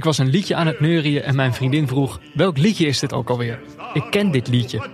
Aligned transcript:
Ik 0.00 0.06
was 0.06 0.18
een 0.18 0.30
liedje 0.30 0.54
aan 0.54 0.66
het 0.66 0.80
neurien 0.80 1.22
en 1.22 1.36
mijn 1.36 1.54
vriendin 1.54 1.88
vroeg: 1.88 2.20
welk 2.34 2.58
liedje 2.58 2.86
is 2.86 2.98
dit 2.98 3.12
ook 3.12 3.30
alweer? 3.30 3.60
Ik 3.92 4.04
ken 4.10 4.30
dit 4.30 4.48
liedje. 4.48 4.88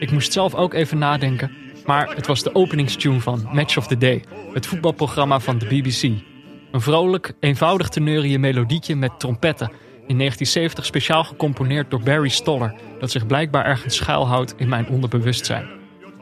Ik 0.00 0.10
moest 0.10 0.32
zelf 0.32 0.54
ook 0.54 0.74
even 0.74 0.98
nadenken, 0.98 1.52
maar 1.86 2.14
het 2.14 2.26
was 2.26 2.42
de 2.42 2.54
openingstune 2.54 3.20
van 3.20 3.48
Match 3.52 3.76
of 3.76 3.86
the 3.86 3.98
Day, 3.98 4.24
het 4.52 4.66
voetbalprogramma 4.66 5.40
van 5.40 5.58
de 5.58 5.66
BBC. 5.66 6.02
Een 6.72 6.80
vrolijk, 6.80 7.32
eenvoudig 7.40 7.88
te 7.88 8.00
neurien 8.00 8.40
melodietje 8.40 8.96
met 8.96 9.20
trompetten. 9.20 9.66
In 10.06 10.18
1970 10.18 10.84
speciaal 10.84 11.24
gecomponeerd 11.24 11.90
door 11.90 12.02
Barry 12.02 12.28
Stoller, 12.28 12.74
dat 12.98 13.10
zich 13.10 13.26
blijkbaar 13.26 13.64
ergens 13.64 13.96
schuilhoudt 13.96 14.54
in 14.56 14.68
mijn 14.68 14.88
onderbewustzijn. 14.88 15.68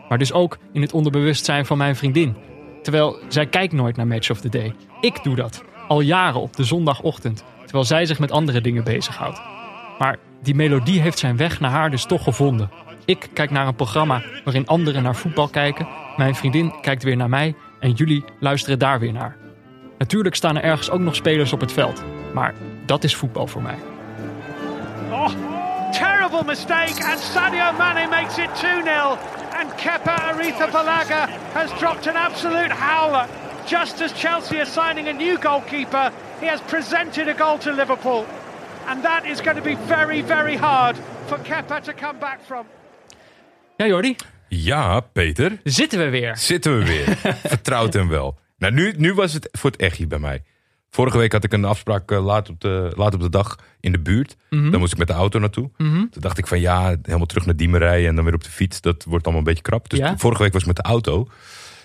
Maar 0.08 0.18
dus 0.18 0.32
ook 0.32 0.58
in 0.72 0.80
het 0.80 0.92
onderbewustzijn 0.92 1.66
van 1.66 1.78
mijn 1.78 1.96
vriendin. 1.96 2.36
Terwijl 2.82 3.18
zij 3.28 3.46
kijkt 3.46 3.72
nooit 3.72 3.96
naar 3.96 4.06
Match 4.06 4.30
of 4.30 4.40
the 4.40 4.48
Day. 4.48 4.74
Ik 5.00 5.22
doe 5.22 5.34
dat, 5.34 5.62
al 5.86 6.00
jaren 6.00 6.40
op 6.40 6.56
de 6.56 6.64
zondagochtend, 6.64 7.44
terwijl 7.68 7.84
zij 7.84 8.06
zich 8.06 8.18
met 8.18 8.30
andere 8.30 8.60
dingen 8.60 8.84
bezighoudt. 8.84 9.40
Maar 9.98 10.16
die 10.42 10.54
melodie 10.54 11.00
heeft 11.00 11.18
zijn 11.18 11.36
weg 11.36 11.60
naar 11.60 11.70
haar 11.70 11.90
dus 11.90 12.04
toch 12.04 12.22
gevonden. 12.22 12.70
Ik 13.04 13.28
kijk 13.32 13.50
naar 13.50 13.66
een 13.66 13.74
programma 13.74 14.22
waarin 14.44 14.66
anderen 14.66 15.02
naar 15.02 15.16
voetbal 15.16 15.48
kijken. 15.48 15.88
Mijn 16.16 16.34
vriendin 16.34 16.80
kijkt 16.80 17.02
weer 17.02 17.16
naar 17.16 17.28
mij 17.28 17.54
en 17.80 17.92
jullie 17.92 18.24
luisteren 18.40 18.78
daar 18.78 19.00
weer 19.00 19.12
naar. 19.12 19.36
Natuurlijk 19.98 20.34
staan 20.34 20.56
er 20.56 20.62
ergens 20.62 20.90
ook 20.90 21.00
nog 21.00 21.14
spelers 21.14 21.52
op 21.52 21.60
het 21.60 21.72
veld. 21.72 22.02
Maar 22.34 22.54
dat 22.86 23.04
is 23.04 23.16
voetbal 23.16 23.46
voor 23.46 23.62
mij. 23.62 23.78
Oh, 25.10 25.28
terrible 25.92 26.44
mistake, 26.44 27.04
and 27.04 27.18
Sadio 27.18 27.72
Mane 27.78 28.06
makes 28.08 28.38
it 28.38 28.48
2-0. 28.54 29.18
And 29.60 29.74
Kepa 29.74 30.14
Arrizabalaga 30.14 31.28
has 31.52 31.70
dropped 31.78 32.06
an 32.08 32.16
absolute 32.16 32.74
howler. 32.74 33.26
Just 33.66 34.02
as 34.02 34.12
Chelsea 34.12 34.58
are 34.58 34.66
signing 34.66 35.08
a 35.08 35.12
new 35.12 35.36
goalkeeper, 35.40 36.12
he 36.40 36.46
has 36.48 36.60
presented 36.60 37.28
a 37.28 37.44
goal 37.44 37.58
to 37.58 37.70
Liverpool. 37.72 38.24
And 38.86 39.02
that 39.02 39.24
is 39.24 39.40
going 39.40 39.56
to 39.56 39.62
be 39.62 39.76
very, 39.86 40.24
very 40.24 40.56
hard 40.56 40.96
for 41.26 41.38
Kepa 41.38 41.80
to 41.82 41.92
come 41.92 42.18
back 42.18 42.38
from. 42.46 42.66
Ja, 43.76 43.86
Jordi, 43.86 44.16
Ja, 44.48 45.00
Peter. 45.00 45.60
zitten 45.64 45.98
we 45.98 46.08
weer. 46.08 46.36
Zitten 46.36 46.78
we 46.78 46.84
weer. 46.84 47.16
Vertrouwd 47.54 47.92
hem 47.92 48.08
wel. 48.08 48.38
Nou, 48.58 48.72
nu, 48.72 48.94
nu 48.96 49.14
was 49.14 49.32
het 49.32 49.48
voor 49.52 49.70
het 49.70 49.80
echt 49.80 50.08
bij 50.08 50.18
mij. 50.18 50.42
Vorige 50.90 51.18
week 51.18 51.32
had 51.32 51.44
ik 51.44 51.52
een 51.52 51.64
afspraak 51.64 52.10
eh, 52.10 52.24
laat, 52.24 52.48
op 52.48 52.60
de, 52.60 52.92
laat 52.96 53.14
op 53.14 53.20
de 53.20 53.28
dag 53.30 53.56
in 53.80 53.92
de 53.92 53.98
buurt. 54.00 54.36
Dan 54.50 54.78
moest 54.78 54.92
ik 54.92 54.98
met 54.98 55.06
de 55.06 55.12
auto 55.12 55.38
naartoe. 55.38 55.70
Toen 55.76 56.10
dacht 56.10 56.38
ik 56.38 56.46
van 56.46 56.60
ja, 56.60 56.96
helemaal 57.02 57.26
terug 57.26 57.46
naar 57.46 57.56
Diemen 57.56 57.80
rijden 57.80 58.08
en 58.08 58.14
dan 58.14 58.24
weer 58.24 58.34
op 58.34 58.44
de 58.44 58.50
fiets. 58.50 58.80
Dat 58.80 59.04
wordt 59.04 59.24
allemaal 59.24 59.42
een 59.42 59.48
beetje 59.48 59.62
krap. 59.70 59.88
Dus 59.90 59.98
Ja. 59.98 60.16
vorige 60.18 60.42
week 60.42 60.52
was 60.52 60.60
ik 60.62 60.66
met 60.68 60.76
de 60.76 60.82
auto. 60.82 61.28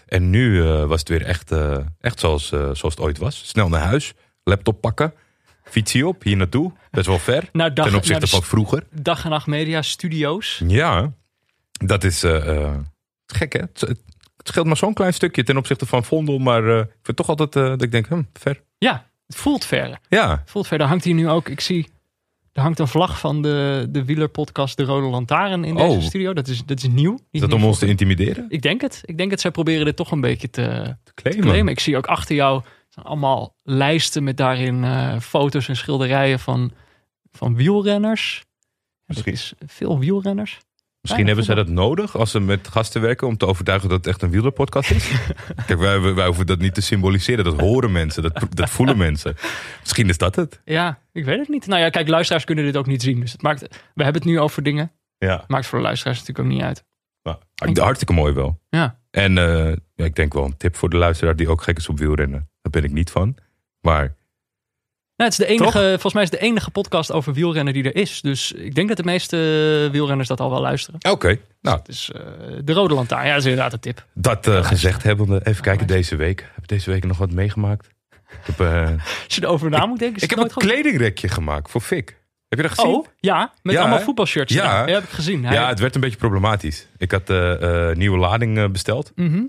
En 0.07 0.29
nu 0.29 0.61
eh, 0.63 0.83
was 0.85 0.99
het 0.99 1.09
weer 1.09 1.21
echt, 1.25 1.51
eh, 1.51 1.77
echt 2.01 2.19
zoals, 2.19 2.47
zoals 2.47 2.81
het 2.81 2.99
ooit 2.99 3.17
was. 3.17 3.47
Snel 3.47 3.69
naar 3.69 3.81
huis, 3.81 4.13
laptop 4.43 4.81
pakken, 4.81 5.13
fietsie 5.63 6.07
op, 6.07 6.23
hier 6.23 6.37
naartoe. 6.37 6.71
Best 6.91 7.05
wel 7.07 7.19
ver. 7.19 7.49
Nou, 7.51 7.73
dag- 7.73 7.85
ten 7.87 7.95
opzichte 7.95 8.19
nou, 8.25 8.31
de 8.31 8.37
van 8.37 8.43
vroeger. 8.43 8.83
Dag 8.91 9.23
en 9.23 9.29
Nacht 9.29 9.47
Media 9.47 9.81
Studios. 9.81 10.61
Ja, 10.67 11.11
dat 11.85 12.03
is 12.03 12.23
eh, 12.23 12.57
eh, 12.57 12.73
gek 13.25 13.53
hè. 13.53 13.59
Het, 13.59 13.81
het 13.81 13.99
scheelt 14.43 14.65
maar 14.65 14.77
zo'n 14.77 14.93
klein 14.93 15.13
stukje 15.13 15.43
ten 15.43 15.57
opzichte 15.57 15.85
van 15.85 16.03
Vondel. 16.03 16.37
Maar 16.37 16.67
eh, 16.69 16.79
ik 16.79 16.87
vind 17.03 17.17
toch 17.17 17.27
altijd 17.29 17.51
dat 17.51 17.81
ik 17.81 17.91
denk, 17.91 18.07
hm, 18.07 18.21
ver. 18.33 18.61
Ja, 18.77 19.07
het 19.27 19.35
voelt 19.35 19.65
ver. 19.65 19.99
Ja, 20.09 20.29
Het 20.39 20.51
voelt 20.51 20.67
ver. 20.67 20.77
Daar 20.77 20.87
hangt 20.87 21.03
hier 21.03 21.13
nu 21.13 21.29
ook, 21.29 21.49
ik 21.49 21.59
zie, 21.59 21.87
er 22.53 22.61
hangt 22.61 22.79
een 22.79 22.87
vlag 22.87 23.19
van 23.19 23.41
de, 23.41 23.87
de 23.89 24.05
wielerpodcast 24.05 24.77
De 24.77 24.83
Rode 24.83 25.07
Lantaarn 25.07 25.63
in 25.63 25.75
deze 25.75 25.87
Oh. 25.97 26.01
studio. 26.01 26.33
Dat 26.33 26.47
is, 26.47 26.65
dat 26.65 26.77
is 26.77 26.87
nieuw. 26.87 27.19
Is 27.31 27.39
dat 27.39 27.49
nieuw 27.49 27.57
om 27.57 27.65
ons 27.65 27.79
te 27.79 27.85
intimideren? 27.87 28.45
Ik 28.49 28.61
denk 28.61 28.81
het. 28.81 29.01
Ik 29.05 29.17
denk 29.17 29.31
het. 29.31 29.41
Zij 29.41 29.51
proberen 29.51 29.85
dit 29.85 29.95
toch 29.95 30.11
een 30.11 30.21
beetje 30.21 30.49
te, 30.49 30.95
Te 31.03 31.13
claimen. 31.13 31.45
claimen. 31.45 31.71
Ik 31.71 31.79
zie 31.79 31.97
ook 31.97 32.07
achter 32.07 32.35
jou 32.35 32.61
staan 32.93 33.05
allemaal 33.05 33.55
lijsten 33.63 34.23
met 34.23 34.37
daarin 34.37 34.83
eh, 34.83 35.19
foto's 35.19 35.67
en 35.67 35.75
schilderijen 35.75 36.39
van, 36.39 36.71
van 37.31 37.55
wielrenners. 37.55 38.43
Misschien- 39.05 39.33
is 39.33 39.53
veel 39.65 39.99
wielrenners. 39.99 40.59
Misschien 41.01 41.25
hebben 41.25 41.45
zij 41.45 41.55
dat 41.55 41.67
nodig 41.67 42.17
als 42.17 42.31
ze 42.31 42.39
met 42.39 42.67
gasten 42.67 43.01
werken 43.01 43.27
om 43.27 43.37
te 43.37 43.45
overtuigen 43.45 43.89
dat 43.89 43.97
het 43.97 44.07
echt 44.07 44.21
een 44.21 44.29
wielerpodcast 44.29 44.91
is. 44.91 45.11
Kijk, 45.67 45.79
wij, 45.79 45.99
wij, 45.99 46.13
wij 46.13 46.25
hoeven 46.25 46.45
dat 46.45 46.59
niet 46.59 46.73
te 46.73 46.81
symboliseren. 46.81 47.43
Dat 47.43 47.59
horen 47.59 47.91
mensen, 47.91 48.23
dat, 48.23 48.47
dat 48.49 48.69
voelen 48.69 48.97
mensen. 48.97 49.35
Misschien 49.79 50.09
is 50.09 50.17
dat 50.17 50.35
het. 50.35 50.61
Ja, 50.65 50.99
ik 51.11 51.25
weet 51.25 51.39
het 51.39 51.49
niet. 51.49 51.67
Nou 51.67 51.81
ja, 51.81 51.89
kijk, 51.89 52.07
luisteraars 52.07 52.43
kunnen 52.43 52.63
dit 52.63 52.77
ook 52.77 52.87
niet 52.87 53.01
zien. 53.01 53.19
Dus 53.19 53.31
het 53.31 53.41
maakt, 53.41 53.61
we 53.93 54.03
hebben 54.03 54.21
het 54.21 54.31
nu 54.31 54.39
over 54.39 54.63
dingen. 54.63 54.91
Ja, 55.17 55.43
Maakt 55.47 55.65
voor 55.65 55.77
de 55.77 55.83
luisteraars 55.83 56.19
natuurlijk 56.19 56.47
ook 56.47 56.53
niet 56.53 56.63
uit. 56.63 56.85
maar, 57.21 57.83
hartstikke 57.83 58.13
mooi 58.13 58.33
wel. 58.33 58.59
Ja. 58.69 58.99
En 59.09 59.37
eh, 59.37 59.75
ja, 59.95 60.05
ik 60.05 60.15
denk 60.15 60.33
wel 60.33 60.45
een 60.45 60.57
tip 60.57 60.75
voor 60.75 60.89
de 60.89 60.97
luisteraar 60.97 61.35
die 61.35 61.49
ook 61.49 61.61
gek 61.61 61.77
is 61.77 61.89
op 61.89 61.99
wielrennen. 61.99 62.51
Daar 62.63 62.71
ben 62.81 62.83
ik 62.83 62.91
niet 62.91 63.09
van. 63.11 63.35
Maar 63.81 64.01
Nou, 65.15 65.29
het 65.31 65.31
is 65.31 65.37
de 65.37 65.45
enige, 65.45 65.79
volgens 65.89 66.13
mij 66.13 66.23
is 66.23 66.29
het 66.29 66.39
de 66.39 66.45
enige 66.45 66.71
podcast 66.71 67.11
over 67.11 67.33
wielrennen 67.33 67.73
die 67.73 67.83
er 67.83 67.95
is. 67.95 68.21
Dus 68.21 68.51
ik 68.51 68.75
denk 68.75 68.87
dat 68.87 68.97
de 68.97 69.03
meeste 69.03 69.37
wielrenners 69.91 70.27
dat 70.27 70.39
al 70.39 70.49
wel 70.49 70.61
luisteren. 70.61 70.99
oké, 71.09 71.37
nou 71.61 71.77
Het 71.77 71.87
is 71.87 72.11
eh, 72.15 72.21
de 72.63 72.73
Rode 72.73 72.93
Lantaarn. 72.93 73.25
Ja, 73.25 73.29
dat 73.33 73.39
is 73.43 73.49
inderdaad 73.49 73.73
een 73.73 73.79
tip. 73.79 74.05
dat 74.13 74.47
eh, 74.47 74.65
gezegd 74.65 75.03
hebbende. 75.03 75.39
Even 75.43 75.63
kijken 75.63 75.87
deze 75.87 76.15
week. 76.15 76.39
Heb 76.53 76.63
ik 76.63 76.67
deze 76.67 76.89
week 76.91 77.05
nog 77.05 77.17
wat 77.17 77.31
meegemaakt? 77.31 77.87
Ik 78.29 78.55
heb, 78.55 78.59
eh, 78.59 78.83
Als 79.25 79.35
je 79.35 79.41
erover 79.43 79.69
na 79.69 79.85
moet 79.85 79.99
denken, 79.99 80.21
ik 80.23 80.29
heb 80.29 80.39
een 80.39 80.51
goed. 80.51 80.63
kledingrekje 80.63 81.27
gemaakt 81.27 81.71
voor 81.71 81.81
Fik. 81.81 82.21
Heb 82.47 82.59
je 82.61 82.67
dat 82.67 82.77
gezien? 82.79 82.93
Oh, 82.95 83.05
ja, 83.19 83.53
met 83.61 83.73
Ja, 83.73 83.79
allemaal 83.79 83.97
hè? 83.97 84.03
voetbalshirts. 84.03 84.53
Ja. 84.53 84.87
Ja, 84.87 84.93
heb 84.93 85.03
ik 85.03 85.09
gezien. 85.09 85.45
Hij- 85.45 85.53
Ja, 85.55 85.67
het 85.67 85.79
werd 85.79 85.95
een 85.95 86.01
beetje 86.01 86.17
problematisch. 86.17 86.87
Ik 86.97 87.11
had 87.11 87.29
eh, 87.29 87.89
eh, 87.89 87.95
nieuwe 87.97 88.17
lading 88.17 88.57
eh, 88.57 88.69
besteld. 88.69 89.11
Mhm. 89.15 89.43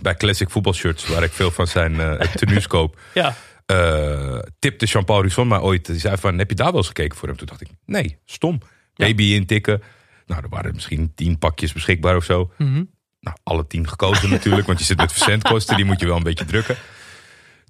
Bij 0.00 0.14
Classic 0.14 0.50
Voetbalshirts, 0.50 1.06
waar 1.06 1.22
ik 1.22 1.32
veel 1.32 1.50
van 1.50 1.66
zijn 1.66 1.92
uh, 1.92 2.20
tenues 2.20 2.66
koop. 2.66 3.00
ja. 3.14 3.36
eh, 3.66 4.38
tipte 4.58 4.86
Jean-Paul 4.86 5.22
Risson 5.22 5.48
mij 5.48 5.58
ooit. 5.58 5.86
Die 5.86 5.98
zei 5.98 6.16
van, 6.16 6.38
heb 6.38 6.48
je 6.50 6.56
daar 6.56 6.66
wel 6.66 6.76
eens 6.76 6.86
gekeken 6.86 7.18
voor 7.18 7.28
hem? 7.28 7.36
Toen 7.36 7.46
dacht 7.46 7.60
ik, 7.60 7.68
nee, 7.86 8.18
stom. 8.24 8.60
Baby 8.94 9.22
intikken. 9.22 9.82
Nou, 10.26 10.42
er 10.42 10.48
waren 10.48 10.74
misschien 10.74 11.12
tien 11.14 11.38
pakjes 11.38 11.72
beschikbaar 11.72 12.16
of 12.16 12.24
zo. 12.24 12.50
Mhm. 12.58 12.84
Nou, 13.20 13.36
alle 13.42 13.66
tien 13.66 13.88
gekozen 13.88 14.30
natuurlijk, 14.36 14.66
want 14.66 14.78
je 14.78 14.84
zit 14.84 14.96
met 14.96 15.12
verzendkosten. 15.18 15.76
Die 15.76 15.84
moet 15.84 16.00
je 16.00 16.06
wel 16.06 16.16
een 16.16 16.22
beetje 16.22 16.44
drukken. 16.44 16.76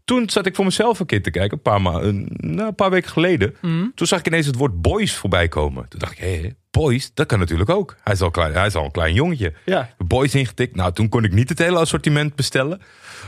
Toen 0.05 0.31
zat 0.31 0.47
ik 0.47 0.55
voor 0.55 0.65
mezelf 0.65 1.01
een 1.01 1.07
keer 1.07 1.23
te 1.23 1.31
kijken, 1.31 1.57
een 1.57 1.63
paar, 1.63 1.83
ma- 1.83 2.01
een, 2.01 2.27
nou, 2.37 2.69
een 2.69 2.75
paar 2.75 2.91
weken 2.91 3.11
geleden. 3.11 3.55
Mhm. 3.61 3.87
Toen 3.95 4.07
zag 4.07 4.19
ik 4.19 4.27
ineens 4.27 4.47
het 4.47 4.57
woord 4.57 4.81
boys 4.83 5.15
voorbij 5.15 5.49
komen. 5.49 5.89
Toen 5.89 5.99
dacht 6.01 6.13
ik, 6.13 6.19
hé, 6.19 6.49
boys, 6.71 7.11
dat 7.15 7.27
kan 7.27 7.39
natuurlijk 7.39 7.71
ook. 7.71 7.97
Hij 8.05 8.13
is 8.13 8.21
al, 8.21 8.31
klein, 8.31 8.53
hij 8.53 8.67
is 8.67 8.75
al 8.75 8.85
een 8.85 8.91
klein 8.91 9.15
jongetje. 9.15 9.53
Ja. 9.65 9.95
Boys 9.99 10.35
ingetikt. 10.35 10.77
Nou, 10.77 10.93
toen 10.93 11.09
kon 11.09 11.25
ik 11.25 11.33
niet 11.33 11.49
het 11.49 11.59
hele 11.59 11.79
assortiment 11.79 12.35
bestellen. 12.35 12.81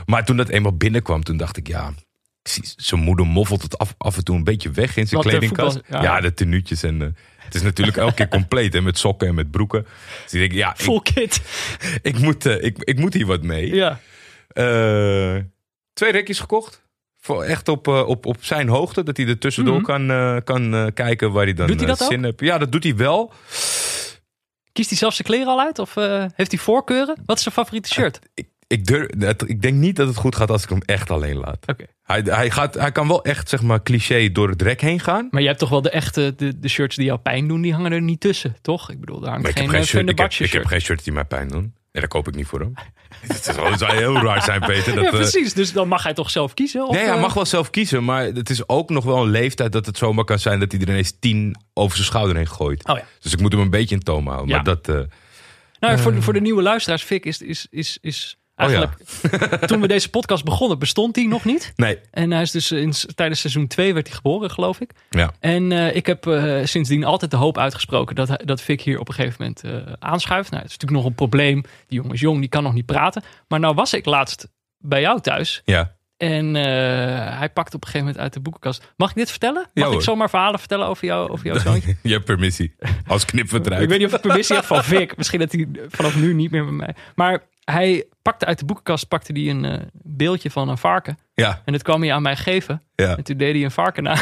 Maar 0.06 0.24
toen 0.24 0.36
dat 0.36 0.48
eenmaal 0.48 0.76
binnenkwam, 0.76 1.22
toen 1.24 1.36
dacht 1.36 1.56
ik, 1.56 1.68
ja... 1.68 1.92
Zijn 2.76 3.00
moeder 3.00 3.26
moffelt 3.26 3.62
het 3.62 3.78
af, 3.78 3.94
af 3.98 4.16
en 4.16 4.24
toe 4.24 4.36
een 4.36 4.44
beetje 4.44 4.70
weg 4.70 4.96
in 4.96 5.06
zijn 5.06 5.22
Wat, 5.22 5.32
de 5.32 5.38
kledingkast. 5.38 5.72
voetbal- 5.76 6.02
ja. 6.02 6.14
ja. 6.14 6.20
de 6.20 6.34
tenuutjes. 6.34 6.82
En, 6.82 7.02
eh, 7.02 7.08
het 7.36 7.54
is 7.54 7.62
natuurlijk 7.62 7.96
elke 7.96 8.14
keer 8.14 8.28
compleet, 8.28 8.72
hè, 8.72 8.80
met 8.80 8.98
sokken 8.98 9.28
en 9.28 9.34
met 9.34 9.50
broeken. 9.50 9.86
Dus 10.22 10.32
ik 10.32 10.40
denk, 10.40 10.52
ja, 10.52 10.70
ik, 10.70 10.76
Full 10.80 11.00
kit. 11.02 11.42
ik, 12.02 12.18
moet, 12.18 12.46
eh, 12.46 12.62
ik, 12.64 12.76
ik 12.78 12.98
moet 12.98 13.14
hier 13.14 13.26
wat 13.26 13.42
mee. 13.42 13.74
Ja. 13.74 14.00
Eh, 14.48 15.36
twee 15.94 16.12
rekjes 16.12 16.38
gekocht. 16.38 16.82
Voor 17.20 17.42
echt 17.42 17.68
op, 17.68 17.88
eh, 17.88 18.08
op, 18.08 18.26
op 18.26 18.36
zijn 18.40 18.68
hoogte. 18.68 19.02
Dat 19.02 19.16
hij 19.16 19.26
er 19.26 19.38
tussendoor 19.38 19.74
Mhm. 19.74 19.84
kan, 19.84 20.10
eh, 20.10 20.36
kan 20.44 20.74
eh, 20.74 20.86
kijken 20.94 21.32
waar 21.32 21.44
hij 21.44 21.54
dan 21.54 21.66
Doet 21.66 21.78
hij 21.78 21.86
dat 21.88 21.98
zin 22.02 22.24
heeft. 22.24 22.40
Ja, 22.40 22.58
dat 22.58 22.72
doet 22.72 22.84
hij 22.84 22.96
wel. 22.96 23.32
Kiest 24.72 24.88
hij 24.88 24.98
zelf 24.98 25.14
zijn 25.14 25.28
kleren 25.28 25.46
al 25.46 25.60
uit? 25.60 25.78
Of 25.78 25.94
heeft 26.34 26.50
hij 26.50 26.60
voorkeuren? 26.60 27.16
Wat 27.26 27.36
is 27.36 27.42
zijn 27.42 27.54
favoriete 27.54 27.88
shirt? 27.88 28.18
Ik, 28.34 28.48
ik, 28.66 28.86
durf, 28.86 29.08
ik 29.46 29.62
denk 29.62 29.74
niet 29.74 29.96
dat 29.96 30.06
het 30.08 30.16
goed 30.16 30.36
gaat 30.36 30.50
als 30.50 30.62
ik 30.62 30.68
hem 30.68 30.80
echt 30.80 31.10
alleen 31.10 31.36
laat. 31.36 31.58
Oké. 31.66 31.84
Hij, 32.02 32.20
hij, 32.24 32.50
gaat, 32.50 32.74
hij 32.74 32.92
kan 32.92 33.08
wel 33.08 33.24
echt, 33.24 33.48
zeg 33.48 33.62
maar, 33.62 33.82
cliché 33.82 34.32
door 34.32 34.48
het 34.48 34.62
rek 34.62 34.80
heen 34.80 35.00
gaan. 35.00 35.28
Maar 35.30 35.40
je 35.40 35.46
hebt 35.46 35.58
toch 35.58 35.68
wel 35.68 35.82
de 35.82 35.90
echte, 35.90 36.34
de, 36.36 36.58
de 36.58 36.68
shirts 36.68 36.96
die 36.96 37.04
jou 37.04 37.18
pijn 37.18 37.48
doen, 37.48 37.60
die 37.60 37.72
hangen 37.72 37.92
er 37.92 38.02
niet 38.02 38.20
tussen, 38.20 38.56
toch? 38.62 38.90
Ik 38.90 39.00
bedoel, 39.00 39.20
daar 39.20 39.30
hangt 39.30 39.46
geen, 39.46 39.62
heb 39.62 39.70
geen, 39.72 39.84
shirt, 39.84 40.08
ik, 40.08 40.18
heb, 40.18 40.32
ik 40.32 40.52
heb 40.52 40.64
geen 40.66 40.80
shirts 40.80 41.04
die 41.04 41.12
mij 41.12 41.24
pijn 41.24 41.48
doen. 41.48 41.74
En 41.94 42.00
dat 42.00 42.10
koop 42.10 42.28
ik 42.28 42.34
niet 42.34 42.46
voor 42.46 42.60
hem. 42.64 42.74
Het 43.26 43.44
zou, 43.78 43.96
heel 43.96 44.14
raar 44.14 44.42
zijn, 44.42 44.60
Peter. 44.60 44.94
Dat, 44.94 45.04
ja, 45.04 45.10
eh, 45.10 45.16
precies. 45.16 45.54
Dus 45.54 45.72
dan 45.72 45.88
mag 45.88 46.02
hij 46.02 46.14
toch 46.14 46.30
zelf 46.30 46.54
kiezen? 46.54 46.86
Of, 46.88 46.94
Nee, 46.94 47.04
hij 47.04 47.14
eh, 47.14 47.20
mag 47.20 47.34
wel 47.34 47.44
zelf 47.44 47.70
kiezen. 47.70 48.04
Maar 48.04 48.24
het 48.24 48.50
is 48.50 48.68
ook 48.68 48.90
nog 48.90 49.04
wel 49.04 49.22
een 49.22 49.30
leeftijd 49.30 49.72
dat 49.72 49.86
het 49.86 49.98
zomaar 49.98 50.24
kan 50.24 50.38
zijn 50.38 50.60
dat 50.60 50.72
hij 50.72 50.80
er 50.80 50.88
ineens 50.88 51.16
tien 51.20 51.56
over 51.74 51.96
zijn 51.96 52.08
schouder 52.08 52.36
heen 52.36 52.48
gooit. 52.48 52.88
Oh 52.88 52.96
ja. 52.96 53.04
Dus 53.20 53.32
ik 53.32 53.40
moet 53.40 53.52
hem 53.52 53.60
een 53.60 53.70
beetje 53.70 53.94
in 53.94 54.02
toom 54.02 54.26
houden. 54.26 54.48
Ja. 54.48 54.54
Maar 54.54 54.64
dat, 54.64 54.88
eh, 54.88 55.00
Nou, 55.80 55.98
voor, 55.98 56.14
de, 56.14 56.22
voor 56.22 56.32
de 56.32 56.40
nieuwe 56.40 56.62
luisteraars, 56.62 57.02
Fik, 57.02 57.24
is, 57.24 57.42
is, 57.42 57.66
is, 57.70 57.98
is 58.00 58.36
Oh 58.56 58.70
ja. 58.70 58.76
eigenlijk... 58.76 59.66
toen 59.68 59.80
we 59.80 59.88
deze 59.88 60.10
podcast 60.10 60.44
begonnen, 60.44 60.78
bestond 60.78 61.16
hij 61.16 61.26
nog 61.26 61.44
niet. 61.44 61.72
nee. 61.76 61.98
En 62.10 62.30
hij 62.30 62.42
is 62.42 62.50
dus 62.50 62.72
in, 62.72 62.92
tijdens 63.14 63.40
seizoen 63.40 63.66
2 63.66 63.94
werd 63.94 64.06
hij 64.06 64.16
geboren, 64.16 64.50
geloof 64.50 64.80
ik. 64.80 64.90
Ja. 65.10 65.32
En 65.40 65.72
eh, 65.72 65.96
ik 65.96 66.06
heb 66.06 66.26
eh, 66.26 66.64
sindsdien 66.64 67.04
altijd 67.04 67.30
de 67.30 67.36
hoop 67.36 67.58
uitgesproken 67.58 68.14
dat, 68.14 68.42
dat 68.44 68.60
Fik 68.60 68.80
hier 68.80 68.98
op 68.98 69.08
een 69.08 69.14
gegeven 69.14 69.36
moment 69.38 69.64
eh, 69.64 69.92
aanschuift. 69.98 70.50
Nou, 70.50 70.62
het 70.62 70.70
is 70.70 70.76
natuurlijk 70.78 71.02
nog 71.02 71.10
een 71.10 71.16
probleem. 71.16 71.62
Die 71.62 71.98
jongen 71.98 72.14
is 72.14 72.20
jong, 72.20 72.40
die 72.40 72.48
kan 72.48 72.62
nog 72.62 72.74
niet 72.74 72.86
praten. 72.86 73.22
Maar 73.48 73.60
nou 73.60 73.74
was 73.74 73.92
ik 73.94 74.04
laatst 74.04 74.48
bij 74.78 75.00
jou 75.00 75.20
thuis. 75.20 75.62
Ja. 75.64 75.96
En 76.16 76.56
eh, 76.56 76.62
hij 77.38 77.50
pakt 77.52 77.74
op 77.74 77.80
een 77.80 77.86
gegeven 77.86 78.06
moment 78.06 78.18
uit 78.18 78.32
de 78.32 78.40
boekenkast. 78.40 78.92
Mag 78.96 79.10
ik 79.10 79.16
dit 79.16 79.30
vertellen? 79.30 79.66
Mag 79.74 79.88
Ja, 79.90 79.94
ik 79.94 80.00
zomaar 80.00 80.30
verhalen 80.30 80.58
vertellen 80.58 80.86
over, 80.86 81.04
jou, 81.06 81.28
over 81.30 81.46
jouw 81.46 81.58
zoontje? 81.72 81.96
Je 82.02 82.12
hebt 82.12 82.24
permissie. 82.24 82.74
Als 83.06 83.24
knip 83.24 83.52
eruit. 83.52 83.82
Ik 83.82 83.88
weet 83.88 83.98
niet 83.98 84.08
of 84.08 84.14
ik 84.14 84.20
permissie 84.20 84.56
heb 84.56 84.64
van 84.64 84.84
Vic. 84.84 85.16
Misschien 85.16 85.40
dat 85.40 85.52
hij 85.52 85.68
vanaf 85.88 86.16
nu 86.16 86.34
niet 86.34 86.50
meer 86.50 86.64
met 86.64 86.74
mij. 86.74 86.94
Maar 87.14 87.42
hij 87.64 88.04
pakte 88.22 88.44
uit 88.46 88.58
de 88.58 88.64
boekenkast 88.64 89.08
pakte 89.08 89.32
hij 89.32 89.50
een 89.50 89.64
eh, 89.64 89.80
beeldje 90.02 90.50
van 90.50 90.68
een 90.68 90.78
varken. 90.78 91.18
Ja, 91.34 91.62
En 91.64 91.72
dat 91.72 91.82
kwam 91.82 92.02
hij 92.02 92.12
aan 92.12 92.22
mij 92.22 92.36
geven. 92.36 92.82
ja. 92.94 93.16
En 93.16 93.24
toen 93.24 93.36
deed 93.36 93.54
hij 93.54 93.64
een 93.64 93.70
varken 93.70 94.02
na. 94.02 94.14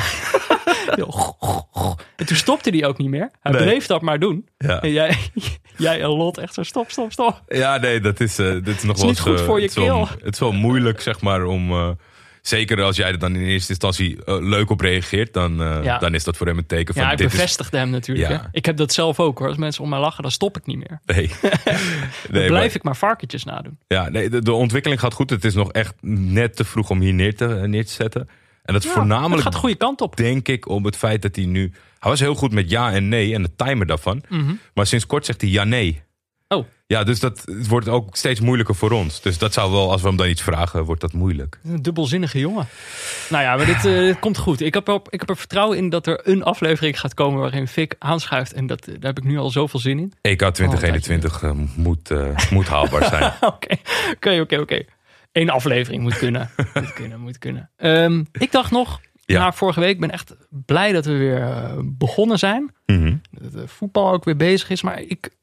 en 2.17 2.27
toen 2.27 2.37
stopte 2.37 2.71
hij 2.71 2.87
ook 2.87 2.99
niet 2.99 3.09
meer. 3.09 3.31
Hij 3.41 3.53
Nee. 3.53 3.63
bleef 3.63 3.87
dat 3.87 4.01
maar 4.03 4.19
doen. 4.19 4.49
Ja. 4.59 4.81
En 4.81 4.91
jij, 4.93 5.17
jij 5.77 6.01
en 6.03 6.09
Lot 6.09 6.39
echt 6.39 6.55
zo 6.55 6.63
stop, 6.63 6.91
stop, 6.91 7.13
stop. 7.13 7.43
Ja, 7.49 7.77
nee, 7.77 8.01
dat 8.01 8.21
is, 8.21 8.35
dit 8.37 8.67
is 8.67 8.67
nog 8.67 8.77
is 8.77 8.83
wel 8.83 8.93
niet 8.95 9.05
eens, 9.09 9.21
goed 9.21 9.39
eh, 9.39 9.45
voor 9.45 9.57
je 9.61 9.67
het 9.67 9.77
is 9.77 9.85
wel- 9.85 10.07
keel. 10.07 10.09
Het 10.25 10.35
is 10.35 10.41
wel 10.41 10.53
moeilijk, 10.53 11.01
zeg 11.01 11.21
maar, 11.21 11.45
om... 11.45 11.71
eh, 11.71 11.89
zeker 12.43 12.83
als 12.83 12.97
jij 12.97 13.09
er 13.09 13.19
dan 13.19 13.35
in 13.37 13.43
eerste 13.43 13.69
instantie 13.71 14.19
leuk 14.25 14.71
op 14.71 14.81
reageert, 14.81 15.33
dan, 15.33 15.57
Ja. 15.83 15.99
dan 15.99 16.15
is 16.15 16.25
dat 16.25 16.37
voor 16.37 16.47
hem 16.47 16.59
een 16.59 16.67
teken 16.67 16.95
van... 16.95 17.03
Ja, 17.03 17.11
ik 17.11 17.19
dit 17.19 17.27
is, 17.27 17.33
bevestigde 17.33 17.77
hem 17.77 17.91
natuurlijk. 17.91 18.29
Ja. 18.31 18.49
Ik 18.53 18.67
heb 18.67 18.77
dat 18.77 18.93
zelf 18.93 19.21
ook 19.21 19.39
hoor. 19.39 19.49
Als 19.49 19.57
mensen 19.57 19.83
om 19.83 19.89
mij 19.89 19.99
lachen, 19.99 20.23
dan 20.23 20.31
stop 20.33 20.57
ik 20.57 20.67
niet 20.67 20.77
meer. 20.77 21.01
Nee. 21.07 21.27
Dan 21.43 21.51
nee, 22.31 22.47
blijf 22.47 22.51
maar- 22.67 22.75
ik 22.77 22.83
maar 22.83 22.97
varkentjes 22.97 23.45
nadoen. 23.45 23.79
Ja, 23.87 24.09
nee, 24.09 24.31
de, 24.31 24.43
de 24.43 24.53
ontwikkeling 24.53 25.01
gaat 25.01 25.13
goed. 25.15 25.31
Het 25.31 25.45
is 25.45 25.55
nog 25.55 25.73
echt 25.73 25.95
net 26.01 26.57
te 26.57 26.65
vroeg 26.65 26.91
om 26.91 27.01
hier 27.01 27.15
neer 27.15 27.37
te, 27.37 27.47
neer 27.47 27.87
te 27.87 27.93
zetten. 27.93 28.29
En 28.63 28.73
dat 28.73 28.83
is 28.83 28.89
Ja, 28.89 28.95
voornamelijk, 28.95 29.35
Het 29.35 29.43
gaat 29.43 29.53
de 29.53 29.59
goede 29.59 29.75
kant 29.75 30.01
op. 30.01 30.17
denk 30.17 30.49
ik, 30.49 30.69
om 30.69 30.85
het 30.85 30.97
feit 30.97 31.23
dat 31.23 31.37
hij 31.37 31.45
nu... 31.45 31.73
Hij 31.99 32.11
was 32.11 32.21
heel 32.21 32.35
goed 32.35 32.53
met 32.53 32.71
ja 32.71 32.93
en 32.93 33.09
nee 33.09 33.35
en 33.35 33.43
de 33.43 33.55
timer 33.57 33.87
daarvan. 33.87 34.23
Mhm. 34.29 34.53
Maar 34.75 34.87
sinds 34.87 35.07
kort 35.07 35.27
zegt 35.27 35.41
hij 35.41 35.51
ja-nee. 35.51 36.03
Oh. 36.49 36.67
Ja, 36.87 37.05
dus 37.05 37.21
dat 37.21 37.43
het 37.45 37.67
wordt 37.69 37.89
ook 37.89 38.17
steeds 38.17 38.41
moeilijker 38.41 38.75
voor 38.75 38.91
ons. 38.91 39.21
Dus 39.21 39.39
dat 39.39 39.53
zou 39.53 39.73
wel, 39.73 39.91
als 39.91 40.03
we 40.03 40.09
hem 40.09 40.17
dan 40.17 40.29
iets 40.29 40.43
vragen, 40.43 40.85
wordt 40.85 41.01
dat 41.01 41.13
moeilijk. 41.13 41.59
Een 41.65 41.83
dubbelzinnige 41.83 42.39
jongen. 42.39 42.67
Nou 43.29 43.43
ja, 43.43 43.57
maar 43.57 43.67
dit, 43.67 43.77
eh, 43.77 43.83
dit 43.99 44.19
komt 44.19 44.39
goed. 44.39 44.61
Ik 44.61 44.75
heb, 44.75 44.89
er, 44.89 45.01
ik 45.09 45.21
heb 45.21 45.29
er 45.29 45.37
vertrouwen 45.37 45.77
in 45.77 45.89
dat 45.89 46.07
er 46.07 46.21
een 46.29 46.43
aflevering 46.43 47.01
gaat 47.01 47.15
komen 47.15 47.41
waarin 47.41 47.69
Fik 47.69 47.95
aanschuift. 47.99 48.53
En 48.53 48.67
dat, 48.67 48.85
daar 48.85 48.97
heb 49.01 49.19
ik 49.19 49.25
nu 49.25 49.39
al 49.39 49.51
zoveel 49.51 49.81
zin 49.81 49.99
in. 49.99 50.13
EK 50.21 50.39
2021 50.39 51.43
eh, 51.43 51.51
moet, 51.77 52.11
eh, 52.11 52.37
moet 52.51 52.69
haalbaar 52.69 53.05
zijn. 53.05 53.33
Oké, 54.21 54.41
oké, 54.41 54.59
oké, 54.61 54.85
Eén 55.33 55.51
aflevering 55.51 56.03
moet 56.03 56.19
kunnen. 56.19 56.51
moet 56.75 56.93
kunnen, 56.93 57.21
moet 57.21 57.39
kunnen. 57.39 57.71
Ehm, 57.77 58.25
ik 58.33 58.53
dacht 58.53 58.71
nog, 58.71 59.01
Ja. 59.25 59.39
na 59.39 59.53
vorige 59.53 59.81
week, 59.81 59.95
ik 59.95 60.01
ben 60.01 60.11
echt 60.11 60.37
blij 60.49 60.93
dat 60.93 61.05
we 61.05 61.17
weer 61.17 61.43
eh, 61.43 61.79
begonnen 61.85 62.39
zijn. 62.39 62.75
Mhm. 62.87 63.17
Dat 63.31 63.53
de 63.53 63.69
voetbal 63.69 64.13
ook 64.13 64.25
weer 64.25 64.37
bezig 64.37 64.71
is. 64.71 64.83
Maar 64.83 65.01
ik, 65.01 65.37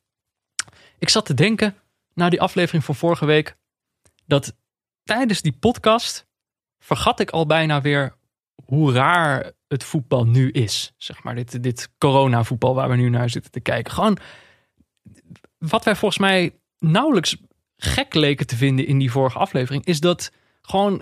ik 0.99 1.09
zat 1.09 1.25
te 1.25 1.33
denken, 1.33 1.75
na 2.13 2.29
die 2.29 2.41
aflevering 2.41 2.83
van 2.83 2.95
vorige 2.95 3.25
week, 3.25 3.55
dat 4.25 4.55
tijdens 5.03 5.41
die 5.41 5.53
podcast 5.59 6.27
vergat 6.79 7.19
ik 7.19 7.29
al 7.29 7.45
bijna 7.45 7.81
weer 7.81 8.15
hoe 8.65 8.93
raar 8.93 9.51
het 9.67 9.83
voetbal 9.83 10.25
nu 10.25 10.51
is. 10.51 10.93
Zeg 10.97 11.23
maar, 11.23 11.35
dit, 11.35 11.63
dit 11.63 11.89
corona-voetbal 11.97 12.75
waar 12.75 12.89
we 12.89 12.95
nu 12.95 13.09
naar 13.09 13.29
zitten 13.29 13.51
te 13.51 13.59
kijken. 13.59 13.93
Gewoon 13.93 14.17
wat 15.57 15.83
wij 15.83 15.95
volgens 15.95 16.19
mij 16.21 16.59
nauwelijks 16.79 17.37
gek 17.79 18.13
leken 18.13 18.47
te 18.47 18.55
vinden 18.55 18.87
in 18.87 18.97
die 18.97 19.11
vorige 19.11 19.37
aflevering, 19.37 19.85
is 19.85 19.99
dat 19.99 20.31
gewoon 20.61 21.01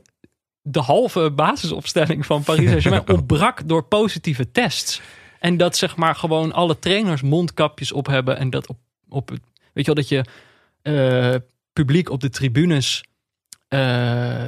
de 0.61 0.79
halve 0.79 1.31
basisopstelling 1.31 2.25
van 2.25 2.43
Paris 2.43 2.67
Saint-Germain 2.67 3.09
ontbrak 3.17 3.67
door 3.67 3.83
positieve 3.83 4.51
tests. 4.51 5.01
En 5.39 5.57
dat 5.57 5.77
zeg 5.77 5.95
maar 5.95 6.15
gewoon 6.15 6.53
alle 6.53 6.79
trainers 6.79 7.21
mondkapjes 7.21 7.91
op 7.91 8.07
hebben 8.07 8.37
en 8.37 8.49
dat 8.49 8.67
op, 8.67 8.77
op 9.09 9.29
het, 9.29 9.41
weet 9.73 9.85
je 9.85 9.93
wel, 9.93 9.95
dat 9.95 10.09
je 10.09 10.25
eh, 10.81 11.35
publiek 11.73 12.09
op 12.09 12.19
de 12.19 12.29
tribunes 12.29 13.03
eh, 13.67 13.79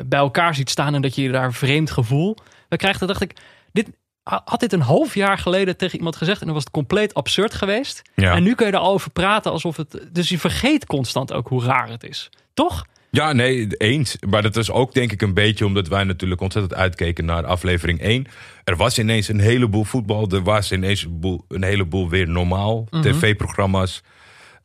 bij 0.06 0.20
elkaar 0.20 0.56
ziet 0.56 0.70
staan 0.70 0.96
en 0.96 1.02
dat 1.02 1.16
je 1.16 1.32
daar 1.32 1.54
vreemd 1.54 1.92
gevoel 1.92 2.38
bij 2.68 2.78
krijgt. 2.78 3.00
Dan 3.00 3.08
dacht 3.08 3.22
ik, 3.22 3.34
dit, 3.72 3.90
had 4.30 4.60
dit 4.60 4.74
een 4.74 4.82
half 4.82 5.14
jaar 5.14 5.38
geleden 5.38 5.78
tegen 5.78 5.98
iemand 5.98 6.16
gezegd 6.16 6.40
en 6.40 6.46
dan 6.46 6.56
was 6.56 6.64
het 6.64 6.74
compleet 6.74 7.14
absurd 7.14 7.54
geweest. 7.54 8.02
Ja. 8.16 8.36
En 8.36 8.44
nu 8.44 8.56
kun 8.56 8.66
je 8.66 8.72
er 8.72 8.78
al 8.80 8.94
over 8.94 9.12
praten 9.12 9.52
alsof 9.52 9.78
het. 9.78 10.08
Dus 10.12 10.30
je 10.30 10.40
vergeet 10.40 10.86
constant 10.86 11.34
ook 11.34 11.48
hoe 11.48 11.64
raar 11.64 11.90
het 11.90 12.04
is. 12.04 12.30
Toch? 12.54 12.86
Ja, 13.12 13.34
nee, 13.34 13.68
eens. 13.78 14.18
Maar 14.30 14.42
dat 14.42 14.56
is 14.56 14.72
ook 14.72 14.94
denk 14.94 15.12
ik 15.12 15.22
een 15.22 15.34
beetje 15.34 15.66
omdat 15.66 15.88
wij 15.88 16.04
natuurlijk 16.04 16.42
ontzettend 16.42 16.74
uitkeken 16.80 17.26
naar 17.26 17.46
aflevering 17.46 18.02
1. 18.02 18.28
Er 18.64 18.76
was 18.76 19.00
ineens 19.00 19.28
een 19.28 19.40
heleboel 19.40 19.84
voetbal. 19.84 20.30
Er 20.30 20.44
was 20.44 20.72
ineens 20.72 21.04
een, 21.04 21.20
boel, 21.20 21.46
een 21.48 21.64
heleboel 21.64 22.10
weer 22.10 22.30
normaal. 22.30 22.88
Mhm. 22.90 23.02
TV-programma's, 23.02 24.04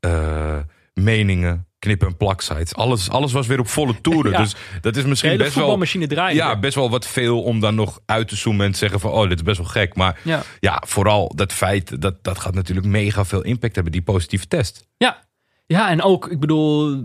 eh, 0.01 0.59
meningen, 0.95 1.67
knip- 1.85 2.03
en 2.03 2.17
plaksites. 2.17 2.75
Alles, 2.75 3.11
alles 3.11 3.33
was 3.33 3.47
weer 3.47 3.59
op 3.61 3.69
volle 3.69 4.01
toeren. 4.01 4.33
Ja. 4.35 4.39
Dus 4.43 4.55
dat 4.81 4.97
is 4.97 5.05
misschien 5.05 5.37
best 5.37 5.55
wel... 5.55 5.79
draaien. 6.07 6.37
Ja, 6.37 6.59
best 6.59 6.75
wel 6.75 6.91
wat 6.91 7.07
veel 7.07 7.43
om 7.43 7.61
dan 7.61 7.75
nog 7.75 8.01
uit 8.07 8.29
te 8.29 8.37
zoomen 8.37 8.67
en 8.67 8.73
te 8.73 8.79
zeggen 8.79 9.01
van... 9.01 9.11
oh, 9.11 9.29
dit 9.29 9.39
is 9.39 9.43
best 9.43 9.59
wel 9.59 9.67
gek. 9.67 9.95
Maar 9.95 10.21
Ja. 10.23 10.43
ja, 10.61 10.83
vooral 10.87 11.33
dat 11.35 11.53
feit, 11.53 12.01
dat, 12.01 12.25
dat 12.25 12.39
gaat 12.39 12.55
natuurlijk 12.55 12.87
mega 12.87 13.25
veel 13.25 13.43
impact 13.43 13.75
hebben, 13.75 13.93
die 13.93 14.03
positieve 14.03 14.49
test. 14.49 14.87
Ja. 14.97 15.23
Ja, 15.67 15.91
en 15.91 16.03
ook, 16.03 16.29
ik 16.31 16.41
bedoel, 16.41 17.03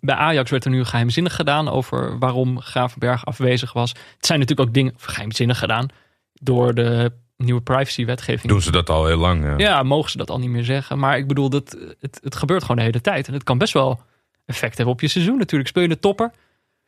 bij 0.00 0.14
Ajax 0.14 0.50
werd 0.50 0.64
er 0.64 0.70
nu 0.70 0.84
geheimzinnig 0.84 1.34
gedaan 1.36 1.68
over 1.68 2.18
waarom 2.18 2.60
Gravenberg 2.60 3.24
afwezig 3.24 3.72
was. 3.72 3.90
Het 4.16 4.26
zijn 4.26 4.38
natuurlijk 4.38 4.68
ook 4.68 4.74
dingen 4.74 4.94
geheimzinnig 4.96 5.58
gedaan 5.58 5.88
door 6.32 6.74
de 6.74 7.12
nieuwe 7.36 7.60
privacy-wetgeving. 7.60 8.52
Doen 8.52 8.62
ze 8.62 8.70
dat 8.70 8.90
al 8.90 9.06
heel 9.06 9.16
lang. 9.16 9.44
Ja. 9.44 9.54
Ja, 9.56 9.82
mogen 9.82 10.10
ze 10.10 10.16
dat 10.16 10.30
al 10.30 10.38
niet 10.38 10.50
meer 10.50 10.64
zeggen. 10.64 10.98
Maar 10.98 11.16
ik 11.18 11.28
bedoel, 11.28 11.50
dat, 11.50 11.76
het, 12.00 12.20
het 12.22 12.36
gebeurt 12.36 12.62
gewoon 12.62 12.76
de 12.76 12.82
hele 12.82 13.00
tijd. 13.00 13.26
En 13.26 13.32
het 13.32 13.42
kan 13.42 13.58
best 13.58 13.72
wel 13.72 14.00
effect 14.52 14.76
hebben 14.76 14.94
op 14.94 15.00
je 15.00 15.08
seizoen 15.08 15.38
natuurlijk. 15.38 15.68
Speel 15.70 15.82
je 15.82 15.88
de 15.88 15.98
topper, 15.98 16.30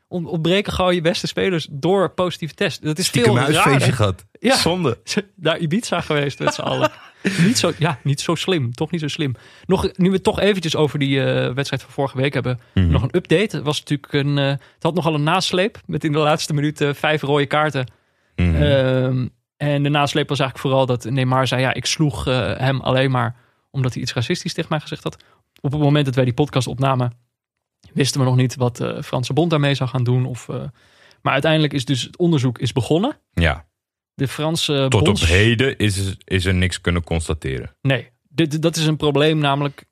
on- 0.09 0.27
ontbreken 0.27 0.73
gewoon 0.73 0.95
je 0.95 1.01
beste 1.01 1.27
spelers 1.27 1.67
door 1.71 2.11
positieve 2.11 2.55
test. 2.55 2.83
Dat 2.83 2.99
is 2.99 3.07
Stiekem 3.07 3.35
veel 3.35 3.47
een 3.47 3.55
huisfeestje 3.55 3.93
gehad. 3.93 4.27
Ja. 4.41 4.57
Zonde. 4.57 4.99
Naar 5.37 5.59
Ibiza 5.59 6.01
geweest 6.01 6.39
met 6.39 6.55
z'n 6.55 6.61
allen. 6.61 6.91
niet, 7.39 7.59
zo, 7.59 7.73
ja, 7.79 7.99
niet 8.03 8.21
zo 8.21 8.35
slim. 8.35 8.73
Toch 8.75 8.91
niet 8.91 9.01
zo 9.01 9.09
slim. 9.09 9.35
Nog, 9.67 9.83
nu 9.97 10.09
we 10.09 10.15
het 10.15 10.23
toch 10.23 10.41
eventjes 10.41 10.77
over 10.77 10.99
die 10.99 11.25
eh, 11.25 11.55
wedstrijd 11.55 11.83
van 11.83 11.91
vorige 11.93 12.17
week 12.17 12.35
hebben. 12.35 12.61
Mhm. 12.75 12.91
Nog 12.91 13.03
een 13.03 13.17
update. 13.17 13.57
Het 13.57 13.65
was 13.65 13.79
natuurlijk 13.79 14.13
een... 14.13 14.39
eh, 14.39 14.47
het 14.49 14.83
had 14.83 14.95
nogal 14.95 15.15
een 15.15 15.23
nasleep. 15.23 15.81
Met 15.87 16.05
in 16.05 16.13
de 16.13 16.19
laatste 16.19 16.55
minuut 16.55 16.81
eh, 16.81 16.95
vijf 16.95 17.23
rode 17.23 17.47
kaarten. 17.47 17.87
Mhm. 18.37 18.55
Ehm, 18.63 19.27
en 19.57 19.83
de 19.83 19.89
nasleep 19.89 20.29
was 20.29 20.39
eigenlijk 20.39 20.69
vooral 20.69 20.87
dat 20.87 21.05
Neymar 21.05 21.47
zei... 21.47 21.61
ja, 21.61 21.75
ik 21.75 21.87
sloeg 21.87 22.25
hem 22.25 22.81
alleen 22.81 23.11
maar 23.11 23.37
omdat 23.71 23.93
hij 23.93 24.03
iets 24.03 24.13
racistisch 24.15 24.53
tegen 24.55 24.71
mij 24.71 24.81
gezegd 24.81 25.03
had. 25.03 25.17
Op 25.61 25.73
het 25.73 25.81
moment 25.81 26.05
dat 26.05 26.15
wij 26.15 26.25
die 26.25 26.35
podcast 26.35 26.67
opnamen... 26.67 27.13
wisten 27.93 28.21
we 28.21 28.27
nog 28.27 28.37
niet 28.37 28.57
wat 28.57 28.77
de 28.77 29.03
Franse 29.03 29.33
bond 29.33 29.51
daarmee 29.51 29.75
zou 29.75 29.91
gaan 29.91 30.05
doen. 30.05 30.27
Of, 30.27 30.49
eh, 30.49 30.63
maar 31.23 31.33
uiteindelijk 31.33 31.73
is 31.73 31.85
dus 31.85 32.03
het 32.03 32.17
onderzoek 32.17 32.59
is 32.59 32.73
begonnen. 32.73 33.19
ja, 33.33 33.67
De 34.15 34.29
Franse 34.29 34.87
tot 34.89 35.05
bonds... 35.05 35.23
op 35.23 35.29
heden 35.29 35.79
is, 35.79 36.17
is 36.25 36.45
er 36.45 36.55
niks 36.55 36.81
kunnen 36.81 37.05
constateren. 37.05 37.77
Nee, 37.83 38.11
dit, 38.29 38.63
dat 38.63 38.77
is 38.77 38.87
een 38.87 38.97
probleem 38.97 39.39
namelijk. 39.39 39.85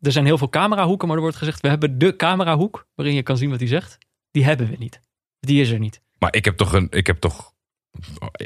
Er 0.00 0.12
zijn 0.12 0.24
heel 0.24 0.38
veel 0.38 0.48
camerahoeken, 0.48 1.06
maar 1.06 1.16
er 1.16 1.22
wordt 1.22 1.36
gezegd... 1.36 1.60
we 1.60 1.68
hebben 1.68 1.98
de 1.98 2.16
camerahoek 2.16 2.86
waarin 2.94 3.14
je 3.14 3.22
kan 3.22 3.36
zien 3.36 3.50
wat 3.50 3.58
hij 3.58 3.68
zegt. 3.68 3.98
Die 4.30 4.44
hebben 4.44 4.68
we 4.70 4.76
niet. 4.78 5.00
Die 5.40 5.60
is 5.60 5.70
er 5.70 5.78
niet. 5.78 6.02
Maar 6.18 6.34
ik 6.34 6.44
heb 6.44 6.56
toch, 6.56 6.72
een, 6.72 6.86
ik 6.90 7.06
heb 7.06 7.18
toch 7.18 7.52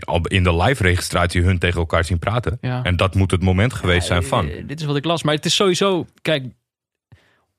al 0.00 0.20
in 0.20 0.42
de 0.42 0.56
live 0.56 0.82
registratie 0.82 1.42
hun 1.42 1.58
tegen 1.58 1.80
elkaar 1.80 2.04
zien 2.04 2.18
praten. 2.18 2.58
Ja. 2.60 2.82
En 2.82 2.96
dat 2.96 3.14
moet 3.14 3.30
het 3.30 3.42
moment 3.42 3.72
geweest 3.72 4.06
zijn 4.06 4.22
van. 4.22 4.48
Eh, 4.48 4.66
dit 4.66 4.80
is 4.80 4.86
wat 4.86 4.96
ik 4.96 5.04
las. 5.04 5.22
Maar 5.22 5.34
het 5.34 5.44
is 5.44 5.54
sowieso... 5.54 6.06
Kijk, 6.22 6.44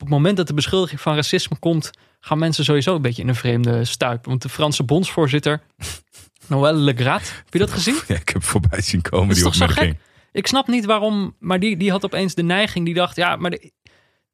het 0.04 0.12
moment 0.12 0.38
dat 0.38 0.48
de 0.48 0.54
beschuldiging 0.54 1.02
van 1.02 1.16
racisme 1.16 1.58
komt... 1.60 1.92
gaan 2.20 2.38
mensen 2.38 2.64
sowieso 2.64 2.96
een 2.96 3.02
beetje 3.02 3.22
in 3.22 3.28
een 3.28 3.36
vreemde 3.36 3.86
stuip. 3.86 4.26
Want 4.26 4.42
de 4.42 4.50
Franse 4.50 4.84
bondsvoorzitter... 4.84 5.62
Noël 6.48 6.74
Le 6.76 6.94
Grat, 6.94 7.34
heb 7.36 7.54
je 7.54 7.60
dat 7.60 7.72
gezien? 7.72 7.96
Ja, 8.08 8.16
ik 8.16 8.30
heb 8.30 8.44
voorbij 8.44 8.82
zien 8.82 9.02
komen 9.02 9.28
Dat 9.28 9.38
die 9.38 9.46
opmerking. 9.46 9.98
Ik 10.32 10.48
snap 10.48 10.68
niet 10.68 10.86
waarom, 10.86 11.36
maar 11.40 11.60
die, 11.60 11.78
die 11.78 11.92
had 11.92 12.06
opeens 12.06 12.34
de 12.36 12.44
neiging, 12.44 12.86
die 12.86 12.94
dacht, 12.94 13.16
ja, 13.16 13.36
maar 13.36 13.50
de- 13.52 13.72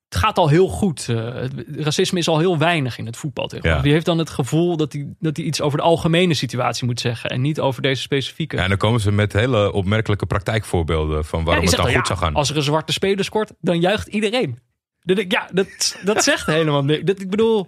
het 0.09 0.17
gaat 0.19 0.37
al 0.37 0.47
heel 0.47 0.67
goed. 0.67 1.05
Het- 1.05 1.53
racisme 1.75 2.19
is 2.19 2.27
al 2.27 2.39
heel 2.39 2.57
weinig 2.57 2.97
in 2.97 3.05
het 3.05 3.17
voetbal 3.17 3.47
tegenwoordig. 3.47 3.77
Ja. 3.79 3.83
Die 3.83 3.93
heeft 3.93 4.05
dan 4.05 4.17
het 4.17 4.29
gevoel 4.29 4.77
dat 4.77 4.93
hij, 4.93 5.07
dat 5.19 5.37
iets 5.37 5.61
over 5.61 5.77
de 5.77 5.83
algemene 5.83 6.33
situatie 6.33 6.85
moet 6.85 6.99
zeggen 6.99 7.29
en 7.29 7.41
niet 7.41 7.59
over 7.59 7.81
deze 7.81 8.01
specifieke. 8.01 8.55
Ja, 8.55 8.63
en 8.63 8.69
dan 8.69 8.77
komen 8.77 8.99
ze 9.01 9.11
met 9.11 9.33
hele 9.33 9.71
opmerkelijke 9.73 10.25
praktijkvoorbeelden 10.25 11.25
van 11.25 11.43
waarom 11.43 11.63
Ja, 11.63 11.69
het 11.69 11.79
dan 11.79 11.93
goed 11.95 12.07
zou 12.07 12.19
gaan. 12.19 12.33
Als 12.33 12.49
er 12.49 12.57
een 12.57 12.63
zwarte 12.63 12.91
speler 12.93 13.23
scoort, 13.25 13.51
dan 13.61 13.79
juicht 13.79 14.07
iedereen. 14.07 14.59
Ik, 15.03 15.31
Ja, 15.31 15.49
dat, 15.51 15.97
dat 16.03 16.23
zegt 16.29 16.45
helemaal 16.45 16.83
niks. 16.83 17.03
Dat, 17.03 17.21
ik 17.21 17.29
bedoel, 17.29 17.67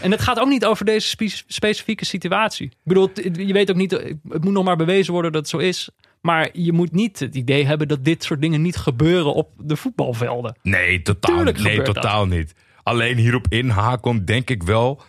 en 0.00 0.10
het 0.10 0.20
gaat 0.20 0.38
ook 0.38 0.48
niet 0.48 0.64
over 0.64 0.84
deze 0.84 1.08
spe- 1.08 1.42
specifieke 1.46 2.04
situatie. 2.04 2.66
Ik 2.66 2.76
bedoel, 2.82 3.10
je 3.32 3.52
weet 3.52 3.70
ook 3.70 3.76
niet, 3.76 3.90
het 3.90 4.44
moet 4.44 4.52
nog 4.52 4.64
maar 4.64 4.76
bewezen 4.76 5.12
worden 5.12 5.32
dat 5.32 5.40
het 5.40 5.50
zo 5.50 5.58
is. 5.58 5.90
Maar 6.20 6.48
je 6.52 6.72
moet 6.72 6.92
niet 6.92 7.18
het 7.18 7.34
idee 7.34 7.66
hebben 7.66 7.88
dat 7.88 8.04
dit 8.04 8.24
soort 8.24 8.40
dingen 8.40 8.62
niet 8.62 8.76
gebeuren 8.76 9.34
op 9.34 9.50
de 9.58 9.76
voetbalvelden. 9.76 10.56
Nee, 10.62 11.02
totaal, 11.02 11.34
Tuurlijk 11.36 11.58
nee, 11.58 11.82
totaal 11.82 12.26
niet. 12.26 12.54
Alleen 12.82 13.16
hierop 13.16 13.46
inhaken 13.48 14.24
denk 14.24 14.50
ik 14.50 14.62
wel 14.62 15.02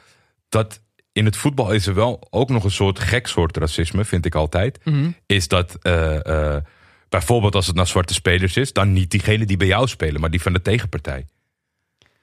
dat 0.49 0.81
in 1.11 1.25
het 1.25 1.37
voetbal 1.37 1.71
is 1.71 1.87
er 1.87 1.93
wel 1.93 2.27
ook 2.29 2.49
nog 2.49 2.63
een 2.63 2.71
soort 2.71 2.99
gek 2.99 3.27
soort 3.27 3.57
racisme, 3.57 4.05
vind 4.05 4.25
ik 4.25 4.35
altijd. 4.35 4.79
Mhm. 4.83 5.09
Is 5.25 5.47
dat 5.47 5.77
eh, 5.81 6.55
eh, 6.55 6.63
bijvoorbeeld 7.09 7.55
als 7.55 7.67
het 7.67 7.75
naar 7.75 7.87
zwarte 7.87 8.13
spelers 8.13 8.57
is, 8.57 8.73
dan 8.73 8.93
niet 8.93 9.11
diegene 9.11 9.45
die 9.45 9.57
bij 9.57 9.67
jou 9.67 9.87
spelen, 9.87 10.21
maar 10.21 10.29
die 10.29 10.41
van 10.41 10.53
de 10.53 10.61
tegenpartij. 10.61 11.25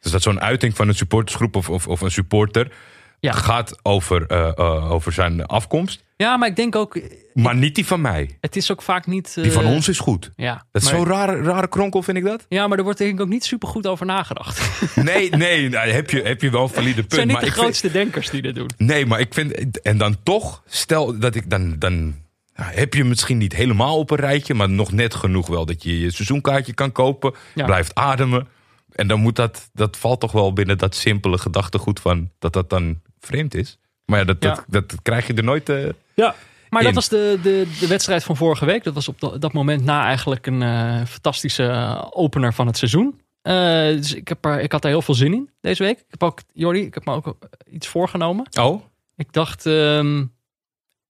Dus 0.04 0.12
dat 0.12 0.22
zo'n 0.22 0.40
uiting 0.40 0.76
van 0.76 0.88
een 0.88 0.94
supportersgroep 0.94 1.56
of, 1.56 1.68
of, 1.70 1.86
of 1.88 2.00
een 2.00 2.10
supporter 2.10 2.72
Ja. 3.20 3.32
gaat 3.32 3.78
over, 3.82 4.26
eh, 4.26 4.48
eh, 4.58 4.90
over 4.90 5.12
zijn 5.12 5.46
afkomst, 5.46 6.04
Ja, 6.16 6.36
maar 6.36 6.48
ik 6.48 6.56
denk 6.56 6.76
ook, 6.76 6.98
maar 7.34 7.56
niet 7.56 7.74
die 7.74 7.86
van 7.86 8.00
mij. 8.00 8.36
het 8.40 8.56
is 8.56 8.70
ook 8.72 8.82
vaak 8.82 9.06
niet... 9.06 9.34
Die 9.34 9.52
van 9.52 9.64
eh, 9.64 9.70
ons 9.70 9.88
is 9.88 9.98
goed. 9.98 10.30
Ja, 10.36 10.64
Dat 10.72 10.82
is 10.82 10.88
zo'n 10.88 11.06
rare, 11.06 11.42
rare 11.42 11.68
kronkel, 11.68 12.02
vind 12.02 12.16
ik 12.16 12.24
dat. 12.24 12.46
ja, 12.48 12.66
maar 12.66 12.78
er 12.78 12.84
wordt 12.84 12.98
denk 12.98 13.12
ik 13.14 13.20
ook 13.20 13.28
niet 13.28 13.44
super 13.44 13.68
goed 13.68 13.86
over 13.86 14.06
nagedacht. 14.06 14.60
Nee, 14.94 15.30
nee, 15.30 15.68
nou, 15.68 15.88
heb, 15.88 16.10
je, 16.10 16.22
heb 16.22 16.40
je 16.42 16.50
wel 16.50 16.62
een 16.62 16.68
valide 16.68 16.94
punt. 16.94 17.04
Het 17.04 17.14
zijn 17.14 17.26
niet 17.26 17.36
maar 17.36 17.44
de 17.44 17.50
vind- 17.50 17.60
grootste 17.62 17.90
denkers 17.90 18.30
die 18.30 18.42
dit 18.42 18.54
doen. 18.54 18.70
Nee, 18.76 19.06
maar 19.06 19.20
ik 19.20 19.34
vind. 19.34 19.80
En 19.80 19.98
dan 19.98 20.16
toch, 20.22 20.62
stel 20.66 21.18
dat 21.18 21.34
ik 21.34 21.50
dan. 21.50 21.78
dan 21.78 22.22
nou, 22.56 22.72
heb 22.74 22.94
je 22.94 23.04
misschien 23.04 23.38
niet 23.38 23.54
helemaal 23.54 23.98
op 23.98 24.10
een 24.10 24.16
rijtje, 24.16 24.54
maar 24.54 24.70
nog 24.70 24.92
net 24.92 25.14
genoeg 25.14 25.46
wel 25.46 25.66
dat 25.66 25.82
je 25.82 26.00
je 26.00 26.10
seizoenkaartje 26.10 26.74
kan 26.74 26.92
kopen, 26.92 27.34
Ja. 27.54 27.64
blijft 27.64 27.94
ademen. 27.94 28.48
En 28.94 29.08
dan 29.08 29.20
moet 29.20 29.36
dat, 29.36 29.70
dat 29.72 29.96
valt 29.96 30.20
toch 30.20 30.32
wel 30.32 30.52
binnen 30.52 30.78
dat 30.78 30.94
simpele 30.94 31.38
gedachtegoed 31.38 32.00
van 32.00 32.30
dat 32.38 32.52
dat 32.52 32.70
dan 32.70 33.00
vreemd 33.18 33.54
is. 33.54 33.78
Maar 34.04 34.18
ja, 34.18 34.24
dat, 34.24 34.36
Ja. 34.42 34.64
Dat, 34.68 34.90
dat 34.90 35.02
krijg 35.02 35.26
je 35.26 35.34
er 35.34 35.44
nooit. 35.44 35.68
eh, 35.68 35.88
Ja. 36.14 36.34
Maar 36.70 36.80
In. 36.82 36.86
dat 36.86 36.94
was 36.94 37.08
de, 37.08 37.38
de, 37.42 37.66
de 37.80 37.86
wedstrijd 37.86 38.24
van 38.24 38.36
vorige 38.36 38.64
week. 38.64 38.84
Dat 38.84 38.94
was 38.94 39.08
op 39.08 39.20
dat, 39.20 39.40
dat 39.40 39.52
moment 39.52 39.84
na 39.84 40.04
eigenlijk 40.04 40.46
een 40.46 40.62
eh, 40.62 41.04
fantastische 41.04 41.66
eh, 41.66 42.06
opener 42.10 42.52
van 42.54 42.66
het 42.66 42.76
seizoen. 42.76 43.20
Dus 43.42 44.14
ik, 44.14 44.28
heb 44.28 44.44
er, 44.44 44.60
ik 44.60 44.72
had 44.72 44.84
er 44.84 44.90
heel 44.90 45.02
veel 45.02 45.14
zin 45.14 45.32
in 45.34 45.50
deze 45.60 45.82
week. 45.82 45.98
Ik 45.98 46.04
heb 46.08 46.22
ook, 46.22 46.40
Jordi, 46.52 46.80
ik 46.80 46.94
heb 46.94 47.04
me 47.04 47.12
ook 47.12 47.36
iets 47.70 47.86
voorgenomen. 47.88 48.46
Oh, 48.60 48.82
Ik 49.16 49.32
dacht, 49.32 49.66
ehm, 49.66 50.24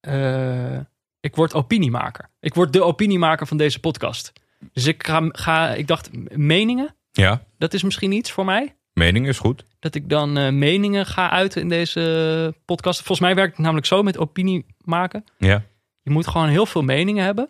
eh, 0.00 0.78
ik 1.20 1.36
word 1.36 1.54
opiniemaker. 1.54 2.28
Ik 2.40 2.54
word 2.54 2.72
de 2.72 2.82
opiniemaker 2.82 3.46
van 3.46 3.56
deze 3.56 3.80
podcast. 3.80 4.32
Dus 4.72 4.86
ik, 4.86 5.06
ga, 5.06 5.28
ga, 5.32 5.74
ik 5.74 5.86
dacht, 5.86 6.10
meningen, 6.36 6.94
ja, 7.16 7.42
dat 7.58 7.74
is 7.74 7.82
misschien 7.82 8.12
iets 8.12 8.30
voor 8.30 8.44
mij. 8.44 8.74
mening 8.92 9.28
is 9.28 9.38
goed. 9.38 9.64
Dat 9.78 9.94
ik 9.94 10.08
dan 10.08 10.36
eh, 10.38 10.52
meningen 10.52 11.06
ga 11.06 11.30
uiten 11.30 11.60
in 11.60 11.68
deze 11.68 12.54
podcast. 12.64 12.98
Volgens 12.98 13.20
mij 13.20 13.34
werkt 13.34 13.52
het 13.52 13.60
namelijk 13.60 13.86
zo 13.86 14.02
met 14.02 14.18
opinie 14.18 14.66
maken. 14.78 15.24
Ja, 15.38 15.62
Je 16.02 16.10
moet 16.10 16.26
gewoon 16.26 16.48
heel 16.48 16.66
veel 16.66 16.82
meningen 16.82 17.24
hebben. 17.24 17.48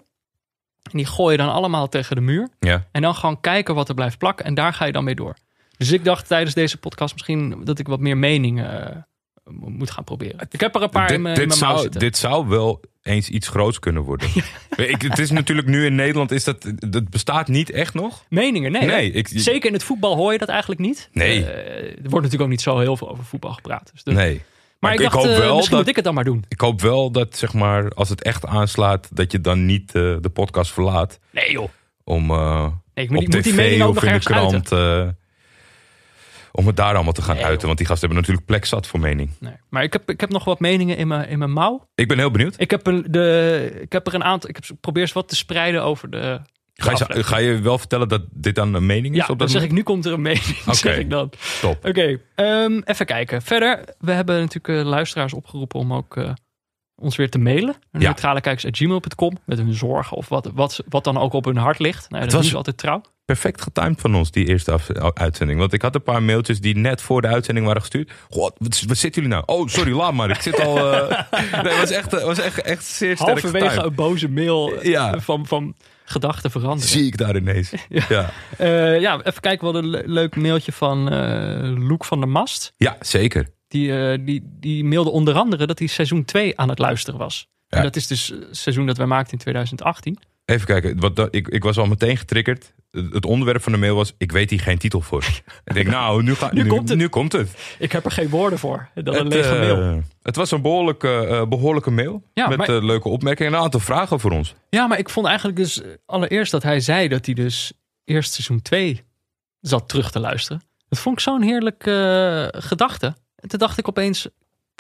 En 0.91 0.97
die 0.99 1.07
gooi 1.07 1.33
je 1.33 1.43
dan 1.43 1.53
allemaal 1.53 1.89
tegen 1.89 2.17
de 2.17 2.23
muur. 2.23 2.49
ja. 2.59 2.87
En 2.93 3.03
dan 3.03 3.15
gewoon 3.15 3.41
kijken 3.41 3.75
wat 3.75 3.89
er 3.89 3.95
blijft 3.95 4.19
plakken. 4.19 4.45
En 4.45 4.55
daar 4.55 4.73
ga 4.73 4.85
je 4.85 4.93
dan 4.93 5.05
mee 5.05 5.15
door. 5.15 5.37
Dus 5.77 5.93
ik 5.93 6.05
dacht 6.05 6.27
tijdens 6.27 6.55
deze 6.55 6.79
podcast 6.79 7.13
misschien 7.13 7.65
dat 7.65 7.79
ik 7.79 7.87
wat 7.89 8.01
meer 8.01 8.17
meningen 8.17 8.91
eh, 8.91 9.03
moet 9.51 9.91
gaan 9.91 10.05
proberen. 10.05 10.47
Ik 10.51 10.61
heb 10.61 10.75
er 10.75 10.83
een 10.83 10.91
paar 10.91 11.13
in 11.13 11.23
mijn, 11.23 11.35
in 11.41 11.49
dit, 11.49 11.59
mijn 11.61 11.71
mouw 11.73 11.83
zou, 11.83 11.99
dit 11.99 12.17
zou 12.17 12.47
wel 12.49 12.81
eens 13.03 13.29
iets 13.29 13.49
groots 13.49 13.79
kunnen 13.79 14.03
worden. 14.03 14.29
Ik, 14.77 15.03
het 15.03 15.19
is 15.19 15.31
natuurlijk 15.31 15.69
nu 15.69 15.85
in 15.87 15.95
Nederland, 15.95 16.31
is 16.31 16.45
dat, 16.45 16.73
dat 16.89 17.09
bestaat 17.11 17.49
niet 17.49 17.71
echt 17.71 17.95
nog. 17.95 18.25
Meningen, 18.29 18.73
nee. 18.73 19.11
Ik- 19.13 19.29
Zeker 19.33 19.67
in 19.69 19.73
het 19.73 19.83
voetbal 19.85 20.17
hoor 20.17 20.33
je 20.33 20.39
dat 20.39 20.49
eigenlijk 20.49 20.81
niet. 20.81 21.09
Nee. 21.13 21.45
Eh, 21.45 21.89
er 21.89 21.95
wordt 21.97 22.15
natuurlijk 22.15 22.43
ook 22.43 22.49
niet 22.49 22.61
zo 22.61 22.79
heel 22.79 22.97
veel 22.97 23.11
over 23.11 23.25
voetbal 23.25 23.53
gepraat. 23.53 23.91
Dus 23.93 24.03
dat- 24.03 24.15
Nee. 24.15 24.43
Maar, 24.79 24.93
ik, 24.93 24.99
ik 24.99 25.05
dacht, 25.05 25.17
hoop 25.17 25.25
eh, 25.35 25.39
wel 25.39 25.61
dat- 25.61 25.71
moet 25.71 25.89
ik 25.89 25.97
het 25.97 26.05
dan 26.05 26.15
maar 26.15 26.25
doen. 26.25 26.45
Ik 26.49 26.61
hoop 26.61 26.81
wel 26.81 27.11
dat, 27.11 27.37
zeg 27.37 27.53
maar, 27.53 27.91
als 27.95 28.09
het 28.09 28.23
echt 28.23 28.47
aanslaat, 28.47 29.09
dat 29.17 29.33
je 29.33 29.41
dan 29.41 29.67
niet 29.67 29.95
eh, 29.95 30.17
de 30.21 30.31
podcast 30.33 30.73
verlaat. 30.73 31.19
Nee 31.31 31.51
joh. 31.51 31.69
Om 32.05 32.27
Nee, 32.27 33.05
ik 33.05 33.11
moet, 33.11 33.25
op 33.25 33.25
die, 33.25 33.35
moet 33.35 33.43
die 33.45 33.53
tv 33.53 33.57
mening 33.57 33.83
ook 33.83 33.89
of 33.89 33.95
nog 33.95 34.05
in 34.05 34.13
de 34.19 34.25
krant. 34.25 34.71
Om 36.57 36.67
het 36.67 36.77
daar 36.77 36.95
allemaal 36.95 37.13
te 37.13 37.23
gaan 37.23 37.35
Nee, 37.37 37.45
uiten. 37.45 37.67
Want 37.67 37.79
die 37.79 37.87
gasten 37.87 38.07
hebben 38.09 38.27
natuurlijk 38.27 38.47
plek 38.53 38.65
zat 38.65 38.87
voor 38.87 39.01
mening. 39.01 39.31
Nee. 39.41 39.53
Maar 39.69 39.83
ik 39.83 39.93
heb, 39.93 40.11
ik 40.11 40.21
heb 40.21 40.31
nog 40.31 40.45
wat 40.45 40.61
meningen 40.61 40.97
in 40.97 41.09
mijn, 41.09 41.29
in 41.29 41.39
mijn 41.39 41.53
mouw. 41.53 41.89
Ik 41.95 42.09
ben 42.09 42.19
heel 42.19 42.31
benieuwd. 42.31 42.55
Ik 42.61 42.71
heb, 42.71 42.87
een, 42.87 43.05
de, 43.09 43.79
ik 43.81 43.93
heb 43.93 44.07
er 44.07 44.15
een 44.15 44.25
aantal. 44.25 44.51
Ik 44.51 44.57
heb, 44.57 44.77
probeer 44.81 45.03
eens 45.03 45.13
wat 45.13 45.29
te 45.29 45.37
spreiden 45.37 45.83
over 45.83 46.11
de. 46.11 46.41
Ga 46.75 46.91
je, 46.91 47.23
ga 47.25 47.37
je 47.37 47.59
wel 47.61 47.79
vertellen 47.79 48.09
dat 48.09 48.23
dit 48.31 48.55
dan 48.55 48.75
een 48.75 48.87
mening 48.87 49.15
is? 49.15 49.21
Ja, 49.21 49.23
op 49.23 49.29
dan 49.29 49.39
dat 49.39 49.51
zeg 49.51 49.63
ik 49.63 49.73
nu 49.73 49.83
komt 49.83 50.05
er 50.07 50.13
een 50.13 50.23
mening. 50.23 50.59
Oké. 50.67 50.75
Zeg 50.75 50.99
ik 50.99 51.11
dan. 51.11 51.31
Top. 51.61 51.87
Oké, 51.87 52.21
ehm, 52.35 52.81
even 52.85 53.07
kijken. 53.07 53.43
Verder, 53.43 53.85
we 53.99 54.13
hebben 54.13 54.41
natuurlijk 54.41 54.69
eh, 54.81 54.87
luisteraars 54.91 55.33
opgeroepen 55.33 55.79
om 55.81 55.93
ook 55.93 56.17
eh, 56.17 56.31
ons 56.95 57.17
weer 57.17 57.31
te 57.31 57.39
mailen. 57.39 57.75
Ja. 57.91 57.99
neutralekijkers.gmail.com 57.99 59.39
met 59.47 59.59
hun 59.59 59.73
zorgen 59.75 60.17
of 60.17 60.29
wat, 60.29 60.51
wat, 60.55 60.83
wat 60.89 61.05
dan 61.05 61.19
ook 61.19 61.33
op 61.33 61.45
hun 61.45 61.57
hart 61.57 61.79
ligt. 61.79 62.11
Nou, 62.11 62.23
ja, 62.23 62.29
dat 62.29 62.39
was- 62.39 62.49
ze 62.49 62.57
altijd 62.57 62.77
trouw. 62.77 63.03
Perfect 63.25 63.63
getimed 63.63 64.01
van 64.01 64.15
ons, 64.15 64.31
die 64.31 64.47
eerste 64.47 64.79
uitzending. 65.15 65.59
Want 65.59 65.73
ik 65.73 65.83
had 65.83 65.95
een 65.95 66.03
paar 66.03 66.23
mailtjes 66.23 66.61
die 66.61 66.77
net 66.77 67.03
voor 67.03 67.21
de 67.23 67.29
uitzending 67.29 67.67
waren 67.67 67.81
gestuurd. 67.81 68.11
God, 68.31 68.55
wat, 68.59 68.83
wat 68.87 68.97
zitten 68.97 69.23
jullie 69.23 69.37
nou? 69.37 69.43
Oh, 69.61 69.69
sorry, 69.69 69.93
laat 69.93 70.13
maar. 70.13 70.31
Ik 70.31 70.41
zit 70.41 70.61
al... 70.61 70.93
eh, 70.93 71.09
Nee, 71.63 71.73
het 71.73 71.81
was 71.81 71.91
echt, 71.91 72.11
het 72.11 72.23
was 72.23 72.39
echt, 72.39 72.61
echt 72.63 72.85
zeer 72.85 73.17
sterk 73.17 73.31
Halverwege 73.31 73.65
getimed. 73.69 73.87
een 73.87 73.95
boze 73.95 74.29
mail 74.29 74.73
eh, 74.79 74.91
Ja. 74.91 75.21
van, 75.21 75.47
van 75.47 75.77
gedachten 76.05 76.51
veranderen. 76.51 76.89
Zie 76.91 77.07
ik 77.07 77.17
daar 77.17 77.37
ineens. 77.37 77.73
Ja, 78.09 78.31
Eh, 78.59 79.01
ja, 79.01 79.21
even 79.23 79.41
kijken. 79.41 79.67
We 79.69 79.73
hadden 79.73 79.85
een 79.85 79.91
le- 79.91 80.13
leuk 80.13 80.37
mailtje 80.37 80.73
van 80.73 81.11
eh 81.11 81.73
Loek 81.89 82.05
van 82.05 82.19
der 82.21 82.29
Mast. 82.29 82.73
ja 82.77 82.97
zeker. 83.01 83.49
Die, 83.69 83.99
eh, 84.11 84.19
die, 84.25 84.43
die 84.61 84.85
mailde 84.85 85.11
onder 85.11 85.35
andere 85.35 85.67
dat 85.67 85.79
hij 85.79 85.89
seizoen 85.89 86.25
2 86.25 86.59
aan 86.59 86.69
het 86.69 86.79
luisteren 86.79 87.19
was. 87.19 87.49
Ja. 87.69 87.77
En 87.77 87.83
dat 87.83 87.97
is 87.97 88.07
dus 88.07 88.27
het 88.29 88.57
seizoen 88.57 88.87
dat 88.87 88.97
wij 88.97 89.07
maakten 89.07 89.33
in 89.33 89.39
2018. 89.39 90.19
Even 90.45 90.67
kijken, 90.67 91.01
wat, 91.01 91.17
dat- 91.17 91.35
ik, 91.35 91.49
ik 91.49 91.63
was 91.63 91.79
al 91.79 91.87
meteen 91.87 92.17
getriggerd. 92.17 92.73
Het 93.13 93.25
onderwerp 93.27 93.63
van 93.63 93.73
de 93.73 93.79
mail 93.79 93.97
was, 93.97 94.15
ik 94.19 94.33
weet 94.33 94.51
hier 94.51 94.61
geen 94.61 94.79
titel 94.79 95.01
voor. 95.01 95.25
ik 95.65 95.75
denk, 95.75 95.87
nou, 95.87 96.23
nu, 96.23 96.35
ga, 96.35 96.53
Nu 96.53 96.67
komt 96.67 96.89
het. 96.89 96.99
Nu 96.99 97.09
komt 97.09 97.33
het. 97.33 97.77
Ik 97.79 97.93
heb 97.93 98.05
er 98.05 98.11
geen 98.11 98.29
woorden 98.29 98.59
voor. 98.59 98.89
Dan 98.95 99.15
een 99.15 99.29
lege 99.29 99.49
eh, 99.55 99.77
mail. 99.77 100.03
het 100.23 100.37
was 100.37 100.51
een 100.51 100.63
behoorlijke, 100.63 101.27
eh, 101.27 101.47
behoorlijke 101.47 101.91
mail. 101.91 102.23
Ja, 102.35 102.49
met 102.49 102.59
maar- 102.59 102.69
eh, 102.69 102.83
leuke 102.83 103.09
opmerkingen 103.09 103.53
en 103.53 103.59
een 103.59 103.65
aantal 103.65 103.81
vragen 103.81 104.21
voor 104.21 104.31
ons. 104.31 104.55
Ja, 104.71 104.87
maar 104.87 104.99
ik 104.99 105.09
vond 105.09 105.27
eigenlijk 105.27 105.57
dus 105.57 105.83
eh, 105.83 105.91
allereerst 106.07 106.53
dat 106.53 106.63
hij 106.63 106.81
zei 106.81 107.09
dat 107.09 107.27
hij 107.27 107.35
dus 107.35 107.73
eerst 108.05 108.33
seizoen 108.33 108.63
2 108.63 109.03
zat 109.61 109.89
terug 109.89 110.11
te 110.11 110.21
luisteren. 110.21 110.63
Dat 110.89 110.99
vond 110.99 111.17
ik 111.17 111.23
zo'n 111.23 111.43
heerlijk 111.43 111.87
eh, 111.87 112.47
gedachte. 112.51 113.07
En 113.37 113.49
toen 113.49 113.59
dacht 113.59 113.79
ik 113.79 113.89
opeens, 113.89 114.29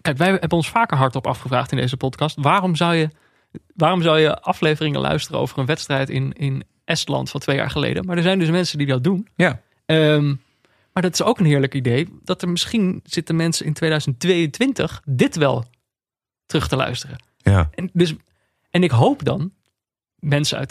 kijk, 0.02 0.16
wij 0.16 0.28
hebben 0.30 0.50
ons 0.50 0.68
vaker 0.68 0.96
hardop 0.96 1.26
afgevraagd 1.26 1.72
in 1.72 1.78
deze 1.78 1.96
podcast. 1.96 2.36
Waarom 2.40 2.74
zou 2.76 2.94
je, 2.94 3.08
waarom 3.74 4.02
zou 4.02 4.18
je 4.18 4.40
afleveringen 4.40 5.00
luisteren 5.00 5.40
over 5.40 5.58
een 5.58 5.66
wedstrijd 5.66 6.10
in, 6.10 6.32
in 6.32 6.64
Estland 6.84 7.30
van 7.30 7.40
twee 7.40 7.56
jaar 7.56 7.70
geleden? 7.70 8.04
Maar 8.04 8.16
er 8.16 8.22
zijn 8.22 8.38
dus 8.38 8.50
mensen 8.50 8.78
die 8.78 8.86
dat 8.86 9.04
doen. 9.04 9.28
Ja. 9.36 9.60
Ehm, 9.86 10.34
maar 10.92 11.02
dat 11.02 11.12
is 11.12 11.22
ook 11.22 11.38
een 11.38 11.46
heerlijk 11.46 11.74
idee. 11.74 12.08
Dat 12.22 12.42
er 12.42 12.48
misschien 12.48 13.00
zitten 13.04 13.36
mensen 13.36 13.66
in 13.66 13.72
2022 13.72 15.02
dit 15.04 15.36
wel 15.36 15.64
terug 16.46 16.68
te 16.68 16.76
luisteren. 16.76 17.16
Ja. 17.36 17.70
En, 17.74 17.90
dus, 17.92 18.14
en 18.70 18.82
ik 18.82 18.90
hoop 18.90 19.24
dan, 19.24 19.52
mensen 20.24 20.58
uit 20.58 20.68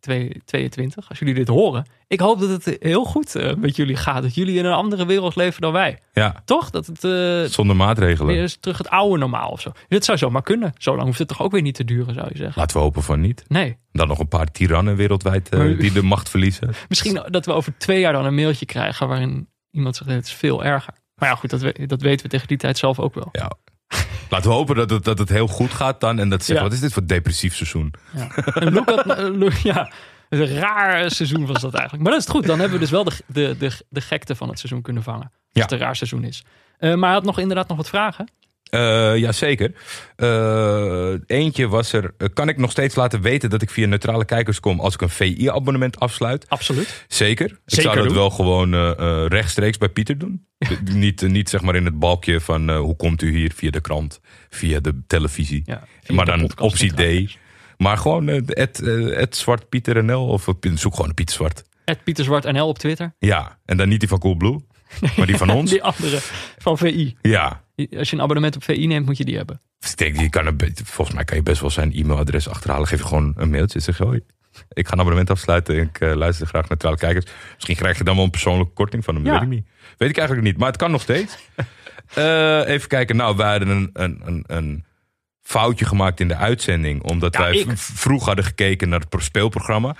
2022, 0.00 1.08
als 1.08 1.18
jullie 1.18 1.34
dit 1.34 1.48
horen, 1.48 1.86
ik 2.06 2.20
hoop 2.20 2.40
dat 2.40 2.48
het 2.64 2.76
heel 2.80 3.04
goed 3.04 3.34
eh, 3.34 3.54
met 3.54 3.76
jullie 3.76 3.96
gaat. 3.96 4.22
Dat 4.22 4.34
jullie 4.34 4.58
in 4.58 4.64
een 4.64 4.72
andere 4.72 5.06
wereld 5.06 5.36
leven 5.36 5.60
dan 5.60 5.72
wij. 5.72 5.98
ja, 6.12 6.42
Toch? 6.44 6.70
Dat 6.70 6.86
het 6.86 7.04
eh, 7.04 7.42
zonder 7.52 7.76
maatregelen. 7.76 8.32
weer 8.32 8.42
eens 8.42 8.56
terug 8.60 8.78
het 8.78 8.88
oude 8.88 9.18
normaal 9.18 9.50
of 9.50 9.60
zo. 9.60 9.72
Dit 9.88 10.04
zou 10.04 10.18
zomaar 10.18 10.42
kunnen. 10.42 10.72
Zo 10.76 10.94
lang 10.94 11.06
hoeft 11.06 11.18
het 11.18 11.28
toch 11.28 11.42
ook 11.42 11.52
weer 11.52 11.62
niet 11.62 11.74
te 11.74 11.84
duren, 11.84 12.14
zou 12.14 12.28
je 12.28 12.36
zeggen. 12.36 12.60
Laten 12.60 12.76
we 12.76 12.82
hopen 12.82 13.02
van 13.02 13.20
niet. 13.20 13.44
Nee. 13.48 13.76
Dan 13.92 14.08
nog 14.08 14.18
een 14.18 14.28
paar 14.28 14.50
tirannen 14.50 14.96
wereldwijd 14.96 15.48
eh, 15.48 15.58
Maar- 15.58 15.76
die 15.76 15.92
de 15.92 16.02
macht 16.02 16.28
verliezen. 16.28 16.70
Misschien 16.88 17.22
dat 17.30 17.46
we 17.46 17.52
over 17.52 17.72
twee 17.78 18.00
jaar 18.00 18.12
dan 18.12 18.24
een 18.24 18.34
mailtje 18.34 18.66
krijgen 18.66 19.08
waarin 19.08 19.48
iemand 19.70 19.96
zegt, 19.96 20.10
het 20.10 20.26
is 20.26 20.32
veel 20.32 20.64
erger. 20.64 20.94
Maar 21.14 21.28
ja, 21.28 21.34
goed, 21.34 21.50
dat, 21.50 21.60
we- 21.60 21.86
dat 21.86 22.02
weten 22.02 22.24
we 22.24 22.30
tegen 22.32 22.48
die 22.48 22.56
tijd 22.56 22.78
zelf 22.78 22.98
ook 22.98 23.14
wel. 23.14 23.28
Ja. 23.32 23.52
Laten 24.30 24.50
we 24.50 24.56
hopen 24.56 24.76
dat 24.76 24.90
het, 24.90 25.04
dat 25.04 25.18
het 25.18 25.28
heel 25.28 25.46
goed 25.46 25.70
gaat 25.70 26.00
dan. 26.00 26.18
En 26.18 26.28
dat 26.28 26.44
ze 26.44 26.60
wat 26.60 26.72
is 26.72 26.80
dit 26.80 26.92
voor 26.92 27.06
depressief 27.06 27.54
seizoen? 27.54 27.94
Ja. 28.14 28.28
En 28.54 28.76
eh, 28.84 29.62
ja, 29.72 29.90
een 30.28 30.46
raar 30.58 31.10
seizoen 31.10 31.46
was 31.46 31.60
dat 31.60 31.74
eigenlijk. 31.74 32.02
Maar 32.02 32.12
dat 32.12 32.20
is 32.20 32.26
het 32.26 32.36
goed. 32.36 32.46
Dan 32.46 32.58
hebben 32.58 32.78
we 32.78 32.82
dus 32.84 32.90
wel 32.90 33.04
de, 33.04 33.12
de, 33.26 33.56
de, 33.58 33.70
de 33.88 34.00
gekte 34.00 34.34
van 34.34 34.48
het 34.48 34.58
seizoen 34.58 34.82
kunnen 34.82 35.02
vangen. 35.02 35.22
Als 35.22 35.30
Ja. 35.52 35.62
het 35.62 35.72
een 35.72 35.78
raar 35.78 35.96
seizoen 35.96 36.24
is. 36.24 36.44
Eh, 36.78 36.90
maar 36.94 37.04
hij 37.04 37.12
had 37.18 37.24
nog 37.24 37.38
inderdaad 37.38 37.68
nog 37.68 37.76
wat 37.76 37.88
vragen. 37.88 38.28
Eh 38.70 39.16
jazeker. 39.16 39.72
Eh, 40.16 41.12
eentje 41.26 41.68
was 41.68 41.92
er. 41.92 42.14
eh, 42.18 42.28
kan 42.34 42.48
ik 42.48 42.56
nog 42.56 42.70
steeds 42.70 42.94
laten 42.94 43.20
weten 43.20 43.50
dat 43.50 43.62
ik 43.62 43.70
via 43.70 43.86
neutrale 43.86 44.24
kijkers 44.24 44.60
kom 44.60 44.80
als 44.80 44.94
ik 44.94 45.00
een 45.00 45.08
VI-abonnement 45.08 46.00
afsluit? 46.00 46.48
Absoluut. 46.48 47.04
Zeker. 47.08 47.58
Ik 47.66 47.80
zou 47.80 47.96
dat 47.96 48.04
doen. 48.04 48.14
wel 48.14 48.30
gewoon 48.30 48.74
rechtstreeks 49.26 49.78
bij 49.78 49.88
Pieter 49.88 50.18
doen. 50.18 50.46
niet, 50.84 51.22
niet 51.22 51.48
zeg 51.48 51.62
maar 51.62 51.74
in 51.76 51.84
het 51.84 51.98
balkje 51.98 52.40
van 52.40 52.70
hoe 52.76 52.96
komt 52.96 53.22
u 53.22 53.30
hier 53.36 53.52
via 53.54 53.70
de 53.70 53.80
krant, 53.80 54.20
via 54.48 54.80
de 54.80 55.02
televisie. 55.06 55.62
Ja, 55.64 55.82
via 56.02 56.14
maar 56.14 56.24
de 56.24 56.30
dan 56.30 56.40
podcast 56.40 56.82
optie 56.82 57.26
D. 57.26 57.36
Maar 57.76 57.98
gewoon 57.98 58.26
het, 58.26 58.76
het 59.14 59.36
Zwart 59.36 59.68
Pieter 59.68 60.04
NL 60.04 60.26
of 60.26 60.48
zoek 60.74 60.94
gewoon 60.94 61.14
Pieter 61.14 61.34
Zwart. 61.34 61.62
Pieter 62.04 62.24
Zwart 62.24 62.52
NL 62.52 62.68
op 62.68 62.78
Twitter. 62.78 63.14
Ja, 63.18 63.58
en 63.64 63.76
dan 63.76 63.88
niet 63.88 64.00
die 64.00 64.08
van 64.08 64.18
Coolblue, 64.18 64.60
maar 65.16 65.26
die 65.26 65.36
van 65.36 65.50
ons. 65.50 65.70
Die 65.70 65.82
andere 65.82 66.18
van 66.58 66.78
VI. 66.78 67.16
Ja. 67.22 67.64
Als 67.76 68.10
je 68.10 68.16
een 68.16 68.22
abonnement 68.22 68.56
op 68.56 68.62
VI 68.64 68.86
neemt, 68.86 69.06
moet 69.06 69.16
je 69.16 69.24
die 69.24 69.36
hebben. 69.36 69.60
Ik 69.90 69.96
denk, 69.96 70.16
je 70.20 70.30
kan 70.30 70.46
een 70.46 70.56
volgens 70.84 71.16
mij 71.16 71.24
kan 71.24 71.36
je 71.36 71.42
best 71.42 71.60
wel 71.60 71.70
zijn 71.70 71.92
e-mailadres 71.94 72.48
achterhalen. 72.48 72.86
Geef 72.88 72.98
je 72.98 73.06
gewoon 73.06 73.32
een 73.36 73.50
mailtje. 73.50 73.80
Zeg, 73.80 73.98
hoi, 73.98 74.20
ik 74.72 74.86
ga 74.86 74.92
een 74.92 74.98
abonnement 74.98 75.30
afsluiten. 75.30 75.76
Ik 75.80 76.00
eh, 76.00 76.14
luister 76.14 76.46
graag 76.46 76.68
naar 76.68 76.78
trouwe 76.78 77.00
kijkers. 77.00 77.26
Misschien 77.54 77.76
krijg 77.76 77.98
je 77.98 78.04
dan 78.04 78.14
wel 78.14 78.24
een 78.24 78.30
persoonlijke 78.30 78.72
korting 78.72 79.04
van 79.04 79.14
hem. 79.14 79.24
Ja. 79.24 79.32
Weet 79.32 79.42
ik 79.42 79.48
niet. 79.48 79.66
Weet 79.96 80.08
ik 80.10 80.16
eigenlijk 80.18 80.48
niet. 80.48 80.58
Maar 80.58 80.68
het 80.68 80.76
kan 80.76 80.90
nog 80.90 81.02
steeds. 81.02 81.36
Eh, 82.14 82.60
even 82.68 82.88
kijken. 82.88 83.16
Nou, 83.16 83.36
wij 83.36 83.50
hadden 83.50 83.68
een, 83.68 83.90
een, 83.92 84.20
een, 84.24 84.44
een 84.46 84.84
foutje 85.42 85.84
gemaakt 85.84 86.20
in 86.20 86.28
de 86.28 86.36
uitzending. 86.36 87.02
Omdat 87.02 87.34
Ja, 87.34 87.40
wij 87.40 87.52
ik. 87.58 87.66
vroeg 87.78 88.26
hadden 88.26 88.44
gekeken 88.44 88.88
naar 88.88 89.00
het 89.00 89.08
pro- 89.08 89.18
speelprogramma. 89.20 89.96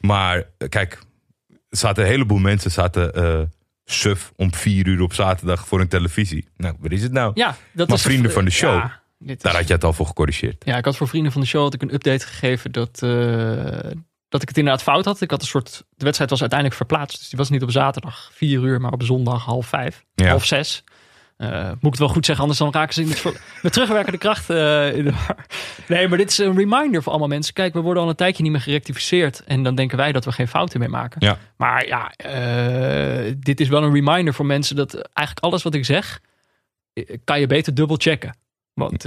Maar 0.00 0.36
eh, 0.58 0.68
kijk, 0.68 0.92
er 1.48 1.56
zaten 1.78 2.04
een 2.04 2.10
heleboel 2.10 2.38
mensen 2.38 2.70
zaten 2.70 3.14
suf 3.84 4.32
om 4.36 4.54
vier 4.54 4.86
uur 4.86 5.00
op 5.02 5.14
zaterdag 5.14 5.66
voor 5.66 5.80
een 5.80 5.88
televisie. 5.88 6.48
Nou, 6.56 6.74
wat 6.78 6.90
is 6.90 7.02
het 7.02 7.12
nou? 7.12 7.30
Ja, 7.34 7.56
dat 7.72 7.88
Maar 7.88 7.96
is 7.96 8.02
vrienden 8.02 8.32
van 8.32 8.44
de 8.44 8.50
show, 8.50 8.74
Ja, 9.18 9.34
Daar 9.38 9.54
had 9.54 9.66
je 9.66 9.72
het 9.74 9.84
al 9.84 9.92
voor 9.92 10.06
gecorrigeerd. 10.06 10.64
Ja, 10.64 10.76
ik 10.76 10.84
had 10.84 10.96
voor 10.96 11.08
vrienden 11.08 11.32
van 11.32 11.40
de 11.40 11.46
show 11.46 11.62
had 11.62 11.74
ik 11.74 11.82
een 11.82 11.94
update 11.94 12.26
gegeven 12.26 12.72
dat, 12.72 13.02
eh, 13.02 13.90
dat 14.28 14.42
ik 14.42 14.48
het 14.48 14.58
inderdaad 14.58 14.82
fout 14.82 15.04
had. 15.04 15.20
Ik 15.20 15.30
had 15.30 15.40
een 15.40 15.46
soort. 15.46 15.84
De 15.96 16.04
wedstrijd 16.04 16.30
was 16.30 16.40
uiteindelijk 16.40 16.78
verplaatst. 16.78 17.18
Dus 17.18 17.28
die 17.28 17.38
was 17.38 17.50
niet 17.50 17.62
op 17.62 17.70
zaterdag 17.70 18.30
vier 18.32 18.60
uur, 18.62 18.80
maar 18.80 18.92
op 18.92 19.02
zondag 19.02 19.44
half 19.44 19.66
vijf, 19.66 20.04
Ja. 20.14 20.28
half 20.28 20.44
zes. 20.44 20.84
Eh, 21.36 21.66
moet 21.68 21.74
ik 21.82 21.90
het 21.90 21.98
wel 21.98 22.08
goed 22.08 22.24
zeggen, 22.24 22.42
anders 22.44 22.62
dan 22.62 22.72
raken 22.72 22.94
ze 22.94 23.02
in 23.02 23.08
het 23.08 23.22
met 23.62 23.72
terugwerkende 23.72 24.18
kracht 24.18 24.50
eh, 24.50 24.96
in 24.96 25.04
de. 25.04 25.12
Nee, 25.88 26.08
maar 26.08 26.18
dit 26.18 26.30
is 26.30 26.38
een 26.38 26.56
reminder 26.56 27.02
voor 27.02 27.10
allemaal 27.12 27.28
mensen. 27.28 27.54
Kijk, 27.54 27.72
we 27.74 27.80
worden 27.80 28.02
al 28.02 28.08
een 28.08 28.14
tijdje 28.14 28.42
niet 28.42 28.52
meer 28.52 28.60
gerectificeerd. 28.60 29.44
En 29.44 29.62
dan 29.62 29.74
denken 29.74 29.96
wij 29.96 30.12
dat 30.12 30.24
we 30.24 30.32
geen 30.32 30.48
fouten 30.48 30.80
meer 30.80 30.90
maken. 30.90 31.26
Ja. 31.26 31.38
Maar 31.56 31.86
ja, 31.86 32.10
eh, 32.16 33.34
dit 33.38 33.60
is 33.60 33.68
wel 33.68 33.82
een 33.82 33.92
reminder 33.92 34.34
voor 34.34 34.46
mensen 34.46 34.76
dat 34.76 34.94
eigenlijk 34.94 35.46
alles 35.46 35.62
wat 35.62 35.74
ik 35.74 35.84
zeg, 35.84 36.20
kan 37.24 37.40
je 37.40 37.46
beter 37.46 37.74
dubbel 37.74 37.96
checken. 37.96 38.36
Want 38.74 39.02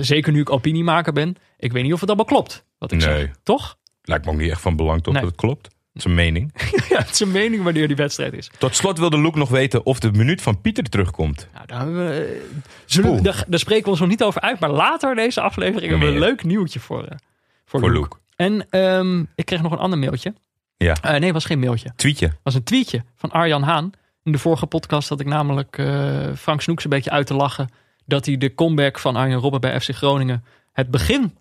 zeker 0.00 0.32
nu 0.32 0.40
ik 0.40 0.50
opiniemaker 0.50 1.12
ben, 1.12 1.36
ik 1.58 1.72
weet 1.72 1.82
niet 1.82 1.92
of 1.92 2.00
het 2.00 2.08
allemaal 2.08 2.26
klopt 2.26 2.64
wat 2.78 2.92
ik 2.92 2.98
Nee. 3.04 3.18
zeg. 3.18 3.30
Toch? 3.42 3.76
Lijkt 4.02 4.24
me 4.24 4.30
ook 4.30 4.38
niet 4.38 4.50
echt 4.50 4.60
van 4.60 4.76
belang 4.76 5.02
toch 5.02 5.12
Nee. 5.12 5.22
dat 5.22 5.30
het 5.30 5.40
klopt. 5.40 5.68
Een 5.92 6.14
mening. 6.14 6.52
ja, 6.88 6.98
het 6.98 7.10
is 7.10 7.20
een 7.20 7.30
mening 7.30 7.62
wanneer 7.62 7.86
die 7.86 7.96
wedstrijd 7.96 8.32
is. 8.32 8.50
Tot 8.58 8.76
slot 8.76 8.98
wilde 8.98 9.20
Luke 9.20 9.38
nog 9.38 9.48
weten 9.48 9.86
of 9.86 9.98
de 9.98 10.10
minuut 10.12 10.42
van 10.42 10.60
Pieter 10.60 10.84
terugkomt. 10.84 11.48
Nou, 11.54 11.66
daar, 11.66 11.78
hebben 11.78 12.06
we, 12.06 12.12
eh, 12.24 12.60
zullen 12.84 13.10
we, 13.10 13.16
Oeh. 13.16 13.24
daar, 13.24 13.44
daar 13.48 13.58
spreken 13.58 13.84
we 13.84 13.90
ons 13.90 14.00
nog 14.00 14.08
niet 14.08 14.22
over 14.22 14.40
uit. 14.40 14.60
Maar 14.60 14.70
later 14.70 15.14
deze 15.14 15.40
aflevering 15.40 15.90
hebben 15.90 16.00
we 16.08 16.14
een 16.14 16.20
Meer. 16.20 16.28
leuk 16.28 16.44
nieuwtje 16.44 16.80
voor, 16.80 17.04
eh, 17.04 17.16
voor, 17.64 17.80
Voor 17.80 17.90
Luke. 17.92 18.00
Luke. 18.00 18.16
En 18.36 18.66
ehm, 18.70 19.20
ik 19.34 19.44
kreeg 19.44 19.62
nog 19.62 19.72
een 19.72 19.78
ander 19.78 19.98
mailtje. 19.98 20.34
Ja. 20.76 20.94
Eh, 21.02 21.10
nee, 21.10 21.20
het 21.22 21.32
was 21.32 21.44
geen 21.44 21.58
mailtje. 21.58 21.88
Het 21.88 21.98
Tweetje. 21.98 22.32
was 22.42 22.54
een 22.54 22.62
tweetje 22.64 23.04
van 23.16 23.30
Arjan 23.30 23.62
Haan. 23.62 23.90
In 24.22 24.32
de 24.32 24.38
vorige 24.38 24.66
podcast 24.66 25.08
had 25.08 25.20
ik 25.20 25.26
namelijk 25.26 25.78
eh, 25.78 26.32
Frank 26.36 26.60
Snoeks 26.60 26.84
een 26.84 26.90
beetje 26.90 27.10
uit 27.10 27.26
te 27.26 27.34
lachen. 27.34 27.68
Dat 28.06 28.26
hij 28.26 28.36
de 28.36 28.54
comeback 28.54 28.98
van 28.98 29.16
Arjen 29.16 29.38
Robben 29.38 29.60
bij 29.60 29.80
FC 29.80 29.90
Groningen 29.94 30.44
het 30.72 30.90
begin 30.90 31.36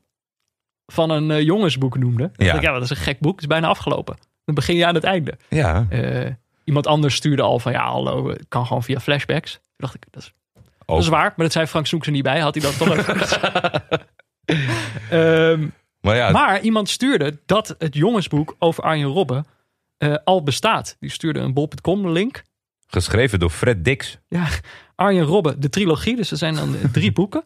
van 0.86 1.10
een 1.10 1.32
eh, 1.32 1.42
jongensboek 1.42 1.98
noemde. 1.98 2.32
Ja. 2.36 2.62
Ja, 2.62 2.72
dat 2.72 2.82
is 2.82 2.90
een 2.90 2.96
gek 2.96 3.20
boek. 3.20 3.32
Het 3.32 3.42
is 3.42 3.48
bijna 3.48 3.68
afgelopen. 3.68 4.18
Dan 4.50 4.56
begin 4.66 4.76
je 4.76 4.86
aan 4.86 4.96
het 4.96 5.04
einde. 5.04 5.38
Ja. 5.50 5.86
Eh, 5.90 6.32
iemand 6.64 6.88
anders 6.88 7.16
stuurde 7.16 7.42
al 7.42 7.60
van 7.60 7.72
ja, 7.72 7.92
hallo, 7.92 8.30
het 8.30 8.46
kan 8.48 8.66
gewoon 8.66 8.84
via 8.84 9.00
flashbacks. 9.00 9.52
Toen 9.54 9.62
dacht 9.78 9.96
ik, 9.96 10.04
dat 10.12 10.22
is, 10.22 10.34
dat 10.86 11.00
is 11.00 11.08
waar. 11.08 11.34
Maar 11.36 11.46
dat 11.46 11.52
zei 11.52 11.66
Frank 11.66 11.86
Snoeks 11.88 12.06
er 12.06 12.12
niet 12.12 12.24
bij. 12.24 12.40
Had 12.40 12.54
hij 12.56 12.64
dat 12.64 12.78
toch 12.78 12.96
Ehm, 15.10 15.68
Maar 16.02 16.16
ja, 16.16 16.32
Maar 16.32 16.62
iemand 16.62 16.90
stuurde 16.90 17.38
dat 17.46 17.76
het 17.78 17.96
jongensboek 17.96 18.56
over 18.60 18.84
Arjen 18.84 19.08
Robben 19.08 19.46
eh, 19.98 20.16
al 20.24 20.44
bestaat. 20.44 20.98
Die 21.00 21.10
stuurde 21.12 21.40
een 21.40 21.54
bol.com 21.54 22.10
link. 22.10 22.44
geschreven 22.88 23.40
door 23.40 23.50
Fred 23.50 23.86
Dix. 23.86 24.18
Ja, 24.28 24.48
Arjen 24.96 25.24
Robben, 25.26 25.60
de 25.62 25.70
trilogie. 25.70 26.16
Dus 26.16 26.32
er 26.32 26.38
zijn 26.38 26.56
dan 26.56 26.76
eh, 26.76 26.90
drie 26.92 27.12
boeken. 27.20 27.44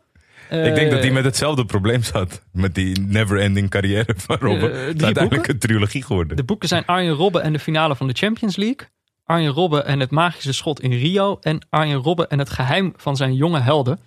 Ik 0.53 0.75
denk 0.75 0.91
dat 0.91 0.99
hij 0.99 1.07
Eh, 1.07 1.13
met 1.13 1.23
hetzelfde 1.23 1.65
probleem 1.65 2.03
zat. 2.03 2.41
Met 2.51 2.75
die 2.75 2.99
never-ending 2.99 3.69
carrière 3.69 4.13
van 4.17 4.37
Robben. 4.39 4.71
Eh, 4.73 4.85
het 4.85 4.95
drie 4.95 4.95
is 4.95 5.03
uiteindelijk 5.03 5.29
boeken? 5.29 5.53
een 5.53 5.59
trilogie 5.59 6.03
geworden. 6.03 6.37
De 6.37 6.43
boeken 6.43 6.67
zijn 6.67 6.85
Arjen 6.85 7.13
Robben 7.13 7.43
en 7.43 7.53
de 7.53 7.59
finale 7.59 7.95
van 7.95 8.07
de 8.07 8.13
Champions 8.13 8.55
League. 8.55 8.87
Arjen 9.23 9.51
Robben 9.51 9.85
en 9.85 9.99
het 9.99 10.11
magische 10.11 10.53
schot 10.53 10.81
in 10.81 10.91
Rio. 10.91 11.37
En 11.41 11.67
Arjen 11.69 11.97
Robben 11.97 12.29
en 12.29 12.39
het 12.39 12.49
geheim 12.49 12.93
van 12.95 13.15
zijn 13.15 13.35
jonge 13.35 13.59
helden. 13.59 13.99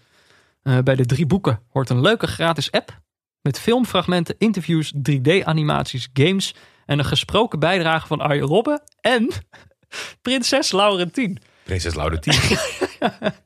Eh, 0.62 0.78
bij 0.78 0.94
de 0.94 1.06
drie 1.06 1.26
boeken 1.26 1.60
hoort 1.70 1.90
een 1.90 2.00
leuke 2.00 2.26
gratis 2.26 2.70
app. 2.70 3.00
Met 3.42 3.60
filmfragmenten, 3.60 4.34
interviews, 4.38 4.92
3D-animaties, 4.92 6.08
games. 6.12 6.54
En 6.86 6.98
een 6.98 7.04
gesproken 7.04 7.58
bijdrage 7.58 8.06
van 8.06 8.20
Arjen 8.20 8.46
Robben. 8.46 8.82
En 9.00 9.30
prinses 10.22 10.72
Laurentien. 10.72 11.38
Prinses 11.66 11.94
Laurentien. 11.94 12.34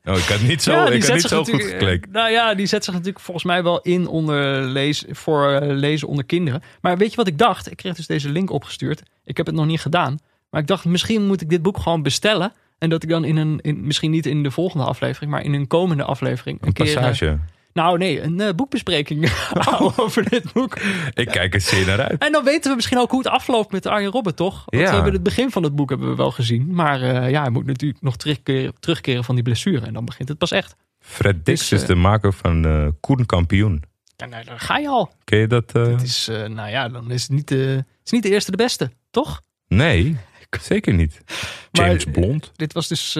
oh, 0.05 0.17
ik 0.17 0.23
had 0.23 0.41
niet 0.41 0.61
zo, 0.61 0.71
Ja, 0.71 0.89
ik 0.89 1.03
had 1.03 1.13
niet 1.13 1.21
zo 1.21 1.43
goed 1.43 1.63
gekleed. 1.63 2.11
Nou 2.11 2.31
ja, 2.31 2.53
die 2.53 2.65
zet 2.65 2.83
zich 2.83 2.93
natuurlijk 2.93 3.19
volgens 3.19 3.45
mij 3.45 3.63
wel 3.63 3.81
in 3.81 4.07
onder 4.07 4.61
lees, 4.61 5.05
voor 5.09 5.51
eh, 5.51 5.75
lezen 5.75 6.07
onder 6.07 6.25
kinderen. 6.25 6.61
Maar 6.81 6.97
weet 6.97 7.09
je 7.09 7.15
wat 7.15 7.27
ik 7.27 7.37
dacht? 7.37 7.71
Ik 7.71 7.77
kreeg 7.77 7.95
dus 7.95 8.07
deze 8.07 8.29
link 8.29 8.49
opgestuurd. 8.49 9.03
Ik 9.23 9.37
heb 9.37 9.45
het 9.45 9.55
nog 9.55 9.65
niet 9.65 9.81
gedaan. 9.81 10.19
Maar 10.49 10.61
ik 10.61 10.67
dacht, 10.67 10.85
misschien 10.85 11.25
moet 11.25 11.41
ik 11.41 11.49
dit 11.49 11.61
boek 11.61 11.77
gewoon 11.77 12.03
bestellen. 12.03 12.53
En 12.77 12.89
dat 12.89 13.03
ik 13.03 13.09
dan 13.09 13.25
in 13.25 13.37
een, 13.37 13.59
in, 13.61 13.85
misschien 13.85 14.11
niet 14.11 14.25
in 14.25 14.43
de 14.43 14.51
volgende 14.51 14.85
aflevering, 14.85 15.31
maar 15.31 15.43
in 15.43 15.53
een 15.53 15.67
komende 15.67 16.03
aflevering. 16.03 16.57
Een 16.61 16.73
keer, 16.73 16.87
eh, 16.87 16.93
passage. 16.93 17.39
Nou 17.73 17.97
nee, 17.97 18.21
een 18.21 18.41
eh, 18.41 18.53
boekbespreking 18.55 19.29
houden 19.53 19.97
over 20.03 20.29
dit 20.29 20.53
boek. 20.53 20.79
Ik 21.13 21.27
kijk 21.27 21.53
er 21.53 21.61
zeer 21.61 21.85
naar 21.85 22.01
uit. 22.01 22.21
En 22.21 22.31
dan 22.31 22.43
weten 22.43 22.69
we 22.69 22.75
misschien 22.75 22.97
ook 22.97 23.11
hoe 23.11 23.19
het 23.19 23.27
afloopt 23.31 23.71
met 23.71 23.85
Arjen 23.85 24.11
Robben, 24.11 24.35
toch? 24.35 24.63
Want 24.65 24.83
Ja. 24.83 24.89
we 24.89 24.95
hebben 24.95 25.13
het 25.13 25.23
begin 25.23 25.51
van 25.51 25.63
het 25.63 25.75
boek 25.75 25.89
hebben 25.89 26.09
we 26.09 26.15
wel 26.15 26.31
gezien. 26.31 26.73
Maar 26.73 27.01
eh, 27.01 27.29
ja, 27.29 27.41
hij 27.41 27.49
moet 27.49 27.65
natuurlijk 27.65 28.01
nog 28.01 28.17
terugkeren, 28.17 28.73
terugkeren 28.79 29.23
van 29.23 29.35
die 29.35 29.43
blessure. 29.43 29.85
En 29.85 29.93
dan 29.93 30.05
begint 30.05 30.29
het 30.29 30.37
pas 30.37 30.51
echt. 30.51 30.75
Fred 30.99 31.45
Dix 31.45 31.59
Dus, 31.59 31.71
is 31.71 31.81
eh, 31.81 31.87
de 31.87 31.95
maker 31.95 32.33
van 32.33 32.65
eh 32.65 32.87
Koen 32.99 33.25
Kampioen. 33.25 33.83
Ja, 34.15 34.25
nou, 34.25 34.43
daar 34.45 34.59
ga 34.59 34.77
je 34.77 34.87
al. 34.87 35.11
Ken 35.23 35.39
je 35.39 35.47
dat? 35.47 35.71
Het 35.73 36.01
is, 36.01 36.27
nou 36.27 36.69
ja, 36.69 36.89
dan 36.89 37.11
is 37.11 37.21
het 37.21 37.31
niet 37.31 37.49
het 37.49 37.85
is 38.03 38.11
niet 38.11 38.23
de 38.23 38.29
eerste 38.29 38.51
de 38.51 38.57
beste, 38.57 38.91
toch? 39.11 39.41
Nee, 39.67 40.17
zeker 40.61 40.93
niet. 40.93 41.21
Maar- 41.71 41.85
James 41.87 42.05
Blond. 42.05 42.51
Dit 42.55 42.73
was 42.73 42.87
dus 42.87 43.17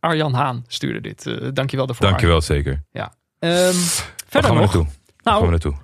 Arjan 0.00 0.34
Haan 0.34 0.64
stuurde 0.66 1.00
dit. 1.00 1.26
Eh 1.26 1.48
dankjewel 1.52 1.86
daarvoor. 1.86 2.06
Dankjewel, 2.06 2.40
zeker. 2.40 2.82
Arjan. 2.92 3.12
Ehm, 3.42 3.72
verder 4.28 4.50
gaan 4.50 4.54
we 4.54 4.60
nog. 4.60 4.74
naartoe? 4.74 4.84
Waar 4.84 5.34
gaan 5.34 5.34
we 5.34 5.38
Nou, 5.40 5.50
naartoe? 5.50 5.74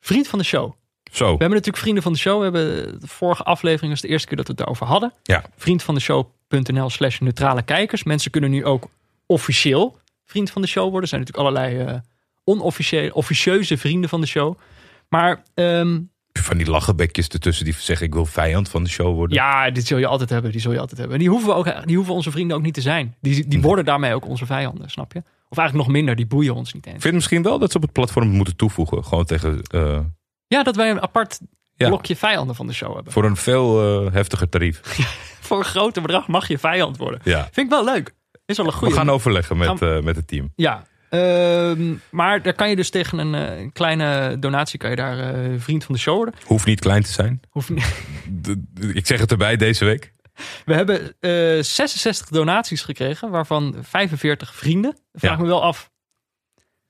vriend 0.00 0.28
van 0.28 0.38
de 0.38 0.44
show. 0.44 0.72
Zo, 1.12 1.24
We 1.24 1.30
hebben 1.30 1.48
natuurlijk 1.48 1.76
vrienden 1.78 2.02
van 2.02 2.12
de 2.12 2.18
show. 2.18 2.36
We 2.38 2.42
hebben 2.44 3.00
de 3.00 3.06
vorige 3.06 3.42
aflevering 3.42 3.92
was 3.92 4.00
de 4.00 4.08
eerste 4.08 4.26
keer 4.28 4.36
dat 4.36 4.46
we 4.46 4.52
het 4.52 4.60
daarover 4.60 4.86
hadden. 4.86 5.12
Ja. 5.22 5.44
Vriendvandeshow.nl 5.56 6.90
slash 6.90 7.18
neutrale 7.18 7.62
kijkers. 7.62 8.02
Mensen 8.04 8.30
kunnen 8.30 8.50
nu 8.50 8.64
ook 8.64 8.88
officieel 9.26 9.98
vriend 10.24 10.50
van 10.50 10.62
de 10.62 10.68
show 10.68 10.82
worden. 10.82 11.02
Er 11.02 11.08
zijn 11.08 11.20
natuurlijk 11.20 11.48
allerlei 11.48 11.78
eh 11.94 12.00
onofficiële, 12.44 13.14
officieuze 13.14 13.78
vrienden 13.78 14.08
van 14.10 14.20
de 14.20 14.26
show. 14.26 14.58
Maar 15.08 15.42
ehm, 15.54 16.00
van 16.32 16.56
die 16.56 16.70
lachenbekjes 16.70 17.28
ertussen 17.28 17.64
die 17.64 17.74
zeggen 17.78 18.06
ik 18.06 18.12
wil 18.14 18.26
vijand 18.26 18.68
van 18.68 18.82
de 18.84 18.90
show 18.90 19.14
worden. 19.14 19.36
Ja, 19.36 19.70
dit 19.70 19.86
zul 19.86 19.98
je 19.98 20.06
altijd 20.06 20.30
hebben. 20.30 20.52
Die 20.52 20.60
zul 20.60 20.72
je 20.72 20.78
altijd 20.78 20.98
hebben. 20.98 21.16
En 21.16 21.22
die 21.22 21.32
hoeven, 21.32 21.48
we 21.48 21.54
ook, 21.54 21.86
die 21.86 21.96
hoeven 21.96 22.14
onze 22.14 22.30
vrienden 22.30 22.56
ook 22.56 22.62
niet 22.62 22.74
te 22.74 22.80
zijn. 22.80 23.14
Die, 23.20 23.48
die 23.48 23.60
worden 23.60 23.84
daarmee 23.84 24.14
ook 24.14 24.26
onze 24.26 24.46
vijanden, 24.46 24.90
snap 24.90 25.12
je? 25.12 25.22
Of 25.54 25.60
eigenlijk 25.60 25.88
nog 25.88 25.96
minder, 25.96 26.16
die 26.16 26.26
boeien 26.26 26.54
ons 26.54 26.72
niet 26.72 26.86
eens. 26.86 26.94
Ik 26.94 27.02
vind 27.02 27.14
misschien 27.14 27.42
wel 27.42 27.58
dat 27.58 27.70
ze 27.70 27.76
op 27.76 27.82
het 27.82 27.92
platform 27.92 28.28
moeten 28.28 28.56
toevoegen. 28.56 29.04
Gewoon 29.04 29.24
tegen, 29.24 29.62
eh, 29.62 29.98
Ja, 30.46 30.62
dat 30.62 30.76
wij 30.76 30.90
een 30.90 31.02
apart 31.02 31.40
Ja. 31.74 31.86
blokje 31.88 32.16
vijanden 32.16 32.54
van 32.56 32.66
de 32.66 32.72
show 32.72 32.94
hebben. 32.94 33.12
voor 33.12 33.24
een 33.24 33.36
veel 33.36 34.04
eh, 34.06 34.12
heftiger 34.12 34.48
tarief. 34.48 34.80
Voor 35.40 35.58
een 35.58 35.64
groter 35.64 36.02
bedrag 36.02 36.26
mag 36.28 36.48
je 36.48 36.58
vijand 36.58 36.96
worden. 36.96 37.20
Ja. 37.24 37.42
Vind 37.52 37.56
ik 37.66 37.68
wel 37.68 37.84
leuk. 37.84 38.14
Is 38.46 38.56
wel 38.56 38.66
een 38.66 38.72
We 38.72 38.78
goede. 38.78 38.94
gaan 38.94 39.10
overleggen 39.10 39.56
met, 39.56 39.66
Gaan- 39.66 39.78
eh, 39.96 40.00
met 40.02 40.16
het 40.16 40.28
team. 40.28 40.52
Ja. 40.56 40.86
Ehm, 41.10 41.94
maar 42.10 42.42
daar 42.42 42.52
kan 42.54 42.68
je 42.68 42.76
dus 42.76 42.90
tegen 42.90 43.18
een, 43.18 43.32
een 43.32 43.72
kleine 43.72 44.36
donatie 44.38 44.78
kan 44.78 44.90
je 44.90 44.96
daar 44.96 45.34
vriend 45.58 45.84
van 45.84 45.94
de 45.94 46.00
show 46.00 46.16
worden. 46.16 46.34
Hoeft 46.44 46.66
niet 46.66 46.80
klein 46.80 47.02
te 47.02 47.12
zijn. 47.12 47.40
Hoef 47.50 47.70
niet- 47.70 47.94
ik 49.00 49.06
zeg 49.06 49.20
het 49.20 49.30
erbij 49.30 49.56
deze 49.56 49.84
week. 49.84 50.12
We 50.66 50.74
hebben 50.74 51.14
eh, 51.20 51.62
66 51.62 52.28
donaties 52.28 52.82
gekregen, 52.82 53.30
waarvan 53.30 53.76
45 53.82 54.54
vrienden. 54.54 54.96
Vraag 55.12 55.36
Ja. 55.36 55.42
me 55.42 55.46
wel 55.46 55.62
af. 55.62 55.92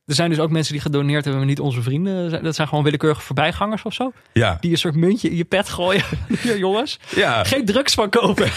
Er 0.05 0.15
zijn 0.15 0.31
dus 0.31 0.39
ook 0.39 0.51
mensen 0.51 0.73
die 0.73 0.83
gedoneerd 0.83 1.25
hebben, 1.25 1.37
maar 1.37 1.51
niet 1.51 1.61
onze 1.61 1.83
vrienden. 1.83 2.43
Dat 2.43 2.55
zijn 2.55 2.69
gewoon 2.69 2.85
willekeurige 2.85 3.21
voorbijgangers 3.21 3.83
of 3.83 3.95
zo. 3.95 4.13
Ja. 4.33 4.57
Die 4.61 4.71
een 4.71 4.77
soort 4.79 4.95
muntje 4.95 5.31
in 5.31 5.37
je 5.37 5.45
pet 5.45 5.69
gooien. 5.69 6.05
Hier 6.43 6.59
jongens. 6.59 6.99
Ja. 7.15 7.45
Geen 7.45 7.65
drugs 7.65 7.95
van 7.95 8.11
kopen. 8.11 8.51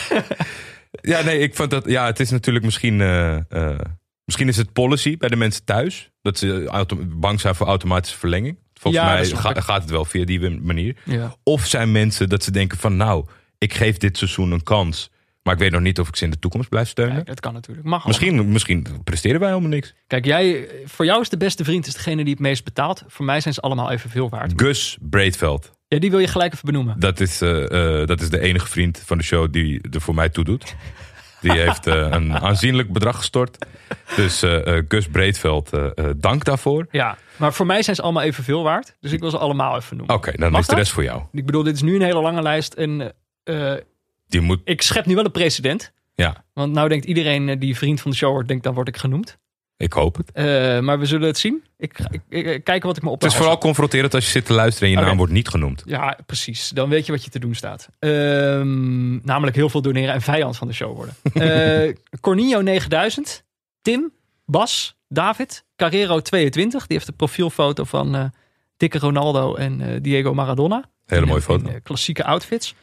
ja, 1.02 1.22
nee, 1.22 1.40
ik 1.40 1.56
vond 1.56 1.70
dat. 1.72 1.86
Ja, 1.86 2.06
het 2.06 2.20
is 2.20 2.30
natuurlijk 2.30 2.66
misschien. 2.66 3.02
eh, 3.02 3.36
eh, 3.52 3.80
misschien 4.26 4.48
is 4.48 4.58
het 4.58 4.74
policy 4.74 5.18
bij 5.18 5.30
de 5.30 5.36
mensen 5.36 5.64
thuis. 5.66 6.10
Dat 6.22 6.38
ze 6.38 7.06
bang 7.16 7.40
zijn 7.40 7.56
voor 7.56 7.68
automatische 7.68 8.18
verlenging. 8.18 8.58
Volgens 8.74 9.04
Ja, 9.04 9.14
mij 9.14 9.26
ga- 9.26 9.62
gaat 9.62 9.82
het 9.82 9.90
wel 9.92 10.06
via 10.06 10.26
die 10.26 10.50
manier. 10.50 10.96
Ja. 11.06 11.36
Of 11.44 11.66
zijn 11.66 11.92
mensen 11.92 12.30
dat 12.30 12.44
ze 12.44 12.52
denken 12.52 12.78
van 12.78 12.96
nou, 12.98 13.26
ik 13.58 13.74
geef 13.74 13.98
dit 13.98 14.18
seizoen 14.18 14.52
een 14.52 14.64
kans. 14.64 15.10
Maar 15.44 15.56
ik 15.56 15.62
weet 15.62 15.72
nog 15.72 15.82
niet 15.82 16.00
of 16.00 16.08
ik 16.08 16.16
ze 16.16 16.24
in 16.24 16.30
de 16.30 16.40
toekomst 16.40 16.70
blijf 16.70 16.88
steunen. 16.88 17.16
Kijk, 17.16 17.28
dat 17.28 17.40
kan 17.40 17.54
natuurlijk. 17.54 17.88
Mag 17.88 18.04
allemaal. 18.06 18.22
Misschien, 18.22 18.52
misschien 18.52 18.88
presteren 19.04 19.40
wij 19.40 19.50
helemaal 19.50 19.70
niks. 19.70 19.94
Kijk, 20.08 20.26
jij, 20.26 20.68
voor 20.86 21.06
jou 21.06 21.22
is 21.22 21.30
de 21.30 21.38
beste 21.38 21.64
vriend 21.64 21.88
is 21.88 21.94
degene 21.94 22.24
die 22.24 22.34
het 22.34 22.42
meest 22.42 22.64
betaalt. 22.64 23.04
Voor 23.08 23.26
mij 23.26 23.42
zijn 23.42 23.54
ze 23.54 23.62
allemaal 23.62 23.92
evenveel 23.92 24.30
waard. 24.30 24.54
Gus 24.56 24.98
Breedveld. 25.02 25.72
Ja, 25.88 26.00
die 26.00 26.10
wil 26.10 26.20
je 26.20 26.28
gelijk 26.28 26.54
even 26.54 26.66
benoemen. 26.66 27.00
Dat 27.00 27.20
is, 27.20 27.42
eh, 27.42 28.02
eh, 28.02 28.08
dat 28.08 28.22
is 28.22 28.30
de 28.30 28.40
enige 28.40 28.68
vriend 28.68 29.02
van 29.06 29.18
de 29.18 29.24
show 29.24 29.54
die 29.54 29.82
er 29.92 30.02
voor 30.02 30.16
mij 30.16 30.30
toe 30.30 30.44
doet. 30.44 30.76
Die 31.42 31.52
heeft 31.52 31.88
eh, 31.88 32.08
een 32.10 32.38
aanzienlijk 32.38 32.94
bedrag 32.94 33.16
gestort. 33.18 33.66
Dus 34.16 34.44
Gus 34.88 35.08
Breedveld, 35.08 35.70
dank 36.16 36.44
daarvoor. 36.44 36.88
Ja, 36.92 37.18
maar 37.36 37.54
voor 37.54 37.66
mij 37.66 37.82
zijn 37.82 37.96
ze 37.96 38.02
allemaal 38.02 38.24
evenveel 38.24 38.64
waard. 38.64 38.96
Dus 39.00 39.12
ik 39.12 39.20
wil 39.20 39.30
ze 39.30 39.38
allemaal 39.38 39.76
even 39.76 39.98
noemen. 39.98 40.16
Oké, 40.16 40.32
dan 40.36 40.52
Mag 40.52 40.60
is 40.60 40.66
de 40.66 40.72
dat? 40.72 40.82
rest 40.82 40.94
voor 40.94 41.04
jou. 41.04 41.22
Ik 41.32 41.46
bedoel, 41.46 41.64
dit 41.64 41.76
is 41.76 41.82
nu 41.82 41.96
een 41.96 42.02
hele 42.02 42.22
lange 42.22 42.42
lijst. 42.42 42.74
En 42.74 43.14
eh, 43.48 43.74
Die 44.28 44.42
moet, 44.42 44.60
ik 44.64 44.82
schep 44.82 45.06
nu 45.06 45.16
wel 45.16 45.26
een 45.26 45.32
precedent. 45.32 45.92
ja, 46.16 46.44
Want 46.54 46.74
nou 46.74 46.90
denkt 46.90 47.06
iedereen 47.06 47.50
eh, 47.50 47.60
die 47.60 47.78
vriend 47.78 48.02
van 48.02 48.12
de 48.12 48.18
show 48.18 48.32
wordt, 48.32 48.48
denkt 48.48 48.64
dan 48.64 48.74
word 48.74 48.88
ik 48.88 48.98
genoemd. 48.98 49.38
ik 49.78 49.94
hoop 49.94 50.16
het. 50.18 50.32
Eh, 50.32 50.80
maar 50.80 51.00
we 51.00 51.06
zullen 51.06 51.28
het 51.28 51.38
zien. 51.38 51.64
Ik, 51.78 52.00
ik, 52.10 52.22
ik, 52.30 52.46
ik- 52.46 52.64
kijken 52.64 52.88
wat 52.88 52.98
ik 52.98 53.04
me 53.04 53.10
op 53.10 53.22
Het 53.22 53.32
is 53.32 53.38
vooral 53.38 53.58
confronterend 53.58 54.14
als 54.14 54.26
je 54.26 54.32
zit 54.32 54.46
te 54.46 54.54
luisteren 54.54 54.90
en 54.94 55.00
je 55.00 55.06
naam 55.06 55.18
wordt 55.18 55.32
niet 55.32 55.48
genoemd. 55.48 55.84
Ja, 55.86 56.18
precies. 56.26 56.70
Dan 56.70 56.90
weet 56.90 57.06
je 57.06 57.12
wat 57.12 57.24
je 57.24 57.30
te 57.30 57.40
doen 57.40 57.56
staat. 57.56 57.90
Ehm, 58.00 59.26
namelijk 59.26 59.56
heel 59.56 59.70
veel 59.70 59.82
doneren 59.82 60.14
en 60.14 60.22
vijand 60.22 60.58
van 60.58 60.68
de 60.68 60.74
show 60.74 60.96
worden. 60.96 61.16
Eh 61.34 61.94
Cornio 62.22 62.62
9000, 62.62 63.44
Tim, 63.82 64.12
Bas, 64.46 64.96
David, 65.08 65.64
Carrero 65.76 66.20
22. 66.22 66.88
Die 66.88 66.98
heeft 66.98 67.10
een 67.10 67.16
profielfoto 67.16 67.84
van 67.84 68.32
dikke 68.78 69.00
Ronaldo 69.00 69.56
en 69.56 70.02
Diego 70.02 70.34
Maradona. 70.34 70.90
Hele 71.06 71.26
mooie 71.26 71.42
foto. 71.42 71.70
in, 71.70 71.82
klassieke 71.84 72.24
outfits. 72.24 72.76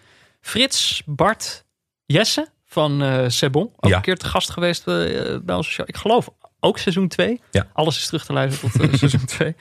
Frits, 0.45 1.03
Bart, 1.07 1.65
Jesse 2.07 2.49
van 2.65 3.03
eh 3.03 3.25
Sebon. 3.29 3.73
Ook 3.77 3.91
Ja. 3.91 3.97
een 3.97 4.03
keer 4.03 4.17
te 4.17 4.27
gast 4.27 4.51
geweest 4.51 4.87
eh, 4.89 5.37
bij 5.43 5.55
onze 5.55 5.71
show. 5.71 5.89
Ik 5.89 5.97
geloof 5.97 6.29
ook 6.61 6.79
seizoen 6.79 7.09
2. 7.09 7.41
Ja. 7.51 7.67
Alles 7.73 7.97
is 7.97 8.07
terug 8.07 8.25
te 8.25 8.33
luisteren 8.33 8.71
tot 8.73 8.81
eh, 8.91 8.95
seizoen 8.99 9.25
2. 9.25 9.57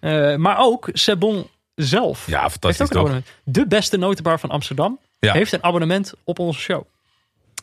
Eh, 0.00 0.36
maar 0.36 0.58
ook 0.58 0.88
Sebon 0.92 1.46
zelf. 1.74 2.26
Ja, 2.26 2.40
heeft 2.40 2.50
fantastisch 2.50 2.80
ook 2.80 2.88
een 2.88 2.94
toch? 2.96 2.98
abonnement. 3.08 3.26
De 3.44 3.66
beste 3.66 3.96
notenbar 3.96 4.40
van 4.40 4.50
Amsterdam 4.50 4.98
Ja. 5.18 5.32
heeft 5.32 5.52
een 5.52 5.62
abonnement 5.64 6.12
op 6.24 6.38
onze 6.38 6.60
show. 6.60 6.84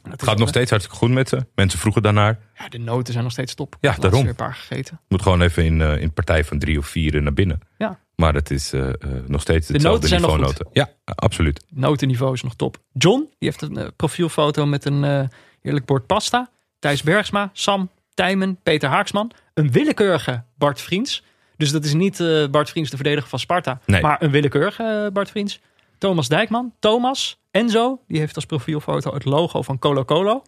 Het 0.09 0.23
gaat 0.23 0.37
nog 0.37 0.49
steeds 0.49 0.69
hartstikke 0.69 0.99
goed 1.05 1.11
met 1.13 1.29
ze. 1.29 1.45
Mensen 1.55 1.79
vroegen 1.79 2.01
daarnaar. 2.01 2.39
Ja, 2.57 2.69
de 2.69 2.77
noten 2.77 3.11
zijn 3.11 3.23
nog 3.23 3.33
steeds 3.33 3.53
top. 3.53 3.75
Ja, 3.81 3.95
daarom. 3.99 4.19
weer 4.21 4.29
een 4.29 4.35
paar 4.35 4.53
gegeten. 4.55 4.99
Moet 5.07 5.21
gewoon 5.21 5.41
even 5.41 5.65
in, 5.65 5.81
eh, 5.81 6.01
in 6.01 6.13
partij 6.13 6.43
van 6.43 6.59
drie 6.59 6.77
of 6.77 6.87
vier 6.87 7.21
naar 7.21 7.33
binnen. 7.33 7.59
Ja. 7.77 7.99
Maar 8.15 8.33
het 8.33 8.51
is 8.51 8.73
eh, 8.73 8.89
eh, 8.89 8.93
nog 9.27 9.41
steeds 9.41 9.67
noten 9.67 9.73
hetzelfde 9.73 10.07
zijn 10.07 10.21
nog 10.21 10.29
niveau 10.29 10.51
goed. 10.53 10.59
noten. 10.59 10.81
Ja, 11.05 11.13
absoluut. 11.15 11.65
Notenniveau 11.69 12.33
is 12.33 12.43
nog 12.43 12.55
top. 12.55 12.77
John, 12.93 13.19
die 13.19 13.49
heeft 13.49 13.61
een 13.61 13.77
eh, 13.77 13.87
profielfoto 13.95 14.65
met 14.65 14.85
een 14.85 15.03
eh, 15.03 15.23
heerlijk 15.61 15.85
bord 15.85 16.05
pasta. 16.05 16.49
Thijs 16.79 17.03
Bergsma, 17.03 17.49
Sam 17.53 17.89
Tijmen, 18.13 18.57
Peter 18.63 18.89
Haaksman. 18.89 19.31
Een 19.53 19.71
willekeurige 19.71 20.43
Bart 20.57 20.81
Vriends. 20.81 21.23
Dus 21.57 21.71
dat 21.71 21.85
is 21.85 21.93
niet 21.93 22.19
eh, 22.19 22.47
Bart 22.47 22.69
Vriends, 22.69 22.89
de 22.89 22.95
verdediger 22.95 23.29
van 23.29 23.39
Sparta. 23.39 23.79
Nee. 23.85 24.01
Maar 24.01 24.21
een 24.21 24.31
willekeurige 24.31 24.83
eh, 25.05 25.11
Bart 25.11 25.29
Vriends. 25.29 25.59
Thomas 26.03 26.27
Dijkman, 26.27 26.73
Thomas, 26.79 27.39
Enzo. 27.51 28.01
Die 28.07 28.19
heeft 28.19 28.35
als 28.35 28.45
profielfoto 28.45 29.13
het 29.13 29.25
logo 29.25 29.61
van 29.61 29.79
Colo 29.79 30.05
Colo. 30.05 30.43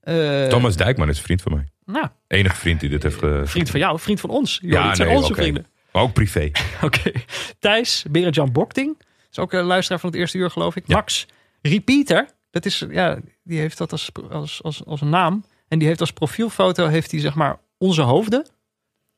Eh, 0.00 0.46
Thomas 0.46 0.76
Dijkman 0.76 1.08
is 1.08 1.16
een 1.16 1.24
vriend 1.24 1.42
van 1.42 1.52
mij. 1.52 1.68
Nou, 1.84 2.06
Enige 2.26 2.56
vriend 2.56 2.80
die 2.80 2.88
dit 2.88 3.02
heeft 3.02 3.18
ge... 3.18 3.42
vriend 3.44 3.70
van 3.70 3.80
jou, 3.80 3.98
vriend 3.98 4.20
van 4.20 4.30
ons. 4.30 4.58
Ja, 4.62 4.68
Ja, 4.68 4.86
dat 4.86 4.96
zijn 4.96 5.08
nee, 5.08 5.16
onze 5.16 5.34
vrienden. 5.34 5.66
Maar 5.92 6.02
ook 6.02 6.12
privé. 6.12 6.50
Oké. 6.82 7.12
Thijs, 7.58 8.04
Berend-Jan 8.10 8.52
Bokting. 8.52 8.98
is 9.30 9.38
ook 9.38 9.52
een 9.52 9.64
luisteraar 9.64 10.00
van 10.00 10.10
het 10.10 10.18
eerste 10.18 10.38
uur, 10.38 10.50
geloof 10.50 10.76
ik. 10.76 10.82
Ja. 10.86 10.94
Max, 10.94 11.26
Repeater. 11.62 12.28
Dat 12.50 12.64
is, 12.66 12.84
ja, 12.90 13.18
die 13.42 13.58
heeft 13.58 13.78
dat 13.78 13.92
als, 13.92 14.10
als, 14.30 14.62
als, 14.62 14.84
als 14.84 15.00
een 15.00 15.08
naam. 15.08 15.44
En 15.68 15.78
die 15.78 15.88
heeft 15.88 16.00
als 16.00 16.12
profielfoto, 16.12 16.86
heeft 16.86 17.10
hij 17.10 17.20
zeg 17.20 17.34
maar 17.34 17.58
onze 17.78 18.02
hoofden. 18.02 18.46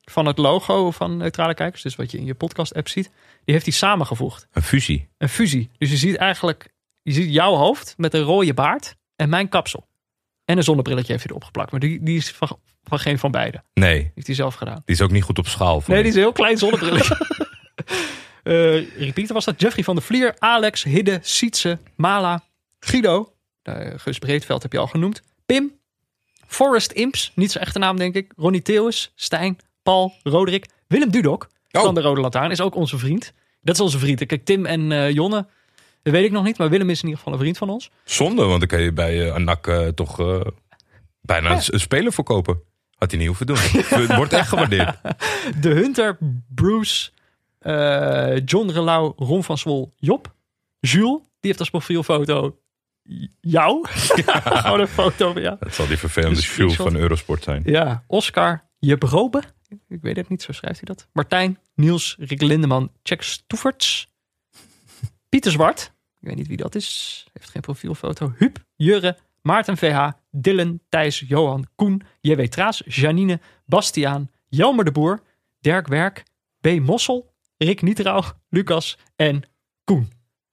Van 0.05 0.27
het 0.27 0.39
logo 0.39 0.91
van 0.91 1.17
Neutrale 1.17 1.55
Kijkers. 1.55 1.83
Dus 1.83 1.97
wat 1.97 2.11
je 2.11 2.19
in 2.19 2.25
je 2.25 2.35
podcast 2.35 2.75
app 2.75 2.89
ziet. 2.89 3.11
Die 3.51 3.59
heeft 3.59 3.71
hij 3.71 3.79
samengevoegd. 3.89 4.47
Een 4.53 4.63
fusie. 4.63 5.09
Een 5.19 5.29
fusie. 5.29 5.71
Dus 5.79 5.91
je 5.91 5.97
ziet 5.97 6.17
eigenlijk, 6.17 6.69
je 7.03 7.13
ziet 7.13 7.33
jouw 7.33 7.55
hoofd 7.55 7.95
met 7.97 8.15
een 8.15 8.21
rode 8.23 8.55
baard. 8.55 8.97
En 9.17 9.29
mijn 9.29 9.49
kapsel. 9.49 9.87
En 10.45 10.57
een 10.57 10.63
zonnebrilletje 10.63 11.13
heeft 11.13 11.23
hij 11.25 11.31
erop 11.33 11.45
geplakt. 11.45 11.71
Maar 11.71 11.81
die, 11.81 12.03
die 12.03 12.17
is 12.17 12.31
van, 12.31 12.59
van 12.85 12.99
geen 12.99 13.19
van 13.19 13.31
beide. 13.31 13.63
Nee, 13.75 14.11
Heeft 14.15 14.27
hij 14.27 14.37
zelf 14.37 14.55
gedaan. 14.55 14.83
die 14.85 14.95
is 14.95 15.01
ook 15.03 15.11
niet 15.11 15.23
goed 15.23 15.39
op 15.39 15.47
schaal. 15.47 15.83
Nee, 15.87 15.99
die 15.99 16.09
is 16.09 16.15
een 16.15 16.21
heel 16.21 16.33
klein 16.33 16.59
zonnebrilletje. 16.59 17.17
Eh 18.43 18.97
repeater 18.99 19.35
was 19.35 19.45
dat. 19.45 19.61
Jeffrey 19.61 19.85
van 19.85 19.95
der 19.95 20.05
Vlier, 20.05 20.35
Alex, 20.39 20.83
Hidde, 20.83 21.19
Sietse, 21.23 21.79
Mala, 21.97 22.45
Guido. 22.81 23.33
Uh, 23.63 23.75
Gus 23.97 24.19
Breedveld 24.19 24.63
heb 24.63 24.73
je 24.73 24.79
al 24.79 24.87
genoemd. 24.87 25.23
Pim, 25.47 25.73
Forrest 26.47 26.93
Imps, 26.93 27.33
niet 27.35 27.51
zijn 27.51 27.65
echte 27.65 27.79
naam 27.79 27.97
denk 27.97 28.15
ik. 28.15 28.33
Ronnie 28.37 28.63
Theeuwis, 28.63 29.13
Stijn, 29.15 29.59
Paul, 29.83 30.15
Roderick. 30.23 30.67
Willem 30.87 31.11
Dudok 31.11 31.49
Oh. 31.73 31.83
van 31.83 31.95
de 31.95 32.01
Rode 32.01 32.21
Lantaarn 32.21 32.51
is 32.51 32.61
ook 32.61 32.75
onze 32.75 32.99
vriend. 32.99 33.33
Dat 33.61 33.75
is 33.75 33.81
onze 33.81 33.99
vriend. 33.99 34.27
Kijk, 34.27 34.45
Tim 34.45 34.67
en 34.67 34.93
eh, 34.93 35.11
Jonne, 35.11 35.47
dat 36.03 36.13
weet 36.13 36.25
ik 36.25 36.31
nog 36.31 36.45
niet. 36.45 36.59
Maar 36.59 36.69
Willem 36.71 36.91
is 36.91 36.99
in 36.99 37.05
ieder 37.05 37.19
geval 37.19 37.33
een 37.33 37.39
vriend 37.41 37.59
van 37.59 37.71
ons. 37.71 37.91
Zonde, 38.05 38.45
want 38.45 38.59
dan 38.59 38.69
kan 38.69 38.81
je 38.81 38.93
bij 38.93 39.27
uh, 39.27 39.35
Anak 39.35 39.67
uh, 39.67 39.89
toch 39.89 40.21
uh, 40.21 40.41
bijna 41.21 41.51
een, 41.51 41.63
een 41.67 41.81
speler 41.81 42.13
verkopen. 42.13 42.63
Had 42.95 43.11
hij 43.11 43.19
niet 43.19 43.29
hoeven 43.29 43.47
doen. 43.47 43.57
Het 44.07 44.17
wordt 44.17 44.33
echt 44.33 44.49
gewaardeerd. 44.49 44.97
De 45.61 45.69
Hunter, 45.69 46.19
Bruce, 46.55 47.11
John 48.45 48.71
Relau, 48.71 49.13
Ron 49.17 49.45
van 49.45 49.59
Swol, 49.59 49.93
Job, 49.97 50.35
Jules. 50.81 51.19
Die 51.19 51.51
heeft 51.51 51.59
als 51.59 51.71
profielfoto 51.71 52.59
jou. 53.41 53.87
Gewoon 53.89 54.81
een 54.81 54.89
foto 54.89 55.33
van 55.33 55.43
jou. 55.43 55.57
Dat 55.61 55.75
zal 55.75 55.87
die 55.87 55.99
vervelende 55.99 56.41
Jules 56.41 56.77
van 56.77 56.97
Eurosport 56.97 57.43
zijn. 57.43 57.63
Ja, 57.65 58.05
Oscar 58.07 58.65
Jebrobe. 58.79 59.43
Ik 59.89 60.01
weet 60.01 60.17
het 60.17 60.29
niet, 60.29 60.43
zo 60.43 60.53
schrijft 60.53 60.81
hij 60.87 60.95
dat. 60.95 61.09
Martijn, 61.13 61.59
Niels, 61.75 62.17
Rick 62.19 62.43
Lindeman, 62.43 62.93
Jack 63.03 63.23
Stoeverts. 63.23 64.09
Pieter 65.29 65.51
Zwart. 65.51 65.93
Ik 66.21 66.29
weet 66.29 66.37
niet 66.37 66.47
wie 66.47 66.57
dat 66.57 66.75
is. 66.75 67.27
Heeft 67.33 67.51
geen 67.51 67.63
profielfoto. 67.63 68.33
Huub, 68.37 68.65
Jurre, 68.77 69.17
Maarten 69.43 69.77
VH, 69.77 70.09
Dylan, 70.31 70.81
Thijs, 70.89 71.25
Johan, 71.27 71.67
Koen, 71.75 72.03
J.W. 72.21 72.43
Traas, 72.43 72.83
Janine, 72.87 73.41
Bastiaan, 73.67 74.31
Jelmer 74.49 74.85
de 74.85 74.93
Boer, 74.93 75.23
Dirk 75.61 75.87
Werk, 75.87 76.23
B. 76.61 76.67
Mossel, 76.69 77.33
Rick 77.57 77.83
Nietrouw, 77.83 78.23
Lucas 78.49 78.99
en 79.17 79.43
Koen. 79.85 80.11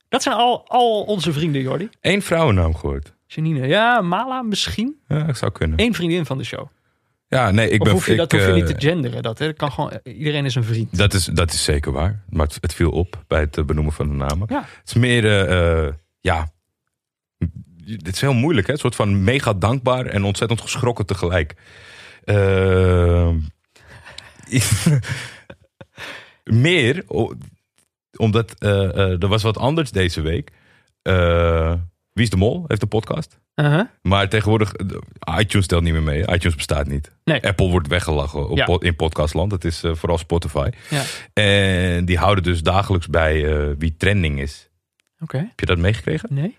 Dat 0.10 0.24
zijn 0.24 0.36
al, 0.36 0.68
al 0.68 1.04
onze 1.04 1.34
vrienden, 1.34 1.62
Jordi. 1.62 1.90
Eén 2.02 2.22
vrouwennaam 2.22 2.76
gehoord. 2.76 3.14
Janine, 3.26 3.68
ja, 3.68 4.02
Mala 4.02 4.42
misschien. 4.42 5.00
Ja, 5.08 5.24
dat 5.24 5.38
zou 5.38 5.52
kunnen. 5.52 5.82
Eén 5.82 5.94
vriendin 5.94 6.26
van 6.26 6.38
de 6.38 6.44
show. 6.44 6.68
Ja, 7.28 7.52
nee, 7.52 7.70
ik 7.70 7.80
of 7.80 7.86
ben... 7.86 7.94
hoef 7.94 8.06
je, 8.06 8.12
ik, 8.12 8.18
dat 8.18 8.32
hoef 8.32 8.46
je 8.46 8.54
niet 8.54 8.66
te 8.66 8.76
genderen. 8.78 9.24
Dat, 9.24 9.40
hè? 9.40 9.46
dat 9.46 9.56
kan 9.56 9.72
gewoon, 9.72 10.00
iedereen 10.04 10.46
is 10.46 10.56
een 10.56 10.64
vriend. 10.64 10.98
Dat 10.98 11.14
is, 11.14 11.26
dat 11.26 11.54
is 11.54 11.64
zeker 11.64 11.92
waar. 11.92 12.24
Maar 12.30 12.46
het, 12.46 12.58
het 12.62 12.74
viel 12.74 12.92
op 12.92 13.24
bij 13.28 13.40
het 13.40 13.66
benoemen 13.66 13.94
van 13.94 14.08
de 14.08 14.14
namen. 14.14 14.48
Ja. 14.52 14.60
Het 14.60 14.88
is 14.88 14.94
meer, 14.94 15.50
uh, 15.50 15.94
ja... 16.20 16.56
Het 17.86 18.08
is 18.08 18.22
heel 18.22 18.34
moeilijk, 18.34 18.68
hè? 18.68 18.74
Een 18.74 18.80
soort 18.80 18.96
van 18.96 19.24
mega 19.24 19.54
dankbaar 19.54 20.06
en 20.06 20.24
ontzettend 20.24 20.62
geschrokken 20.62 21.06
tegelijk. 21.06 21.56
Uh, 22.26 23.30
meer, 26.44 27.04
omdat 28.18 28.54
uh, 28.60 29.22
er 29.22 29.28
was 29.28 29.44
wat 29.44 29.58
anders 29.58 29.92
deze 29.92 30.22
week. 30.22 30.52
Wie 32.18 32.26
is 32.26 32.32
de 32.32 32.38
Mol 32.38 32.66
heeft 32.68 32.82
een 32.82 32.88
podcast. 32.88 33.40
Uh 33.56 33.66
-huh. 33.68 33.82
Maar 34.02 34.30
tegenwoordig, 34.30 34.72
iTunes 35.40 35.66
stelt 35.66 35.84
niet 35.84 35.94
meer 35.94 36.04
mee. 36.04 36.22
iTunes 36.22 36.56
bestaat 36.56 36.88
niet. 36.88 37.12
Nee. 37.24 37.44
Apple 37.48 37.70
wordt 37.70 37.88
weggelachen 37.88 38.50
op, 38.50 38.58
Ja. 38.58 38.78
in 38.80 38.96
podcastland. 38.96 39.52
Het 39.52 39.66
is 39.66 39.84
uh, 39.84 39.96
vooral 39.96 40.18
Spotify. 40.18 40.70
Ja. 40.90 41.04
En 41.34 42.06
die 42.06 42.18
houden 42.18 42.44
dus 42.44 42.62
dagelijks 42.62 43.08
bij 43.08 43.42
uh, 43.44 43.76
wie 43.78 43.96
trending 43.98 44.40
is. 44.42 44.70
Oké. 45.20 45.38
Heb 45.38 45.60
je 45.60 45.66
dat 45.66 45.78
meegekregen? 45.78 46.30
Nee. 46.32 46.58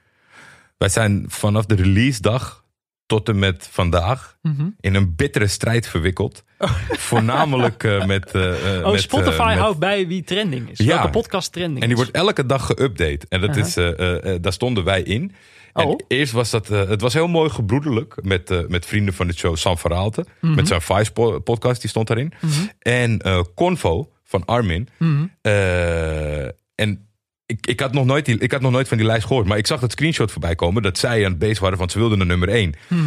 Wij 0.76 0.88
zijn 0.88 1.24
vanaf 1.28 1.66
de 1.66 1.74
release 1.74 2.20
dag 2.20 2.64
tot 3.08 3.28
en 3.28 3.38
met 3.38 3.68
vandaag 3.70 4.36
Mhm. 4.42 4.68
in 4.80 4.94
een 4.94 5.14
bittere 5.16 5.46
strijd 5.46 5.86
verwikkeld. 5.88 6.44
Voornamelijk 6.88 7.82
uh, 7.82 8.04
met... 8.06 8.34
uh, 8.34 8.42
Oh, 8.84 8.90
met, 8.90 9.00
Spotify 9.00 9.44
met- 9.48 9.58
houdt 9.58 9.78
bij 9.78 10.06
wie 10.06 10.22
trending 10.24 10.70
is. 10.70 10.78
Ja. 10.78 10.86
Welke 10.86 11.10
podcast 11.10 11.52
trending 11.52 11.80
En 11.82 11.88
die 11.88 11.96
is. 11.98 12.02
wordt 12.04 12.16
elke 12.16 12.46
dag 12.46 12.70
geüpdate. 12.74 13.28
En 13.28 13.40
dat 13.40 13.56
is, 13.56 13.76
eh, 13.76 14.34
eh, 14.34 14.42
daar 14.42 14.52
stonden 14.52 14.84
wij 14.84 15.02
in. 15.02 15.32
En 15.72 15.86
Oh. 15.86 15.98
eerst 16.08 16.32
was 16.32 16.50
dat, 16.50 16.70
eh, 16.70 16.88
het 16.88 17.00
was 17.00 17.12
heel 17.12 17.28
mooi 17.28 17.50
gebroederlijk 17.50 18.14
met, 18.22 18.50
eh, 18.50 18.58
met 18.68 18.86
vrienden 18.86 19.14
van 19.14 19.26
de 19.26 19.34
show 19.34 19.56
Sam 19.56 19.78
Verhaalte. 19.78 20.24
Mhm. 20.40 20.54
Met 20.54 20.68
zijn 20.68 20.80
Vice 20.82 21.12
po- 21.12 21.38
podcast, 21.40 21.80
die 21.80 21.90
stond 21.90 22.06
daarin. 22.06 22.32
En 22.78 23.18
eh, 23.18 23.40
Convo 23.54 24.10
van 24.24 24.44
Armin. 24.44 24.88
Mhm. 24.98 25.24
Eh, 25.40 26.44
en 26.74 27.07
ik, 27.48 27.66
ik, 27.66 27.80
had 27.80 27.92
nog 27.92 28.04
nooit 28.04 28.24
die, 28.24 28.38
ik 28.38 28.52
had 28.52 28.60
nog 28.60 28.72
nooit 28.72 28.88
van 28.88 28.96
die 28.96 29.06
lijst 29.06 29.26
gehoord. 29.26 29.46
Maar 29.46 29.58
ik 29.58 29.66
zag 29.66 29.80
dat 29.80 29.92
screenshot 29.92 30.30
voorbij 30.32 30.54
komen. 30.54 30.82
Dat 30.82 30.98
zij 30.98 31.24
aan 31.24 31.30
het 31.30 31.38
bezig 31.38 31.58
waren, 31.58 31.78
want 31.78 31.92
ze 31.92 31.98
wilden 31.98 32.20
een 32.20 32.26
nummer 32.26 32.48
1. 32.48 32.74
Mhm. 32.88 33.04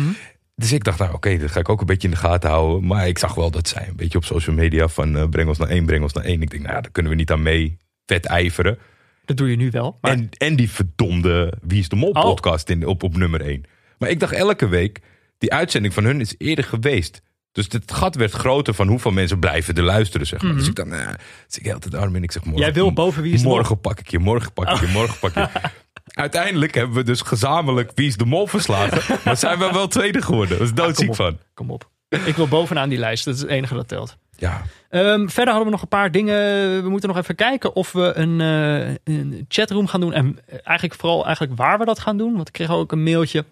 Dus 0.56 0.72
ik 0.72 0.84
dacht, 0.84 1.00
nou 1.00 1.14
oké, 1.14 1.38
dat 1.38 1.52
ga 1.52 1.60
ik 1.60 1.70
ook 1.70 1.80
een 1.80 1.86
beetje 1.86 2.08
in 2.08 2.14
de 2.14 2.20
gaten 2.20 2.50
houden. 2.50 2.88
Maar 2.88 3.08
ik 3.08 3.18
zag 3.18 3.34
wel 3.34 3.52
dat 3.52 3.68
zij 3.68 3.88
een 3.88 3.96
beetje 3.96 4.18
op 4.18 4.26
social 4.26 4.56
media 4.56 4.88
van 4.88 5.18
eh, 5.18 5.30
breng 5.30 5.48
ons 5.48 5.58
naar 5.58 5.68
één, 5.70 5.86
breng 5.86 6.04
ons 6.04 6.14
naar 6.14 6.24
één. 6.24 6.42
Ik 6.42 6.50
denk, 6.50 6.64
nou 6.64 6.76
ja, 6.76 6.82
daar 6.82 6.92
kunnen 6.92 7.12
we 7.12 7.18
niet 7.18 7.32
aan 7.32 7.42
mee 7.42 7.78
wedijveren. 8.06 8.78
Dat 9.26 9.38
doe 9.38 9.50
je 9.50 9.56
nu 9.56 9.70
wel. 9.72 9.98
Maar 10.02 10.12
En, 10.12 10.30
en 10.38 10.56
die 10.56 10.72
verdomde 10.72 11.54
Wie 11.62 11.80
is 11.80 11.90
de 11.90 11.96
Mol 11.96 12.10
Oh. 12.10 12.24
podcast 12.24 12.70
in, 12.70 12.88
op, 12.88 13.04
op 13.04 13.18
nummer 13.18 13.42
1. 13.42 13.64
Maar 13.98 14.10
ik 14.10 14.20
dacht 14.20 14.34
elke 14.34 14.68
week, 14.68 15.00
die 15.38 15.54
uitzending 15.54 15.94
van 15.94 16.04
hun 16.04 16.20
is 16.20 16.36
eerder 16.38 16.64
geweest. 16.64 17.22
Dus 17.52 17.66
het 17.70 17.92
gat 17.92 18.16
werd 18.16 18.32
groter 18.32 18.74
van 18.74 18.88
hoeveel 18.88 19.12
mensen 19.12 19.40
blijven 19.40 19.76
er 19.76 19.84
luisteren, 19.84 20.28
zeg 20.28 20.42
maar. 20.42 20.56
Dus 20.56 20.68
ik 20.68 20.76
dacht, 20.76 20.90
ja, 20.90 21.16
dus 21.48 21.58
ik 21.58 21.66
heel 21.66 21.80
de 21.80 21.98
arm 21.98 22.16
in. 22.16 22.24
Ik 22.24 22.32
zeg, 22.32 22.44
morgen, 22.44 22.62
Mhm. 22.62 22.72
Jij 22.72 22.82
wil 22.84 22.94
boven 22.94 23.22
Wie 23.24 23.34
is 23.34 23.42
de 23.42 23.48
Mol? 23.48 23.56
Morgen 23.56 23.80
pak 23.80 24.00
ik 24.00 24.10
je, 24.10 24.20
morgen 24.20 24.54
pak 24.54 24.70
ik 24.70 24.80
je, 24.80 24.88
morgen 24.88 25.20
pak 25.20 25.34
je. 25.34 25.48
Uiteindelijk 26.12 26.74
hebben 26.76 26.96
we 26.96 27.04
dus 27.04 27.22
gezamenlijk 27.22 27.92
Wie 27.96 28.08
is 28.08 28.18
de 28.18 28.26
Mol 28.26 28.48
verslagen. 28.48 29.18
maar 29.26 29.38
zijn 29.38 29.60
we 29.60 29.70
wel 29.72 29.88
tweede 29.88 30.22
geworden. 30.22 30.58
Dat 30.58 30.68
is 30.68 30.74
doodziek 30.74 31.06
kom 31.08 31.16
van. 31.16 31.38
kom 31.54 31.72
op. 31.72 31.90
Ik 32.26 32.36
wil 32.36 32.48
bovenaan 32.48 32.90
die 32.90 32.98
lijst. 32.98 33.26
Dat 33.26 33.36
is 33.36 33.42
het 33.42 33.50
enige 33.50 33.74
dat 33.74 33.88
telt. 33.88 34.18
Ja, 34.38 34.62
Ehm, 34.90 35.28
verder 35.28 35.48
hadden 35.54 35.64
we 35.66 35.72
nog 35.72 35.82
een 35.82 35.88
paar 35.88 36.12
dingen. 36.12 36.36
We 36.84 36.90
moeten 36.90 37.10
nog 37.10 37.18
even 37.18 37.36
kijken 37.36 37.76
of 37.76 37.92
we 37.92 38.12
een, 38.16 38.42
eh, 38.42 38.96
een 39.16 39.46
chatroom 39.48 39.88
gaan 39.88 40.00
doen. 40.02 40.14
En 40.14 40.40
eigenlijk 40.64 41.00
vooral 41.00 41.26
eigenlijk 41.26 41.58
waar 41.58 41.80
we 41.80 41.86
dat 41.86 42.00
gaan 42.00 42.18
doen. 42.18 42.36
Want 42.36 42.48
ik 42.48 42.54
kreeg 42.54 42.70
ook 42.70 42.92
een 42.92 43.04
mailtje 43.04 43.46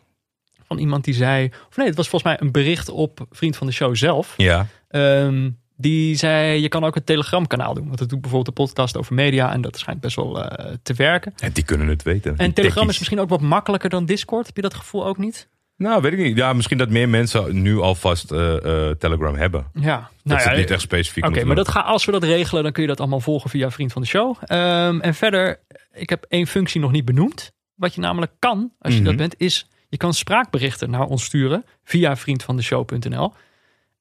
van 0.70 0.78
iemand 0.78 1.04
die 1.04 1.14
zei... 1.14 1.50
Of 1.70 1.78
nee, 1.78 1.88
het 1.88 1.96
was 1.96 2.10
volgens 2.10 2.32
mij 2.32 2.42
een 2.42 2.52
bericht 2.52 2.90
op 2.90 3.26
Vriend 3.32 3.58
van 3.58 3.68
de 3.68 3.74
Show 3.74 3.96
zelf. 3.96 4.34
ja. 4.38 4.68
Ehm, 4.90 5.50
die 5.82 6.16
zei, 6.16 6.62
je 6.62 6.68
kan 6.68 6.84
ook 6.84 6.96
een 6.96 7.04
Telegram 7.04 7.48
kanaal 7.48 7.74
doen. 7.74 7.86
Want 7.88 7.98
dat 8.00 8.10
doet 8.10 8.22
bijvoorbeeld 8.22 8.58
een 8.58 8.64
podcast 8.66 8.98
over 8.98 9.14
media. 9.14 9.52
En 9.54 9.62
dat 9.62 9.78
schijnt 9.78 10.02
best 10.02 10.16
wel 10.16 10.44
eh, 10.44 10.74
te 10.84 10.94
werken. 10.94 11.34
En 11.38 11.52
die 11.52 11.64
kunnen 11.64 11.88
het 11.88 12.04
weten. 12.04 12.38
En 12.38 12.54
Telegram 12.54 12.90
is 12.90 12.98
misschien 12.98 13.20
ook 13.20 13.30
wat 13.30 13.42
makkelijker 13.42 13.90
dan 13.90 14.06
Discord. 14.06 14.46
Heb 14.46 14.56
je 14.56 14.62
dat 14.62 14.74
gevoel 14.74 15.06
ook 15.06 15.18
niet? 15.18 15.48
Nou, 15.76 16.02
weet 16.02 16.14
ik 16.14 16.20
niet. 16.20 16.38
Ja, 16.38 16.54
misschien 16.54 16.78
dat 16.78 16.90
meer 16.90 17.10
mensen 17.10 17.62
nu 17.62 17.80
alvast 17.80 18.32
eh, 18.32 18.90
Telegram 18.90 19.36
hebben. 19.36 19.66
Ja. 19.74 19.96
Dat 19.98 20.10
Nou 20.24 20.40
ze 20.40 20.46
ja, 20.46 20.52
het 20.52 20.60
niet 20.60 20.72
echt 20.72 20.82
specifiek 20.82 21.26
Oké, 21.26 21.44
maar 21.44 21.56
dat 21.56 21.68
ga, 21.68 21.80
als 21.80 22.06
we 22.06 22.12
dat 22.12 22.24
regelen, 22.24 22.64
dan 22.64 22.72
kun 22.72 22.82
je 22.82 22.88
dat 22.88 23.00
allemaal 23.00 23.20
volgen 23.20 23.50
via 23.50 23.72
Vriend 23.72 23.92
van 23.94 24.02
de 24.02 24.08
Show. 24.08 24.36
Ehm, 24.46 25.00
en 25.00 25.14
verder, 25.14 25.60
ik 25.94 26.10
heb 26.10 26.26
één 26.30 26.48
functie 26.48 26.82
nog 26.82 26.92
niet 26.92 27.06
benoemd. 27.06 27.52
Wat 27.76 27.94
je 27.94 28.02
namelijk 28.02 28.32
kan, 28.40 28.72
als 28.80 28.94
je 28.94 29.00
Mhm. 29.00 29.08
dat 29.10 29.18
bent, 29.18 29.36
is 29.38 29.68
je 29.90 29.98
kan 29.98 30.14
spraakberichten 30.14 30.90
naar 30.90 31.06
ons 31.06 31.24
sturen 31.24 31.66
via 31.84 32.16
vriendvandeshow.nl. 32.16 33.34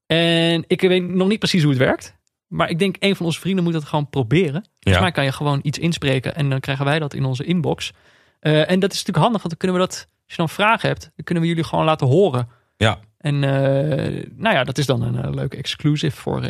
En 0.06 0.64
ik 0.66 0.80
weet 0.80 1.08
nog 1.08 1.28
niet 1.28 1.38
precies 1.38 1.62
hoe 1.62 1.70
het 1.70 1.80
werkt. 1.80 2.16
Maar 2.46 2.70
ik 2.70 2.78
denk, 2.78 2.96
een 2.98 3.16
van 3.16 3.26
onze 3.26 3.40
vrienden 3.40 3.64
moet 3.64 3.72
dat 3.72 3.84
gewoon 3.84 4.10
proberen. 4.10 4.62
Volgens 4.62 4.94
Ja. 4.94 5.00
mij 5.00 5.12
kan 5.12 5.24
je 5.24 5.32
gewoon 5.32 5.60
iets 5.62 5.78
inspreken 5.78 6.34
en 6.34 6.50
dan 6.50 6.60
krijgen 6.60 6.84
wij 6.84 6.98
dat 6.98 7.14
in 7.14 7.24
onze 7.24 7.44
inbox. 7.44 7.92
Eh, 8.40 8.70
en 8.70 8.80
dat 8.80 8.92
is 8.92 8.98
natuurlijk 8.98 9.24
handig, 9.24 9.42
want 9.42 9.48
dan 9.48 9.56
kunnen 9.58 9.76
we 9.80 9.86
dat, 9.86 9.96
als 10.24 10.30
je 10.30 10.36
dan 10.36 10.48
vragen 10.48 10.88
hebt, 10.88 11.00
dan 11.16 11.24
kunnen 11.24 11.42
we 11.42 11.48
jullie 11.48 11.64
gewoon 11.64 11.84
laten 11.84 12.06
horen. 12.06 12.48
Ja, 12.76 12.98
En 13.18 13.34
eh, 13.44 14.26
nou 14.36 14.54
ja, 14.54 14.64
dat 14.64 14.78
is 14.78 14.86
dan 14.86 15.02
een 15.02 15.22
eh, 15.24 15.34
leuke 15.34 15.56
exclusive 15.56 16.16
voor 16.16 16.42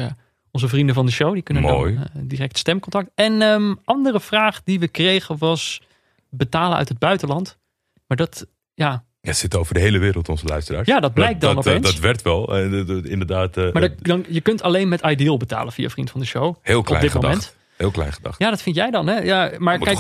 onze 0.50 0.68
vrienden 0.68 0.94
van 0.94 1.06
de 1.06 1.12
show. 1.12 1.32
Die 1.32 1.42
kunnen 1.42 1.62
Mooi. 1.62 1.94
dan 2.12 2.26
direct 2.26 2.58
stemcontact. 2.58 3.10
En 3.14 3.42
ehm 3.42 3.74
andere 3.84 4.20
vraag 4.20 4.62
die 4.62 4.78
we 4.80 4.88
kregen 4.88 5.38
was 5.38 5.82
betalen 6.30 6.76
uit 6.76 6.88
het 6.88 6.98
buitenland. 6.98 7.58
Maar 8.06 8.16
dat, 8.16 8.46
ja, 8.74 9.04
ja 9.28 9.34
zit 9.34 9.56
over 9.56 9.74
de 9.74 9.80
hele 9.80 9.98
wereld 9.98 10.28
onze 10.28 10.46
luisteraars. 10.46 10.86
Ja, 10.86 11.00
dat 11.00 11.14
blijkt 11.14 11.40
dan 11.40 11.54
dat, 11.54 11.64
dat, 11.64 11.74
opeens. 11.74 11.92
dat 11.92 12.00
werd 12.02 12.22
wel. 12.22 12.56
eh, 12.58 12.70
dat- 12.70 12.86
dat- 12.86 13.04
inderdaad. 13.04 13.56
eh, 13.56 13.72
maar 13.72 13.82
dat, 13.82 13.92
dan, 13.98 14.24
je 14.28 14.40
kunt 14.40 14.62
alleen 14.62 14.88
met 14.88 15.00
Ideal 15.06 15.36
betalen 15.36 15.72
via 15.72 15.88
vriend 15.88 16.10
van 16.10 16.20
de 16.20 16.26
show. 16.26 16.56
heel 16.62 16.82
klein 16.82 16.96
op 17.04 17.08
dit 17.08 17.10
gedacht. 17.16 17.34
moment. 17.34 17.56
Heel 17.76 17.90
klein 17.90 18.12
gedacht. 18.12 18.38
Ja, 18.38 18.50
dat 18.50 18.62
vind 18.62 18.76
jij 18.76 18.90
dan, 18.90 19.06
hè? 19.06 19.18
Ja, 19.18 19.52
maar 19.58 19.78
kijk, 19.78 19.98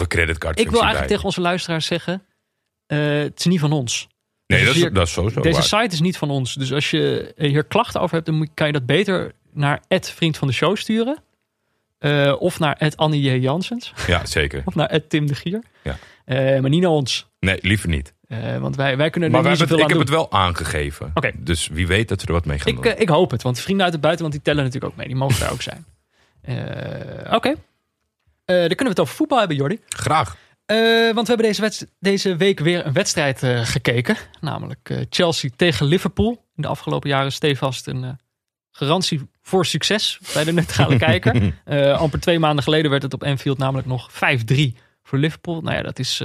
ik 0.54 0.70
wil 0.70 0.80
eigenlijk 0.80 1.06
tegen 1.08 1.24
onze 1.24 1.40
luisteraars 1.40 1.86
zeggen, 1.86 2.22
eh, 2.86 2.98
het 2.98 3.38
is 3.38 3.44
niet 3.44 3.60
van 3.60 3.72
ons. 3.72 4.08
Nee, 4.46 4.58
Dus 4.64 4.68
dat 4.68 4.76
is, 4.76 4.92
dat 4.92 5.06
is 5.06 5.12
sowieso 5.12 5.40
Deze 5.40 5.54
waar. 5.54 5.82
site 5.82 5.94
is 5.94 6.00
niet 6.00 6.16
van 6.16 6.30
ons. 6.30 6.54
Dus 6.54 6.72
als 6.72 6.90
je 6.90 7.32
hier 7.36 7.64
klachten 7.64 8.00
over 8.00 8.14
hebt, 8.14 8.26
dan 8.26 8.34
moet, 8.36 8.48
kan 8.54 8.66
je 8.66 8.72
dat 8.72 8.86
beter 8.86 9.32
naar 9.52 9.82
vriend 9.88 10.36
van 10.36 10.48
de 10.48 10.54
show 10.54 10.76
sturen. 10.76 11.22
Eh, 11.98 12.34
of 12.38 12.58
naar 12.58 12.92
Annie 12.96 13.22
J. 13.22 13.42
Janssens. 13.42 13.92
Ja, 14.06 14.26
zeker. 14.26 14.62
Of 14.64 14.74
naar 14.74 15.00
Tim 15.08 15.26
de 15.26 15.34
Gier. 15.34 15.62
Ja. 15.82 15.96
Eh, 16.24 16.60
maar 16.60 16.70
niet 16.70 16.80
naar 16.82 16.90
ons. 16.90 17.26
Nee, 17.40 17.58
liever 17.60 17.88
niet. 17.88 18.14
Eh, 18.28 18.58
want 18.58 18.76
wij, 18.76 18.96
wij 18.96 19.10
kunnen 19.10 19.30
Maar 19.30 19.38
er 19.38 19.44
wij 19.44 19.52
niet 19.56 19.68
hebben, 19.68 19.86
ik 19.86 19.92
heb 19.92 19.98
het 19.98 20.08
wel 20.08 20.32
aangegeven. 20.32 21.10
Oké. 21.14 21.30
Dus 21.34 21.68
wie 21.68 21.86
weet 21.86 22.08
dat 22.08 22.20
we 22.20 22.26
er 22.26 22.32
wat 22.32 22.44
mee 22.44 22.58
gaan 22.58 22.72
Ik, 22.72 22.82
doen. 22.82 22.92
eh, 22.92 23.00
ik 23.00 23.08
hoop 23.08 23.30
het, 23.30 23.42
want 23.42 23.60
vrienden 23.60 23.84
uit 23.84 23.92
het 23.92 24.02
buitenland 24.02 24.34
die 24.34 24.44
tellen 24.44 24.64
natuurlijk 24.64 24.92
ook 24.92 24.98
mee. 24.98 25.06
Die 25.06 25.16
mogen 25.16 25.40
daar 25.40 25.52
ook 25.52 25.62
zijn. 25.62 25.84
Eh, 26.42 27.34
Oké. 27.34 27.54
Dan 28.44 28.66
kunnen 28.68 28.76
we 28.84 28.88
het 28.88 29.00
over 29.00 29.14
voetbal 29.14 29.38
hebben, 29.38 29.56
Jordi. 29.56 29.80
Graag. 29.88 30.36
Want 31.14 31.28
we 31.28 31.34
hebben 31.34 31.52
deze, 31.52 31.88
deze 31.98 32.36
week 32.36 32.60
weer 32.60 32.86
een 32.86 32.92
wedstrijd 32.92 33.42
gekeken. 33.68 34.16
Namelijk 34.40 35.06
Chelsea 35.10 35.50
tegen 35.56 35.86
Liverpool. 35.86 36.30
In 36.56 36.62
de 36.62 36.68
afgelopen 36.68 37.08
jaren 37.08 37.32
stevast 37.32 37.86
een 37.86 38.18
garantie 38.70 39.28
voor 39.42 39.66
succes 39.66 40.18
bij 40.34 40.44
de 40.44 40.52
neutrale 40.52 40.96
kijker. 41.08 41.52
Amper 41.96 42.20
twee 42.20 42.38
maanden 42.38 42.64
geleden 42.64 42.90
werd 42.90 43.02
het 43.02 43.14
op 43.14 43.22
Anfield 43.24 43.58
namelijk 43.58 43.86
nog 43.86 44.10
5-3 44.12 44.16
voor 45.02 45.18
Liverpool. 45.18 45.60
Nou 45.60 45.76
ja, 45.76 45.82
dat 45.82 45.98
is 45.98 46.22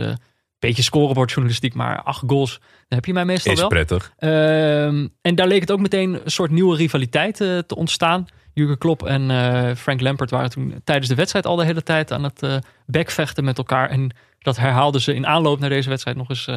beetje 0.68 0.84
scorebordjournalistiek, 0.84 1.74
maar 1.74 2.02
acht 2.02 2.24
goals, 2.28 2.60
dan 2.60 2.70
heb 2.88 3.06
je 3.06 3.14
mij 3.14 3.26
meestal 3.26 3.54
Is 3.54 3.60
wel. 3.60 3.68
prettig. 3.68 4.14
Ehm, 4.18 5.08
en 5.22 5.36
daar 5.36 5.48
leek 5.48 5.62
het 5.62 5.72
ook 5.72 5.80
meteen 5.80 6.14
een 6.24 6.32
soort 6.32 6.52
nieuwe 6.52 6.76
rivaliteit 6.76 7.42
eh, 7.42 7.58
te 7.58 7.76
ontstaan. 7.76 8.26
Jurgen 8.54 8.78
Klopp 8.78 9.04
en 9.04 9.32
eh, 9.32 9.76
Frank 9.76 10.02
Lampard 10.02 10.30
waren 10.30 10.50
toen 10.50 10.82
tijdens 10.84 11.08
de 11.08 11.16
wedstrijd 11.16 11.46
al 11.46 11.56
de 11.56 11.66
hele 11.66 11.84
tijd 11.84 12.12
aan 12.12 12.24
het 12.24 12.44
eh 12.44 12.56
bekvechten 12.86 13.44
met 13.44 13.58
elkaar. 13.58 13.90
En 13.90 14.16
dat 14.40 14.58
herhaalden 14.58 15.02
ze 15.02 15.14
in 15.16 15.28
aanloop 15.28 15.60
naar 15.60 15.70
deze 15.70 15.90
wedstrijd 15.90 16.18
nog 16.18 16.30
eens, 16.30 16.50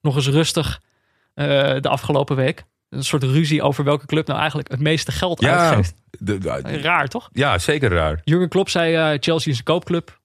nog 0.00 0.16
eens 0.16 0.28
rustig 0.28 0.80
de 1.34 1.88
afgelopen 1.88 2.36
week. 2.36 2.64
Een 2.90 3.04
soort 3.04 3.22
ruzie 3.22 3.62
over 3.62 3.84
welke 3.84 4.06
club 4.06 4.26
nou 4.26 4.38
eigenlijk 4.38 4.70
het 4.70 4.80
meeste 4.80 5.12
geld 5.12 5.40
Ja, 5.40 5.58
uitgeeft. 5.58 5.94
de- 6.10 6.38
de- 6.38 6.60
Raar 6.80 7.08
toch? 7.08 7.28
ja, 7.32 7.58
zeker 7.58 7.90
raar. 7.90 8.20
Jurgen 8.24 8.48
Klopp 8.48 8.68
zei 8.68 9.16
Chelsea 9.20 9.52
is 9.52 9.58
een 9.58 9.64
koopclub. 9.64 10.20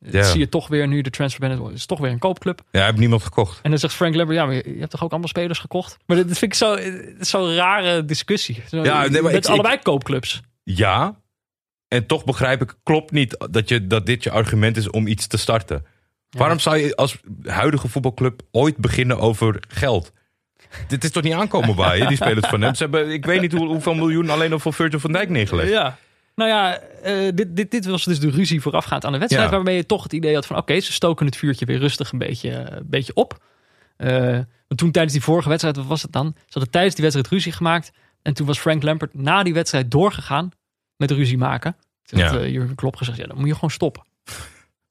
Dat 0.00 0.12
Ja. 0.12 0.22
zie 0.22 0.38
je 0.38 0.48
toch 0.48 0.68
weer 0.68 0.88
nu 0.88 1.00
de 1.00 1.10
transfer 1.10 1.40
ban 1.48 1.50
is, 1.50 1.58
het 1.66 1.74
is 1.76 1.86
toch 1.86 1.98
weer 1.98 2.10
een 2.10 2.18
koopclub. 2.18 2.60
Ja, 2.70 2.84
heeft 2.84 2.96
niemand 2.98 3.22
gekocht. 3.22 3.58
En 3.62 3.70
dan 3.70 3.78
zegt 3.78 3.94
Frank 3.94 4.14
Lampard, 4.14 4.38
ja, 4.38 4.46
maar 4.46 4.54
je 4.54 4.76
hebt 4.78 4.90
toch 4.90 5.02
ook 5.02 5.10
allemaal 5.10 5.28
spelers 5.28 5.58
gekocht? 5.58 5.96
Maar 6.06 6.16
dat 6.16 6.26
vind 6.26 6.42
ik 6.42 6.54
zo- 6.54 6.78
zo'n 7.20 7.54
rare 7.54 8.04
discussie. 8.04 8.62
Zo, 8.68 8.76
Ja, 8.76 9.00
nee, 9.08 9.22
maar 9.22 9.32
met 9.32 9.44
ik- 9.44 9.50
allebei 9.50 9.78
koopclubs. 9.78 10.40
Ja. 10.64 11.20
En 11.88 12.06
toch 12.06 12.24
begrijp 12.24 12.62
ik, 12.62 12.74
klopt 12.82 13.10
niet 13.12 13.46
dat, 13.50 13.68
je, 13.68 13.86
dat 13.86 14.06
dit 14.06 14.22
je 14.24 14.30
argument 14.30 14.76
is 14.76 14.90
om 14.90 15.06
iets 15.06 15.26
te 15.26 15.36
starten. 15.36 15.84
Waarom 16.30 16.58
zou 16.58 16.76
je 16.76 16.96
als 16.96 17.18
huidige 17.42 17.88
voetbalclub 17.88 18.42
ooit 18.50 18.76
beginnen 18.76 19.18
over 19.18 19.62
geld? 19.68 20.12
Dit 20.88 21.04
is 21.04 21.10
toch 21.10 21.22
niet 21.22 21.32
aankomen 21.32 21.76
bij 21.76 21.98
je, 21.98 22.06
die 22.06 22.16
spelers 22.16 22.46
van 22.48 22.60
hem. 22.60 22.74
Ze 22.74 22.82
hebben, 22.82 23.10
ik 23.10 23.24
weet 23.26 23.40
niet 23.40 23.52
hoe, 23.52 23.66
hoeveel 23.66 23.94
miljoen 23.94 24.30
alleen 24.30 24.52
al 24.52 24.58
voor 24.58 24.72
Virgil 24.72 25.00
van 25.00 25.12
Dijk 25.12 25.28
neergelegd. 25.28 25.68
Ja. 25.70 25.98
Nou 26.38 26.50
ja, 26.50 26.78
eh, 26.78 27.28
dit, 27.34 27.56
dit, 27.56 27.70
dit 27.70 27.86
was 27.86 28.04
dus 28.04 28.20
de 28.20 28.30
ruzie 28.30 28.60
voorafgaand 28.60 29.04
aan 29.04 29.12
de 29.12 29.18
wedstrijd. 29.18 29.48
Ja. 29.50 29.54
Waarmee 29.54 29.76
je 29.76 29.86
toch 29.86 30.02
het 30.02 30.12
idee 30.12 30.34
had 30.34 30.46
van... 30.46 30.56
oké, 30.56 30.80
ze 30.80 30.92
stoken 30.92 31.26
het 31.26 31.36
vuurtje 31.36 31.66
weer 31.66 31.78
rustig 31.78 32.12
een 32.12 32.18
beetje, 32.18 32.50
een 32.50 32.86
beetje 32.86 33.14
op. 33.14 33.44
Eh, 33.96 34.10
want 34.68 34.76
toen 34.76 34.90
tijdens 34.90 35.12
die 35.14 35.22
vorige 35.22 35.48
wedstrijd, 35.48 35.76
wat 35.76 35.86
was 35.86 36.02
het 36.02 36.12
dan? 36.12 36.32
Ze 36.36 36.44
hadden 36.50 36.70
tijdens 36.72 36.94
die 36.94 37.02
wedstrijd 37.04 37.32
ruzie 37.32 37.52
gemaakt. 37.52 37.90
En 38.22 38.34
toen 38.34 38.46
was 38.46 38.58
Frank 38.58 38.82
Lampard 38.82 39.14
na 39.14 39.42
die 39.42 39.54
wedstrijd 39.54 39.90
doorgegaan 39.90 40.50
met 40.96 41.10
ruzie 41.10 41.38
maken. 41.38 41.76
Toen 42.02 42.20
had 42.20 42.36
eh, 42.40 42.50
Jurgen 42.50 42.74
Klopp 42.74 42.96
gezegd, 42.96 43.18
ja, 43.18 43.26
dan 43.26 43.36
moet 43.38 43.46
je 43.46 43.54
gewoon 43.54 43.70
stoppen. 43.70 44.02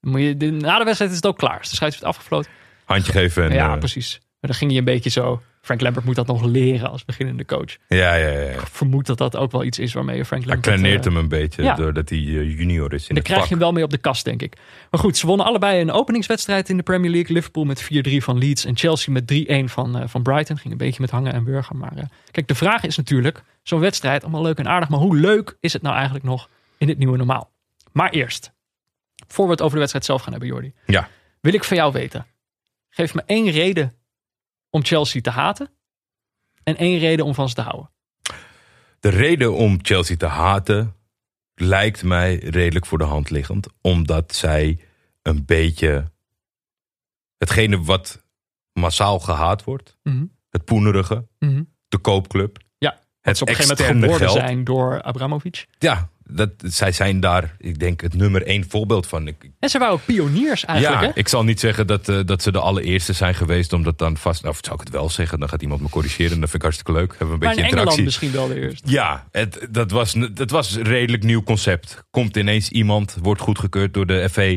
Dan 0.02 0.12
moet 0.12 0.22
je, 0.22 0.38
de- 0.38 0.52
na 0.52 0.78
de 0.78 0.84
wedstrijd 0.84 1.12
is 1.12 1.18
het 1.18 1.26
ook 1.26 1.38
klaar. 1.38 1.60
Dus 1.60 1.70
de 1.70 1.76
scheidsrechter 1.76 2.10
afgefloten. 2.14 2.52
Handje 2.86 3.12
geven. 3.12 3.44
En, 3.44 3.54
ja, 3.54 3.74
eh, 3.74 3.80
precies. 3.80 4.20
Maar 4.22 4.50
dan 4.50 4.54
ging 4.54 4.70
hij 4.70 4.80
een 4.80 4.86
beetje 4.86 5.10
zo... 5.10 5.42
Frank 5.68 5.82
Lampard 5.82 6.06
moet 6.06 6.16
dat 6.16 6.28
nog 6.28 6.44
leren 6.44 6.90
als 6.90 7.06
beginnende 7.06 7.46
coach. 7.46 7.78
ja, 7.88 8.16
ja, 8.16 8.30
ja. 8.30 8.50
Ik 8.50 8.60
vermoed 8.72 9.06
dat 9.06 9.18
dat 9.18 9.36
ook 9.36 9.52
wel 9.52 9.64
iets 9.64 9.80
is 9.80 9.94
waarmee 9.94 10.18
je 10.18 10.26
Frank 10.26 10.44
Hij 10.44 10.54
Lampard... 10.54 10.76
kleineert 10.76 11.06
eh, 11.06 11.12
hem 11.12 11.22
een 11.22 11.30
beetje 11.30 11.64
ja. 11.64 11.76
doordat 11.76 12.10
hij 12.10 12.18
eh, 12.18 12.58
junior 12.58 12.94
is 12.94 13.08
in 13.08 13.16
het 13.16 13.24
krijg 13.24 13.40
je 13.40 13.48
vak. 13.48 13.50
hem 13.50 13.60
wel 13.60 13.72
mee 13.72 13.84
op 13.84 13.90
de 13.90 13.98
kast, 13.98 14.26
denk 14.26 14.42
ik. 14.42 14.58
Maar 14.92 15.00
goed, 15.00 15.18
ze 15.18 15.26
wonnen 15.28 15.46
allebei 15.46 15.82
een 15.82 15.92
openingswedstrijd 15.92 16.70
in 16.70 16.78
de 16.78 16.84
Premier 16.84 17.12
League. 17.12 17.36
Liverpool 17.36 17.64
met 17.64 17.84
4-3 17.84 17.88
van 18.18 18.38
Leeds 18.38 18.66
en 18.66 18.78
Chelsea 18.78 19.14
met 19.14 19.28
3-1 19.28 19.70
van, 19.70 19.98
eh, 19.98 20.08
van 20.08 20.24
Brighton. 20.24 20.58
Ging 20.58 20.72
een 20.72 20.78
beetje 20.78 21.02
met 21.02 21.10
hangen 21.10 21.34
en 21.34 21.44
burger. 21.44 21.76
Maar 21.76 22.10
kijk, 22.32 22.48
de 22.48 22.56
vraag 22.56 22.84
is 22.84 22.98
natuurlijk, 22.98 23.44
zo'n 23.64 23.80
wedstrijd, 23.80 24.24
allemaal 24.24 24.42
leuk 24.42 24.58
en 24.58 24.68
aardig. 24.68 24.90
Maar 24.90 25.00
hoe 25.00 25.18
leuk 25.18 25.58
is 25.60 25.74
het 25.74 25.82
nou 25.82 25.96
eigenlijk 25.96 26.26
nog 26.26 26.50
in 26.78 26.88
het 26.88 26.98
nieuwe 26.98 27.18
normaal? 27.18 27.52
Maar 27.92 28.10
eerst, 28.10 28.54
voor 29.28 29.46
we 29.46 29.52
het 29.52 29.62
over 29.62 29.74
de 29.74 29.80
wedstrijd 29.80 30.06
zelf 30.06 30.22
gaan 30.22 30.32
hebben, 30.32 30.50
Jordi. 30.50 30.74
Ja. 30.86 31.10
Wil 31.42 31.54
ik 31.54 31.64
van 31.64 31.78
jou 31.78 31.92
weten. 31.92 32.26
Geef 32.90 33.14
me 33.14 33.24
één 33.26 33.52
reden 33.52 33.94
om 34.78 34.84
Chelsea 34.86 35.22
te 35.22 35.30
haten. 35.30 35.70
En 36.64 36.76
één 36.78 37.00
reden 37.00 37.26
om 37.26 37.34
van 37.34 37.50
ze 37.50 37.56
te 37.56 37.62
houden. 37.62 37.92
De 39.00 39.10
reden 39.10 39.54
om 39.54 39.78
Chelsea 39.82 40.18
te 40.18 40.26
haten 40.26 40.96
lijkt 41.56 42.04
mij 42.04 42.36
redelijk 42.36 42.86
voor 42.86 42.98
de 42.98 43.04
hand 43.04 43.30
liggend. 43.30 43.68
Omdat 43.82 44.36
zij 44.36 44.80
een 45.22 45.46
beetje 45.46 46.12
hetgene 47.38 47.82
wat 47.84 48.24
massaal 48.74 49.20
gehaat 49.20 49.64
wordt. 49.64 49.98
Mhm. 50.04 50.26
Het 50.50 50.66
poenerige, 50.66 51.28
Mhm. 51.40 51.64
de 51.88 51.98
koopclub. 51.98 52.58
Ja, 52.78 53.00
het 53.22 53.38
ze 53.38 53.44
op 53.44 53.50
een 53.50 53.56
gegeven 53.56 53.86
moment 53.86 54.04
geworden 54.04 54.28
geld. 54.30 54.40
zijn 54.48 54.64
door 54.64 55.02
Abramovic. 55.02 55.68
Ja, 55.80 56.10
dat, 56.30 56.50
zij 56.58 56.92
zijn 56.92 57.20
daar, 57.20 57.56
ik 57.58 57.80
denk, 57.80 58.02
het 58.02 58.14
nummer 58.14 58.46
één 58.46 58.70
voorbeeld 58.70 59.08
van. 59.08 59.34
En 59.60 59.70
ze 59.70 59.78
waren 59.80 59.94
ook 59.94 60.06
pioniers 60.06 60.66
eigenlijk. 60.66 61.02
ja, 61.02 61.08
hè? 61.08 61.14
ik 61.16 61.28
zal 61.28 61.44
niet 61.44 61.60
zeggen 61.60 61.88
dat, 61.88 62.10
eh, 62.10 62.20
dat 62.26 62.42
ze 62.42 62.52
de 62.52 62.60
allereerste 62.60 63.14
zijn 63.14 63.36
geweest, 63.36 63.74
omdat 63.74 63.98
dan 63.98 64.18
vast. 64.18 64.42
Nou, 64.42 64.54
of 64.54 64.60
zou 64.64 64.76
ik 64.76 64.82
het 64.82 64.90
wel 64.90 65.10
zeggen? 65.10 65.40
Dan 65.40 65.50
gaat 65.50 65.62
iemand 65.62 65.82
me 65.82 65.90
corrigeren. 65.90 66.30
Dat 66.40 66.40
vind 66.50 66.54
ik 66.54 66.62
hartstikke 66.62 66.92
leuk. 66.92 67.10
Hebben 67.10 67.28
we 67.28 67.34
een 67.34 67.40
maar 67.40 67.50
in 67.50 67.56
beetje 67.56 67.78
Engeland 67.78 67.98
interactie. 67.98 68.04
misschien 68.04 68.32
wel 68.32 68.48
de 68.48 68.68
eerste. 68.68 68.92
Ja, 68.92 69.28
het, 69.32 69.68
dat, 69.72 69.92
was, 69.92 70.16
dat 70.34 70.50
was 70.50 70.76
een 70.76 70.84
redelijk 70.84 71.24
nieuw 71.24 71.44
concept. 71.44 72.04
Komt 72.10 72.38
ineens 72.38 72.70
iemand, 72.70 73.16
wordt 73.22 73.42
goedgekeurd 73.42 73.94
door 73.94 74.06
de 74.06 74.30
FA. 74.30 74.56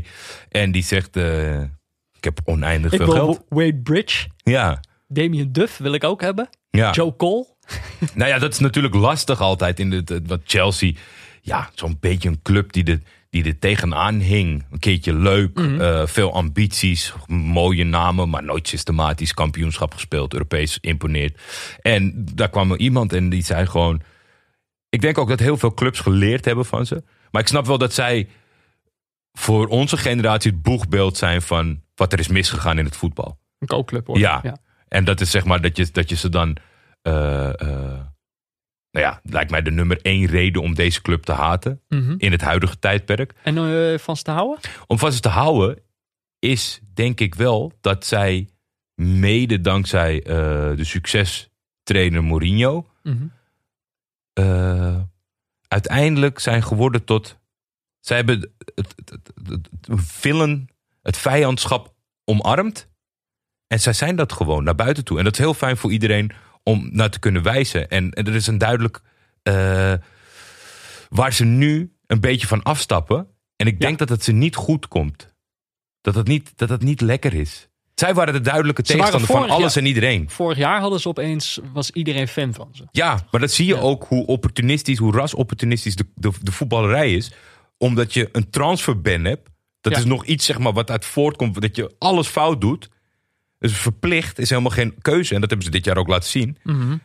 En 0.49 0.73
die 0.73 0.85
zegt: 0.85 1.17
eh, 1.17 1.61
Ik 1.63 2.25
heb 2.25 2.41
oneindig 2.45 2.93
Ik 2.93 3.03
veel 3.03 3.13
geld. 3.13 3.45
Wade 3.49 3.81
Bridge, 3.83 4.29
Ja. 4.37 4.81
Damien 5.09 5.53
Duff 5.53 5.77
wil 5.79 5.93
ik 5.93 6.05
ook 6.05 6.21
hebben. 6.21 6.49
ja. 6.71 6.91
Joe 6.91 7.17
Cole. 7.17 7.47
Nou 8.15 8.31
ja, 8.31 8.39
dat 8.39 8.53
is 8.53 8.59
natuurlijk 8.59 8.95
lastig 8.95 9.41
altijd 9.41 9.81
in 9.81 9.91
de, 9.91 10.23
wat 10.27 10.41
Chelsea. 10.45 10.93
Ja, 11.51 11.71
zo'n 11.75 11.97
beetje 12.01 12.29
een 12.29 12.43
club 12.43 12.73
die 12.73 12.85
er, 12.85 13.01
die 13.31 13.45
er 13.45 13.59
tegenaan 13.59 14.19
hing. 14.19 14.65
Een 14.71 14.79
keertje 14.79 15.15
leuk, 15.15 15.59
Mhm. 15.59 15.81
eh, 15.81 16.07
veel 16.07 16.33
ambities, 16.35 17.13
mooie 17.27 17.85
namen, 17.85 18.29
maar 18.31 18.43
nooit 18.45 18.69
systematisch 18.69 19.35
kampioenschap 19.35 19.95
gespeeld, 19.95 20.33
Europees 20.33 20.79
imponeerd. 20.81 21.41
En 21.81 22.27
daar 22.35 22.49
kwam 22.51 22.71
er 22.71 22.79
iemand 22.79 23.13
en 23.13 23.29
die 23.29 23.45
zei 23.45 23.67
gewoon. 23.67 24.01
Ik 24.89 25.01
denk 25.01 25.19
ook 25.19 25.29
dat 25.29 25.39
heel 25.39 25.57
veel 25.57 25.75
clubs 25.75 26.01
geleerd 26.01 26.45
hebben 26.45 26.65
van 26.65 26.87
ze. 26.87 27.03
Maar 27.31 27.43
ik 27.43 27.49
snap 27.49 27.67
wel 27.67 27.79
dat 27.79 27.93
zij 27.95 28.29
voor 29.33 29.67
onze 29.67 29.97
generatie 29.97 30.51
het 30.51 30.63
boegbeeld 30.63 31.17
zijn 31.17 31.43
van 31.43 31.81
wat 31.95 32.13
er 32.13 32.19
is 32.19 32.29
misgegaan 32.29 32.79
in 32.79 32.85
het 32.85 32.97
voetbal. 32.97 33.39
Een 33.59 33.67
koopclub 33.67 34.07
hoor. 34.07 34.19
Ja. 34.19 34.57
En 34.89 35.05
dat 35.05 35.21
is 35.21 35.31
zeg 35.31 35.45
maar 35.45 35.61
dat 35.61 35.77
je, 35.77 35.89
dat 35.93 36.09
je 36.09 36.17
ze 36.17 36.29
dan. 36.29 36.57
eh, 37.03 37.61
eh, 37.61 38.01
nou 38.91 39.07
ja, 39.07 39.21
lijkt 39.23 39.51
mij 39.51 39.63
de 39.63 39.71
nummer 39.71 39.99
één 40.03 40.27
reden 40.27 40.63
om 40.63 40.75
deze 40.75 41.03
club 41.03 41.23
te 41.23 41.33
haten. 41.33 41.81
Mhm. 41.89 42.15
In 42.19 42.33
het 42.33 42.41
huidige 42.41 42.79
tijdperk. 42.79 43.35
En 43.43 43.57
eh, 43.57 43.99
van 43.99 44.17
ze 44.17 44.23
te 44.23 44.31
houden? 44.31 44.61
Om 44.87 44.99
van 44.99 45.13
ze 45.13 45.21
te 45.21 45.29
houden 45.29 45.83
is 46.39 46.81
denk 46.95 47.21
ik 47.21 47.35
wel 47.35 47.73
dat 47.81 48.07
zij 48.07 48.49
mede 48.95 49.61
dankzij 49.61 50.23
eh, 50.23 50.77
de 50.77 50.85
succestrainer 50.85 52.25
Mourinho. 52.25 52.87
Mhm. 53.03 53.27
eh, 54.33 55.01
uiteindelijk 55.69 56.39
zijn 56.39 56.63
geworden 56.63 57.05
tot. 57.05 57.39
Zij 58.01 58.17
hebben 58.17 58.53
het, 58.75 58.95
het, 58.97 59.11
het, 59.11 59.31
het, 59.49 59.69
het 59.81 60.01
villain, 60.01 60.69
het 61.03 61.17
vijandschap 61.17 61.95
omarmd. 62.25 62.89
En 63.67 63.81
zij 63.81 63.93
zijn 63.93 64.17
dat 64.17 64.33
gewoon 64.33 64.65
naar 64.65 64.75
buiten 64.75 65.05
toe. 65.05 65.19
En 65.19 65.25
dat 65.25 65.33
is 65.33 65.39
heel 65.39 65.55
fijn 65.55 65.77
voor 65.77 65.93
iedereen 65.93 66.33
om 66.71 66.89
naar 66.93 67.11
te 67.11 67.19
kunnen 67.19 67.43
wijzen. 67.43 67.89
En, 67.89 68.11
en 68.11 68.27
er 68.27 68.35
is 68.35 68.47
een 68.47 68.59
duidelijk 68.59 69.01
eh, 69.43 69.93
waar 71.09 71.33
ze 71.33 71.45
nu 71.45 71.93
een 72.07 72.21
beetje 72.21 72.47
van 72.47 72.63
afstappen. 72.63 73.27
En 73.57 73.67
ik 73.67 73.81
denk 73.81 73.99
dat 73.99 74.09
het 74.09 74.25
ze 74.25 74.33
niet 74.33 74.57
goed 74.57 74.89
komt. 74.89 75.35
Dat 76.01 76.15
het 76.15 76.27
niet, 76.27 76.53
dat 76.57 76.69
het 76.69 76.83
niet 76.83 77.01
lekker 77.01 77.35
is. 77.35 77.69
Zij 77.95 78.15
waren 78.15 78.33
de 78.35 78.41
duidelijke 78.41 78.83
tegenstander 78.83 79.29
van 79.29 79.51
alles 79.51 79.75
jaar- 79.75 79.83
en 79.83 79.89
iedereen. 79.89 80.31
Vorig 80.31 80.59
jaar 80.59 80.81
hadden 80.81 81.01
ze 81.01 81.09
opeens, 81.09 81.61
was 81.73 81.91
iedereen 81.91 82.29
fan 82.29 82.55
van 82.55 82.69
ze. 82.73 82.85
Ja, 82.91 83.27
maar 83.31 83.41
dat 83.41 83.51
zie 83.53 83.67
je 83.67 83.75
Ja. 83.75 83.81
ook 83.81 84.05
hoe 84.05 84.27
opportunistisch, 84.27 84.99
hoe 84.99 85.13
rasopportunistisch 85.13 85.97
de, 85.97 86.07
de, 86.15 86.31
de 86.43 86.53
voetballerij 86.53 87.15
is. 87.15 87.33
Omdat 87.79 88.15
je 88.15 88.29
een 88.33 88.51
transferban 88.51 89.25
hebt. 89.25 89.49
Dat 89.81 89.93
Ja. 89.93 89.99
is 89.99 90.05
nog 90.05 90.25
iets 90.25 90.47
zeg 90.47 90.59
maar, 90.59 90.73
wat 90.73 90.91
uit 90.91 91.05
voortkomt 91.05 91.61
dat 91.61 91.77
je 91.77 91.95
alles 91.99 92.27
fout 92.27 92.61
doet. 92.61 92.89
Dus 93.61 93.73
verplicht 93.77 94.39
is 94.39 94.51
helemaal 94.51 94.71
geen 94.71 94.95
keuze. 95.01 95.35
En 95.35 95.41
dat 95.41 95.49
hebben 95.51 95.67
ze 95.67 95.73
dit 95.73 95.85
jaar 95.85 95.97
ook 95.97 96.09
laten 96.09 96.29
zien. 96.31 96.59
Mhm. 96.63 96.97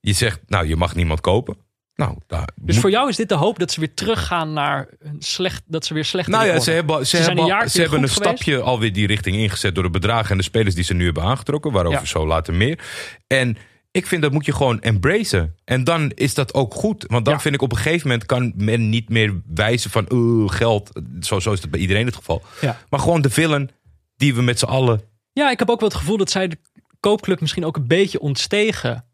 Je 0.00 0.12
zegt, 0.12 0.40
nou, 0.46 0.66
je 0.66 0.76
mag 0.76 0.94
niemand 0.94 1.20
kopen. 1.20 1.56
Nou, 1.94 2.16
daar 2.26 2.48
Dus 2.56 2.74
moet- 2.74 2.82
voor 2.82 2.90
jou 2.90 3.08
is 3.08 3.16
dit 3.16 3.28
de 3.28 3.34
hoop 3.34 3.58
dat 3.58 3.70
ze 3.72 3.80
weer 3.80 3.94
teruggaan 3.94 4.52
naar 4.52 4.88
een 4.98 5.16
slecht, 5.22 5.62
dat 5.66 5.84
ze 5.86 5.94
weer 5.94 6.04
slecht 6.04 6.28
Nou 6.28 6.46
ja, 6.46 6.60
ze 6.60 6.70
hebben, 6.70 7.06
ze 7.06 7.16
hebben, 7.16 7.50
een 7.60 7.70
ze 7.70 7.80
hebben 7.80 8.02
een 8.02 8.08
stapje 8.08 8.60
alweer 8.60 8.92
die 8.92 9.06
richting 9.06 9.36
ingezet 9.36 9.74
door 9.74 9.84
de 9.84 9.90
bedragen 9.90 10.30
en 10.30 10.36
de 10.36 10.42
spelers 10.42 10.74
die 10.74 10.84
ze 10.84 10.94
nu 10.94 11.04
hebben 11.04 11.22
aangetrokken. 11.22 11.72
Waarover 11.72 11.98
Ja. 12.00 12.06
zo 12.06 12.26
later 12.26 12.54
meer. 12.54 12.78
En 13.26 13.56
ik 13.90 14.06
vind 14.06 14.22
dat 14.22 14.32
moet 14.32 14.44
je 14.44 14.52
gewoon 14.52 14.80
embracen. 14.80 15.54
En 15.64 15.84
dan 15.84 16.10
is 16.14 16.34
dat 16.34 16.54
ook 16.54 16.74
goed. 16.74 17.04
Want 17.08 17.24
dan 17.24 17.34
Ja. 17.34 17.40
vind 17.40 17.54
ik 17.54 17.62
op 17.62 17.70
een 17.72 17.78
gegeven 17.78 18.08
moment 18.08 18.26
kan 18.26 18.52
men 18.56 18.88
niet 18.88 19.08
meer 19.08 19.40
wijzen 19.54 19.90
van 19.90 20.06
"Oeh, 20.12 20.52
geld. 20.52 20.90
Zo, 21.20 21.40
zo 21.40 21.52
is 21.52 21.60
het 21.62 21.70
bij 21.70 21.80
iedereen 21.80 22.06
het 22.06 22.16
geval. 22.16 22.42
Ja. 22.60 22.78
Maar 22.90 23.00
gewoon 23.00 23.20
de 23.22 23.30
villain 23.30 23.70
die 24.16 24.34
we 24.34 24.42
met 24.42 24.58
z'n 24.58 24.64
allen. 24.66 25.00
Ja, 25.38 25.50
ik 25.50 25.58
heb 25.58 25.70
ook 25.70 25.80
wel 25.80 25.88
het 25.88 25.98
gevoel 25.98 26.16
dat 26.16 26.30
zij 26.30 26.48
de 26.48 26.58
koopclub 27.00 27.40
misschien 27.40 27.64
ook 27.64 27.76
een 27.76 27.86
beetje 27.86 28.20
ontstegen 28.20 29.04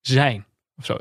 zijn. 0.00 0.46
Of 0.76 0.84
zo. 0.84 0.96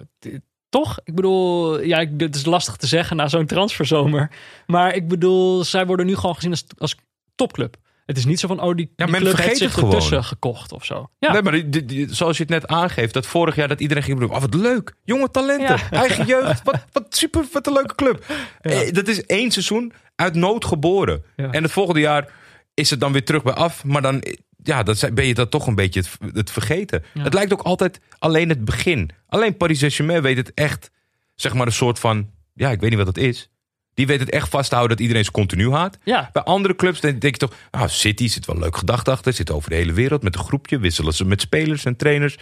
Toch? 0.69 0.99
Ik 1.03 1.15
bedoel, 1.15 1.81
ja, 1.81 2.05
het 2.17 2.35
is 2.35 2.45
lastig 2.45 2.75
te 2.75 2.87
zeggen 2.87 3.15
na 3.15 3.27
zo'n 3.27 3.45
transferzomer. 3.45 4.31
Maar 4.65 4.95
ik 4.95 5.07
bedoel, 5.07 5.63
zij 5.63 5.85
worden 5.85 6.05
nu 6.05 6.15
gewoon 6.15 6.35
gezien 6.35 6.51
als, 6.51 6.65
als 6.77 6.95
topclub. 7.35 7.75
Het 8.05 8.17
is 8.17 8.25
niet 8.25 8.39
zo 8.39 8.47
van, 8.47 8.61
oh, 8.61 8.75
die, 8.75 8.91
Ja, 8.95 9.03
die 9.05 9.11
men 9.13 9.21
club 9.21 9.35
vergeet 9.35 9.59
heeft 9.59 9.73
zich 9.73 9.83
ertussen 9.83 10.23
gekocht 10.23 10.71
of 10.71 10.85
zo. 10.85 11.09
Ja, 11.19 11.31
Nee, 11.31 11.41
maar 11.41 11.51
die- 11.51 11.69
die- 11.69 11.85
die- 11.85 12.13
zoals 12.15 12.37
je 12.37 12.43
het 12.43 12.51
net 12.51 12.67
aangeeft, 12.67 13.13
dat 13.13 13.25
vorig 13.25 13.55
jaar 13.55 13.67
dat 13.67 13.79
iedereen 13.79 14.03
ging 14.03 14.19
bedoelen. 14.19 14.43
Oh, 14.43 14.51
wat 14.51 14.61
leuk. 14.61 14.93
Jonge 15.03 15.31
talenten. 15.31 15.75
Ja. 15.75 15.91
Eigen 15.91 16.25
jeugd. 16.25 16.63
Wat, 16.63 16.85
wat 16.91 17.15
super. 17.15 17.45
Wat 17.51 17.67
een 17.67 17.73
leuke 17.73 17.95
club. 17.95 18.25
Eh, 18.61 18.91
dat 18.93 19.07
is 19.07 19.25
één 19.25 19.51
seizoen 19.51 19.93
uit 20.15 20.35
nood 20.35 20.65
geboren. 20.65 21.23
En 21.35 21.63
het 21.63 21.71
volgende 21.71 21.99
jaar 21.99 22.33
is 22.77 22.89
het 22.89 22.99
dan 22.99 23.11
weer 23.11 23.25
terug 23.25 23.43
bij 23.43 23.53
af. 23.53 23.83
Maar 23.83 24.01
dan, 24.01 24.23
ja, 24.63 24.83
dan 24.83 24.95
ben 25.13 25.25
je 25.25 25.33
dat 25.33 25.51
toch 25.51 25.67
een 25.67 25.75
beetje 25.75 25.99
het, 25.99 26.35
het 26.35 26.51
vergeten. 26.51 27.03
Ja. 27.13 27.23
Het 27.23 27.33
lijkt 27.33 27.53
ook 27.53 27.61
altijd 27.61 27.99
alleen 28.19 28.49
het 28.49 28.65
begin. 28.65 29.09
Alleen 29.27 29.57
Paris 29.57 29.79
Saint-Germain 29.79 30.21
weet 30.21 30.37
het 30.37 30.51
echt, 30.53 30.91
zeg 31.35 31.53
maar 31.53 31.65
een 31.65 31.71
soort 31.73 31.99
van, 31.99 32.29
ja, 32.53 32.71
ik 32.71 32.79
weet 32.79 32.89
niet 32.89 33.03
wat 33.03 33.15
dat 33.15 33.23
is. 33.23 33.49
Die 33.93 34.07
weet 34.07 34.19
het 34.19 34.29
echt 34.29 34.49
vast 34.49 34.69
te 34.69 34.75
houden 34.75 34.97
dat 34.97 35.05
iedereen 35.05 35.25
ze 35.25 35.31
continu 35.31 35.71
haat. 35.71 35.97
ja. 36.03 36.29
Bij 36.33 36.43
andere 36.43 36.75
clubs 36.75 36.99
denk 36.99 37.21
denk 37.21 37.33
je 37.33 37.47
toch, 37.47 37.57
ah, 37.71 37.87
City 37.87 38.27
zit 38.27 38.45
wel 38.45 38.57
leuk 38.57 38.77
gedacht 38.77 39.07
achter. 39.07 39.33
Zit 39.33 39.51
over 39.51 39.69
de 39.69 39.75
hele 39.75 39.93
wereld 39.93 40.23
met 40.23 40.35
een 40.35 40.43
groepje. 40.43 40.79
Wisselen 40.79 41.13
ze 41.13 41.25
met 41.25 41.41
spelers 41.41 41.85
en 41.85 41.95
trainers. 41.95 42.37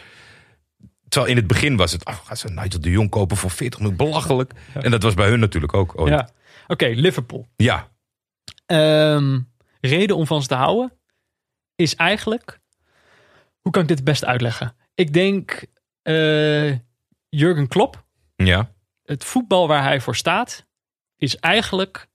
Terwijl 1.07 1.31
in 1.31 1.37
het 1.37 1.47
begin 1.47 1.75
was 1.75 1.91
het, 1.91 2.05
ah, 2.05 2.15
gaan 2.25 2.37
ze 2.37 2.49
Nigel 2.49 2.81
de 2.81 2.89
Jong 2.89 3.09
kopen 3.09 3.37
voor 3.37 3.51
40 3.51 3.79
miljoen, 3.79 3.97
belachelijk. 3.97 4.51
En 4.73 4.91
dat 4.91 5.03
was 5.03 5.13
bij 5.13 5.29
hun 5.29 5.39
natuurlijk 5.39 5.73
ook. 5.73 5.99
ooit. 5.99 6.13
ja. 6.13 6.29
Oké, 6.67 6.85
Liverpool. 6.85 7.47
ja. 7.55 7.87
Ehm, 8.65 9.39
reden 9.85 10.15
om 10.15 10.27
van 10.27 10.41
ze 10.41 10.47
te 10.47 10.55
houden 10.55 10.93
is 11.75 11.95
eigenlijk. 11.95 12.59
Hoe 13.61 13.71
kan 13.71 13.81
ik 13.81 13.87
dit 13.87 13.97
het 13.97 14.05
best 14.07 14.25
uitleggen? 14.25 14.75
Ik 14.93 15.13
denk 15.13 15.65
eh 16.01 16.75
Jurgen 17.29 17.67
Klopp, 17.67 18.05
ja. 18.35 18.71
het 19.03 19.23
voetbal 19.23 19.67
waar 19.67 19.83
hij 19.83 20.01
voor 20.01 20.15
staat, 20.15 20.65
is 21.17 21.35
eigenlijk 21.37 22.07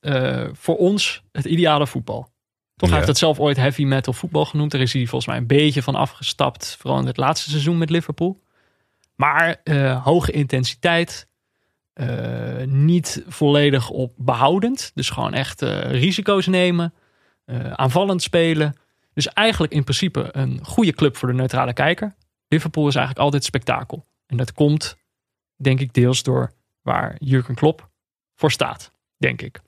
eh, 0.00 0.48
voor 0.52 0.76
ons 0.76 1.22
het 1.32 1.44
ideale 1.44 1.86
voetbal. 1.86 2.32
Toch, 2.76 2.88
Ja. 2.88 2.94
heeft 2.94 3.08
het 3.08 3.18
zelf 3.18 3.38
ooit 3.38 3.56
heavy 3.56 3.84
metal 3.84 4.12
voetbal 4.12 4.44
genoemd. 4.44 4.70
Daar 4.70 4.80
is 4.80 4.92
hij 4.92 5.02
volgens 5.06 5.26
mij 5.26 5.36
een 5.36 5.46
beetje 5.46 5.82
van 5.82 5.94
afgestapt. 5.94 6.76
Vooral 6.78 7.00
in 7.00 7.06
het 7.06 7.16
laatste 7.16 7.50
seizoen 7.50 7.78
met 7.78 7.90
Liverpool. 7.90 8.42
Maar 9.16 9.60
eh, 9.64 10.04
hoge 10.04 10.32
intensiteit. 10.32 11.28
Eh, 11.94 12.64
niet 12.66 13.22
volledig 13.26 13.90
op 13.90 14.12
behoudend. 14.16 14.90
Dus 14.94 15.10
gewoon 15.10 15.34
echt 15.34 15.62
eh, 15.62 15.90
risico's 15.90 16.46
nemen. 16.46 16.94
eh, 17.44 17.70
aanvallend 17.72 18.22
spelen. 18.22 18.76
Dus 19.12 19.28
eigenlijk 19.28 19.72
in 19.72 19.84
principe 19.84 20.28
een 20.32 20.64
goede 20.64 20.92
club 20.92 21.16
voor 21.16 21.28
de 21.28 21.34
neutrale 21.34 21.72
kijker. 21.72 22.14
Liverpool 22.48 22.88
is 22.88 22.94
eigenlijk 22.94 23.24
altijd 23.24 23.44
spektakel. 23.44 24.06
En 24.26 24.36
dat 24.36 24.52
komt, 24.52 24.96
denk 25.56 25.80
ik, 25.80 25.92
deels 25.92 26.22
door 26.22 26.52
waar 26.82 27.16
Jurgen 27.18 27.54
Klopp 27.54 27.88
voor 28.34 28.50
staat. 28.50 28.90
Denk 29.16 29.42
ik. 29.42 29.60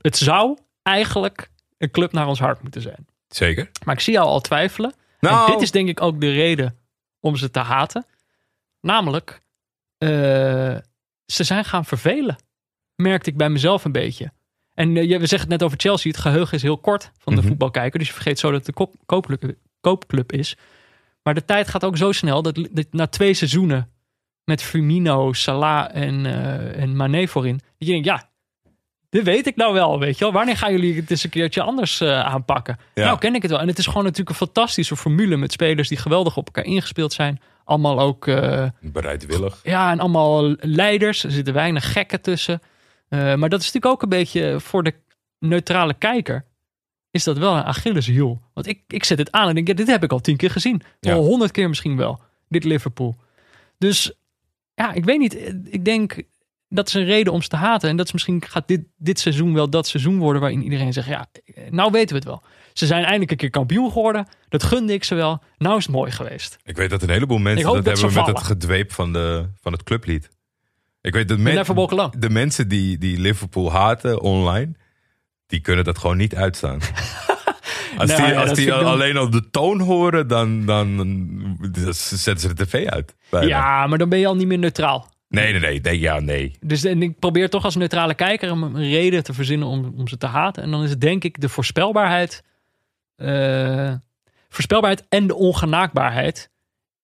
Het 0.00 0.16
zou 0.16 0.58
eigenlijk 0.82 1.50
een 1.78 1.90
club 1.90 2.12
naar 2.12 2.26
ons 2.26 2.38
hart 2.38 2.62
moeten 2.62 2.82
zijn. 2.82 3.06
Zeker. 3.28 3.70
Maar 3.84 3.94
ik 3.94 4.00
zie 4.00 4.12
jou 4.12 4.26
al 4.26 4.40
twijfelen. 4.40 4.94
Nou, 5.20 5.46
En 5.46 5.52
dit 5.52 5.62
is 5.62 5.70
denk 5.70 5.88
ik 5.88 6.00
ook 6.00 6.20
de 6.20 6.30
reden 6.32 6.78
om 7.20 7.36
ze 7.36 7.50
te 7.50 7.58
haten. 7.60 8.06
Namelijk, 8.80 9.40
ze 11.26 11.44
zijn 11.44 11.64
gaan 11.64 11.84
vervelen. 11.84 12.36
Merkte 12.96 13.30
ik 13.30 13.36
bij 13.36 13.48
mezelf 13.48 13.84
een 13.84 13.92
beetje. 13.92 14.32
En 14.74 14.96
eh, 14.96 15.08
we 15.18 15.26
zeggen 15.26 15.38
het 15.40 15.48
net 15.48 15.62
over 15.62 15.78
Chelsea. 15.80 16.10
Het 16.10 16.20
geheugen 16.20 16.56
is 16.56 16.62
heel 16.62 16.78
kort 16.78 17.10
van 17.18 17.34
de 17.34 17.40
Mhm. 17.40 17.48
voetbalkijker. 17.48 17.98
Dus 17.98 18.08
je 18.08 18.14
vergeet 18.14 18.38
zo 18.38 18.46
dat 18.50 18.56
het 18.56 18.66
de 18.66 18.72
koop- 18.72 18.94
koopclub, 19.06 19.54
koopclub 19.80 20.32
is. 20.32 20.56
Maar 21.22 21.34
de 21.34 21.44
tijd 21.44 21.68
gaat 21.68 21.84
ook 21.84 21.96
zo 21.96 22.12
snel 22.12 22.42
dat, 22.42 22.54
dat 22.70 22.86
na 22.90 23.06
twee 23.06 23.34
seizoenen 23.34 23.90
met 24.44 24.62
Firmino, 24.62 25.32
Salah 25.32 25.88
en, 25.96 26.26
eh 26.26 26.82
en 26.82 26.96
Mané 26.96 27.26
voorin. 27.26 27.56
Dat 27.56 27.88
je 27.88 27.92
denkt, 27.92 28.06
ja, 28.06 28.30
dit 29.08 29.22
weet 29.22 29.46
ik 29.46 29.56
nou 29.56 29.72
wel, 29.72 29.98
weet 29.98 30.18
je 30.18 30.24
wel. 30.24 30.32
Wanneer 30.32 30.56
gaan 30.56 30.72
jullie 30.72 30.96
het 30.96 31.10
eens 31.10 31.24
een 31.24 31.30
keertje 31.30 31.62
anders 31.62 32.00
eh, 32.00 32.20
aanpakken? 32.20 32.78
Ja. 32.94 33.04
Nou, 33.04 33.18
ken 33.18 33.34
ik 33.34 33.42
het 33.42 33.50
wel. 33.50 33.60
En 33.60 33.66
het 33.68 33.78
is 33.78 33.86
gewoon 33.86 34.02
natuurlijk 34.02 34.30
een 34.30 34.46
fantastische 34.46 34.96
formule 34.96 35.36
met 35.36 35.52
spelers 35.52 35.88
die 35.88 35.98
geweldig 35.98 36.36
op 36.36 36.46
elkaar 36.46 36.64
ingespeeld 36.64 37.12
zijn. 37.12 37.40
Allemaal 37.64 38.00
ook, 38.00 38.26
eh, 38.26 38.68
bereidwillig. 38.80 39.60
ja, 39.62 39.90
en 39.90 40.00
allemaal 40.00 40.54
leiders. 40.60 41.24
Er 41.24 41.30
zitten 41.30 41.54
weinig 41.54 41.92
gekken 41.92 42.20
tussen. 42.20 42.60
Eh, 43.08 43.34
maar 43.34 43.48
dat 43.48 43.60
is 43.60 43.66
natuurlijk 43.66 43.94
ook 43.94 44.02
een 44.02 44.08
beetje 44.08 44.60
voor 44.60 44.82
de 44.82 44.94
neutrale 45.38 45.94
kijker. 45.94 46.44
Is 47.10 47.24
dat 47.24 47.38
wel 47.38 47.56
een 47.56 47.64
Achilleshiel? 47.64 48.42
Want 48.54 48.66
ik, 48.66 48.80
ik 48.86 49.04
zet 49.04 49.18
het 49.18 49.32
aan 49.32 49.48
en 49.48 49.54
denk, 49.54 49.68
ja, 49.68 49.74
dit 49.74 49.86
heb 49.86 50.02
ik 50.02 50.12
al 50.12 50.20
tien 50.20 50.36
keer 50.36 50.50
gezien. 50.50 50.82
Ja. 51.00 51.14
Al 51.14 51.24
honderd 51.24 51.50
keer 51.50 51.68
misschien 51.68 51.96
wel. 51.96 52.20
Dit 52.48 52.64
Liverpool. 52.64 53.16
Dus 53.78 54.12
ja, 54.74 54.92
ik 54.92 55.04
weet 55.04 55.18
niet. 55.18 55.34
Ik 55.64 55.84
denk 55.84 56.22
dat 56.68 56.88
is 56.88 56.94
een 56.94 57.04
reden 57.04 57.32
om 57.32 57.42
ze 57.42 57.48
te 57.48 57.56
haten. 57.56 57.88
En 57.88 57.96
dat 57.96 58.06
is 58.06 58.12
misschien 58.12 58.42
gaat 58.48 58.68
dit, 58.68 58.80
dit 58.96 59.18
seizoen 59.18 59.54
wel 59.54 59.70
dat 59.70 59.86
seizoen 59.86 60.18
worden 60.18 60.40
waarin 60.40 60.62
iedereen 60.62 60.92
zegt, 60.92 61.08
ja, 61.08 61.26
nou 61.70 61.90
weten 61.90 62.08
we 62.08 62.14
het 62.14 62.24
wel. 62.24 62.42
Ze 62.74 62.86
zijn 62.86 63.02
eindelijk 63.02 63.30
een 63.30 63.36
keer 63.36 63.50
kampioen 63.50 63.92
geworden. 63.92 64.26
Dat 64.48 64.62
gunde 64.62 64.92
ik 64.92 65.04
ze 65.04 65.14
wel. 65.14 65.42
Nou 65.58 65.76
is 65.76 65.86
het 65.86 65.94
mooi 65.94 66.10
geweest. 66.10 66.56
Ik 66.64 66.76
weet 66.76 66.90
dat 66.90 67.02
een 67.02 67.10
heleboel 67.10 67.38
mensen 67.38 67.64
dat, 67.64 67.84
dat 67.84 67.98
hebben 67.98 68.14
met 68.14 68.26
het 68.26 68.42
gedweep 68.46 68.92
van, 68.92 69.12
de, 69.12 69.48
van 69.60 69.72
het 69.72 69.82
clublied. 69.82 70.30
Ik 71.00 71.12
weet 71.12 71.28
dat 71.28 71.38
men- 71.38 71.64
de 72.18 72.30
mensen 72.30 72.68
die, 72.68 72.98
die 72.98 73.18
Liverpool 73.18 73.72
haten 73.72 74.20
online, 74.20 74.72
die 75.46 75.60
kunnen 75.60 75.84
dat 75.84 75.98
gewoon 75.98 76.16
niet 76.16 76.34
uitstaan. 76.34 76.78
Als 77.98 78.10
Nou 78.10 78.22
die, 78.22 78.32
ja, 78.32 78.40
als 78.40 78.58
die 78.58 78.72
alleen 78.72 79.16
al 79.16 79.30
de 79.30 79.50
toon 79.50 79.80
horen, 79.80 80.28
dan, 80.28 80.66
dan, 80.66 80.96
dan 80.96 81.94
zetten 81.94 82.38
ze 82.38 82.54
de 82.54 82.66
tv 82.66 82.86
uit. 82.86 83.14
bijna. 83.30 83.46
Ja, 83.46 83.86
maar 83.86 83.98
dan 83.98 84.08
ben 84.08 84.18
je 84.18 84.26
al 84.26 84.36
niet 84.36 84.46
meer 84.46 84.58
neutraal. 84.58 85.08
Nee, 85.28 85.52
nee, 85.52 85.60
nee, 85.60 85.80
nee. 85.80 86.00
Ja, 86.00 86.20
nee. 86.20 86.56
Dus 86.60 86.84
en 86.84 87.02
ik 87.02 87.18
probeer 87.18 87.50
toch 87.50 87.64
als 87.64 87.76
neutrale 87.76 88.14
kijker 88.14 88.50
een 88.50 88.78
reden 88.78 89.22
te 89.24 89.32
verzinnen 89.34 89.68
om, 89.68 89.94
om 89.96 90.08
ze 90.08 90.16
te 90.16 90.26
haten. 90.26 90.62
En 90.62 90.70
dan 90.70 90.82
is 90.82 90.90
het 90.90 91.00
denk 91.00 91.24
ik 91.24 91.40
de 91.40 91.48
voorspelbaarheid. 91.48 92.42
Eh, 93.16 93.94
voorspelbaarheid 94.48 95.06
en 95.08 95.26
de 95.26 95.34
ongenaakbaarheid 95.34 96.50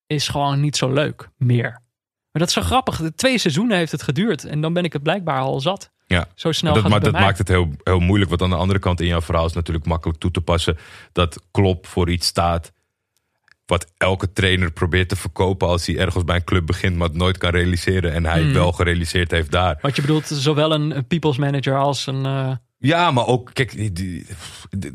is 0.06 0.28
gewoon 0.28 0.60
niet 0.60 0.76
zo 0.76 0.92
leuk 0.92 1.28
meer. 1.36 1.70
Maar 2.32 2.42
dat 2.42 2.48
is 2.48 2.54
zo 2.54 2.60
grappig. 2.62 2.96
De 2.96 3.14
twee 3.14 3.38
seizoenen 3.38 3.76
heeft 3.76 3.92
het 3.92 4.02
geduurd. 4.02 4.44
En 4.44 4.60
dan 4.60 4.72
ben 4.72 4.84
ik 4.84 4.92
het 4.92 5.02
blijkbaar 5.02 5.40
al 5.40 5.60
zat. 5.60 5.90
Ja. 6.06 6.26
Zo 6.34 6.52
snel 6.52 6.74
dat 6.74 6.82
gaat 6.82 6.92
het 6.92 7.02
dat 7.02 7.12
mij. 7.12 7.20
maakt 7.22 7.38
het 7.38 7.48
heel, 7.48 7.70
heel 7.82 7.98
moeilijk. 8.00 8.30
Want 8.30 8.42
aan 8.42 8.50
de 8.50 8.56
andere 8.56 8.78
kant 8.78 9.00
in 9.00 9.06
jouw 9.06 9.20
verhaal 9.20 9.46
is 9.46 9.52
natuurlijk 9.52 9.86
makkelijk 9.86 10.18
toe 10.18 10.30
te 10.30 10.40
passen. 10.40 10.76
Dat 11.12 11.42
Klop 11.50 11.86
voor 11.86 12.10
iets 12.10 12.26
staat. 12.26 12.72
Wat 13.66 13.92
elke 13.96 14.32
trainer 14.32 14.70
probeert 14.72 15.08
te 15.08 15.16
verkopen 15.16 15.68
als 15.68 15.86
hij 15.86 15.98
ergens 15.98 16.24
bij 16.24 16.36
een 16.36 16.44
club 16.44 16.66
begint. 16.66 16.96
Maar 16.96 17.08
het 17.08 17.16
nooit 17.16 17.38
kan 17.38 17.50
realiseren. 17.50 18.12
En 18.12 18.26
hij 18.26 18.42
Hmm. 18.42 18.52
wel 18.52 18.72
gerealiseerd 18.72 19.30
heeft 19.30 19.50
daar. 19.50 19.78
Wat 19.82 19.96
je 19.96 20.02
bedoelt, 20.02 20.26
zowel 20.26 20.72
een, 20.72 20.96
een 20.96 21.06
people's 21.06 21.36
manager 21.36 21.78
als 21.78 22.06
een... 22.06 22.24
eh, 22.26 22.50
Ja, 22.82 23.10
maar 23.10 23.26
ook, 23.26 23.50
kijk, 23.52 23.96
die- 23.96 24.26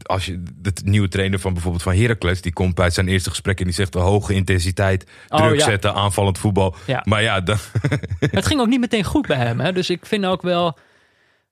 als 0.04 0.26
je 0.26 0.44
de 0.56 0.72
nieuwe 0.84 1.08
trainer 1.08 1.40
van 1.40 1.54
bijvoorbeeld 1.54 1.84
van 1.84 1.94
Heracles, 1.96 2.42
die 2.42 2.54
komt 2.54 2.76
bij 2.76 2.90
zijn 2.90 3.08
eerste 3.08 3.30
gesprek 3.30 3.60
en 3.60 3.66
die 3.66 3.74
zegt 3.74 3.94
hoge 3.94 4.34
intensiteit, 4.34 5.06
Oh, 5.28 5.38
druk 5.46 5.60
ja. 5.60 5.66
zetten, 5.66 5.94
aanvallend 5.94 6.38
voetbal. 6.38 6.76
Ja. 6.88 7.02
Maar 7.08 7.22
ja, 7.22 7.42
dan, 7.42 7.58
het 8.20 8.46
ging 8.46 8.60
ook 8.60 8.68
niet 8.68 8.80
meteen 8.80 9.04
goed 9.04 9.28
bij 9.28 9.38
hem. 9.38 9.60
Hè? 9.60 9.72
Dus 9.74 9.90
ik 9.90 10.06
vind 10.06 10.26
ook 10.26 10.42
wel. 10.42 10.68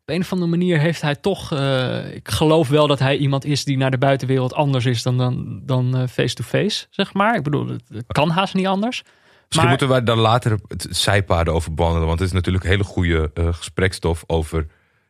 Op 0.05 0.09
een 0.13 0.21
of 0.21 0.31
andere 0.31 0.49
manier 0.51 0.79
heeft 0.79 1.01
hij 1.01 1.15
toch. 1.15 1.51
eh, 1.51 2.15
ik 2.15 2.29
geloof 2.29 2.67
wel 2.69 2.87
dat 2.87 2.99
hij 2.99 3.17
iemand 3.17 3.45
is 3.45 3.63
die 3.63 3.77
naar 3.77 3.91
de 3.91 3.97
buitenwereld 3.97 4.53
anders 4.53 4.85
is 4.85 5.03
dan, 5.03 5.17
dan, 5.17 5.61
dan 5.65 5.97
eh, 5.97 6.07
face-to-face, 6.07 6.85
zeg 6.89 7.13
maar. 7.13 7.35
Ik 7.35 7.43
bedoel, 7.43 7.67
het, 7.67 8.03
kan 8.07 8.29
haast 8.29 8.53
niet 8.53 8.67
anders. 8.67 9.03
Misschien 9.47 9.69
moeten 9.69 9.87
wij 9.87 10.03
daar 10.03 10.15
later 10.17 10.59
het 10.67 10.87
zijpaden 10.89 11.53
over 11.53 11.73
behandelen. 11.73 12.07
Want 12.07 12.19
het 12.19 12.27
is 12.27 12.33
natuurlijk 12.33 12.63
hele 12.65 12.83
goede 12.83 13.31
uh, 13.33 13.53
gesprekstof 13.53 14.23
over... 14.27 14.67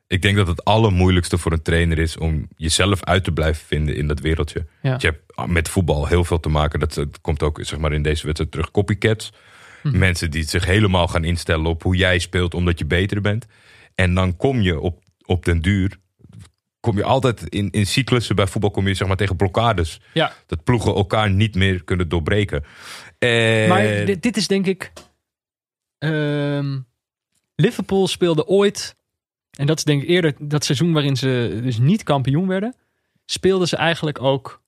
Ik 0.08 0.22
denk 0.22 0.36
dat 0.36 0.48
het 0.48 0.66
allermoeilijkste 0.66 1.38
voor 1.38 1.52
een 1.52 1.62
trainer 1.62 2.00
is 2.00 2.18
om 2.18 2.48
jezelf 2.56 3.04
uit 3.04 3.24
te 3.24 3.32
blijven 3.32 3.66
vinden 3.66 3.96
in 3.96 4.08
dat 4.08 4.20
wereldje. 4.20 4.66
Ja. 4.82 4.96
Je 5.00 5.08
hebt 5.08 5.52
met 5.52 5.70
voetbal 5.70 6.08
heel 6.08 6.24
veel 6.24 6.40
te 6.40 6.50
maken. 6.50 6.80
Dat, 6.80 6.94
dat 6.94 7.22
komt 7.22 7.44
ook 7.44 7.60
zeg 7.62 7.80
maar, 7.80 7.94
in 7.94 8.04
deze 8.04 8.26
wedstrijd 8.26 8.52
terug. 8.52 8.72
Copycats. 8.72 9.32
Hm. 9.82 9.98
Mensen 9.98 10.32
die 10.32 10.44
zich 10.44 10.66
helemaal 10.66 11.08
gaan 11.08 11.24
instellen 11.24 11.66
op 11.66 11.84
hoe 11.84 11.96
jij 11.96 12.20
speelt 12.20 12.54
omdat 12.54 12.80
je 12.80 12.86
beter 12.86 13.22
bent. 13.22 13.46
En 13.96 14.14
dan 14.14 14.38
kom 14.38 14.62
je 14.62 14.80
op, 14.80 15.00
op 15.26 15.46
den 15.46 15.62
duur. 15.62 15.98
Kom 16.80 16.98
je 16.98 17.04
altijd 17.04 17.44
in, 17.50 17.70
in 17.72 17.86
cyclussen 17.86 18.36
bij 18.36 18.48
voetbal 18.48 18.72
kom 18.72 18.88
je 18.88 18.94
zeg 18.94 19.08
maar 19.08 19.18
tegen 19.18 19.36
blokkades. 19.36 20.02
Ja. 20.14 20.34
Dat 20.46 20.64
ploegen 20.64 20.96
elkaar 20.96 21.30
niet 21.32 21.56
meer 21.56 21.84
kunnen 21.84 22.10
doorbreken. 22.10 22.64
En... 23.20 23.68
Maar 23.68 24.06
dit, 24.06 24.22
dit 24.22 24.38
is 24.38 24.48
denk 24.48 24.66
ik. 24.66 24.92
ehm, 25.98 26.80
Liverpool 27.56 28.08
speelde 28.08 28.46
ooit. 28.48 28.96
En 29.58 29.66
dat 29.66 29.78
is 29.78 29.84
denk 29.84 30.02
ik 30.02 30.10
eerder 30.10 30.34
dat 30.40 30.66
seizoen 30.66 30.94
waarin 30.94 31.16
ze 31.16 31.60
dus 31.64 31.78
niet 31.78 32.04
kampioen 32.04 32.48
werden. 32.48 32.76
Speelden 33.26 33.68
ze 33.68 33.78
eigenlijk 33.78 34.22
ook 34.22 34.62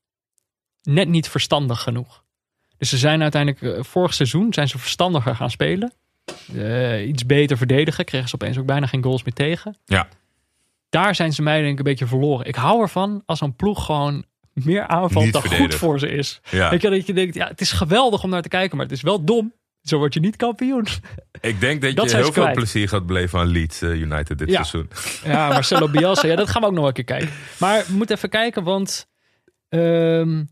net 0.82 1.08
niet 1.08 1.30
verstandig 1.30 1.82
genoeg. 1.82 2.24
Dus 2.78 2.90
ze 2.90 2.98
zijn 2.98 3.22
uiteindelijk 3.22 3.62
eh, 3.62 3.84
vorig 3.84 4.14
seizoen 4.14 4.54
zijn 4.54 4.68
ze 4.68 4.78
verstandiger 4.78 5.36
gaan 5.36 5.52
spelen. 5.52 5.94
Eh, 6.56 7.08
iets 7.08 7.26
beter 7.26 7.58
verdedigen. 7.58 8.06
Kregen 8.06 8.30
ze 8.30 8.36
opeens 8.36 8.58
ook 8.58 8.66
bijna 8.66 8.88
geen 8.88 9.04
goals 9.04 9.24
meer 9.24 9.34
tegen. 9.34 9.78
Ja. 9.86 10.08
Daar 10.90 11.16
zijn 11.16 11.34
ze 11.34 11.42
mij 11.42 11.60
denk 11.60 11.72
ik 11.72 11.78
een 11.78 11.84
beetje 11.84 12.08
verloren. 12.08 12.46
Ik 12.46 12.56
hou 12.56 12.82
ervan 12.82 13.24
als 13.26 13.42
een 13.42 13.56
ploeg 13.56 13.86
gewoon 13.86 14.26
meer 14.54 14.88
aanvalt 14.88 15.34
dan 15.34 15.44
goed 15.44 15.76
voor 15.76 16.00
ze 16.00 16.08
is. 16.08 16.42
Ja. 16.52 16.70
Weet 16.70 16.82
je, 16.82 16.90
dat 16.90 17.08
je 17.08 17.14
denkt, 17.14 17.36
ja, 17.36 17.48
het 17.48 17.62
is 17.62 17.72
geweldig 17.72 18.24
om 18.24 18.30
naar 18.30 18.42
te 18.42 18.48
kijken, 18.48 18.78
maar 18.78 18.86
het 18.86 18.96
is 18.96 19.02
wel 19.02 19.24
dom. 19.24 19.54
Zo 19.86 19.98
word 19.98 20.14
je 20.14 20.20
niet 20.20 20.36
kampioen. 20.36 20.88
Ik 21.42 21.60
denk 21.60 21.82
dat, 21.82 21.96
Dat 21.96 22.10
je 22.10 22.16
heel 22.16 22.32
veel 22.32 22.42
kwijt. 22.44 22.56
plezier 22.56 22.90
gaat 22.90 23.06
beleven 23.06 23.40
aan 23.40 23.48
Leeds 23.48 23.82
eh, 23.82 23.90
United 24.02 24.38
dit 24.38 24.50
Ja. 24.50 24.64
seizoen. 24.64 24.90
Ja, 25.24 25.48
Marcelo 25.54 25.90
Bielsa, 25.90 26.28
ja, 26.28 26.36
dat 26.36 26.50
gaan 26.50 26.62
we 26.62 26.68
ook 26.68 26.74
nog 26.74 26.86
een 26.88 26.94
keer 26.94 27.04
kijken. 27.04 27.30
Maar 27.60 27.84
we 27.88 27.94
moeten 27.94 28.16
even 28.16 28.30
kijken, 28.30 28.64
want 28.64 29.08
ehm, 29.70 30.44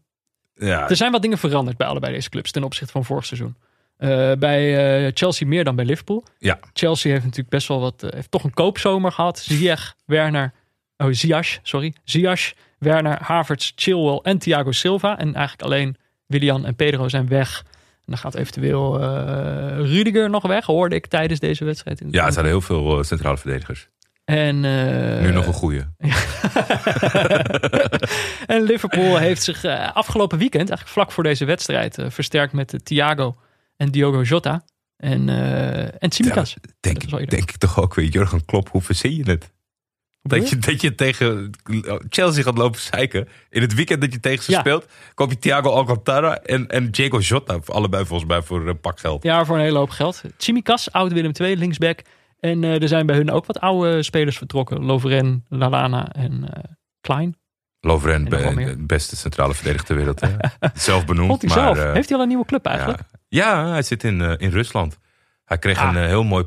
Ja, 0.56 0.90
er 0.90 0.96
zijn 0.96 1.12
wat 1.12 1.22
dingen 1.22 1.38
veranderd 1.38 1.78
bij 1.78 1.88
allebei 1.88 2.14
deze 2.14 2.30
clubs 2.30 2.52
ten 2.52 2.64
opzichte 2.64 2.92
van 2.92 3.06
vorig 3.06 3.26
seizoen. 3.26 3.56
Eh, 3.98 4.32
bij 4.40 5.06
eh, 5.06 5.12
Chelsea 5.14 5.48
meer 5.48 5.64
dan 5.64 5.76
bij 5.76 5.86
Liverpool. 5.86 6.26
ja. 6.40 6.60
Chelsea 6.74 7.12
heeft 7.12 7.24
natuurlijk 7.24 7.50
best 7.50 7.68
wel 7.68 7.80
wat, 7.80 8.06
heeft 8.10 8.32
toch 8.32 8.44
een 8.44 8.54
koopzomer 8.54 9.12
gehad. 9.12 9.40
Ziyech, 9.40 9.96
Werner, 10.06 10.54
oh 10.98 11.08
Ziyech, 11.12 11.60
sorry. 11.64 11.94
Ziyech, 12.04 12.54
Werner, 12.80 13.18
Havertz, 13.22 13.72
Chilwell 13.76 14.20
en 14.24 14.38
Thiago 14.38 14.72
Silva. 14.72 15.18
En 15.18 15.34
eigenlijk 15.36 15.62
alleen 15.62 15.96
Willian 16.26 16.66
en 16.66 16.76
Pedro 16.76 17.10
zijn 17.10 17.28
weg. 17.28 17.64
Dan 18.14 18.22
gaat 18.22 18.36
eventueel 18.36 19.02
eh 19.02 19.78
Rudiger 19.78 20.30
nog 20.30 20.48
weg, 20.48 20.66
hoorde 20.66 20.96
ik 20.96 21.08
tijdens 21.08 21.40
deze 21.40 21.66
wedstrijd. 21.66 22.02
in 22.02 22.12
de 22.12 22.18
ja, 22.18 22.26
er 22.26 22.32
zijn 22.32 22.46
heel 22.46 22.62
veel 22.62 22.98
eh, 22.98 23.04
centrale 23.04 23.38
verdedigers. 23.38 23.90
En, 24.26 24.66
eh, 24.66 25.22
nu 25.22 25.32
nog 25.32 25.48
een 25.48 25.54
goeie. 25.54 25.82
en 28.54 28.62
Liverpool 28.62 29.18
heeft 29.18 29.44
zich 29.44 29.66
afgelopen 29.94 30.38
weekend, 30.38 30.70
eigenlijk 30.70 30.90
vlak 30.90 31.12
voor 31.12 31.24
deze 31.24 31.46
wedstrijd, 31.46 31.98
versterkt 32.08 32.54
met 32.54 32.80
Thiago 32.84 33.36
en 33.78 33.92
Diogo 33.92 34.22
Jota. 34.22 34.66
En, 34.98 35.30
eh 35.30 36.04
en 36.04 36.10
Tsimikas. 36.10 36.56
Denk, 36.80 37.04
ik, 37.04 37.12
ieder. 37.12 37.28
denk 37.28 37.50
ik 37.50 37.58
toch 37.58 37.82
ook 37.82 37.94
weer, 37.94 38.06
Jurgen 38.06 38.46
Klopp, 38.46 38.70
hoe 38.70 38.82
verzin 38.82 39.16
je 39.16 39.24
het? 39.24 39.52
Dat 40.26 40.50
je, 40.50 40.58
dat 40.58 40.82
je 40.82 40.96
tegen 40.96 41.50
Chelsea 42.10 42.44
gaat 42.44 42.58
lopen 42.58 42.80
zeiken. 42.80 43.28
In 43.50 43.62
het 43.62 43.74
weekend 43.74 44.02
dat 44.02 44.14
je 44.14 44.20
tegen 44.20 44.44
ze 44.44 44.52
Ja. 44.52 44.60
speelt, 44.60 44.86
koop 45.14 45.30
je 45.30 45.40
Thiago 45.40 45.70
Alcantara 45.70 46.38
en, 46.38 46.68
en 46.68 46.92
Diego 46.92 47.20
Jota. 47.20 47.60
Allebei 47.66 48.06
volgens 48.06 48.30
mij 48.30 48.42
voor 48.42 48.68
een 48.68 48.80
pak 48.80 49.00
geld. 49.00 49.24
Ja, 49.24 49.46
voor 49.46 49.56
een 49.56 49.62
hele 49.64 49.78
hoop 49.78 49.90
geld. 49.90 50.22
Tsimikas, 50.38 50.92
oud 50.92 51.14
Willem 51.14 51.32
II, 51.40 51.58
linksback. 51.58 52.00
En 52.40 52.64
eh, 52.64 52.82
er 52.82 52.88
zijn 52.88 53.06
bij 53.06 53.16
hun 53.16 53.32
ook 53.32 53.46
wat 53.46 53.60
oude 53.60 54.04
spelers 54.04 54.38
vertrokken. 54.38 54.84
Lovren, 54.86 55.46
Lalana 55.50 56.12
en 56.12 56.50
eh, 56.54 56.64
Klein. 57.02 57.38
Lovren, 57.80 58.30
be- 58.30 58.76
beste 58.80 59.16
centrale 59.16 59.54
verdediger 59.54 59.86
ter 59.88 59.96
wereld. 59.96 60.22
Zelf 60.74 61.06
benoemd. 61.06 61.42
Hij 61.42 61.50
maar, 61.56 61.60
zelf. 61.76 61.78
eh, 61.88 61.94
Heeft 61.94 62.08
hij 62.08 62.18
al 62.18 62.24
een 62.24 62.30
nieuwe 62.30 62.46
club 62.46 62.66
eigenlijk? 62.66 63.00
Ja, 63.28 63.64
ja 63.64 63.72
hij 63.72 63.82
zit 63.82 64.04
in, 64.04 64.22
in 64.22 64.50
Rusland. 64.50 64.98
Hij 65.46 65.58
kreeg 65.58 65.78
Ah. 65.78 65.96
een 65.96 66.06
heel 66.08 66.24
mooi 66.24 66.46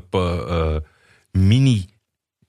mini, 1.31 1.85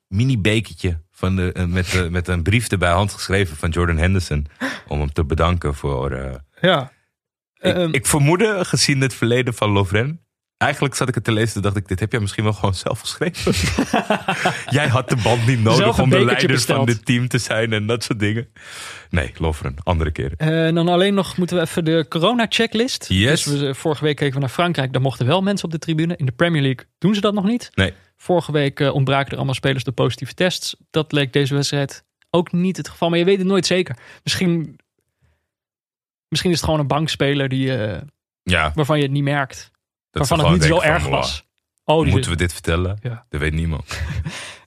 mini 0.07 0.39
bekertje 0.41 1.01
van 1.19 1.37
de, 1.37 1.53
eh, 1.53 1.65
met, 1.65 1.95
eh, 1.95 2.07
met 2.09 2.29
een 2.29 2.43
brief 2.43 2.69
erbij 2.69 2.91
handgeschreven 2.93 3.57
van 3.57 3.71
Jordan 3.71 3.97
Henderson. 3.97 4.47
Om 4.89 4.99
hem 5.01 5.13
te 5.13 5.25
bedanken 5.25 5.75
voor... 5.75 6.11
eh, 6.11 6.35
Ja. 6.61 6.93
ik, 7.61 7.75
Ehm, 7.75 7.89
ik 7.93 8.07
vermoedde, 8.07 8.65
gezien 8.65 9.01
het 9.01 9.15
verleden 9.15 9.55
van 9.55 9.71
Lovren... 9.71 10.21
Eigenlijk 10.57 10.95
zat 10.95 11.09
ik 11.09 11.15
het 11.15 11.25
te 11.25 11.33
lezen 11.33 11.57
en 11.57 11.63
dacht 11.63 11.77
ik, 11.77 11.89
dit 11.89 12.01
heb 12.01 12.13
jij 12.13 12.21
misschien 12.21 12.45
wel 12.45 12.53
gewoon 12.53 12.75
zelf 12.75 13.01
geschreven. 13.01 13.53
jij 14.79 14.89
had 14.89 15.09
de 15.09 15.17
band 15.23 15.47
niet 15.47 15.63
nodig 15.63 15.99
om 16.01 16.11
de 16.11 16.25
leider 16.25 16.61
van 16.61 16.87
dit 16.87 17.05
team 17.05 17.29
te 17.29 17.39
zijn 17.39 17.73
en 17.73 17.87
dat 17.87 18.05
soort 18.05 18.19
dingen. 18.19 18.49
Nee, 19.11 19.33
Lovren, 19.37 19.75
andere 19.83 20.11
keer. 20.11 20.33
En 20.37 20.75
dan 20.75 20.89
alleen 20.89 21.15
nog 21.15 21.37
moeten 21.37 21.57
we 21.57 21.63
even 21.63 21.85
de 21.85 22.07
corona-checklist. 22.09 23.05
Yes. 23.09 23.43
Dus 23.43 23.61
we, 23.61 23.75
vorige 23.75 24.05
week 24.05 24.17
keken 24.17 24.35
we 24.35 24.41
naar 24.41 24.49
Frankrijk. 24.49 24.93
Daar 24.93 25.03
mochten 25.03 25.27
wel 25.27 25.43
mensen 25.43 25.65
op 25.65 25.73
de 25.73 25.79
tribune. 25.79 26.17
In 26.17 26.27
de 26.27 26.33
Premier 26.33 26.63
League 26.63 26.87
doen 26.99 27.15
ze 27.15 27.21
dat 27.21 27.35
nog 27.35 27.45
niet. 27.45 27.71
Nee. 27.75 27.93
Vorige 28.21 28.53
week 28.53 28.81
eh, 28.81 28.95
ontbraken 28.95 29.31
er 29.31 29.37
allemaal 29.37 29.55
spelers 29.55 29.85
door 29.85 29.95
positieve 29.95 30.35
tests. 30.35 30.77
Dat 30.91 31.13
leek 31.13 31.33
deze 31.33 31.55
wedstrijd 31.55 32.05
ook 32.31 32.53
niet 32.53 32.77
het 32.77 32.89
geval. 32.89 33.09
Maar 33.09 33.19
je 33.19 33.25
weet 33.25 33.39
het 33.39 33.47
nooit 33.47 33.67
zeker. 33.67 33.97
Misschien, 34.23 34.79
misschien 36.29 36.51
is 36.51 36.57
het 36.57 36.65
gewoon 36.65 36.81
een 36.81 36.87
bankspeler 36.87 37.49
die, 37.49 37.77
eh, 37.77 38.01
Ja, 38.43 38.73
waarvan 38.75 38.97
je 38.97 39.03
het 39.03 39.13
niet 39.13 39.23
merkt. 39.23 39.71
dat 40.11 40.29
waarvan 40.29 40.51
het 40.53 40.61
niet 40.61 40.69
zo 40.69 40.81
erg 40.81 41.07
was. 41.07 41.47
Oh, 41.85 42.07
Moeten 42.07 42.31
we 42.31 42.37
dit 42.37 42.53
vertellen? 42.53 42.99
Ja. 43.03 43.27
Dat 43.29 43.41
weet 43.41 43.53
niemand. 43.53 44.01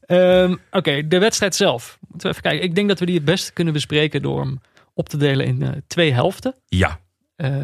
Ehm, 0.02 0.56
Oké, 0.72 1.08
de 1.08 1.20
wedstrijd 1.20 1.56
zelf. 1.56 1.98
Moeten 2.02 2.22
we 2.22 2.30
even 2.30 2.42
kijken. 2.50 2.68
Ik 2.68 2.76
denk 2.76 2.88
dat 2.88 3.00
we 3.00 3.06
die 3.06 3.16
het 3.16 3.26
beste 3.26 3.54
kunnen 3.54 3.74
bespreken 3.74 4.22
door 4.22 4.40
hem 4.40 4.60
op 4.94 5.10
te 5.10 5.18
delen 5.18 5.46
in 5.46 5.62
eh, 5.62 5.70
twee 5.88 6.14
helften. 6.14 6.56
Ja, 6.66 7.00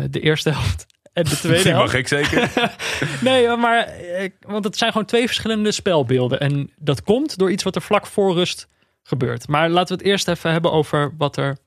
de 0.09 0.19
eerste 0.19 0.49
helft 0.49 0.85
en 1.17 1.23
de 1.23 1.37
tweede 1.45 1.63
die 1.63 1.73
mag 1.73 1.93
ik 1.93 2.07
zeker. 2.07 2.51
Nee, 3.21 3.55
maar 3.55 3.83
eh, 3.87 4.29
want 4.39 4.63
het 4.63 4.77
zijn 4.77 4.91
gewoon 4.91 5.07
twee 5.07 5.25
verschillende 5.25 5.71
spelbeelden. 5.71 6.39
En 6.39 6.71
dat 6.79 7.03
komt 7.03 7.37
door 7.37 7.51
iets 7.51 7.63
wat 7.63 7.75
er 7.75 7.81
vlak 7.81 8.05
voor 8.07 8.33
rust 8.33 8.67
gebeurt. 9.03 9.47
Maar 9.47 9.69
laten 9.69 9.97
we 9.97 10.03
het 10.03 10.11
eerst 10.11 10.27
even 10.27 10.51
hebben 10.51 10.71
over 10.71 11.13
wat 11.17 11.37
er 11.37 11.57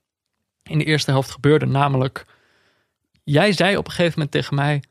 in 0.62 0.78
de 0.78 0.84
eerste 0.84 1.11
helft 1.11 1.30
gebeurde. 1.30 1.66
Namelijk, 1.66 2.24
jij 3.24 3.53
zei 3.53 3.76
op 3.76 3.84
een 3.84 3.90
gegeven 3.90 4.12
moment 4.12 4.30
tegen 4.30 4.55
mij: 4.55 4.82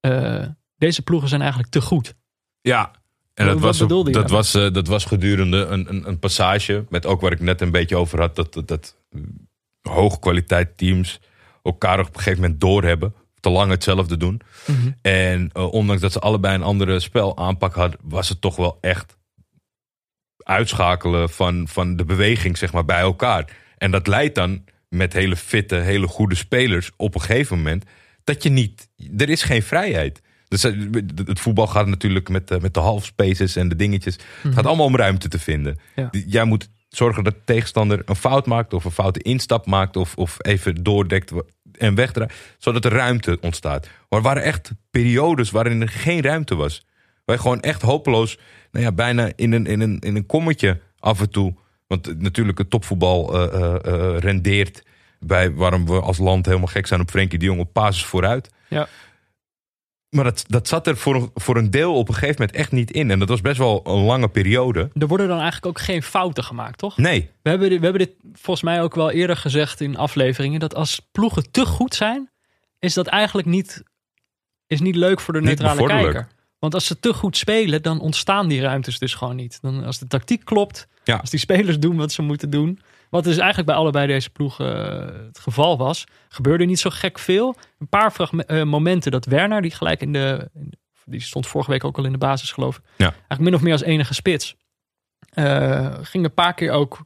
eh, 0.00 0.46
deze 0.76 1.02
ploegen 1.02 1.28
zijn 1.28 1.40
eigenlijk 1.40 1.70
te 1.70 1.80
goed. 1.80 2.14
Ja. 2.60 2.90
En 3.34 3.46
dat 3.46 3.60
was, 3.60 3.78
dat, 3.78 4.30
was, 4.30 4.54
eh, 4.54 4.72
dat 4.72 4.86
was 4.86 5.04
gedurende 5.04 5.64
een, 5.64 5.88
een, 5.88 6.08
een 6.08 6.18
passage. 6.18 6.84
Met 6.88 7.06
ook 7.06 7.20
waar 7.20 7.32
ik 7.32 7.40
net 7.40 7.60
een 7.60 7.70
beetje 7.70 7.96
over 7.96 8.20
had. 8.20 8.36
Dat, 8.36 8.52
dat, 8.52 8.68
dat 8.68 8.96
hoge 9.82 10.18
kwaliteit 10.18 10.76
teams 10.78 11.20
elkaar 11.62 11.98
op 11.98 12.06
een 12.06 12.14
gegeven 12.14 12.40
moment 12.40 12.60
doorhebben. 12.60 13.14
Te 13.44 13.50
lang 13.50 13.70
hetzelfde 13.70 14.16
doen. 14.16 14.40
Mhm. 14.66 14.90
En 15.02 15.50
eh, 15.52 15.72
ondanks 15.72 16.02
dat 16.02 16.12
ze 16.12 16.18
allebei 16.18 16.54
een 16.54 16.62
andere 16.62 17.00
spel 17.00 17.36
aanpak 17.36 17.74
hadden. 17.74 18.00
Was 18.02 18.28
het 18.28 18.40
toch 18.40 18.56
wel 18.56 18.78
echt 18.80 19.16
uitschakelen 20.38 21.30
van, 21.30 21.68
van 21.68 21.96
de 21.96 22.04
beweging 22.04 22.58
zeg 22.58 22.72
maar, 22.72 22.84
bij 22.84 23.00
elkaar. 23.00 23.56
En 23.78 23.90
dat 23.90 24.06
leidt 24.06 24.34
dan 24.34 24.64
met 24.88 25.12
hele 25.12 25.36
fitte, 25.36 25.74
hele 25.74 26.06
goede 26.06 26.34
spelers 26.34 26.90
op 26.96 27.14
een 27.14 27.20
gegeven 27.20 27.56
moment. 27.56 27.84
Dat 28.24 28.42
je 28.42 28.50
niet. 28.50 28.88
Er 29.16 29.28
is 29.28 29.42
geen 29.42 29.62
vrijheid. 29.62 30.22
Dus 30.48 30.64
eh, 30.64 30.72
het 31.24 31.40
voetbal 31.40 31.66
gaat 31.66 31.86
natuurlijk 31.86 32.28
met, 32.28 32.50
eh, 32.50 32.60
met 32.60 32.74
de 32.74 32.80
half 32.80 33.04
spaces 33.04 33.56
en 33.56 33.68
de 33.68 33.76
dingetjes. 33.76 34.18
Het 34.42 34.54
gaat 34.54 34.66
allemaal 34.66 34.86
om 34.86 34.96
ruimte 34.96 35.28
te 35.28 35.38
vinden. 35.38 35.78
Ja. 35.94 36.08
Jij 36.26 36.44
moet 36.44 36.68
zorgen 36.88 37.24
dat 37.24 37.34
de 37.34 37.44
tegenstander 37.44 38.02
een 38.04 38.16
fout 38.16 38.46
maakt 38.46 38.72
of 38.72 38.84
een 38.84 38.90
foute 38.90 39.20
instap 39.22 39.66
maakt 39.66 39.96
of, 39.96 40.16
of 40.16 40.36
even 40.38 40.82
doordekt 40.82 41.32
en 41.78 41.94
wegdraait, 41.94 42.32
zodat 42.58 42.84
er 42.84 42.92
ruimte 42.92 43.38
ontstaat. 43.40 43.88
Maar 44.08 44.18
er 44.18 44.24
waren 44.24 44.42
echt 44.42 44.70
periodes 44.90 45.50
waarin 45.50 45.82
er 45.82 45.88
geen 45.88 46.22
ruimte 46.22 46.54
was. 46.54 46.86
Wij 47.24 47.38
gewoon 47.38 47.60
echt 47.60 47.82
hopeloos, 47.82 48.38
nou 48.70 48.84
ja, 48.84 48.92
bijna 48.92 49.32
in 49.36 49.52
een, 49.52 49.66
in 49.66 49.80
een, 49.80 49.98
in 49.98 50.16
een 50.16 50.26
kommetje 50.26 50.80
af 50.98 51.20
en 51.20 51.30
toe. 51.30 51.54
Want 51.86 52.20
natuurlijk 52.20 52.58
het 52.58 52.70
topvoetbal 52.70 53.34
eh, 53.34 53.62
eh, 53.62 53.74
eh, 53.84 54.18
rendeert 54.18 54.82
bij 55.20 55.52
waarom 55.52 55.86
we 55.86 56.00
als 56.00 56.18
land 56.18 56.46
helemaal 56.46 56.66
gek 56.66 56.86
zijn 56.86 57.00
op 57.00 57.10
Frenkie 57.10 57.38
de 57.38 57.44
Jong 57.44 57.60
op 57.60 57.70
basis 57.72 58.04
vooruit. 58.04 58.50
Ja. 58.68 58.88
Maar 60.14 60.24
dat, 60.24 60.44
dat 60.46 60.68
zat 60.68 60.86
er 60.86 60.96
voor, 60.96 61.30
voor 61.34 61.56
een 61.56 61.70
deel 61.70 61.94
op 61.94 62.08
een 62.08 62.14
gegeven 62.14 62.36
moment 62.38 62.56
echt 62.56 62.72
niet 62.72 62.90
in. 62.90 63.10
En 63.10 63.18
dat 63.18 63.28
was 63.28 63.40
best 63.40 63.58
wel 63.58 63.80
een 63.84 64.02
lange 64.04 64.28
periode. 64.28 64.90
Er 64.94 65.06
worden 65.06 65.28
dan 65.28 65.40
eigenlijk 65.40 65.66
ook 65.66 65.80
geen 65.84 66.02
fouten 66.02 66.44
gemaakt, 66.44 66.78
toch? 66.78 66.96
Nee, 66.96 67.30
We 67.42 67.48
hebben, 67.50 67.68
dit, 67.68 67.78
we 67.78 67.84
hebben 67.84 68.06
dit 68.06 68.14
volgens 68.32 68.62
mij 68.64 68.82
ook 68.82 68.94
wel 68.94 69.10
eerder 69.10 69.36
gezegd 69.36 69.80
in 69.80 69.96
afleveringen. 69.96 70.60
Dat 70.60 70.74
als 70.74 71.00
ploegen 71.12 71.50
te 71.50 71.66
goed 71.66 71.94
zijn, 71.94 72.30
is 72.78 72.94
dat 72.94 73.06
eigenlijk 73.06 73.48
niet, 73.48 73.82
is 74.66 74.80
niet 74.80 74.96
leuk 74.96 75.20
voor 75.20 75.34
de 75.34 75.40
neutrale 75.40 75.86
kijker. 75.86 76.28
Want 76.58 76.74
als 76.74 76.86
ze 76.86 76.98
te 77.00 77.14
goed 77.14 77.36
spelen, 77.36 77.82
dan 77.82 78.00
ontstaan 78.00 78.48
die 78.48 78.60
ruimtes 78.60 78.98
dus 78.98 79.14
gewoon 79.14 79.36
niet. 79.36 79.58
Dan, 79.60 79.84
als 79.84 79.98
de 79.98 80.06
tactiek 80.06 80.44
klopt, 80.44 80.88
Ja. 81.04 81.16
als 81.16 81.30
die 81.30 81.40
spelers 81.40 81.78
doen 81.78 81.96
wat 81.96 82.12
ze 82.12 82.22
moeten 82.22 82.50
doen. 82.50 82.80
Wat 83.14 83.24
dus 83.24 83.36
eigenlijk 83.36 83.66
bij 83.66 83.76
allebei 83.76 84.06
deze 84.06 84.30
ploegen 84.30 84.86
eh, 84.86 85.26
het 85.26 85.38
geval 85.38 85.78
was. 85.78 86.04
Gebeurde 86.28 86.64
niet 86.64 86.78
zo 86.78 86.90
gek 86.90 87.18
veel. 87.18 87.56
Een 87.78 87.88
paar 87.88 88.16
eh, 88.20 88.62
momenten 88.62 89.10
dat 89.10 89.24
Werner, 89.24 89.62
die 89.62 89.70
gelijk 89.70 90.00
in 90.00 90.12
de... 90.12 90.50
die 91.04 91.20
stond 91.20 91.46
vorige 91.46 91.70
week 91.70 91.84
ook 91.84 91.98
al 91.98 92.04
in 92.04 92.12
de 92.12 92.18
basis 92.18 92.52
geloof 92.52 92.76
ik. 92.76 92.82
Ja. 92.96 93.04
Eigenlijk 93.06 93.40
min 93.40 93.54
of 93.54 93.62
meer 93.62 93.72
als 93.72 93.82
enige 93.82 94.14
spits. 94.14 94.56
Eh, 95.28 95.94
ging 96.02 96.24
een 96.24 96.34
paar 96.34 96.54
keer 96.54 96.70
ook 96.70 96.98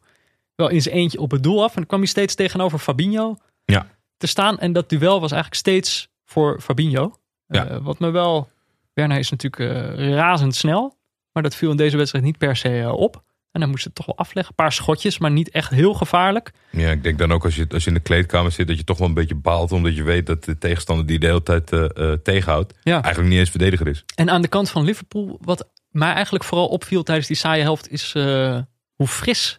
wel 0.55 0.69
in 0.69 0.83
zijn 0.83 0.95
eentje 0.95 1.21
op 1.21 1.31
het 1.31 1.43
doel 1.43 1.63
af. 1.63 1.69
En 1.69 1.77
dan 1.77 1.87
kwam 1.87 2.01
hij 2.01 2.09
steeds 2.09 2.35
tegenover 2.35 2.79
Fabinho 2.79 3.37
Ja. 3.65 3.87
te 4.17 4.27
staan. 4.27 4.59
En 4.59 4.73
dat 4.73 4.89
duel 4.89 5.21
was 5.21 5.33
eigenlijk 5.33 5.61
steeds 5.61 6.09
voor 6.25 6.61
Fabinho. 6.61 7.19
Ja. 7.47 7.81
Wat 7.81 7.99
me 7.99 8.11
wel... 8.11 8.49
Werner 8.93 9.19
is 9.19 9.31
natuurlijk 9.31 9.73
eh, 9.73 10.15
razendsnel. 10.15 10.99
Maar 11.33 11.43
dat 11.43 11.55
viel 11.55 11.71
in 11.71 11.77
deze 11.77 11.97
wedstrijd 11.97 12.25
niet 12.25 12.39
per 12.39 12.57
se 12.57 12.93
op. 12.95 13.23
En 13.59 13.65
dan 13.65 13.73
moest 13.73 13.85
het 13.85 13.95
toch 13.95 14.07
wel 14.07 14.17
afleggen. 14.17 14.55
Een 14.57 14.65
paar 14.65 14.73
schotjes, 14.73 15.19
maar 15.19 15.31
niet 15.31 15.51
echt 15.51 15.71
heel 15.71 15.95
gevaarlijk. 15.95 16.51
Ja, 16.71 16.91
ik 16.91 17.03
denk 17.03 17.19
dan 17.19 17.33
ook 17.33 17.45
als 17.45 17.57
je, 17.57 17.67
als 17.69 17.83
je 17.83 17.89
in 17.89 17.95
de 17.97 18.03
kleedkamer 18.03 18.53
zit, 18.53 18.67
dat 18.69 18.77
je 18.77 18.85
toch 18.85 18.99
wel 18.99 19.09
een 19.09 19.15
beetje 19.15 19.35
baalt. 19.35 19.73
Omdat 19.73 19.97
je 19.97 20.03
weet 20.03 20.27
dat 20.27 20.45
de 20.45 20.59
tegenstander 20.59 21.07
die 21.07 21.19
de 21.19 21.27
hele 21.27 21.43
tijd 21.43 21.73
eh, 21.73 22.13
tegenhoudt, 22.13 22.75
Ja. 22.83 23.03
eigenlijk 23.03 23.29
niet 23.29 23.39
eens 23.39 23.51
verdediger 23.51 23.87
is. 23.89 24.05
En 24.15 24.31
aan 24.31 24.43
de 24.43 24.49
kant 24.49 24.71
van 24.71 24.85
Liverpool, 24.85 25.39
wat 25.41 25.69
mij 25.91 26.13
eigenlijk 26.13 26.45
vooral 26.45 26.69
opviel 26.69 27.03
tijdens 27.03 27.27
die 27.27 27.37
saaie 27.37 27.63
helft, 27.63 27.91
is 27.91 28.13
eh, 28.15 28.59
hoe 28.95 29.07
fris 29.07 29.59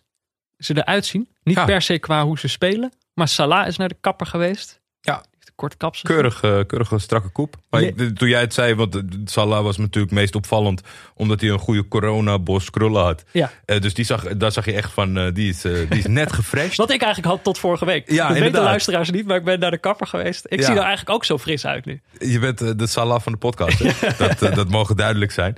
ze 0.57 0.77
eruit 0.77 1.05
zien. 1.05 1.29
Niet 1.43 1.55
Ja. 1.55 1.65
per 1.65 1.81
se 1.81 1.99
qua 1.99 2.23
hoe 2.25 2.39
ze 2.39 2.47
spelen. 2.47 2.91
Maar 3.13 3.27
Salah 3.27 3.67
is 3.67 3.77
naar 3.77 3.87
de 3.89 3.97
kapper 4.01 4.27
geweest. 4.27 4.81
Ja. 5.01 5.13
Die 5.15 5.27
heeft 5.31 5.47
een 5.47 5.48
kort 5.59 5.77
kapsel. 5.77 6.09
Keurig, 6.09 6.41
eh, 6.43 6.59
keurige 6.67 6.99
strakke 6.99 7.29
koep. 7.29 7.55
Maar 7.69 7.81
Nee. 7.81 7.93
de- 7.95 8.13
toen 8.13 8.29
jij 8.29 8.39
het 8.41 8.53
zei, 8.53 8.75
want 8.75 8.95
eh, 8.95 9.01
Salah 9.25 9.63
was 9.63 9.77
natuurlijk 9.77 10.13
meest 10.13 10.35
opvallend. 10.35 10.81
Omdat 11.15 11.41
hij 11.41 11.49
een 11.49 11.59
goede 11.59 11.87
corona-bos 11.87 12.69
krullen 12.69 13.03
had. 13.03 13.23
Ja. 13.31 13.51
Eh, 13.65 13.79
dus 13.81 13.93
die 13.93 14.05
zag, 14.05 14.23
daar 14.23 14.51
zag 14.51 14.65
je 14.65 14.73
echt 14.73 14.91
van, 14.91 15.33
die, 15.33 15.49
is, 15.49 15.61
die 15.61 15.87
is 15.89 16.05
net 16.07 16.33
gefresht. 16.39 16.77
Wat 16.77 16.91
ik 16.91 17.01
eigenlijk 17.01 17.33
had 17.33 17.43
tot 17.43 17.57
vorige 17.59 17.85
week. 17.85 18.09
Ja, 18.09 18.15
dat 18.17 18.27
weten 18.27 18.35
inderdaad. 18.45 18.63
luisteraars 18.69 19.09
niet, 19.09 19.25
maar 19.25 19.37
ik 19.37 19.43
ben 19.43 19.59
naar 19.59 19.71
de 19.71 19.77
kapper 19.77 20.07
geweest. 20.07 20.45
Ik 20.47 20.59
Ja. 20.59 20.65
zie 20.65 20.75
er 20.75 20.79
eigenlijk 20.81 21.09
ook 21.09 21.25
zo 21.25 21.37
fris 21.37 21.65
uit 21.65 21.85
nu. 21.85 22.01
Je 22.19 22.39
bent 22.39 22.79
de 22.79 22.87
Salah 22.87 23.21
van 23.21 23.31
de 23.31 23.37
podcast. 23.37 23.79
hè? 23.79 24.09
dat, 24.39 24.55
dat 24.55 24.69
mogen 24.69 24.95
duidelijk 24.95 25.31
zijn. 25.31 25.57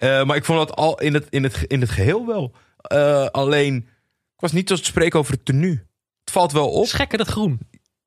Maar 0.00 0.36
ik 0.36 0.44
vond 0.44 0.58
dat 0.68 0.76
al 0.76 1.00
in 1.00 1.14
het, 1.14 1.26
in 1.30 1.42
het, 1.42 1.64
in 1.66 1.80
het 1.80 1.90
geheel 1.90 2.26
wel. 2.26 2.54
Alleen, 3.30 3.76
ik 4.34 4.40
was 4.40 4.52
niet 4.52 4.68
zo 4.68 4.74
te 4.76 4.84
spreken 4.84 5.18
over 5.18 5.32
het 5.32 5.44
tenue. 5.44 5.88
Het 6.24 6.30
valt 6.38 6.52
wel 6.52 6.68
op. 6.68 6.74
Het 6.76 6.84
is 6.84 6.92
gekke 6.92 7.16
dat 7.16 7.28
groen. 7.28 7.60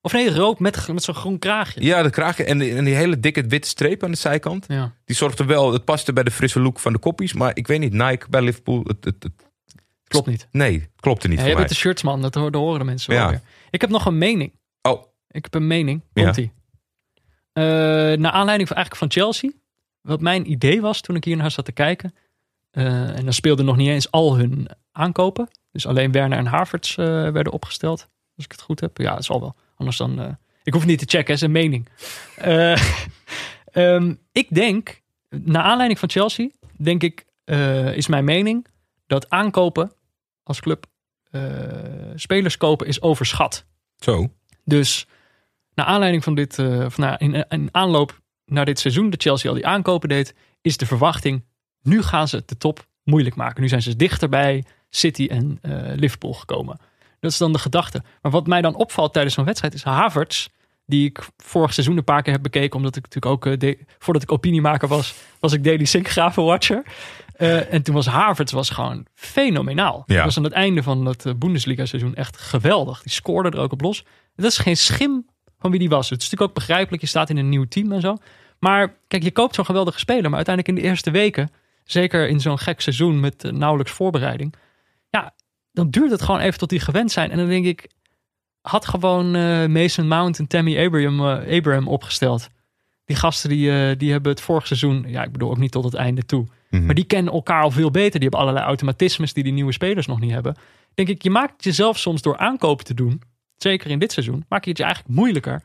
Of 0.06 0.14
nee, 0.14 0.34
rood 0.36 0.60
met, 0.60 0.88
met 0.88 1.04
zo'n 1.04 1.16
groen 1.16 1.40
kraagje. 1.40 1.82
Ja, 1.84 2.04
de 2.04 2.10
kraagje 2.10 2.44
en, 2.44 2.58
die- 2.58 2.76
en 2.76 2.84
die 2.84 2.96
hele 2.96 3.20
dikke 3.20 3.42
witte 3.48 3.68
streep 3.70 4.04
aan 4.04 4.12
de 4.12 4.18
zijkant. 4.18 4.66
Ja. 4.68 4.94
Die 5.06 5.16
zorgde 5.16 5.46
wel, 5.46 5.74
het 5.74 5.86
paste 5.86 6.14
bij 6.14 6.24
de 6.24 6.32
frisse 6.32 6.60
look 6.60 6.80
van 6.80 6.94
de 6.94 7.00
koppies. 7.00 7.34
Maar 7.34 7.52
ik 7.58 7.68
weet 7.68 7.80
niet, 7.80 7.94
Nike 7.94 8.26
bij 8.30 8.42
Liverpool, 8.42 8.84
het, 8.84 9.06
het, 9.06 9.24
het- 9.24 9.52
Klopt 10.08 10.28
niet. 10.28 10.48
nee, 10.52 10.74
het 10.80 10.90
klopte 11.00 11.28
niet 11.28 11.38
Ja, 11.38 11.44
voor 11.44 11.52
jij 11.52 11.60
mij. 11.60 11.66
bent 11.68 11.70
de 11.80 11.82
shirtsman, 11.88 12.22
dat 12.22 12.36
horen, 12.36 12.60
horen 12.60 12.80
de 12.80 12.86
mensen 12.86 13.14
Ja. 13.14 13.20
wel 13.22 13.30
weer. 13.30 13.42
Ik 13.70 13.82
heb 13.82 13.90
nog 13.90 14.06
een 14.06 14.18
mening. 14.18 14.52
Oh, 14.82 15.04
Ik 15.28 15.44
heb 15.44 15.54
een 15.54 15.68
mening. 15.68 16.02
Komt 16.14 16.38
ie. 16.38 16.52
Eh, 17.54 17.64
naar 17.64 18.32
aanleiding 18.32 18.68
van, 18.68 18.78
eigenlijk 18.78 18.96
van 18.96 19.12
Chelsea. 19.12 19.52
Wat 20.02 20.22
mijn 20.22 20.52
idee 20.52 20.82
was 20.82 21.02
toen 21.02 21.16
ik 21.16 21.24
hier 21.24 21.38
naar 21.38 21.52
zat 21.52 21.66
te 21.66 21.72
kijken. 21.72 22.16
eh, 22.72 23.18
en 23.18 23.24
dan 23.24 23.34
speelden 23.34 23.66
nog 23.66 23.76
niet 23.76 23.88
eens 23.90 24.12
al 24.12 24.36
hun 24.38 24.68
aankopen. 24.92 25.50
Dus 25.72 25.88
alleen 25.88 26.12
Werner 26.12 26.38
en 26.38 26.46
Havertz 26.46 26.98
eh, 26.98 27.06
werden 27.06 27.52
opgesteld. 27.54 28.08
Als 28.36 28.46
ik 28.46 28.52
het 28.52 28.62
goed 28.62 28.80
heb. 28.80 28.98
Ja, 28.98 29.14
dat 29.16 29.24
zal 29.26 29.40
wel. 29.40 29.56
Anders 29.84 29.98
dan... 29.98 30.20
eh, 30.20 30.34
ik 30.64 30.74
hoef 30.74 30.86
niet 30.86 31.00
te 31.00 31.18
checken, 31.18 31.44
een 31.44 31.52
mening. 31.52 31.88
Eh, 32.36 32.82
ehm, 33.72 34.14
ik 34.32 34.48
denk, 34.50 35.02
naar 35.30 35.64
aanleiding 35.64 36.00
van 36.00 36.10
Chelsea, 36.10 36.50
denk 36.78 37.04
ik, 37.04 37.26
eh, 37.44 37.96
is 37.96 38.08
mijn 38.08 38.24
mening 38.24 38.68
dat 39.08 39.30
aankopen 39.30 39.92
als 40.44 40.60
club 40.60 40.86
spelers 42.16 42.58
kopen 42.58 42.88
is 42.88 43.02
overschat. 43.02 43.66
zo. 44.00 44.34
Dus 44.64 45.08
naar 45.76 45.86
aanleiding 45.86 46.24
van 46.24 46.36
dit, 46.36 46.60
eh, 46.60 46.86
of 46.86 46.98
na, 46.98 47.20
in, 47.20 47.46
in 47.50 47.70
aanloop 47.72 48.22
naar 48.46 48.66
dit 48.66 48.80
seizoen 48.80 49.10
dat 49.10 49.22
Chelsea 49.22 49.50
al 49.50 49.56
die 49.56 49.68
aankopen 49.68 50.10
deed, 50.10 50.36
is 50.62 50.78
de 50.78 50.86
verwachting, 50.86 51.46
nu 51.82 52.02
gaan 52.02 52.28
ze 52.28 52.44
de 52.46 52.58
top 52.58 52.88
moeilijk 53.04 53.36
maken. 53.36 53.62
Nu 53.62 53.68
zijn 53.68 53.82
ze 53.82 53.96
dichter 53.96 54.30
bij 54.30 54.64
City 54.90 55.28
en 55.28 55.60
Liverpool 55.96 56.34
gekomen. 56.34 56.80
Dat 57.24 57.32
is 57.32 57.38
dan 57.38 57.52
de 57.54 57.60
gedachte. 57.60 58.04
Maar 58.22 58.32
wat 58.32 58.48
mij 58.48 58.62
dan 58.62 58.76
opvalt 58.76 59.14
tijdens 59.14 59.36
zo'n 59.36 59.46
wedstrijd 59.46 59.74
is 59.74 59.84
Havertz, 59.84 60.48
die 60.86 61.06
ik 61.06 61.20
vorig 61.38 61.74
seizoen 61.74 61.98
een 61.98 62.04
paar 62.04 62.22
keer 62.22 62.34
heb 62.34 62.42
bekeken, 62.44 62.76
omdat 62.78 62.96
ik 62.96 63.04
natuurlijk 63.04 63.34
ook, 63.34 63.46
eh, 63.54 63.60
de- 63.60 63.80
voordat 64.00 64.24
ik 64.24 64.32
opiniemaker 64.32 64.88
was, 64.88 65.14
was 65.40 65.54
ik 65.54 65.64
Daily 65.64 65.86
Sinkgraven 65.86 66.44
watcher. 66.44 66.84
Eh, 67.34 67.74
en 67.74 67.84
toen 67.84 67.96
was 67.96 68.06
Havertz 68.06 68.52
was 68.54 68.70
gewoon 68.70 69.06
fenomenaal. 69.16 70.04
Ja. 70.06 70.16
Dat 70.16 70.24
was 70.26 70.38
aan 70.38 70.44
het 70.44 70.54
einde 70.54 70.84
van 70.84 71.06
het 71.06 71.26
eh, 71.26 71.34
Bundesliga 71.34 71.86
seizoen 71.86 72.16
echt 72.16 72.38
geweldig. 72.38 73.02
Die 73.02 73.12
scoorde 73.12 73.50
er 73.50 73.60
ook 73.64 73.72
op 73.72 73.82
los. 73.82 74.04
Dat 74.36 74.46
is 74.46 74.58
geen 74.58 74.78
schim 74.78 75.26
van 75.60 75.72
wie 75.72 75.80
die 75.80 75.90
was. 75.90 76.10
Het 76.10 76.22
is 76.22 76.24
natuurlijk 76.30 76.50
ook 76.50 76.56
begrijpelijk. 76.58 77.02
Je 77.02 77.08
staat 77.08 77.30
in 77.30 77.38
een 77.38 77.50
nieuw 77.50 77.66
team 77.68 77.92
en 77.92 78.02
zo. 78.02 78.18
Maar 78.60 78.96
kijk, 79.08 79.24
je 79.24 79.32
koopt 79.32 79.56
zo'n 79.56 79.66
geweldige 79.66 80.00
speler. 80.00 80.30
Maar 80.30 80.36
uiteindelijk 80.46 80.78
in 80.78 80.84
de 80.84 80.90
eerste 80.90 81.12
weken, 81.12 81.52
zeker 81.84 82.28
in 82.28 82.40
zo'n 82.40 82.60
gek 82.60 82.82
seizoen 82.82 83.20
met 83.20 83.52
nauwelijks 83.52 83.92
voorbereiding. 83.92 84.54
Dan 85.74 85.90
duurt 85.90 86.12
het 86.12 86.22
gewoon 86.22 86.40
even 86.40 86.60
tot 86.60 86.70
die 86.70 86.80
gewend 86.80 87.12
zijn. 87.12 87.32
En 87.32 87.38
dan 87.38 87.48
denk 87.48 87.66
ik, 87.66 87.90
had 88.62 88.86
gewoon 88.86 89.36
eh, 89.36 89.66
Mason 89.66 90.08
Mount 90.08 90.40
en 90.40 90.48
Tammy 90.48 90.86
Abraham, 90.86 91.20
eh, 91.20 91.58
Abraham 91.58 91.88
opgesteld. 91.88 92.50
Die 93.06 93.16
gasten 93.16 93.50
die, 93.50 93.72
eh, 93.72 93.98
die 93.98 94.12
hebben 94.12 94.32
het 94.32 94.42
vorig 94.42 94.68
seizoen, 94.68 95.06
ja, 95.08 95.24
ik 95.24 95.32
bedoel 95.32 95.50
ook 95.50 95.58
niet 95.58 95.72
tot 95.72 95.84
het 95.84 95.94
einde 95.94 96.26
toe. 96.26 96.46
Mhm. 96.70 96.86
Maar 96.86 96.96
die 96.96 97.04
kennen 97.04 97.34
elkaar 97.34 97.64
al 97.64 97.72
veel 97.72 97.92
beter. 97.92 98.12
Die 98.12 98.22
hebben 98.22 98.40
allerlei 98.40 98.66
automatismes 98.66 99.34
die 99.34 99.44
die 99.44 99.54
nieuwe 99.54 99.72
spelers 99.72 100.08
nog 100.08 100.20
niet 100.20 100.32
hebben. 100.32 100.56
Denk 100.94 101.10
ik, 101.10 101.24
je 101.24 101.30
maakt 101.30 101.64
jezelf 101.64 102.00
soms 102.00 102.22
door 102.22 102.38
aankopen 102.38 102.86
te 102.86 102.94
doen. 102.94 103.22
Zeker 103.58 103.90
in 103.90 104.00
dit 104.00 104.12
seizoen. 104.12 104.46
Maak 104.50 104.64
je 104.64 104.70
het 104.70 104.78
je 104.78 104.84
eigenlijk 104.84 105.16
moeilijker. 105.16 105.62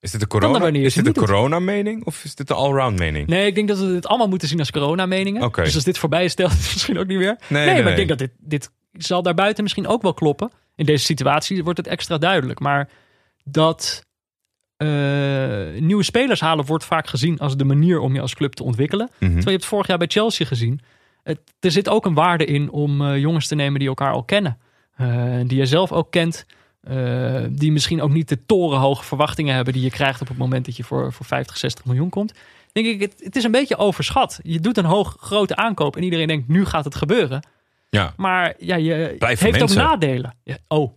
Is 0.00 0.10
dit 0.10 0.20
dan 0.20 0.28
corona, 0.28 0.66
is 0.66 0.94
dit 0.94 1.18
corona-mening 1.18 2.04
of 2.04 2.24
is 2.24 2.34
dit 2.34 2.50
een 2.50 2.56
all-round 2.56 2.98
mening? 2.98 3.26
Nee, 3.26 3.46
ik 3.46 3.54
denk 3.54 3.68
dat 3.68 3.78
we 3.78 3.86
dit 3.86 4.06
allemaal 4.06 4.28
moeten 4.28 4.48
zien 4.48 4.58
als 4.58 4.70
corona-meningen. 4.70 5.42
Oké. 5.42 5.62
Dus 5.62 5.74
als 5.74 5.84
dit 5.84 5.98
voorbij 5.98 6.24
is, 6.24 6.32
stelt 6.32 6.50
het 6.50 6.60
misschien 6.72 6.98
ook 6.98 7.06
niet 7.06 7.18
meer. 7.18 7.36
Nee, 7.48 7.64
nee, 7.64 7.74
maar 7.74 7.82
nee. 7.82 7.90
ik 7.90 7.96
denk 7.96 8.08
dat 8.08 8.18
dit, 8.18 8.30
dit 8.38 8.70
zal 8.92 9.22
daarbuiten 9.22 9.62
misschien 9.62 9.86
ook 9.86 10.02
wel 10.02 10.14
kloppen. 10.14 10.50
In 10.74 10.86
deze 10.86 11.04
situatie 11.04 11.64
wordt 11.64 11.78
het 11.78 11.86
extra 11.86 12.18
duidelijk. 12.18 12.60
Maar 12.60 12.88
dat 13.44 14.06
eh, 14.76 15.80
nieuwe 15.80 16.02
spelers 16.02 16.40
halen 16.40 16.64
wordt 16.64 16.84
vaak 16.84 17.06
gezien 17.06 17.38
als 17.38 17.56
de 17.56 17.64
manier 17.64 18.00
om 18.00 18.14
je 18.14 18.20
als 18.20 18.34
club 18.34 18.52
te 18.52 18.62
ontwikkelen. 18.62 19.06
Mhm. 19.12 19.18
Terwijl 19.18 19.44
je 19.44 19.50
hebt 19.50 19.64
vorig 19.64 19.86
jaar 19.86 19.98
bij 19.98 20.06
Chelsea 20.06 20.46
gezien. 20.46 20.80
Het, 21.22 21.40
er 21.60 21.70
zit 21.70 21.88
ook 21.88 22.06
een 22.06 22.14
waarde 22.14 22.44
in 22.44 22.70
om 22.70 23.06
eh, 23.06 23.18
jongens 23.18 23.46
te 23.46 23.54
nemen 23.54 23.78
die 23.78 23.88
elkaar 23.88 24.12
al 24.12 24.24
kennen. 24.24 24.58
Eh, 24.96 25.40
die 25.46 25.58
je 25.58 25.66
zelf 25.66 25.92
ook 25.92 26.10
kent. 26.10 26.46
die 27.50 27.72
misschien 27.72 28.02
ook 28.02 28.12
niet 28.12 28.28
de 28.28 28.46
torenhoge 28.46 29.04
verwachtingen 29.04 29.54
hebben 29.54 29.72
die 29.72 29.82
je 29.82 29.90
krijgt 29.90 30.20
op 30.20 30.28
het 30.28 30.38
moment 30.38 30.64
dat 30.64 30.76
je 30.76 30.84
voor, 30.84 31.12
voor 31.12 31.26
50, 31.26 31.56
60 31.56 31.84
miljoen 31.84 32.08
komt. 32.08 32.32
Denk 32.72 32.86
ik, 32.86 33.00
het, 33.00 33.14
het 33.18 33.36
is 33.36 33.44
een 33.44 33.50
beetje 33.50 33.76
overschat. 33.76 34.40
Je 34.42 34.60
doet 34.60 34.76
een 34.76 34.84
hoog, 34.84 35.16
grote 35.20 35.56
aankoop 35.56 35.96
en 35.96 36.02
iedereen 36.02 36.26
denkt 36.26 36.48
nu 36.48 36.64
gaat 36.64 36.84
het 36.84 36.94
gebeuren. 36.94 37.42
Ja, 37.96 38.14
Maar 38.16 38.54
ja, 38.58 38.76
je, 38.76 39.16
heeft 39.18 39.42
mensen. 39.42 39.62
ook 39.62 39.88
nadelen. 39.88 40.36
Ja, 40.44 40.56
oh, 40.68 40.92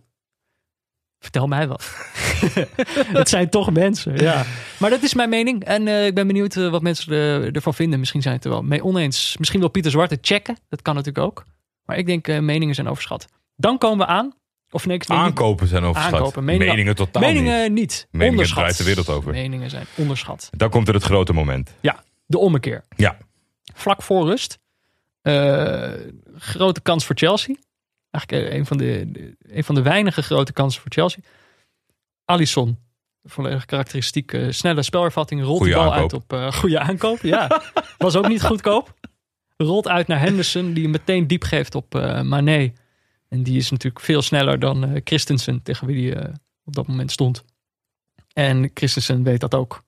vertel 1.18 1.46
mij 1.46 1.68
wat. 1.68 1.96
het 3.20 3.28
zijn 3.28 3.50
toch 3.50 3.72
mensen, 3.72 4.16
ja. 4.16 4.44
Maar 4.78 4.90
dat 4.90 5.02
is 5.02 5.14
mijn 5.14 5.28
mening. 5.28 5.64
En 5.64 5.88
eh, 5.88 6.06
ik 6.06 6.14
ben 6.14 6.26
benieuwd 6.26 6.56
eh, 6.56 6.68
wat 6.70 6.82
mensen 6.82 7.12
er, 7.12 7.52
ervan 7.52 7.74
vinden. 7.74 7.98
Misschien 7.98 8.22
zijn 8.22 8.34
het 8.34 8.44
er 8.44 8.50
wel 8.50 8.62
mee 8.62 8.84
oneens. 8.84 9.36
Misschien 9.38 9.60
wil 9.60 9.68
Pieter 9.68 9.90
Zwart 9.90 10.10
het 10.10 10.26
checken. 10.26 10.56
Dat 10.68 10.82
kan 10.82 10.94
natuurlijk 10.94 11.26
ook. 11.26 11.44
Maar 11.84 11.98
ik 11.98 12.06
denk, 12.06 12.28
eh, 12.28 12.38
meningen 12.38 12.74
zijn 12.74 12.88
overschat. 12.88 13.26
Dan 13.56 13.78
komen 13.78 14.06
we 14.06 14.12
aan. 14.12 14.32
Of 14.70 14.86
nee, 14.86 15.00
aankopen 15.06 15.66
zijn 15.66 15.82
overschat. 15.82 16.14
Aankopen, 16.14 16.44
meningen- 16.44 16.66
meningen 16.66 16.94
totaal 16.94 17.22
niet. 17.22 17.32
Meningen 17.32 17.72
niet. 17.72 18.06
Meningen 18.10 18.30
onderschat. 18.32 18.58
draait 18.58 18.76
de 18.78 18.84
wereld 18.84 19.08
over. 19.08 19.32
Meningen 19.32 19.70
zijn 19.70 19.86
onderschat. 19.94 20.50
Dan 20.56 20.70
komt 20.70 20.88
er 20.88 20.94
het 20.94 21.02
grote 21.02 21.32
moment. 21.32 21.74
Ja, 21.80 22.02
de 22.26 22.38
ommekeer. 22.38 22.84
Ja, 22.96 23.16
vlak 23.74 24.02
voor 24.02 24.26
rust. 24.26 24.58
Eh, 25.26 25.92
grote 26.38 26.80
kans 26.80 27.04
voor 27.04 27.16
Chelsea. 27.16 27.54
Eigenlijk 28.10 28.48
eh, 28.48 28.58
een 28.58 28.66
van, 28.66 28.76
de, 28.76 29.10
een 29.38 29.64
van 29.64 29.74
de 29.74 29.82
weinige 29.82 30.22
grote 30.22 30.52
kansen 30.52 30.80
voor 30.82 30.90
Chelsea. 30.90 31.22
Alisson. 32.24 32.78
Volledig 33.22 33.64
karakteristiek. 33.64 34.32
eh, 34.32 34.50
snelle 34.50 34.82
spelervatting. 34.82 35.42
Rolt 35.42 35.58
Goeie 35.58 35.72
de 35.74 35.78
bal 35.78 35.94
aankoop. 35.94 36.32
uit 36.32 36.48
op 36.48 36.54
goede 36.54 36.78
aankoop. 36.78 37.18
Ja, 37.22 37.62
was 37.98 38.16
ook 38.16 38.28
niet 38.28 38.42
goedkoop. 38.42 38.94
Rolt 39.56 39.88
uit 39.88 40.06
naar 40.06 40.20
Henderson. 40.20 40.72
Die 40.72 40.82
hem 40.82 40.92
meteen 40.92 41.26
diep 41.26 41.42
geeft 41.42 41.74
op 41.74 41.92
Mané. 42.22 42.72
En 43.28 43.42
die 43.42 43.56
is 43.56 43.70
natuurlijk 43.70 44.04
veel 44.04 44.22
sneller 44.22 44.58
dan 44.58 45.00
Christensen. 45.04 45.62
Tegen 45.62 45.86
wie 45.86 46.12
hij 46.12 46.32
op 46.64 46.74
dat 46.74 46.86
moment 46.86 47.12
stond. 47.12 47.44
En 48.32 48.70
Christensen 48.74 49.22
weet 49.22 49.40
dat 49.40 49.54
ook. 49.54 49.82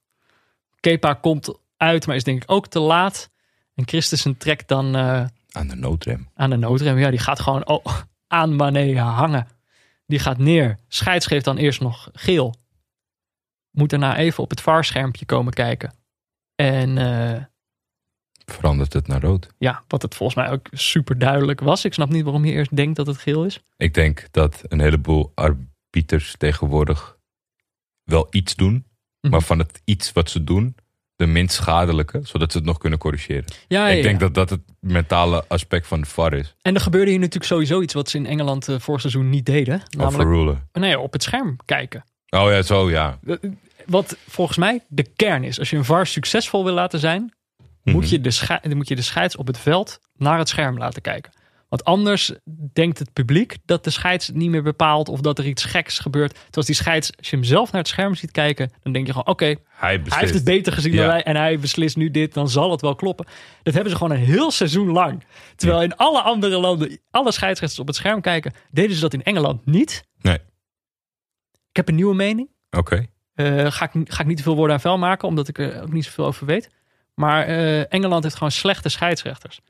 Kepa 0.81 1.15
komt 1.15 1.59
uit, 1.77 2.07
maar 2.07 2.17
is 2.17 2.25
denk 2.25 2.43
ik 2.43 2.51
ook 2.51 2.67
te 2.67 2.79
laat. 2.81 3.31
En 3.79 3.87
Christensen 3.87 4.37
trekt 4.37 4.69
dan 4.69 4.97
eh, 4.97 5.25
aan 5.51 5.69
de 5.69 5.75
noodrem. 5.75 6.29
aan 6.35 6.51
de 6.51 6.57
noodrem. 6.57 6.99
Ja, 6.99 7.11
die 7.11 7.19
gaat 7.19 7.41
gewoon 7.41 7.67
oh, 7.67 7.85
aan 8.27 8.57
Mané 8.57 8.99
hangen. 8.99 9.47
Die 10.07 10.19
gaat 10.19 10.39
neer. 10.39 10.79
Scheids 10.89 11.27
geeft 11.27 11.45
dan 11.45 11.57
eerst 11.57 11.81
nog 11.81 12.09
geel. 12.13 12.55
Moet 13.71 13.91
daarna 13.91 14.17
even 14.17 14.43
op 14.43 14.51
het 14.51 14.61
VAR-schermpje 14.61 15.25
komen 15.25 15.53
kijken. 15.53 15.95
En 16.55 16.99
eh, 16.99 17.43
verandert 18.45 18.93
het 18.93 19.07
naar 19.07 19.21
rood. 19.21 19.49
Ja, 19.59 19.85
wat 19.89 20.03
het 20.03 20.15
volgens 20.15 20.39
mij 20.39 20.51
ook 20.51 20.69
super 20.71 21.19
duidelijk 21.19 21.61
was. 21.61 21.85
Ik 21.85 21.95
snap 21.95 22.09
niet 22.09 22.25
waarom 22.25 22.45
je 22.45 22.53
eerst 22.53 22.77
denkt 22.77 22.97
dat 22.97 23.07
het 23.07 23.19
geel 23.19 23.45
is. 23.45 23.65
Ik 23.77 23.95
denk 23.95 24.29
dat 24.31 24.63
een 24.63 24.81
heleboel 24.81 25.33
arbiters 25.35 26.35
tegenwoordig 26.39 27.19
wel 28.05 28.27
iets 28.31 28.55
doen. 28.55 28.87
Mhm. 29.21 29.33
Maar 29.33 29.43
van 29.43 29.59
het 29.59 29.81
iets 29.85 30.13
wat 30.13 30.31
ze 30.31 30.45
doen, 30.45 30.77
de 31.19 31.27
minst 31.27 31.55
schadelijke, 31.55 32.21
zodat 32.23 32.53
ze 32.53 32.59
het 32.59 32.67
nog 32.67 32.79
kunnen 32.79 32.99
corrigeren. 32.99 33.45
Ja, 33.69 33.89
ja, 33.89 33.95
ik 33.97 34.03
denk 34.03 34.21
ja. 34.21 34.27
dat 34.29 34.35
dat 34.35 34.51
het 34.51 34.61
mentale 34.81 35.45
aspect 35.49 35.87
van 35.87 36.01
de 36.01 36.07
VAR 36.07 36.33
is. 36.33 36.55
En 36.63 36.75
er 36.75 36.81
gebeurde 36.81 37.11
hier 37.11 37.19
natuurlijk 37.19 37.47
sowieso 37.47 37.81
iets 37.81 37.95
wat 37.95 38.09
ze 38.11 38.17
in 38.17 38.27
Engeland 38.27 38.69
eh, 38.69 38.77
vorig 38.79 39.01
seizoen 39.01 39.29
niet 39.31 39.47
deden. 39.47 39.83
Namelijk 39.97 40.29
Overrulen. 40.29 40.69
nee, 40.73 40.99
op 40.99 41.13
het 41.13 41.23
scherm 41.23 41.57
kijken. 41.65 42.05
Oh 42.31 42.51
ja, 42.51 42.63
zo 42.63 42.91
ja. 42.91 43.19
Wat 43.87 44.17
volgens 44.29 44.59
mij 44.59 44.81
de 44.89 45.03
kern 45.17 45.45
is. 45.45 45.59
Als 45.59 45.71
je 45.71 45.77
een 45.77 45.85
VAR 45.85 46.07
succesvol 46.07 46.65
wil 46.65 46.75
laten 46.75 46.99
zijn, 46.99 47.33
Mhm. 47.83 47.97
moet, 47.97 48.11
je 48.11 48.21
de 48.21 48.75
moet 48.75 48.89
je 48.89 48.97
de 48.97 49.03
scheids 49.03 49.37
op 49.37 49.47
het 49.47 49.59
veld 49.59 49.99
naar 50.17 50.39
het 50.39 50.49
scherm 50.49 50.79
laten 50.79 51.03
kijken. 51.03 51.33
Want 51.69 51.85
anders 51.85 52.33
denkt 52.73 52.99
het 52.99 53.13
publiek 53.13 53.57
dat 53.65 53.85
de 53.85 53.91
scheids 53.91 54.31
niet 54.31 54.51
meer 54.51 54.63
bepaalt 54.63 55.09
of 55.09 55.21
dat 55.21 55.39
er 55.39 55.47
iets 55.47 55.65
geks 55.65 55.99
gebeurt. 55.99 56.35
Terwijl 56.35 56.67
die 56.67 56.75
scheids, 56.75 57.17
als 57.17 57.31
je 57.31 57.37
hem 57.37 57.45
zelf 57.45 57.73
naar 57.73 57.81
het 57.81 57.91
scherm 57.91 58.15
ziet 58.15 58.31
kijken, 58.31 58.71
dan 58.83 58.93
denk 58.93 59.07
je 59.07 59.13
gewoon: 59.13 59.27
oké, 59.27 59.45
Hij 59.45 60.01
hij 60.05 60.19
heeft 60.19 60.35
het 60.35 60.45
beter 60.45 60.73
gezien 60.73 60.97
dan 60.97 61.07
wij 61.07 61.23
en 61.23 61.37
hij 61.37 61.59
beslist 61.59 61.97
nu 61.97 62.11
dit, 62.11 62.35
dan 62.35 62.49
zal 62.49 62.71
het 62.71 62.81
wel 62.81 62.95
kloppen. 62.95 63.27
Dat 63.63 63.75
hebben 63.75 63.93
ze 63.93 63.99
gewoon 63.99 64.17
een 64.17 64.25
heel 64.25 64.51
seizoen 64.51 64.89
lang. 64.91 65.25
Terwijl 65.57 65.83
in 65.83 65.97
alle 65.97 66.21
andere 66.21 66.59
landen, 66.59 66.99
alle 67.11 67.33
scheidsrechters 67.33 67.81
op 67.81 67.87
het 67.87 67.97
scherm 67.97 68.21
kijken, 68.21 68.53
deden 68.71 68.95
ze 68.95 69.01
dat 69.01 69.15
in 69.15 69.23
Engeland 69.23 69.67
niet. 69.67 70.05
Nee, 70.21 70.39
Ik 71.71 71.77
heb 71.77 71.89
een 71.89 71.95
nieuwe 71.95 72.15
mening. 72.15 72.49
oké. 72.71 73.07
Eh, 73.35 73.71
ga, 73.71 73.91
ik, 73.93 74.13
ga 74.13 74.21
ik 74.21 74.27
niet 74.27 74.37
te 74.37 74.43
veel 74.43 74.57
woorden 74.57 74.75
aan 74.75 74.81
vuil 74.83 74.99
maken, 74.99 75.29
omdat 75.29 75.49
ik 75.49 75.59
er 75.59 75.83
ook 75.83 75.93
niet 75.93 76.05
zoveel 76.05 76.25
over 76.27 76.47
weet. 76.47 76.71
Maar 77.15 77.47
eh, 77.47 77.93
Engeland 77.93 78.23
heeft 78.23 78.35
gewoon 78.35 78.53
slechte 78.53 78.89
scheidsrechters. 78.89 79.61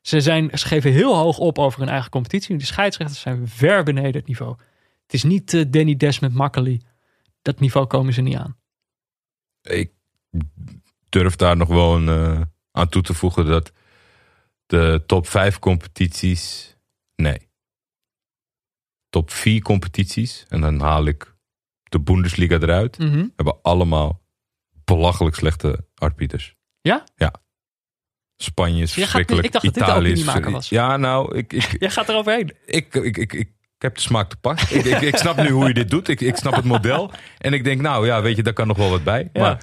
Ze, 0.00 0.20
zijn, 0.20 0.58
ze 0.58 0.66
geven 0.66 0.92
heel 0.92 1.16
hoog 1.16 1.38
op 1.38 1.58
over 1.58 1.80
hun 1.80 1.88
eigen 1.88 2.10
competitie. 2.10 2.56
Die 2.56 2.66
scheidsrechters 2.66 3.20
zijn 3.20 3.48
ver 3.48 3.82
beneden 3.82 4.14
het 4.14 4.26
niveau. 4.26 4.56
Het 5.02 5.14
is 5.14 5.22
niet 5.22 5.54
eh, 5.54 5.64
Danny 5.68 5.96
Desmond 5.96 6.34
Makkely. 6.34 6.80
Dat 7.42 7.60
niveau 7.60 7.86
komen 7.86 8.12
ze 8.12 8.20
niet 8.20 8.36
aan. 8.36 8.56
Ik 9.62 9.92
durf 11.08 11.36
daar 11.36 11.56
nog 11.56 11.68
wel 11.68 11.96
een, 11.96 12.08
eh, 12.08 12.40
aan 12.70 12.88
toe 12.88 13.02
te 13.02 13.14
voegen 13.14 13.46
dat 13.46 13.72
de 14.66 15.02
top 15.06 15.26
5 15.26 15.58
competities. 15.58 16.76
Nee. 17.16 17.48
Top 19.08 19.30
4 19.30 19.62
competities. 19.62 20.44
En 20.48 20.60
dan 20.60 20.80
haal 20.80 21.06
ik 21.06 21.36
de 21.82 22.00
Bundesliga 22.00 22.54
eruit. 22.54 22.98
Mhm. 22.98 23.26
Hebben 23.36 23.62
allemaal 23.62 24.22
belachelijk 24.84 25.36
slechte 25.36 25.86
arbiters. 25.94 26.56
Ja? 26.80 27.04
Ja. 27.16 27.42
Spanje 28.42 28.82
is 28.82 28.94
Jij 28.94 29.04
gaat- 29.06 29.12
verschrikkelijk. 29.12 29.46
ik 29.46 29.52
dacht 29.52 29.64
dat 29.64 29.74
dit 29.74 29.84
de 29.86 29.92
opiniemaker 29.92 30.50
was. 30.50 30.68
Ja, 30.68 30.96
nou, 30.96 31.36
ik, 31.36 31.52
ik, 31.52 31.76
Jij 31.80 31.90
gaat 31.90 32.08
eroverheen. 32.08 32.52
ik, 32.66 32.94
ik, 32.94 33.16
ik, 33.16 33.16
ik, 33.16 33.32
ik 33.32 33.50
heb 33.78 33.94
de 33.94 34.00
smaak 34.00 34.28
te 34.28 34.36
pak. 34.36 34.60
ik, 34.60 34.84
ik, 34.84 35.00
ik 35.00 35.16
snap 35.16 35.36
nu 35.36 35.48
hoe 35.50 35.66
je 35.68 35.74
dit 35.74 35.90
doet. 35.90 36.08
Ik, 36.08 36.20
ik 36.20 36.36
snap 36.36 36.54
het 36.54 36.64
model. 36.64 37.10
En 37.38 37.52
ik 37.52 37.64
denk, 37.64 37.80
nou 37.80 38.06
ja, 38.06 38.22
weet 38.22 38.36
je, 38.36 38.42
daar 38.42 38.52
kan 38.52 38.66
nog 38.66 38.76
wel 38.76 38.90
wat 38.90 39.04
bij. 39.04 39.28
Ja. 39.32 39.40
Maar 39.40 39.62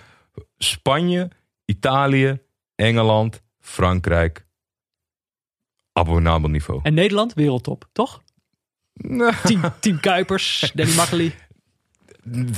Spanje, 0.58 1.30
Italië, 1.66 2.40
Engeland, 2.76 3.42
Frankrijk. 3.60 4.46
Abominabel 5.94 6.50
niveau. 6.50 6.80
En 6.84 6.94
Nederland, 6.94 7.34
wereldtop, 7.34 7.90
toch? 7.94 8.22
Nou, 8.94 9.34
Team, 9.44 9.62
team 9.80 10.00
Kuipers, 10.00 10.72
Danny 10.74 10.94
Makkely. 10.96 11.36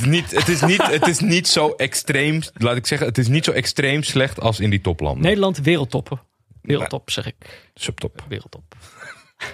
Niet, 0.06 0.32
het, 0.32 0.48
is 0.48 0.62
niet, 0.62 0.88
het 0.88 1.08
is 1.08 1.20
niet 1.20 1.48
zo 1.48 1.74
extreem, 1.78 2.42
laat 2.54 2.76
ik 2.76 2.86
zeggen, 2.88 3.08
het 3.08 3.18
is 3.18 3.28
niet 3.28 3.46
zo 3.46 3.52
extreem 3.52 4.04
slecht 4.04 4.40
als 4.42 4.60
in 4.60 4.70
die 4.70 4.82
toplanden. 4.82 5.24
Nederland, 5.24 5.58
wereldtop. 5.58 6.26
Wereldtop, 6.62 7.10
zeg 7.12 7.28
ik. 7.28 7.70
Subtop. 7.74 8.24
Wereldtop. 8.28 8.64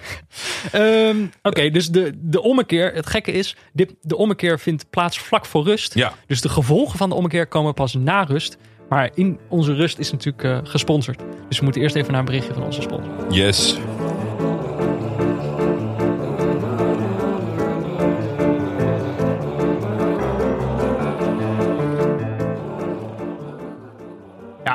Ehm, 0.72 1.16
Oké, 1.42 1.70
dus 1.70 1.88
de, 1.88 2.12
de 2.16 2.42
ommekeer. 2.42 2.94
Het 2.94 3.06
gekke 3.06 3.32
is, 3.32 3.56
dit, 3.72 3.94
de 4.00 4.16
ommekeer 4.16 4.60
vindt 4.60 4.90
plaats 4.90 5.18
vlak 5.18 5.46
voor 5.46 5.64
rust. 5.64 5.94
Ja, 5.94 6.12
Dus 6.26 6.40
de 6.40 6.48
gevolgen 6.48 6.98
van 6.98 7.08
de 7.08 7.14
ommekeer 7.14 7.46
komen 7.46 7.74
pas 7.74 7.94
na 7.94 8.22
rust. 8.22 8.56
Maar 8.88 9.10
in 9.14 9.38
onze 9.48 9.74
rust 9.74 9.98
is 9.98 10.12
natuurlijk 10.12 10.44
eh, 10.44 10.58
gesponsord. 10.62 11.22
Dus 11.48 11.58
we 11.58 11.64
moeten 11.64 11.82
eerst 11.82 11.96
even 11.96 12.10
naar 12.10 12.20
een 12.20 12.26
berichtje 12.26 12.52
van 12.54 12.62
onze 12.62 12.82
sponsor. 12.82 13.32
yes. 13.32 13.76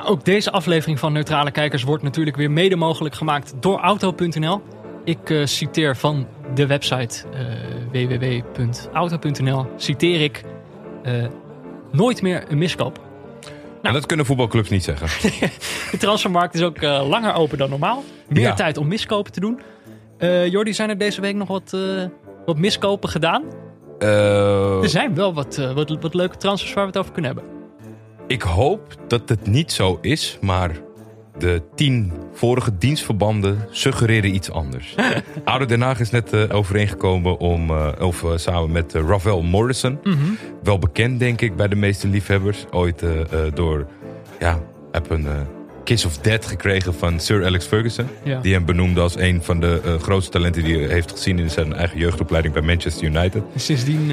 Ook 0.09 0.25
deze 0.25 0.51
aflevering 0.51 0.99
van 0.99 1.13
Neutrale 1.13 1.51
Kijkers 1.51 1.83
wordt 1.83 2.03
natuurlijk 2.03 2.37
weer 2.37 2.51
mede 2.51 2.75
mogelijk 2.75 3.15
gemaakt 3.15 3.53
door 3.59 3.79
Auto.nl. 3.79 4.61
Ik 5.03 5.29
eh, 5.29 5.45
citeer 5.45 5.95
van 5.95 6.27
de 6.53 6.67
website 6.67 7.23
eh, 7.33 7.45
www.auto.nl. 7.91 9.65
Citeer 9.75 10.21
ik 10.21 10.43
eh, 11.03 11.13
nooit 11.91 12.21
meer 12.21 12.43
een 12.47 12.57
miskoop. 12.57 12.99
En 13.81 13.93
dat 13.93 14.05
kunnen 14.05 14.25
voetbalclubs 14.25 14.69
niet 14.69 14.83
zeggen. 14.83 15.29
De 15.91 15.97
transfermarkt 15.97 16.53
is 16.55 16.61
ook 16.61 16.81
langer 16.81 17.33
open 17.33 17.57
dan 17.57 17.69
normaal. 17.69 18.03
Meer 18.27 18.41
Ja. 18.41 18.53
tijd 18.53 18.77
om 18.77 18.87
miskopen 18.87 19.31
te 19.31 19.39
doen. 19.39 19.59
Jordi, 20.49 20.73
zijn 20.73 20.89
er 20.89 20.97
deze 20.97 21.21
week 21.21 21.35
nog 21.35 21.47
wat, 21.47 21.77
wat 22.45 22.57
miskopen 22.57 23.09
gedaan? 23.09 23.43
Er 23.99 24.89
zijn 24.89 25.15
wel 25.15 25.33
wat, 25.33 25.55
wat, 25.73 25.97
wat 26.01 26.13
leuke 26.13 26.37
transfers 26.37 26.73
waar 26.73 26.83
we 26.83 26.89
het 26.89 26.99
over 26.99 27.11
kunnen 27.11 27.35
hebben. 27.35 27.58
Ik 28.29 28.41
hoop 28.41 28.95
dat 29.07 29.29
het 29.29 29.47
niet 29.47 29.71
zo 29.71 29.97
is, 30.01 30.37
maar 30.41 30.71
de 31.37 31.61
tien 31.75 32.11
vorige 32.33 32.77
dienstverbanden 32.77 33.67
suggereren 33.71 34.35
iets 34.35 34.51
anders. 34.51 34.95
Oude 35.43 35.65
Den 35.65 35.81
Haag 35.81 35.99
is 35.99 36.09
net 36.09 36.33
eh, 36.33 36.43
overeengekomen 36.55 37.39
om, 37.39 37.69
eh, 37.69 37.91
of 37.99 38.23
eh, 38.23 38.31
samen 38.35 38.71
met 38.71 38.93
Ravel 38.93 39.41
Morrison, 39.41 39.99
wel 40.63 40.79
bekend 40.79 41.19
denk 41.19 41.41
ik 41.41 41.55
bij 41.55 41.67
de 41.67 41.75
meeste 41.75 42.07
liefhebbers, 42.07 42.65
ooit 42.71 43.03
door, 43.53 43.87
ja, 44.39 44.59
heb 44.91 45.09
een 45.09 45.27
kiss 45.83 46.05
of 46.05 46.17
death 46.17 46.45
gekregen 46.45 46.93
van 46.93 47.19
Sir 47.19 47.45
Alex 47.45 47.65
Ferguson. 47.65 48.07
Ja. 48.23 48.39
Die 48.39 48.53
hem 48.53 48.65
benoemde 48.65 49.01
als 49.01 49.17
een 49.17 49.43
van 49.43 49.59
de 49.59 49.97
grootste 50.01 50.31
talenten 50.31 50.63
die 50.63 50.77
hij 50.77 50.87
heeft 50.87 51.11
gezien 51.11 51.39
in 51.39 51.49
zijn 51.49 51.73
eigen 51.73 51.97
jeugdopleiding 51.97 52.53
bij 52.53 52.63
Manchester 52.63 53.03
United. 53.07 53.43
Sindsdien, 53.55 54.11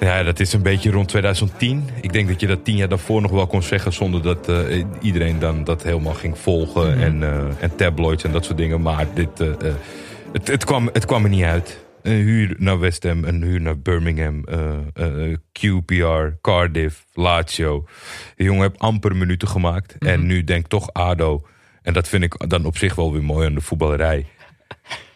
Ja, 0.00 0.22
dat 0.22 0.40
is 0.40 0.52
een 0.52 0.62
beetje 0.62 0.90
rond 0.90 1.08
2010. 1.08 1.88
Ik 2.00 2.12
denk 2.12 2.28
dat 2.28 2.40
je 2.40 2.46
dat 2.46 2.64
tien 2.64 2.76
jaar 2.76 2.88
daarvoor 2.88 3.20
nog 3.20 3.30
wel 3.30 3.46
kon 3.46 3.62
zeggen... 3.62 3.92
zonder 3.92 4.22
dat 4.22 4.48
eh, 4.48 4.84
iedereen 5.00 5.38
dan 5.38 5.64
dat 5.64 5.82
helemaal 5.82 6.14
ging 6.14 6.38
volgen. 6.38 6.90
Mhm. 6.90 7.02
En, 7.02 7.22
eh, 7.22 7.62
en 7.62 7.76
tabloids 7.76 8.24
en 8.24 8.32
dat 8.32 8.44
soort 8.44 8.56
dingen. 8.56 8.82
Maar 8.82 9.06
dit, 9.14 9.40
eh, 9.40 9.48
het, 10.32 10.48
het, 10.48 10.64
kwam, 10.64 10.90
het 10.92 11.04
kwam 11.04 11.24
er 11.24 11.30
niet 11.30 11.44
uit. 11.44 11.86
Een 12.02 12.12
huur 12.12 12.54
naar 12.58 12.78
West 12.78 13.02
Ham, 13.02 13.24
een 13.24 13.42
huur 13.42 13.60
naar 13.60 13.78
Birmingham, 13.78 14.44
QPR, 15.52 16.38
Cardiff, 16.40 17.06
Lazio. 17.12 17.84
De 18.36 18.44
jongen 18.44 18.62
heeft 18.62 18.78
amper 18.78 19.16
minuten 19.16 19.48
gemaakt. 19.48 19.96
Mhm. 19.98 20.10
En 20.10 20.26
nu 20.26 20.44
denkt 20.44 20.68
toch 20.68 20.92
ADO... 20.92 21.46
en 21.82 21.92
dat 21.92 22.08
vind 22.08 22.22
ik 22.22 22.48
dan 22.48 22.64
op 22.64 22.76
zich 22.76 22.94
wel 22.94 23.12
weer 23.12 23.24
mooi 23.24 23.46
aan 23.46 23.54
de 23.54 23.60
voetballerij. 23.60 24.26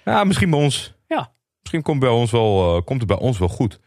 Ja, 0.05 0.25
misschien 0.25 0.51
bij 0.51 0.59
ons 0.59 0.95
ja. 1.09 1.33
Misschien 1.61 1.83
komt, 1.83 2.01
bij 2.01 2.09
ons 2.09 2.31
wel, 2.31 2.83
komt 2.83 2.99
het 2.99 3.09
bij 3.09 3.19
ons 3.19 3.39
wel 3.39 3.49
goed. 3.49 3.81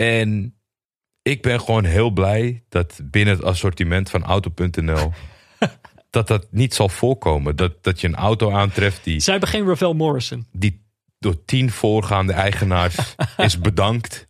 En 0.00 0.54
ik 1.22 1.42
ben 1.42 1.60
gewoon 1.60 1.84
heel 1.84 2.10
blij 2.10 2.62
dat 2.68 3.00
binnen 3.04 3.34
het 3.34 3.44
assortiment 3.44 4.10
van 4.10 4.24
Auto.nl... 4.24 5.12
dat 6.10 6.26
dat 6.28 6.46
niet 6.50 6.74
zal 6.74 6.88
voorkomen. 6.88 7.56
Dat, 7.56 7.84
dat 7.84 8.00
je 8.00 8.06
een 8.06 8.14
auto 8.14 8.50
aantreft 8.52 9.04
die, 9.04 9.20
zij 9.20 9.32
hebben 9.32 9.50
geen 9.50 9.66
Ravel 9.66 9.94
Morrison. 9.94 10.46
die 10.52 10.88
door 11.18 11.44
tien 11.44 11.70
voorgaande 11.70 12.32
eigenaars 12.32 13.14
is 13.36 13.58
bedankt. 13.58 14.26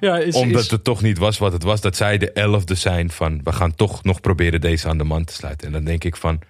Ja, 0.00 0.18
is, 0.18 0.34
Omdat 0.34 0.62
is- 0.62 0.70
het 0.70 0.84
toch 0.84 1.02
niet 1.02 1.18
was 1.18 1.38
wat 1.38 1.52
het 1.52 1.62
was. 1.62 1.80
Dat 1.80 1.96
zij 1.96 2.18
de 2.18 2.32
elfde 2.32 2.74
zijn 2.74 3.10
van... 3.10 3.40
we 3.42 3.52
gaan 3.52 3.74
toch 3.74 4.02
nog 4.02 4.20
proberen 4.20 4.60
deze 4.60 4.88
aan 4.88 4.98
de 4.98 5.04
man 5.04 5.24
te 5.24 5.32
sluiten. 5.32 5.66
En 5.66 5.72
dan 5.72 5.84
denk 5.84 6.04
ik 6.04 6.16
van... 6.16 6.40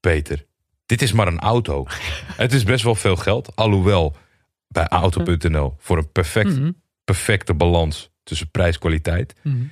Peter, 0.00 0.46
dit 0.86 1.02
is 1.02 1.12
maar 1.12 1.26
een 1.26 1.40
auto. 1.40 1.86
het 2.44 2.52
is 2.52 2.64
best 2.64 2.84
wel 2.84 2.94
veel 2.94 3.16
geld. 3.16 3.56
Alhoewel 3.56 4.16
bij 4.68 4.86
Auto.nl 4.86 5.74
voor 5.78 5.98
een 5.98 6.12
perfect, 6.12 6.58
Mhm. 6.58 6.70
Perfecte 7.04 7.54
balans 7.54 8.10
tussen 8.22 8.50
prijs-kwaliteit. 8.50 9.34
Mhm. 9.42 9.64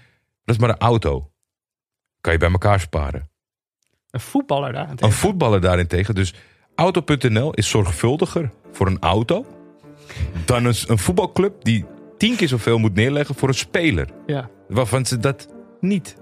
Dat 0.44 0.54
is 0.54 0.60
maar 0.60 0.70
een 0.70 0.78
auto. 0.78 1.32
Kan 2.20 2.32
je 2.32 2.38
bij 2.38 2.50
elkaar 2.50 2.80
sparen. 2.80 3.30
Een 4.10 4.20
voetballer 4.20 4.72
daar. 4.72 4.92
Een 4.96 5.12
voetballer 5.12 5.60
daarentegen. 5.60 6.14
Dus 6.14 6.34
Auto.nl 6.74 7.52
is 7.54 7.68
zorgvuldiger 7.68 8.50
voor 8.72 8.86
een 8.86 8.98
auto... 9.00 9.46
dan 10.44 10.64
een, 10.64 10.74
een 10.86 10.98
voetbalclub 10.98 11.64
die 11.64 11.84
tien 12.18 12.36
keer 12.36 12.48
zoveel 12.48 12.78
moet 12.78 12.94
neerleggen 12.94 13.34
voor 13.34 13.48
een 13.48 13.54
speler. 13.54 14.08
Ja. 14.26 14.50
Waarvan 14.68 15.06
ze 15.06 15.18
dat 15.18 15.48
niet 15.80 16.16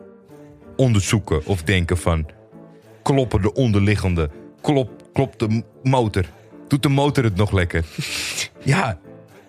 onderzoeken 0.77 1.47
of 1.47 1.63
denken 1.63 1.99
van... 1.99 2.27
kloppen 3.03 3.43
de 3.43 3.53
onderliggende, 3.55 4.31
klop, 4.61 4.91
klopt 5.13 5.39
de 5.39 5.63
motor. 5.83 6.25
Doet 6.69 6.83
de 6.83 6.89
motor 6.89 7.25
het 7.25 7.37
nog 7.37 7.53
lekker? 7.53 7.85
ja, 8.65 8.99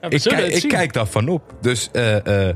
Ja, 0.02 0.10
ik, 0.10 0.22
kijk, 0.22 0.48
ik 0.48 0.60
zien. 0.60 0.70
kijk 0.70 0.94
daarvan 0.94 1.28
op. 1.28 1.56
Dus 1.62 1.90
eh 1.92 2.50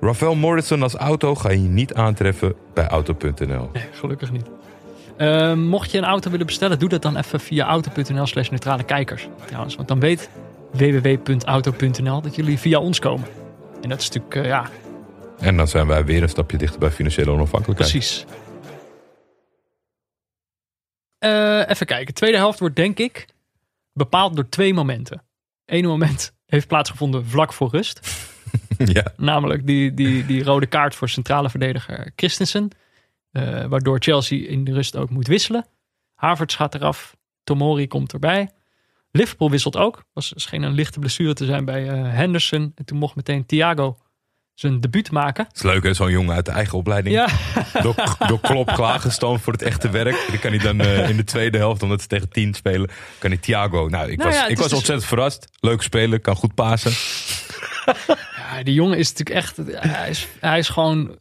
Rafael 0.00 0.34
Morrison 0.34 0.82
als 0.82 0.94
auto 0.94 1.34
ga 1.34 1.50
je 1.50 1.58
niet 1.58 1.94
aantreffen 1.94 2.54
bij 2.74 2.86
Auto.nl. 2.86 3.70
Nee, 3.72 3.84
gelukkig 3.92 4.32
niet. 4.32 4.46
Eh, 5.16 5.54
mocht 5.54 5.90
je 5.90 5.98
een 5.98 6.04
auto 6.04 6.30
willen 6.30 6.46
bestellen, 6.46 6.78
doe 6.78 6.88
dat 6.88 7.02
dan 7.02 7.16
even 7.16 7.40
via 7.40 7.66
auto.nl 7.66 8.26
slash 8.26 8.48
neutrale 8.48 8.82
kijkers. 8.84 9.28
Trouwens, 9.46 9.76
want 9.76 9.88
dan 9.88 10.00
weet 10.00 10.30
www.auto.nl 10.72 12.20
dat 12.20 12.34
jullie 12.34 12.58
via 12.58 12.78
ons 12.78 12.98
komen. 12.98 13.28
En 13.82 13.88
dat 13.88 14.00
is 14.00 14.10
natuurlijk, 14.10 14.46
ja, 14.46 14.68
En 15.38 15.56
dan 15.56 15.68
zijn 15.68 15.86
wij 15.86 16.04
weer 16.04 16.22
een 16.22 16.28
stapje 16.28 16.56
dichter 16.56 16.78
bij 16.80 16.90
financiële 16.90 17.30
onafhankelijkheid. 17.30 17.90
precies. 17.92 18.24
Even 21.68 21.86
kijken. 21.86 22.14
Tweede 22.14 22.36
helft 22.36 22.58
wordt 22.58 22.76
denk 22.76 22.98
ik 22.98 23.26
bepaald 23.92 24.36
door 24.36 24.48
twee 24.48 24.74
momenten. 24.74 25.22
Eén 25.66 25.84
moment 25.84 26.32
heeft 26.48 26.66
plaatsgevonden 26.66 27.26
vlak 27.26 27.52
voor 27.52 27.70
rust. 27.70 28.26
ja. 28.78 29.12
Namelijk 29.16 29.66
die, 29.66 29.94
die, 29.94 30.26
die 30.26 30.44
rode 30.44 30.66
kaart 30.66 30.94
voor 30.94 31.08
centrale 31.08 31.50
verdediger 31.50 32.12
Christensen. 32.16 32.70
Eh, 33.30 33.64
waardoor 33.64 33.98
Chelsea 34.00 34.48
in 34.48 34.64
de 34.64 34.72
rust 34.72 34.96
ook 34.96 35.10
moet 35.10 35.26
wisselen. 35.26 35.66
Havertz 36.14 36.56
gaat 36.56 36.74
eraf. 36.74 37.16
Tomori 37.44 37.86
komt 37.86 38.12
erbij. 38.12 38.50
Liverpool 39.10 39.50
wisselt 39.50 39.76
ook. 39.76 40.04
Was 40.12 40.32
scheen 40.36 40.62
een 40.62 40.72
lichte 40.72 40.98
blessure 40.98 41.34
te 41.34 41.44
zijn 41.44 41.64
bij 41.64 41.88
eh, 41.88 42.12
Henderson. 42.12 42.72
En 42.74 42.84
toen 42.84 42.98
mocht 42.98 43.16
meteen 43.16 43.46
Thiago 43.46 43.98
zijn 44.60 44.80
debuut 44.80 45.10
maken. 45.10 45.44
Het 45.46 45.56
is 45.56 45.62
leuk 45.62 45.82
hè, 45.82 45.94
zo'n 45.94 46.10
jongen 46.10 46.34
uit 46.34 46.44
de 46.44 46.50
eigen 46.50 46.78
opleiding. 46.78 47.14
Ja, 47.14 47.28
Door, 47.82 47.94
door 48.26 48.40
Klopp 48.40 48.72
klaargestoomd 48.74 49.40
voor 49.40 49.52
het 49.52 49.62
echte 49.62 49.90
werk. 49.90 50.24
Dan 50.28 50.38
kan 50.38 50.50
hij 50.50 50.58
dan 50.60 50.80
eh, 50.80 51.08
in 51.08 51.16
de 51.16 51.24
tweede 51.24 51.58
helft, 51.58 51.82
omdat 51.82 52.00
ze 52.00 52.06
tegen 52.06 52.28
tien 52.28 52.54
spelen, 52.54 52.90
kan 53.18 53.30
hij 53.30 53.38
Thiago. 53.38 53.88
Nou, 53.88 54.10
ik 54.10 54.18
Nou 54.18 54.30
was, 54.30 54.38
ja, 54.38 54.46
ik 54.46 54.56
was 54.56 54.66
dus- 54.66 54.76
ontzettend 54.76 55.08
verrast. 55.08 55.48
Leuk 55.60 55.82
spelen, 55.82 56.20
kan 56.20 56.36
goed 56.36 56.54
pasen. 56.54 56.92
Ja, 58.36 58.62
die 58.62 58.74
jongen 58.74 58.98
is 58.98 59.08
natuurlijk 59.12 59.36
echt. 59.46 59.56
Hij 59.90 60.08
is, 60.10 60.28
hij 60.40 60.58
is 60.58 60.68
gewoon. 60.68 61.18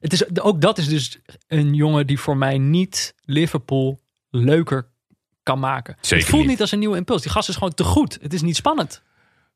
Het 0.00 0.12
is, 0.12 0.40
ook 0.40 0.60
dat 0.60 0.78
is 0.78 0.88
dus 0.88 1.18
een 1.48 1.74
jongen 1.74 2.06
die 2.06 2.18
voor 2.18 2.36
mij 2.36 2.58
niet 2.58 3.14
Liverpool 3.24 4.00
leuker 4.30 4.88
kan 5.42 5.58
maken. 5.58 5.96
Zeker 6.00 6.18
het 6.18 6.26
voelt 6.26 6.42
niet. 6.42 6.50
niet 6.50 6.60
als 6.60 6.72
een 6.72 6.78
nieuwe 6.78 6.96
impuls. 6.96 7.22
Die 7.22 7.30
gast 7.30 7.48
is 7.48 7.54
gewoon 7.54 7.74
te 7.74 7.84
goed. 7.84 8.18
Het 8.22 8.32
is 8.32 8.42
niet 8.42 8.56
spannend. 8.56 9.02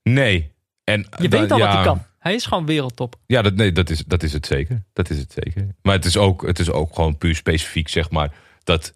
Nee. 0.03 0.53
En, 0.85 1.07
Je 1.19 1.29
weet 1.29 1.53
al 1.53 1.59
ja, 1.59 1.65
wat 1.65 1.75
hij 1.75 1.85
kan. 1.85 2.05
Hij 2.27 2.35
is 2.35 2.47
gewoon 2.47 2.67
wereldtop. 2.67 3.17
Ja, 3.27 3.43
dat, 3.43 3.55
nee, 3.55 3.73
dat, 3.73 3.91
is, 3.91 4.05
dat 4.07 4.23
is 4.23 4.33
het 4.33 4.47
zeker. 4.47 4.83
Dat 4.93 5.11
is 5.11 5.19
het 5.19 5.35
zeker. 5.45 5.67
Maar 5.83 5.95
het 5.95 6.05
is 6.05 6.17
ook, 6.17 6.47
het 6.47 6.59
is 6.59 6.71
ook 6.71 6.95
gewoon 6.95 7.19
puur 7.19 7.35
specifiek, 7.35 7.89
zeg 7.89 8.11
maar. 8.11 8.35
Dat 8.65 8.95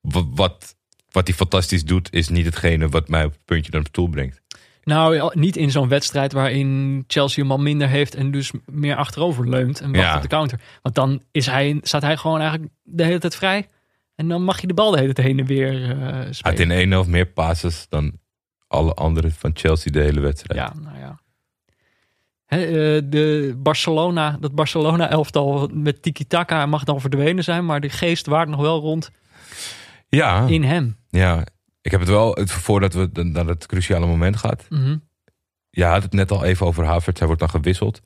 wa- 0.00 0.24
wat, 0.34 0.76
wat 1.10 1.26
hij 1.26 1.36
fantastisch 1.36 1.84
doet, 1.84 2.12
is 2.12 2.28
niet 2.28 2.44
hetgene 2.44 2.88
wat 2.88 3.08
mij 3.08 3.24
op 3.24 3.32
het 3.32 3.44
puntje 3.44 3.70
naar 3.72 3.80
de 3.82 3.88
stoel 3.88 4.08
brengt. 4.08 4.40
Nou, 4.84 5.30
niet 5.38 5.56
in 5.56 5.70
zo'n 5.70 5.88
wedstrijd 5.88 6.32
waarin 6.32 7.04
Chelsea 7.06 7.42
een 7.42 7.48
man 7.48 7.62
minder 7.62 7.88
heeft 7.88 8.14
en 8.14 8.30
dus 8.30 8.50
meer 8.66 8.96
achterover 8.96 9.48
leunt 9.48 9.80
en 9.80 9.92
wacht 9.92 10.04
Ja. 10.04 10.16
op 10.16 10.22
de 10.22 10.28
counter. 10.28 10.60
Want 10.82 10.94
dan 10.94 11.22
is 11.30 11.46
hij, 11.46 11.78
staat 11.82 12.02
hij 12.02 12.16
gewoon 12.16 12.40
eigenlijk 12.40 12.72
de 12.82 13.04
hele 13.04 13.18
tijd 13.18 13.36
vrij. 13.36 13.66
En 14.14 14.28
dan 14.28 14.42
mag 14.44 14.60
je 14.60 14.66
de 14.66 14.74
bal 14.74 14.90
de 14.90 14.98
hele 14.98 15.12
tijd 15.12 15.26
heen 15.26 15.38
en 15.38 15.46
weer 15.46 15.90
eh 15.90 15.98
Hij 15.98 16.24
had 16.24 16.34
spelen. 16.34 16.58
in 16.58 16.70
één 16.70 16.90
helft 16.90 17.08
meer 17.08 17.26
passes 17.26 17.86
dan 17.88 18.12
alle 18.68 18.94
anderen 18.94 19.32
van 19.32 19.50
Chelsea 19.54 19.92
de 19.92 20.00
hele 20.00 20.20
wedstrijd. 20.20 20.60
Ja, 20.60 20.80
nou 20.82 20.98
ja. 20.98 21.01
Eh, 22.52 22.58
de 23.04 23.54
Barcelona, 23.56 24.36
dat 24.40 24.54
Barcelona-elftal 24.54 25.70
met 25.72 26.02
tiki-taka 26.02 26.66
mag 26.66 26.84
dan 26.84 27.00
verdwenen 27.00 27.44
zijn, 27.44 27.64
maar 27.64 27.80
de 27.80 27.88
geest 27.88 28.26
waart 28.26 28.48
nog 28.48 28.60
wel 28.60 28.80
rond 28.80 29.10
ja, 30.08 30.46
in 30.46 30.62
hem. 30.62 30.96
ja. 31.10 31.44
Ik 31.82 31.90
heb 31.90 32.00
het 32.00 32.08
wel, 32.08 32.34
het, 32.34 32.50
voordat 32.50 32.94
we 32.94 33.10
naar 33.12 33.46
het 33.46 33.66
cruciale 33.66 34.06
moment 34.06 34.36
gaat. 34.36 34.66
Mhm. 34.68 34.96
Je 35.70 35.84
had 35.84 36.02
het 36.02 36.12
net 36.12 36.30
al 36.30 36.44
even 36.44 36.66
over 36.66 36.84
Havertz, 36.84 37.18
hij 37.18 37.26
wordt 37.26 37.42
dan 37.42 37.50
gewisseld. 37.50 38.02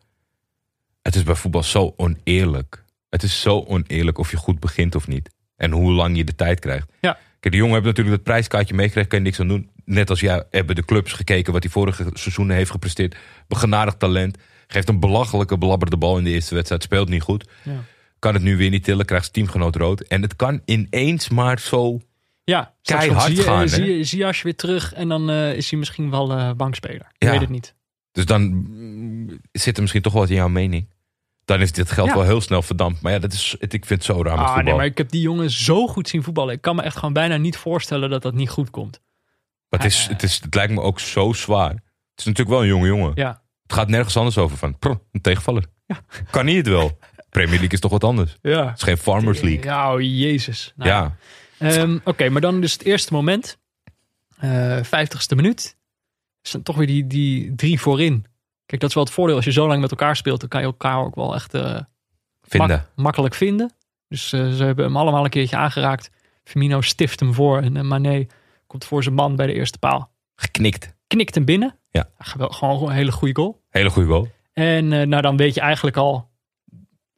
Het 1.03 1.15
is 1.15 1.23
bij 1.23 1.35
voetbal 1.35 1.63
zo 1.63 1.95
oneerlijk. 1.97 2.85
Het 3.09 3.23
is 3.23 3.41
zo 3.41 3.65
oneerlijk 3.65 4.19
of 4.19 4.31
je 4.31 4.37
goed 4.37 4.61
begint 4.61 4.95
of 4.95 5.09
niet. 5.09 5.31
En 5.57 5.71
hoe 5.71 5.93
lang 5.93 6.17
je 6.17 6.25
de 6.25 6.35
tijd 6.35 6.61
krijgt. 6.61 6.93
Ja. 7.01 7.19
Kijk, 7.41 7.55
de 7.55 7.61
jongen 7.61 7.75
heeft 7.75 7.87
natuurlijk 7.87 8.17
dat 8.17 8.25
prijskaartje 8.25 8.75
meegekregen, 8.75 9.11
kan 9.11 9.19
je 9.19 9.25
niks 9.25 9.41
aan 9.41 9.49
doen. 9.49 9.71
Net 9.87 10.11
als 10.11 10.21
jij 10.21 10.45
hebben 10.51 10.75
de 10.77 10.85
clubs 10.85 11.13
gekeken 11.13 11.53
wat 11.53 11.63
hij 11.63 11.73
vorige 11.73 12.07
seizoenen 12.13 12.57
heeft 12.57 12.71
gepresteerd. 12.71 13.17
Begenadigd 13.49 13.99
talent. 13.99 14.39
Geeft 14.67 14.89
een 14.89 15.01
belachelijke 15.01 15.59
belabberde 15.59 15.97
bal 15.97 16.19
in 16.19 16.25
de 16.25 16.31
eerste 16.31 16.55
wedstrijd. 16.55 16.83
Speelt 16.83 17.09
niet 17.09 17.23
goed. 17.23 17.49
Ja. 17.63 17.85
Kan 18.19 18.35
het 18.35 18.43
nu 18.43 18.57
weer 18.57 18.71
niet 18.71 18.85
tillen, 18.85 19.07
krijgt 19.07 19.25
zijn 19.25 19.35
teamgenoot 19.47 19.77
rood. 19.77 20.01
En 20.01 20.23
het 20.23 20.37
kan 20.37 20.61
ineens 20.65 21.29
maar 21.29 21.61
zo... 21.61 22.01
Ja, 22.45 22.75
Keihard 22.83 23.23
zie 23.23 23.37
je, 23.37 23.43
gaan, 23.43 23.69
zie 23.69 23.97
je, 23.97 24.05
zie 24.05 24.19
je 24.19 24.41
weer 24.43 24.57
terug 24.57 24.93
en 24.93 25.09
dan 25.09 25.31
eh, 25.31 25.57
is 25.57 25.71
hij 25.71 25.79
misschien 25.79 26.11
wel 26.11 26.33
eh, 26.33 26.51
bankspeler. 26.53 27.07
Ik 27.19 27.29
weet 27.29 27.41
het 27.41 27.49
niet. 27.49 27.75
Dus 28.13 28.25
dan 28.27 28.43
mm, 28.43 29.41
zit 29.53 29.75
er 29.75 29.81
misschien 29.81 30.03
toch 30.03 30.13
wat 30.13 30.29
in 30.29 30.35
jouw 30.35 30.49
mening. 30.49 30.89
Dan 31.45 31.61
is 31.61 31.73
dit 31.73 31.91
geld 31.91 32.09
Ja. 32.09 32.15
wel 32.15 32.25
heel 32.25 32.41
snel 32.41 32.63
verdampt. 32.63 33.01
Maar 33.01 33.13
ja, 33.13 33.19
dat 33.19 33.33
is, 33.33 33.57
ik 33.59 33.71
vind 33.71 33.89
het 33.89 34.05
zo 34.05 34.23
raar 34.23 34.37
met 34.37 34.45
Ah, 34.45 34.47
voetbal. 34.47 34.63
nee, 34.65 34.75
maar 34.75 34.85
ik 34.85 34.99
heb 34.99 35.11
die 35.11 35.21
jongen 35.21 35.51
zo 35.51 35.87
goed 35.87 36.09
zien 36.09 36.23
voetballen. 36.23 36.55
Ik 36.55 36.61
kan 36.61 36.77
me 36.77 36.83
echt 36.83 36.97
gewoon 36.97 37.13
bijna 37.13 37.37
niet 37.37 37.57
voorstellen 37.57 38.11
dat 38.11 38.23
dat 38.23 38.35
niet 38.35 38.49
goed 38.51 38.71
komt. 38.71 39.01
Maar 39.77 39.87
het, 39.87 39.95
is, 39.95 40.07
het, 40.07 40.23
is, 40.23 40.41
het 40.43 40.55
lijkt 40.55 40.73
me 40.73 40.81
ook 40.81 41.01
zo 41.01 41.33
zwaar. 41.33 41.71
Het 41.71 42.19
is 42.19 42.25
natuurlijk 42.25 42.49
wel 42.57 42.61
een 42.61 42.67
jonge 42.69 42.87
jongen. 42.87 43.13
Ja, 43.15 43.43
Het 43.63 43.73
gaat 43.73 43.89
nergens 43.89 44.17
anders 44.17 44.39
over 44.39 44.57
van, 44.57 44.79
prr, 44.79 44.91
een 45.13 45.21
tegenvaller. 45.21 45.65
Kan 46.31 46.45
niet 46.45 46.57
het 46.57 46.69
wel. 46.69 46.99
Premier 47.31 47.51
League 47.55 47.69
is 47.73 47.81
toch 47.81 47.91
wat 47.91 48.05
anders. 48.05 48.33
Het 48.33 48.53
ja. 48.53 48.73
is 48.77 48.83
geen 48.83 48.97
Farmers 48.97 49.41
League. 49.41 49.65
Ja, 49.65 49.95
oh, 49.95 50.01
jezus. 50.01 50.73
Nou, 50.77 50.91
Ja, 50.91 51.17
Ehm, 51.59 51.99
Oké, 52.05 52.29
maar 52.29 52.41
dan 52.41 52.61
dus 52.61 52.73
het 52.73 52.83
eerste 52.85 53.13
moment. 53.13 53.59
Eh 54.39 54.81
50ste 54.85 55.35
minuut. 55.37 55.77
Is 56.43 56.51
dan 56.51 56.63
toch 56.63 56.77
weer 56.77 56.87
die, 56.87 57.07
die 57.07 57.55
drie 57.55 57.81
voorin. 57.81 58.25
Kijk, 58.67 58.81
dat 58.81 58.89
is 58.91 58.95
wel 58.97 59.05
het 59.05 59.13
voordeel. 59.13 59.37
Als 59.37 59.45
je 59.45 59.53
zo 59.53 59.67
lang 59.67 59.81
met 59.81 59.91
elkaar 59.91 60.17
speelt, 60.17 60.41
dan 60.41 60.49
kan 60.49 60.61
je 60.61 60.67
elkaar 60.67 60.99
ook 60.99 61.15
wel 61.15 61.35
echt 61.35 61.55
eh, 61.55 61.81
vinden. 62.43 62.69
mak- 62.77 62.91
makkelijk 62.95 63.35
vinden. 63.35 63.73
Dus 64.09 64.33
eh, 64.33 64.51
ze 64.53 64.65
hebben 64.65 64.85
hem 64.85 64.97
allemaal 64.97 65.25
een 65.25 65.31
keertje 65.31 65.57
aangeraakt. 65.57 66.11
Firmino 66.45 66.81
stift 66.81 67.21
hem 67.21 67.35
voor 67.35 67.61
en 67.63 67.77
uh, 67.77 67.83
Mané 67.83 68.27
komt 68.67 68.85
voor 68.85 69.03
zijn 69.03 69.15
man 69.15 69.37
bij 69.37 69.47
de 69.47 69.53
eerste 69.53 69.79
paal. 69.79 70.11
Geknikt. 70.35 70.95
Knikt 71.07 71.35
hem 71.35 71.45
binnen. 71.45 71.79
Ja. 71.91 72.09
Gewoon 72.19 72.83
een 72.83 72.95
hele 72.95 73.13
goede 73.13 73.35
goal. 73.35 73.63
Hele 73.71 73.91
goede 73.91 74.09
goal. 74.09 74.29
En 74.53 74.93
eh, 74.93 75.07
nou, 75.07 75.23
dan 75.23 75.37
weet 75.37 75.55
je 75.55 75.61
eigenlijk 75.61 75.97
al 75.97 76.31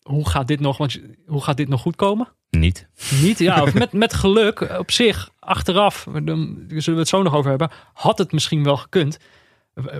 hoe 0.09 0.29
gaat 0.29 0.47
dit 0.47 0.61
nog, 0.61 0.77
want 0.77 1.01
hoe 1.27 1.43
gaat 1.43 1.57
dit 1.57 1.69
nog 1.69 1.81
goed 1.81 1.97
komen? 1.97 2.29
Niet. 2.51 2.89
Niet, 3.23 3.39
ja, 3.39 3.63
of 3.63 3.75
met, 3.85 3.93
met 3.93 4.15
geluk 4.15 4.79
op 4.79 4.91
zich, 4.91 5.31
achteraf, 5.39 6.07
daar 6.13 6.37
zullen 6.69 6.95
we 6.95 6.99
het 6.99 7.09
zo 7.09 7.23
nog 7.23 7.35
over 7.35 7.51
hebben, 7.51 7.71
had 7.93 8.19
het 8.19 8.33
misschien 8.33 8.65
wel 8.65 8.77
gekund. 8.77 9.19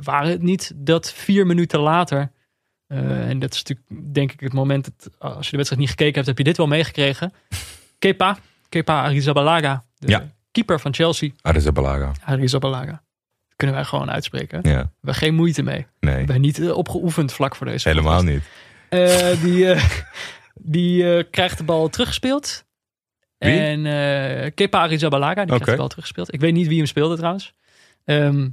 Waren 0.03 0.31
het 0.31 0.43
niet 0.43 0.73
dat 0.77 1.13
vier 1.13 1.47
minuten 1.47 1.81
later, 1.81 2.33
eh, 2.87 3.29
en 3.29 3.39
dat 3.39 3.55
is 3.55 3.63
natuurlijk 3.63 4.15
denk 4.15 4.33
ik 4.33 4.41
het 4.41 4.53
moment, 4.53 4.85
dat, 4.85 5.19
als 5.19 5.45
je 5.45 5.51
de 5.51 5.57
wedstrijd 5.57 5.83
niet 5.83 5.91
gekeken 5.91 6.15
hebt, 6.15 6.27
heb 6.27 6.39
je 6.39 6.45
dit 6.45 6.57
wel 6.57 6.67
meegekregen. 6.67 7.33
Kepa, 7.99 8.39
Kepa 8.69 9.03
Arrizabalaga, 9.05 9.85
de 9.97 10.09
Ja. 10.09 10.27
Keeper 10.51 10.81
van 10.81 10.95
Chelsea, 10.95 11.31
Arrizabalaga. 11.41 12.13
Arrizabalaga. 12.25 12.91
Dat 12.93 13.57
kunnen 13.57 13.77
wij 13.77 13.85
gewoon 13.85 14.11
uitspreken. 14.11 14.59
Ja. 14.63 14.77
We 14.83 14.89
hebben 14.95 15.15
geen 15.15 15.35
moeite 15.35 15.63
mee. 15.63 15.87
We 16.01 16.07
Nee, 16.07 16.17
hebben 16.17 16.41
niet 16.41 16.59
eh, 16.61 16.77
opgeoefend 16.77 17.33
vlak 17.33 17.57
voor 17.57 17.67
deze 17.67 17.89
helemaal 17.89 18.17
podcast. 18.23 18.35
niet. 18.35 18.45
Eh, 18.89 19.43
die 19.43 19.71
eh, 19.73 19.85
die 20.77 21.25
krijgt 21.25 21.59
de 21.59 21.65
bal 21.65 21.89
teruggespeeld. 21.89 22.65
Wie? 23.39 23.59
En 23.61 23.87
eh 23.87 24.51
Kepa 24.55 24.83
Arrizabalaga, 24.83 25.35
die 25.35 25.45
krijgt 25.47 25.63
Oké. 25.63 25.71
de 25.71 25.77
bal 25.77 25.89
teruggespeeld. 25.89 26.33
Ik 26.35 26.41
weet 26.41 26.53
niet 26.53 26.67
wie 26.67 26.77
hem 26.77 26.87
speelde 26.87 27.17
trouwens. 27.17 27.55
Ehm, 28.05 28.49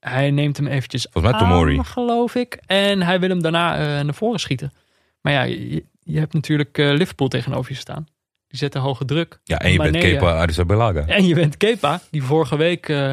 hij 0.00 0.30
neemt 0.30 0.56
hem 0.56 0.66
eventjes 0.66 1.06
Volgens 1.10 1.32
mij 1.32 1.42
Tomori. 1.42 1.78
aan, 1.78 1.84
geloof 1.84 2.34
ik. 2.34 2.58
En 2.66 3.02
hij 3.02 3.20
wil 3.20 3.28
hem 3.28 3.42
daarna 3.42 4.02
naar 4.02 4.14
voren 4.14 4.40
schieten. 4.40 4.72
Maar 5.20 5.32
ja, 5.32 5.42
je, 5.42 5.84
je 6.02 6.18
hebt 6.18 6.32
natuurlijk 6.32 6.76
Liverpool 6.76 7.28
tegenover 7.28 7.72
je 7.72 7.78
staan. 7.78 8.06
Die 8.54 8.62
zetten 8.62 8.80
hoge 8.80 9.04
druk. 9.04 9.40
Ja, 9.44 9.58
en 9.58 9.72
je 9.72 9.78
bent 9.78 9.96
Kepa 9.96 10.38
Arrizabalaga. 10.38 11.06
En 11.06 11.26
je 11.26 11.34
bent 11.34 11.56
Kepa, 11.56 12.00
die 12.10 12.22
vorige 12.22 12.56
week 12.56 12.88
eh, 12.88 13.12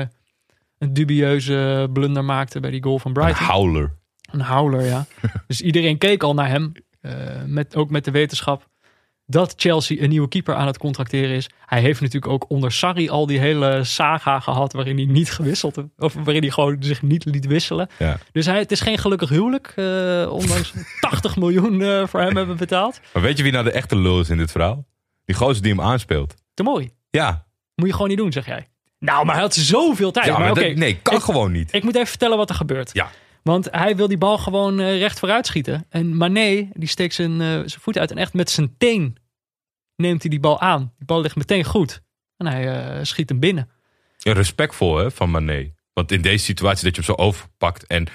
een 0.77 0.93
dubieuze 0.93 1.89
blunder 1.93 2.25
maakte 2.25 2.59
bij 2.59 2.71
die 2.71 2.83
goal 2.83 2.99
van 2.99 3.11
Een 3.15 3.21
Brighton. 3.21 3.45
howler. 3.47 3.95
Een 4.31 4.41
howler, 4.41 4.85
ja. 4.85 5.05
dus 5.47 5.61
iedereen 5.61 5.97
keek 5.97 6.23
al 6.23 6.33
naar 6.33 6.47
hem. 6.47 6.71
eh, 7.01 7.11
met, 7.45 7.75
ook 7.75 7.89
met 7.89 8.05
de 8.05 8.11
wetenschap 8.11 8.67
dat 9.25 9.53
Chelsea 9.57 10.01
een 10.03 10.09
nieuwe 10.09 10.27
keeper 10.27 10.55
aan 10.55 10.67
het 10.67 10.77
contracteren 10.77 11.35
is. 11.35 11.49
Hij 11.65 11.81
heeft 11.81 12.01
natuurlijk 12.01 12.31
ook 12.31 12.49
onder 12.49 12.71
Sarri 12.71 13.09
al 13.09 13.25
die 13.25 13.39
hele 13.39 13.83
saga 13.83 14.39
gehad 14.39 14.73
waarin 14.73 14.95
hij 14.95 15.05
niet 15.05 15.31
gewisseld, 15.31 15.77
of 15.97 16.13
waarin 16.13 16.41
hij 16.41 16.51
gewoon 16.51 16.77
zich 16.79 17.01
niet 17.01 17.25
liet 17.25 17.45
wisselen. 17.45 17.89
Ja. 17.99 18.17
Dus 18.31 18.45
hij, 18.45 18.59
het 18.59 18.71
is 18.71 18.81
geen 18.81 18.97
gelukkig 18.97 19.29
huwelijk, 19.29 19.73
eh, 19.75 20.27
ondanks 20.31 20.73
80 20.99 21.35
miljoen 21.37 21.81
eh, 21.81 22.07
voor 22.07 22.19
hem 22.19 22.35
hebben 22.37 22.57
betaald. 22.57 22.99
Maar 23.13 23.21
weet 23.23 23.37
je 23.37 23.43
wie 23.43 23.51
nou 23.51 23.63
de 23.63 23.71
echte 23.71 23.95
lul 23.95 24.19
is 24.19 24.29
in 24.29 24.37
dit 24.37 24.51
verhaal? 24.51 24.85
Die 25.31 25.39
gozer 25.39 25.61
die 25.63 25.71
hem 25.71 25.81
aanspeelt. 25.81 26.33
Te 26.53 26.63
mooi. 26.63 26.91
Ja. 27.09 27.45
Moet 27.75 27.87
je 27.87 27.93
gewoon 27.93 28.07
niet 28.07 28.17
doen, 28.17 28.31
zeg 28.31 28.45
jij. 28.45 28.67
Nou, 28.99 29.25
maar 29.25 29.33
hij 29.33 29.43
had 29.43 29.53
zoveel 29.53 30.11
tijd. 30.11 30.25
ja 30.25 30.37
maar 30.37 30.53
nee, 30.75 30.95
kan 31.01 31.15
ik- 31.15 31.21
gewoon 31.21 31.51
niet. 31.51 31.73
Ik 31.73 31.83
moet 31.83 31.95
even 31.95 32.07
vertellen 32.07 32.37
wat 32.37 32.49
er 32.49 32.55
gebeurt. 32.55 32.89
Ja. 32.93 33.09
Want 33.43 33.67
hij 33.71 33.95
wil 33.95 34.07
die 34.07 34.17
bal 34.17 34.37
gewoon 34.37 34.79
eh, 34.79 34.97
recht 34.97 35.19
vooruit 35.19 35.45
schieten. 35.47 35.85
En 35.89 36.17
Mané, 36.17 36.69
die 36.73 36.87
steekt 36.87 37.13
zijn, 37.13 37.31
eh, 37.41 37.47
zijn 37.47 37.69
voet 37.81 37.97
uit. 37.97 38.11
En 38.11 38.17
echt 38.17 38.33
met 38.33 38.49
zijn 38.49 38.77
teen 38.77 39.17
neemt 39.95 40.21
hij 40.21 40.29
die 40.29 40.39
bal 40.39 40.59
aan. 40.61 40.93
Die 40.97 41.05
bal 41.05 41.21
ligt 41.21 41.35
meteen 41.35 41.63
goed. 41.63 42.01
En 42.37 42.47
hij 42.47 42.95
eh, 42.97 43.03
schiet 43.03 43.29
hem 43.29 43.39
binnen. 43.39 43.69
Ja, 44.17 44.33
respectvol 44.33 44.97
hè, 44.97 45.11
van 45.11 45.31
Mané. 45.31 45.73
Want 45.93 46.11
in 46.11 46.21
deze 46.21 46.43
situatie 46.45 46.83
dat 46.85 46.95
je 46.95 47.01
hem 47.01 47.15
zo 47.15 47.23
overpakt 47.23 47.87
en 47.87 48.07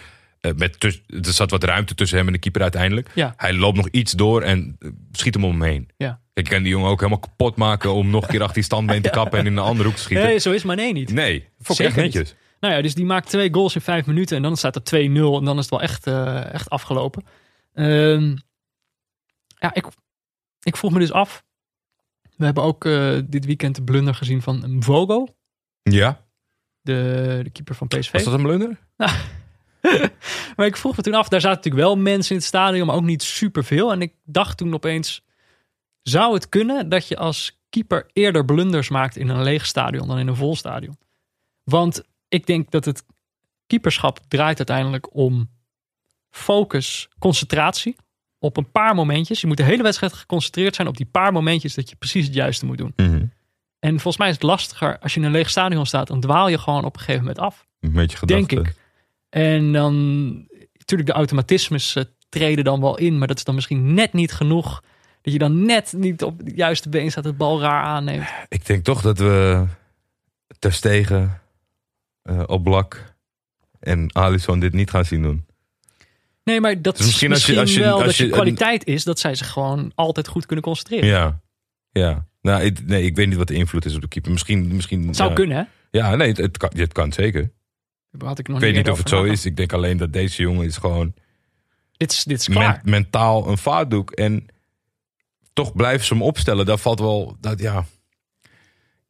met 0.56 0.80
tuss- 0.80 1.02
er 1.06 1.24
zat 1.32 1.50
wat 1.50 1.64
ruimte 1.64 1.94
tussen 1.94 2.18
hem 2.18 2.26
en 2.26 2.32
de 2.32 2.38
keeper 2.38 2.62
uiteindelijk. 2.62 3.10
Ja. 3.14 3.34
Hij 3.36 3.52
loopt 3.54 3.76
nog 3.76 3.88
iets 3.90 4.12
door 4.12 4.42
en 4.42 4.78
schiet 5.12 5.34
hem 5.34 5.44
omheen. 5.44 5.88
Ja. 5.96 6.20
Je 6.42 6.42
kan 6.42 6.62
die 6.62 6.72
jongen 6.72 6.90
ook 6.90 6.98
helemaal 7.00 7.18
kapot 7.18 7.56
maken 7.56 7.92
om 7.92 8.10
nog 8.10 8.22
een 8.22 8.28
keer 8.28 8.40
achter 8.40 8.54
die 8.54 8.64
standbeen 8.64 9.02
te 9.02 9.10
kappen 9.18 9.38
en 9.38 9.46
in 9.46 9.52
een 9.52 9.64
andere 9.64 9.88
hoek 9.88 9.96
te 9.96 10.02
schieten. 10.02 10.26
Nee, 10.26 10.38
zo 10.38 10.52
is 10.52 10.64
niet. 10.64 11.12
Nee, 11.12 11.48
vond 11.58 11.78
ik 11.78 11.86
Zeker 11.86 12.02
echt 12.02 12.14
netjes. 12.14 12.34
Nou 12.60 12.74
ja, 12.74 12.82
dus 12.82 12.94
die 12.94 13.04
maakt 13.04 13.28
twee 13.28 13.52
goals 13.52 13.74
in 13.74 13.80
vijf 13.80 14.06
minuten 14.06 14.36
en 14.36 14.42
dan 14.42 14.56
staat 14.56 14.76
er 14.76 14.82
2-0 14.82 15.38
en 15.38 15.44
dan 15.44 15.54
is 15.58 15.60
het 15.60 15.70
wel 15.70 15.82
echt, 15.82 16.06
eh, 16.06 16.52
echt 16.52 16.70
afgelopen. 16.70 17.24
Ehm, 17.74 18.36
ja, 19.58 19.74
ik, 19.74 19.86
ik 20.62 20.76
vroeg 20.76 20.92
me 20.92 20.98
dus 20.98 21.12
af. 21.12 21.44
We 22.36 22.44
hebben 22.44 22.62
ook 22.62 22.84
eh, 22.84 23.18
dit 23.24 23.44
weekend 23.44 23.74
de 23.74 23.82
blunder 23.82 24.14
gezien 24.14 24.42
van 24.42 24.76
Mvogo, 24.76 25.26
Ja, 25.82 26.24
de, 26.80 27.40
de 27.42 27.50
keeper 27.50 27.74
van 27.74 27.88
PSV. 27.88 28.12
was 28.12 28.24
dat 28.24 28.34
een 28.34 28.42
blunder? 28.42 28.78
maar 30.56 30.66
ik 30.66 30.76
vroeg 30.76 30.96
me 30.96 31.02
toen 31.02 31.14
af, 31.14 31.28
daar 31.28 31.40
zaten 31.40 31.56
natuurlijk 31.56 31.84
wel 31.84 31.96
mensen 31.96 32.30
in 32.30 32.36
het 32.36 32.46
stadion, 32.46 32.86
maar 32.86 32.96
ook 32.96 33.04
niet 33.04 33.22
superveel. 33.22 33.92
En 33.92 34.02
ik 34.02 34.14
dacht 34.24 34.56
toen 34.56 34.74
opeens, 34.74 35.24
zou 36.08 36.34
het 36.34 36.48
kunnen 36.48 36.88
dat 36.88 37.08
je 37.08 37.16
als 37.16 37.58
keeper 37.70 38.10
eerder 38.12 38.44
blunders 38.44 38.88
maakt 38.88 39.16
in 39.16 39.28
een 39.28 39.42
leeg 39.42 39.66
stadion 39.66 40.08
dan 40.08 40.18
in 40.18 40.26
een 40.26 40.36
vol 40.36 40.56
stadion? 40.56 40.98
Want 41.64 42.02
ik 42.28 42.46
denk 42.46 42.70
dat 42.70 42.84
het 42.84 43.04
keeperschap 43.66 44.20
draait 44.28 44.56
uiteindelijk 44.56 45.14
om 45.14 45.50
focus, 46.30 47.08
concentratie 47.18 47.96
op 48.38 48.56
een 48.56 48.70
paar 48.70 48.94
momentjes. 48.94 49.40
Je 49.40 49.46
moet 49.46 49.56
de 49.56 49.62
hele 49.62 49.82
wedstrijd 49.82 50.12
geconcentreerd 50.12 50.74
zijn 50.74 50.88
op 50.88 50.96
die 50.96 51.06
paar 51.06 51.32
momentjes 51.32 51.74
dat 51.74 51.90
je 51.90 51.96
precies 51.96 52.24
het 52.26 52.34
juiste 52.34 52.66
moet 52.66 52.78
doen. 52.78 52.92
Mhm. 52.96 53.24
En 53.78 53.90
volgens 53.90 54.16
mij 54.16 54.28
is 54.28 54.34
het 54.34 54.42
lastiger 54.42 54.98
als 54.98 55.14
je 55.14 55.20
in 55.20 55.26
een 55.26 55.32
leeg 55.32 55.50
stadion 55.50 55.86
staat, 55.86 56.06
dan 56.06 56.20
dwaal 56.20 56.48
je 56.48 56.58
gewoon 56.58 56.84
op 56.84 56.94
een 56.94 57.00
gegeven 57.00 57.20
moment 57.20 57.38
af. 57.38 57.66
Een 57.80 57.92
beetje 57.92 58.16
gedachte. 58.16 58.54
Denk 58.54 58.66
ik. 58.66 58.74
En 59.28 59.72
dan, 59.72 60.34
natuurlijk, 60.72 61.08
de 61.08 61.14
automatismes 61.14 61.94
eh, 61.96 62.04
treden 62.28 62.64
dan 62.64 62.80
wel 62.80 62.98
in, 62.98 63.18
maar 63.18 63.28
dat 63.28 63.36
is 63.36 63.44
dan 63.44 63.54
misschien 63.54 63.94
net 63.94 64.12
niet 64.12 64.32
genoeg. 64.32 64.82
Dat 65.26 65.34
je 65.34 65.40
dan 65.40 65.64
net 65.64 65.92
niet 65.96 66.22
op 66.22 66.38
het 66.38 66.52
juiste 66.56 66.88
been 66.88 67.10
staat, 67.10 67.24
het 67.24 67.36
bal 67.36 67.60
raar 67.60 67.82
aanneemt. 67.82 68.26
Ik 68.48 68.66
denk 68.66 68.84
toch 68.84 69.00
dat 69.02 69.18
we 69.18 69.64
ter 70.58 70.72
stegen, 70.72 71.40
eh 72.22 72.42
Oblak 72.46 73.14
en 73.80 74.14
Alisson 74.14 74.60
dit 74.60 74.72
niet 74.72 74.90
gaan 74.90 75.04
zien 75.04 75.22
doen. 75.22 75.46
Nee, 76.44 76.60
maar 76.60 76.82
dat 76.82 76.96
Dus 76.96 77.06
misschien 77.06 77.30
is 77.30 77.34
als 77.34 77.46
je- 77.46 77.52
misschien 77.60 77.60
als 77.60 77.74
je- 77.74 77.80
wel 77.80 77.94
als 77.94 78.04
dat 78.04 78.16
je 78.16 78.24
je- 78.24 78.30
kwaliteit 78.30 78.84
is 78.86 79.04
dat 79.04 79.18
zij 79.18 79.34
zich 79.34 79.50
gewoon 79.50 79.92
altijd 79.94 80.28
goed 80.28 80.46
kunnen 80.46 80.64
concentreren. 80.64 81.08
Ja, 81.08 81.40
ja. 81.92 82.26
Nou, 82.42 82.62
ik, 82.62 82.86
nee, 82.86 83.02
ik 83.04 83.16
weet 83.16 83.28
niet 83.28 83.36
wat 83.36 83.48
de 83.48 83.54
invloed 83.54 83.84
is 83.84 83.94
op 83.94 84.00
de 84.00 84.08
keeper. 84.08 84.32
Misschien, 84.32 84.74
misschien 84.74 85.06
Het 85.06 85.16
zou 85.16 85.28
ja. 85.28 85.34
kunnen, 85.34 85.56
hè? 85.56 85.62
Ja, 85.98 86.14
nee, 86.14 86.28
het, 86.28 86.36
het 86.36 86.56
kan, 86.56 86.70
het 86.74 86.92
kan 86.92 87.12
zeker. 87.12 87.50
Had 88.18 88.38
ik 88.38 88.48
nog 88.48 88.56
Ik 88.56 88.62
weet 88.62 88.74
niet 88.74 88.90
of 88.90 88.98
het 88.98 89.08
zo 89.08 89.22
is. 89.24 89.44
Ik 89.44 89.56
denk 89.56 89.72
alleen 89.72 89.96
dat 89.96 90.12
deze 90.12 90.42
jongen 90.42 90.64
is 90.66 90.76
gewoon 90.76 91.14
Dit 91.96 92.12
is, 92.12 92.24
dit 92.24 92.40
is 92.40 92.48
men- 92.48 92.80
mentaal 92.84 93.48
een 93.48 93.58
vaatdoek. 93.58 94.10
En 94.10 94.46
toch 95.56 95.74
blijven 95.74 96.06
ze 96.06 96.12
hem 96.12 96.22
opstellen. 96.22 96.66
Dat 96.66 96.80
valt 96.80 96.98
wel, 97.00 97.36
dat, 97.40 97.60
ja... 97.60 97.84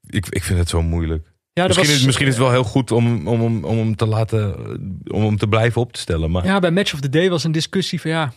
Ik, 0.07 0.27
ik 0.29 0.43
vind 0.45 0.59
het 0.59 0.69
zo 0.69 0.83
moeilijk. 0.83 1.33
ja, 1.53 1.67
Misschien, 1.67 1.87
was- 1.87 1.97
is, 1.97 2.05
misschien 2.05 2.27
is 2.27 2.33
het 2.35 2.43
wel 2.43 2.53
heel 2.53 2.65
goed 2.65 2.91
om, 2.91 3.29
om, 3.29 3.41
om, 3.43 3.65
om 3.65 3.77
hem 3.79 3.97
te 3.97 4.07
laten, 4.07 4.57
om 5.13 5.23
hem 5.25 5.37
te 5.37 5.49
blijven 5.49 5.81
op 5.81 5.93
te 5.93 6.01
stellen. 6.01 6.31
Maar 6.31 6.45
Ja, 6.45 6.59
bij 6.59 6.71
Match 6.71 6.93
of 6.95 7.01
the 7.01 7.09
Day 7.09 7.31
was 7.31 7.45
een 7.45 7.53
discussie 7.53 8.01
van 8.01 8.11
ja, 8.11 8.33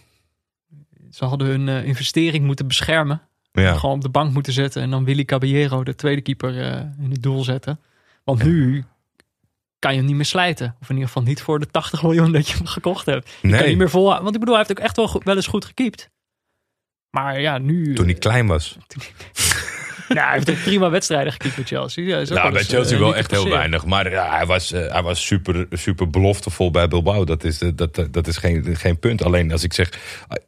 ze 1.12 1.26
hadden 1.26 1.48
hun 1.48 1.70
eh, 1.70 1.86
investering 1.86 2.46
moeten 2.46 2.68
beschermen. 2.68 3.22
ja. 3.52 3.74
Gewoon 3.76 3.96
op 3.96 4.02
de 4.02 4.10
bank 4.10 4.34
moeten 4.34 4.54
zetten 4.54 4.82
en 4.82 4.90
dan 4.90 5.04
Willy 5.04 5.26
Caballero, 5.26 5.84
de 5.84 5.96
tweede 5.96 6.22
keeper, 6.22 6.62
eh, 6.62 6.80
in 7.04 7.12
het 7.12 7.24
doel 7.24 7.44
zetten. 7.44 7.80
Want 8.24 8.44
nu 8.44 8.84
kan 9.80 9.92
je 9.92 9.98
hem 9.98 10.06
niet 10.08 10.16
meer 10.16 10.26
slijten. 10.26 10.76
Of 10.82 10.88
in 10.90 10.96
ieder 10.96 11.08
geval 11.08 11.24
niet 11.24 11.42
voor 11.42 11.60
de 11.60 11.68
80 11.68 12.02
miljoen 12.04 12.32
dat 12.32 12.48
je 12.48 12.58
hem 12.58 12.66
gekocht 12.66 13.06
hebt. 13.06 13.30
Je 13.42 13.50
kan 13.50 13.60
nee, 13.60 13.68
niet 13.68 13.78
meer 13.78 13.90
vol. 13.90 14.06
Want 14.06 14.34
ik 14.34 14.40
bedoel, 14.40 14.56
hij 14.56 14.64
heeft 14.68 14.80
ook 14.80 14.86
echt 14.86 14.96
wel, 14.96 15.22
wel 15.24 15.36
eens 15.36 15.48
goed 15.48 15.66
gekiept. 15.66 16.10
Maar 17.10 17.42
ja, 17.42 17.58
nu. 17.58 17.94
toen 17.94 18.06
hij 18.06 18.14
klein 18.14 18.48
was. 18.48 18.78
Nou, 20.10 20.28
hij 20.28 20.42
heeft 20.46 20.64
prima 20.64 20.90
wedstrijden 20.90 21.32
gekiept 21.32 21.56
bij 21.56 21.64
Chelsea. 21.64 22.04
Ja, 22.04 22.18
is 22.18 22.32
ook 22.32 22.38
Nou, 22.38 22.52
bij 22.52 22.64
Chelsea 22.64 22.94
eh, 22.96 23.00
wel 23.02 23.16
echt 23.16 23.32
heel 23.32 23.50
weinig. 23.50 23.86
Maar 23.86 24.12
ja, 24.12 24.36
hij 24.36 24.46
was, 24.46 24.72
eh, 24.72 24.92
hij 24.92 25.02
was 25.02 25.26
super, 25.26 25.68
super 25.72 26.10
beloftevol 26.10 26.72
bij 26.72 26.88
Bilbao. 26.88 27.24
Dat 27.24 27.44
is, 27.44 27.62
eh, 27.62 27.70
dat, 27.76 28.08
dat 28.12 28.28
is 28.28 28.38
geen, 28.38 28.76
geen 28.78 29.00
punt. 29.00 29.24
Alleen 29.24 29.52
als 29.52 29.64
ik 29.64 29.74
zeg, 29.74 29.90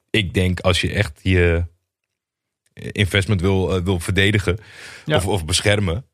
ik 0.10 0.34
denk 0.34 0.60
als 0.60 0.82
je 0.82 0.94
echt 0.94 1.20
je 1.22 1.66
investment 2.74 3.42
wil, 3.42 3.84
wil 3.84 4.00
verdedigen 4.00 4.58
Ja. 5.06 5.16
of, 5.16 5.28
of 5.28 5.46
beschermen. 5.46 6.06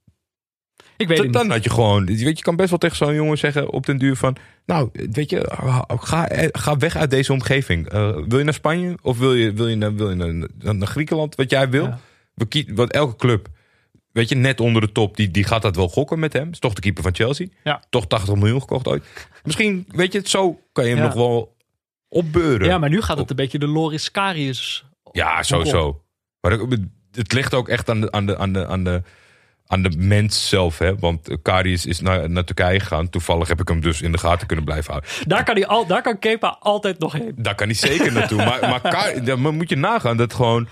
Ik 0.98 1.08
weet 1.08 1.18
het 1.18 1.34
Dan 1.34 1.44
niet. 1.44 1.52
had 1.52 1.64
je 1.64 1.70
gewoon, 1.70 2.06
weet, 2.06 2.38
je 2.38 2.44
kan 2.44 2.56
best 2.56 2.70
wel 2.70 2.80
tegen 2.80 2.98
zo'n 2.98 3.14
jongen 3.14 3.38
zeggen 3.38 3.70
op 3.70 3.86
den 3.86 3.98
duur 3.98 4.16
van, 4.16 4.36
nou, 4.66 4.90
weet 5.12 5.30
je, 5.30 5.52
ga, 5.88 6.28
ga 6.52 6.78
weg 6.78 6.96
uit 6.96 7.10
deze 7.10 7.34
omgeving. 7.34 7.90
Eh, 7.90 8.18
wil 8.28 8.38
je 8.38 8.44
naar 8.44 8.54
Spanje 8.54 8.98
of 9.02 9.18
wil 9.18 9.34
je, 9.34 9.54
wil 9.54 9.68
je, 9.68 9.76
naar, 9.76 9.96
wil 9.96 10.10
je 10.10 10.16
naar, 10.16 10.76
naar 10.76 10.88
Griekenland? 10.88 11.36
Wat 11.36 11.50
jij 11.50 11.70
wil. 11.70 11.84
Ja. 11.84 12.00
We 12.34 12.46
kie- 12.46 12.72
want 12.74 12.92
elke 12.92 13.16
club, 13.16 13.48
weet 14.12 14.30
je, 14.30 14.36
net 14.36 14.60
onder 14.60 14.82
de 14.82 14.92
top, 14.92 15.16
die, 15.18 15.32
die 15.32 15.44
gaat 15.44 15.62
dat 15.62 15.76
wel 15.76 15.88
gokken 15.90 16.20
met 16.20 16.34
hem. 16.34 16.50
Is 16.52 16.60
toch 16.60 16.74
de 16.74 16.82
keeper 16.82 17.04
van 17.04 17.16
Chelsea. 17.16 17.48
Ja. 17.64 17.84
Toch 17.90 18.08
80 18.08 18.36
miljoen 18.36 18.60
gekocht 18.62 18.88
ooit. 18.88 19.04
Misschien, 19.44 19.86
weet 19.88 20.14
je, 20.14 20.22
zo 20.24 20.60
kan 20.72 20.84
je 20.84 20.90
hem 20.90 21.00
Ja. 21.00 21.06
nog 21.06 21.14
wel 21.14 21.56
opbeuren. 22.10 22.68
Ja, 22.68 22.78
maar 22.78 22.90
nu 22.90 23.02
gaat 23.02 23.18
het 23.18 23.30
een 23.30 23.36
beetje 23.36 23.60
de 23.60 23.68
Loris 23.68 24.12
Karius. 24.12 24.86
Ja, 25.12 25.44
sowieso. 25.44 26.02
Maar 26.42 26.52
het 27.12 27.34
ligt 27.34 27.54
ook 27.54 27.70
echt 27.70 27.90
aan 27.90 28.02
de, 28.02 28.12
aan 28.12 28.26
de, 28.26 28.38
aan 28.38 28.54
de, 28.54 28.68
aan 28.68 28.84
de, 28.84 29.02
aan 29.68 29.82
de 29.82 29.92
mens 29.98 30.50
zelf. 30.50 30.78
Hè? 30.78 30.96
Want 30.96 31.38
Karius 31.42 31.86
is 31.86 32.00
naar, 32.00 32.30
naar 32.30 32.44
Turkije 32.44 32.80
gegaan. 32.80 33.10
Toevallig 33.10 33.48
heb 33.48 33.62
ik 33.62 33.68
hem 33.68 33.80
dus 33.80 34.02
in 34.02 34.12
de 34.12 34.18
gaten 34.18 34.48
kunnen 34.48 34.66
blijven 34.66 34.92
houden. 34.92 35.12
Daar 35.28 35.44
kan, 35.44 35.56
hij 35.56 35.68
al, 35.68 35.86
daar 35.86 36.02
kan 36.02 36.20
Kepa 36.20 36.58
altijd 36.60 37.00
nog 37.00 37.14
heen. 37.14 37.34
Daar 37.36 37.56
kan 37.56 37.68
hij 37.68 37.76
zeker 37.76 38.14
naartoe. 38.14 38.38
Maar, 38.46 38.82
maar, 39.40 39.54
moet 39.54 39.70
je 39.70 39.76
nagaan 39.76 40.18
dat 40.18 40.34
gewoon 40.34 40.68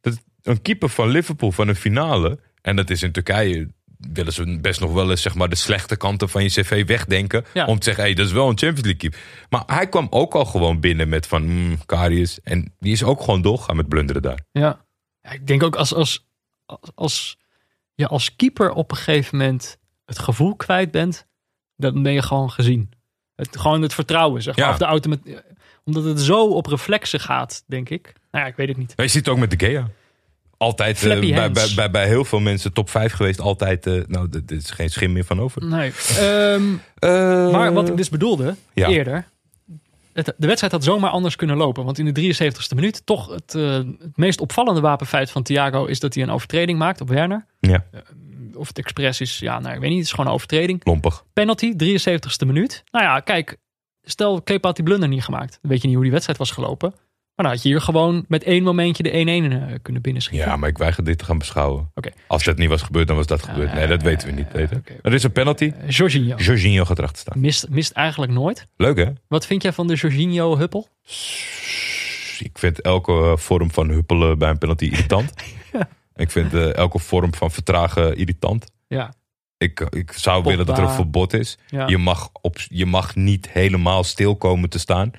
dat 0.00 0.20
een 0.42 0.62
keeper 0.62 0.88
van 0.88 1.08
Liverpool 1.08 1.52
van 1.52 1.68
een 1.68 1.76
finale. 1.76 2.38
En 2.62 2.76
dat 2.76 2.90
is 2.90 3.02
in 3.02 3.12
Turkije. 3.12 3.68
Willen 4.12 4.32
ze 4.32 4.58
best 4.60 4.80
nog 4.80 4.92
wel 4.92 5.10
eens 5.10 5.22
zeg 5.22 5.34
maar, 5.34 5.48
de 5.48 5.56
slechte 5.56 5.96
kanten 5.96 6.28
van 6.28 6.42
je 6.42 6.48
cv 6.48 6.86
wegdenken. 6.86 7.44
Ja. 7.54 7.66
Om 7.66 7.78
te 7.78 7.84
zeggen, 7.84 8.04
hey, 8.04 8.14
dat 8.14 8.26
is 8.26 8.32
wel 8.32 8.48
een 8.48 8.58
Champions 8.58 8.86
League 8.86 9.00
keeper. 9.00 9.20
Maar 9.48 9.62
hij 9.66 9.88
kwam 9.88 10.06
ook 10.10 10.34
al 10.34 10.44
gewoon 10.44 10.80
binnen 10.80 11.08
met 11.08 11.26
van 11.26 11.46
mm, 11.46 11.78
Karius. 11.86 12.40
En 12.42 12.74
die 12.78 12.92
is 12.92 13.02
ook 13.02 13.20
gewoon 13.20 13.42
doorgegaan 13.42 13.76
met 13.76 13.88
blunderen 13.88 14.22
daar. 14.22 14.38
Ja. 14.52 14.84
ja 15.22 15.30
ik 15.30 15.46
denk 15.46 15.62
ook 15.62 15.76
als, 15.76 15.94
als, 15.94 16.26
als, 16.66 16.92
als 16.94 17.39
je 18.00 18.08
als 18.08 18.36
keeper 18.36 18.72
op 18.72 18.90
een 18.90 18.96
gegeven 18.96 19.38
moment 19.38 19.78
het 20.04 20.18
gevoel 20.18 20.56
kwijt 20.56 20.90
bent, 20.90 21.26
dan 21.76 22.02
ben 22.02 22.12
je 22.12 22.22
gewoon 22.22 22.50
gezien. 22.50 22.90
Het, 23.34 23.58
gewoon 23.58 23.82
het 23.82 23.94
vertrouwen, 23.94 24.42
zeg 24.42 24.56
maar. 24.56 24.64
Ja. 24.64 24.94
Of 24.94 25.00
de 25.00 25.42
omdat 25.84 26.04
het 26.04 26.20
zo 26.20 26.46
op 26.46 26.66
reflexen 26.66 27.20
gaat, 27.20 27.64
denk 27.66 27.88
ik. 27.88 28.12
Nou 28.30 28.44
ja, 28.44 28.50
ik 28.50 28.56
weet 28.56 28.68
het 28.68 28.76
niet. 28.76 28.92
Maar 28.96 29.06
je 29.06 29.12
ziet 29.12 29.24
het 29.24 29.34
ook 29.34 29.40
met 29.40 29.50
de 29.50 29.66
Gea. 29.66 29.88
Altijd 30.56 31.04
eh, 31.04 31.20
bij, 31.20 31.50
bij, 31.50 31.68
bij, 31.74 31.90
bij 31.90 32.06
heel 32.06 32.24
veel 32.24 32.40
mensen 32.40 32.72
top 32.72 32.90
5 32.90 33.12
geweest. 33.12 33.40
Altijd, 33.40 33.86
eh, 33.86 34.02
nou, 34.06 34.28
er 34.30 34.42
er 34.46 34.56
is 34.56 34.70
geen 34.70 34.90
schim 34.90 35.12
meer 35.12 35.24
van 35.24 35.40
over. 35.40 35.64
Nee. 35.64 35.92
Ehm, 36.18 36.62
Eh, 36.94 37.50
maar 37.50 37.72
wat 37.72 37.88
ik 37.88 37.96
dus 37.96 38.08
bedoelde 38.08 38.56
ja. 38.72 38.88
eerder. 38.88 39.28
Het, 40.26 40.34
de 40.38 40.46
wedstrijd 40.46 40.72
had 40.72 40.84
zomaar 40.84 41.10
anders 41.10 41.36
kunnen 41.36 41.56
lopen. 41.56 41.84
Want 41.84 41.98
in 41.98 42.12
de 42.14 42.34
73ste 42.34 42.74
minuut, 42.74 43.06
toch 43.06 43.28
het, 43.30 43.54
eh, 43.54 43.72
het 43.98 44.16
meest 44.16 44.40
opvallende 44.40 44.80
wapenfeit 44.80 45.30
van 45.30 45.42
Thiago 45.42 45.84
is 45.84 46.00
dat 46.00 46.14
hij 46.14 46.22
een 46.22 46.30
overtreding 46.30 46.78
maakt 46.78 47.00
op 47.00 47.08
Werner. 47.08 47.46
Ja, 47.60 47.84
Of 48.54 48.68
het 48.68 48.78
expres 48.78 49.20
is, 49.20 49.38
ja, 49.38 49.58
nou, 49.60 49.74
ik 49.74 49.80
weet 49.80 49.88
niet, 49.88 49.98
het 49.98 50.06
is 50.06 50.12
gewoon 50.12 50.26
een 50.26 50.32
overtreding. 50.32 50.80
lompig. 50.84 51.24
Penalty, 51.32 51.72
73ste 51.76 52.46
minuut. 52.46 52.82
Nou 52.90 53.04
ja, 53.04 53.20
kijk, 53.20 53.56
stel 54.02 54.42
Kepa 54.42 54.66
had 54.66 54.76
die 54.76 54.84
blunder 54.84 55.08
niet 55.08 55.24
gemaakt. 55.24 55.58
Dan 55.62 55.70
weet 55.70 55.80
je 55.80 55.86
niet 55.86 55.94
hoe 55.94 56.04
die 56.04 56.12
wedstrijd 56.12 56.38
was 56.38 56.50
gelopen. 56.50 56.94
Maar 57.40 57.48
dan 57.48 57.58
had 57.58 57.68
je 57.68 57.72
hier 57.74 57.80
gewoon 57.84 58.24
met 58.28 58.44
één 58.44 58.62
momentje 58.62 59.02
de 59.02 59.10
1-1 59.10 59.14
eh, 59.14 59.74
kunnen 59.82 60.02
binnenschieten. 60.02 60.48
Ja, 60.48 60.56
maar 60.56 60.68
ik 60.68 60.78
weiger 60.78 61.04
dit 61.04 61.18
te 61.18 61.24
gaan 61.24 61.38
beschouwen. 61.38 61.90
Oké. 61.94 62.10
Als 62.26 62.44
dat 62.44 62.56
niet 62.56 62.68
was 62.68 62.82
gebeurd, 62.82 63.06
dan 63.06 63.16
was 63.16 63.26
dat 63.26 63.42
gebeurd. 63.42 63.72
Nee, 63.72 63.86
dat 63.86 64.02
weten 64.02 64.28
we 64.28 64.34
niet. 64.34 64.48
Peter. 64.48 64.76
oké. 64.76 64.94
Er 65.02 65.14
is 65.14 65.22
een 65.22 65.32
penalty. 65.32 65.72
Eh, 65.80 65.88
Jorginho 65.90 66.36
Jorginho 66.36 66.84
gaat 66.84 66.98
erachter 66.98 67.20
staan. 67.20 67.40
mist, 67.40 67.68
mist 67.68 67.92
eigenlijk 67.92 68.32
nooit. 68.32 68.66
Leuk 68.76 68.96
hè? 68.96 69.06
Wat 69.28 69.46
vind 69.46 69.62
jij 69.62 69.72
van 69.72 69.86
de 69.86 69.94
Jorginho-huppel? 69.94 70.88
Ik 72.38 72.58
vind 72.58 72.80
elke 72.80 73.12
eh, 73.12 73.36
vorm 73.36 73.70
van 73.70 73.88
huppelen 73.88 74.38
bij 74.38 74.50
een 74.50 74.58
penalty 74.58 74.84
irritant. 74.84 75.32
Ik 76.14 76.30
vind 76.30 76.54
elke 76.54 76.98
vorm 76.98 77.34
van 77.34 77.50
vertragen 77.50 78.16
irritant. 78.16 78.66
Ja, 78.88 79.14
Ik, 79.56 79.80
ik 79.80 80.12
zou 80.12 80.42
willen 80.44 80.66
dat 80.66 80.78
er 80.78 80.84
een 80.84 80.90
verbod 80.90 81.32
is. 81.32 81.58
ja. 81.66 81.86
Je, 81.86 81.98
mag 81.98 82.28
op, 82.32 82.56
je 82.68 82.86
mag 82.86 83.14
niet 83.14 83.50
helemaal 83.50 84.04
stil 84.04 84.36
komen 84.36 84.68
te 84.70 84.78
staan. 84.78 85.10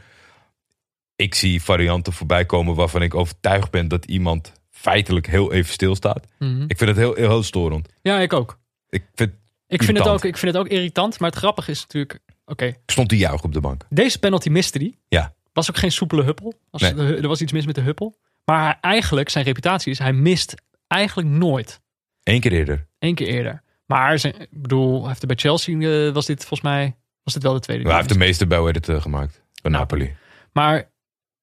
Ik 1.21 1.35
zie 1.35 1.61
varianten 1.61 2.13
voorbij 2.13 2.45
komen 2.45 2.75
waarvan 2.75 3.01
ik 3.01 3.15
overtuigd 3.15 3.71
ben 3.71 3.87
dat 3.87 4.05
iemand 4.05 4.51
feitelijk 4.69 5.27
heel 5.27 5.53
even 5.53 5.73
stilstaat. 5.73 6.27
Mhm. 6.39 6.63
Ik 6.67 6.77
vind 6.77 6.89
het 6.89 6.97
heel, 6.97 7.13
heel 7.13 7.43
storend. 7.43 7.89
ja 8.01 8.19
ik 8.19 8.33
ook. 8.33 8.59
Ik, 8.89 9.03
vind, 9.13 9.31
Ik 9.67 9.83
vind, 9.83 9.97
het 9.97 10.07
ook. 10.07 10.23
ik 10.23 10.37
vind 10.37 10.53
het 10.53 10.63
ook 10.63 10.69
irritant. 10.69 11.19
Maar 11.19 11.29
het 11.29 11.37
grappige 11.39 11.71
is 11.71 11.81
natuurlijk... 11.81 12.19
Oké, 12.45 12.65
ik 12.65 12.79
stond 12.85 13.09
te 13.09 13.17
juichen 13.17 13.43
op 13.43 13.53
de 13.53 13.59
bank. 13.59 13.85
deze 13.89 14.19
penalty 14.19 14.49
miste 14.49 14.77
hij. 14.77 14.97
Ja. 15.07 15.33
Was 15.53 15.69
ook 15.69 15.77
geen 15.77 15.91
soepele 15.91 16.23
huppel. 16.23 16.53
Nee. 16.71 17.15
er 17.15 17.27
was 17.27 17.41
iets 17.41 17.51
mis 17.51 17.65
met 17.65 17.75
de 17.75 17.81
huppel. 17.81 18.15
Maar 18.45 18.77
eigenlijk, 18.81 19.29
zijn 19.29 19.45
reputatie 19.45 19.91
is... 19.91 19.99
Hij 19.99 20.13
mist 20.13 20.55
eigenlijk 20.87 21.29
nooit. 21.29 21.81
Eén 22.23 22.39
keer 22.39 22.51
eerder. 22.51 22.87
Eén 22.99 23.15
keer 23.15 23.27
eerder. 23.27 23.63
Maar 23.85 24.19
zijn, 24.19 24.39
ik 24.39 24.61
bedoel, 24.61 24.99
hij 24.99 25.07
heeft 25.07 25.21
er 25.21 25.27
bij 25.27 25.35
Chelsea... 25.35 25.79
eh, 25.79 26.13
was 26.13 26.25
dit 26.25 26.39
volgens 26.39 26.61
mij... 26.61 26.95
Was 27.23 27.33
dit 27.33 27.43
wel 27.43 27.53
de 27.53 27.59
tweede? 27.59 27.83
Maar 27.83 27.91
hij 27.91 28.01
heeft 28.01 28.13
die 28.13 28.19
de 28.19 28.25
meeste 28.25 28.47
bij 28.47 28.59
het, 28.59 28.89
eh, 28.89 29.01
gemaakt. 29.01 29.43
Bij 29.61 29.71
Nou, 29.71 29.83
Napoli. 29.83 30.15
Maar 30.51 30.89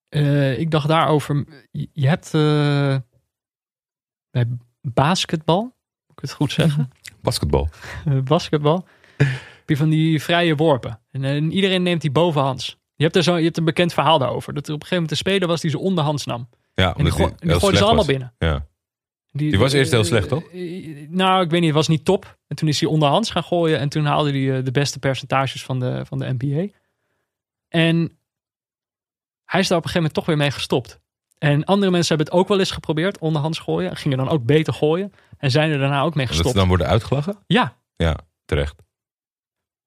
eh, 0.09 0.59
ik 0.59 0.71
dacht 0.71 0.89
daarover. 0.89 1.45
Je, 1.93 2.09
hebt. 2.09 2.35
eh, 2.35 2.97
bij 4.31 4.47
basketbal, 4.83 5.63
moet 5.63 6.17
ik 6.17 6.21
het 6.21 6.33
goed 6.33 6.53
zeggen? 6.53 6.91
Basketbal. 7.23 7.69
Eh, 8.05 8.19
basketbal. 8.21 8.87
heb 9.17 9.69
je 9.69 9.77
van 9.77 9.89
die 9.89 10.23
vrije 10.23 10.57
worpen. 10.57 11.01
En, 11.11 11.53
iedereen 11.53 11.83
neemt 11.83 12.01
die 12.01 12.11
bovenhands. 12.11 12.79
Je 12.95 13.05
hebt, 13.05 13.17
er 13.17 13.23
zo, 13.23 13.37
je 13.37 13.45
hebt 13.45 13.57
een 13.57 13.65
bekend 13.65 13.93
verhaal 13.93 14.19
daarover. 14.19 14.55
Dat 14.55 14.69
er 14.69 14.75
op 14.75 14.81
een 14.81 14.87
gegeven 14.87 15.03
moment 15.03 15.11
een 15.11 15.31
speler 15.31 15.49
was 15.49 15.61
die 15.61 15.71
ze 15.71 15.79
onderhands 15.79 16.25
nam. 16.27 16.49
Ja, 16.75 16.87
En 16.87 16.95
die, 16.95 16.97
omdat 16.97 17.13
gooi- 17.13 17.29
hij 17.29 17.37
die 17.39 17.49
heel 17.51 17.59
gooide 17.59 17.79
ze 17.79 17.85
allemaal 17.85 18.05
was. 18.05 18.13
binnen. 18.15 18.35
Ja. 18.39 18.67
Die 19.33 19.59
was 19.59 19.73
eerst 19.73 19.91
heel 19.91 20.05
slecht, 20.05 20.29
toch? 20.29 20.43
nou, 21.09 21.43
ik 21.45 21.51
weet 21.51 21.61
niet. 21.61 21.69
Het 21.69 21.75
was 21.79 21.89
niet 21.89 22.05
top. 22.05 22.39
En 22.47 22.57
toen 22.57 22.69
is 22.69 22.81
hij 22.81 22.89
onderhands 22.89 23.31
gaan 23.31 23.43
gooien. 23.45 23.79
En 23.79 23.89
toen 23.89 24.05
haalde 24.05 24.31
hij 24.31 24.63
de 24.63 24.71
beste 24.71 24.99
percentages 24.99 25.65
van 25.65 25.81
de, 25.81 26.03
van 26.07 26.19
de 26.19 26.35
NBA. 26.39 26.67
En 27.69 28.18
hij 29.51 29.61
is 29.61 29.69
daar 29.69 29.79
op 29.79 29.85
een 29.85 29.91
gegeven 29.91 29.95
moment 29.95 30.15
toch 30.15 30.27
weer 30.27 30.37
mee 30.37 30.51
gestopt. 30.51 30.99
En 31.39 31.65
andere 31.65 31.91
mensen 31.91 32.17
hebben 32.17 32.33
het 32.35 32.43
ook 32.43 32.49
wel 32.49 32.59
eens 32.59 32.71
geprobeerd, 32.71 33.19
onderhands 33.19 33.59
gooien. 33.59 33.97
Gingen 33.97 34.19
dan 34.19 34.29
ook 34.29 34.45
beter 34.45 34.73
gooien. 34.73 35.13
En 35.39 35.51
zijn 35.51 35.71
er 35.71 35.79
daarna 35.79 36.01
ook 36.03 36.15
mee 36.15 36.25
Dat 36.27 36.35
ze 36.35 36.41
gestopt. 36.41 36.59
dan 36.59 36.69
worden 36.69 36.87
uitgelachen? 36.87 37.39
Ja, 37.47 37.77
Ja, 37.97 38.17
terecht. 38.45 38.75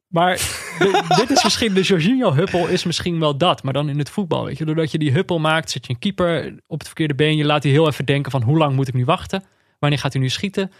maar 0.07 0.36
de- 0.80 1.14
dit 1.18 1.30
is 1.30 1.43
misschien, 1.43 1.74
de 1.74 1.82
Jorginho-huppel 1.82 2.68
is 2.68 2.84
misschien 2.84 3.20
wel 3.20 3.38
dat. 3.38 3.64
Maar 3.64 3.74
dan 3.74 3.89
in 3.89 3.97
het 3.97 4.09
voetbal, 4.09 4.45
weet 4.45 4.57
je. 4.57 4.66
Doordat 4.66 4.91
je 4.91 4.97
die 4.97 5.12
huppel 5.12 5.39
maakt, 5.39 5.72
zet 5.72 5.86
je 5.86 5.93
een 5.93 5.99
keeper 5.99 6.55
op 6.68 6.78
het 6.78 6.88
verkeerde 6.88 7.16
been. 7.16 7.38
Je 7.38 7.45
laat 7.45 7.64
hij 7.64 7.72
heel 7.72 7.88
even 7.88 8.05
denken 8.05 8.32
van 8.32 8.41
hoe 8.41 8.57
lang 8.57 8.76
moet 8.76 8.88
ik 8.88 8.93
nu 8.93 9.05
wachten? 9.05 9.43
Wanneer 9.80 9.99
gaat 9.99 10.14
hij 10.14 10.22
nu 10.22 10.30
schieten? 10.30 10.72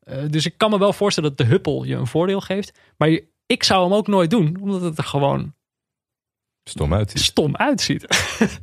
Eh, 0.00 0.16
dus 0.30 0.46
ik 0.46 0.54
kan 0.58 0.70
me 0.70 0.78
wel 0.78 0.92
voorstellen 0.92 1.28
dat 1.28 1.38
de 1.38 1.52
huppel 1.52 1.84
je 1.84 1.94
een 1.96 2.06
voordeel 2.06 2.40
geeft. 2.40 2.78
Maar 2.96 3.08
je- 3.08 3.28
ik 3.46 3.62
zou 3.62 3.82
hem 3.84 3.92
ook 3.94 4.06
nooit 4.06 4.30
doen, 4.30 4.56
omdat 4.60 4.80
het 4.80 4.98
er 4.98 5.04
gewoon 5.04 5.54
Stom 6.70 6.94
uit. 6.94 7.12
stom 7.14 7.56
uitziet. 7.56 8.06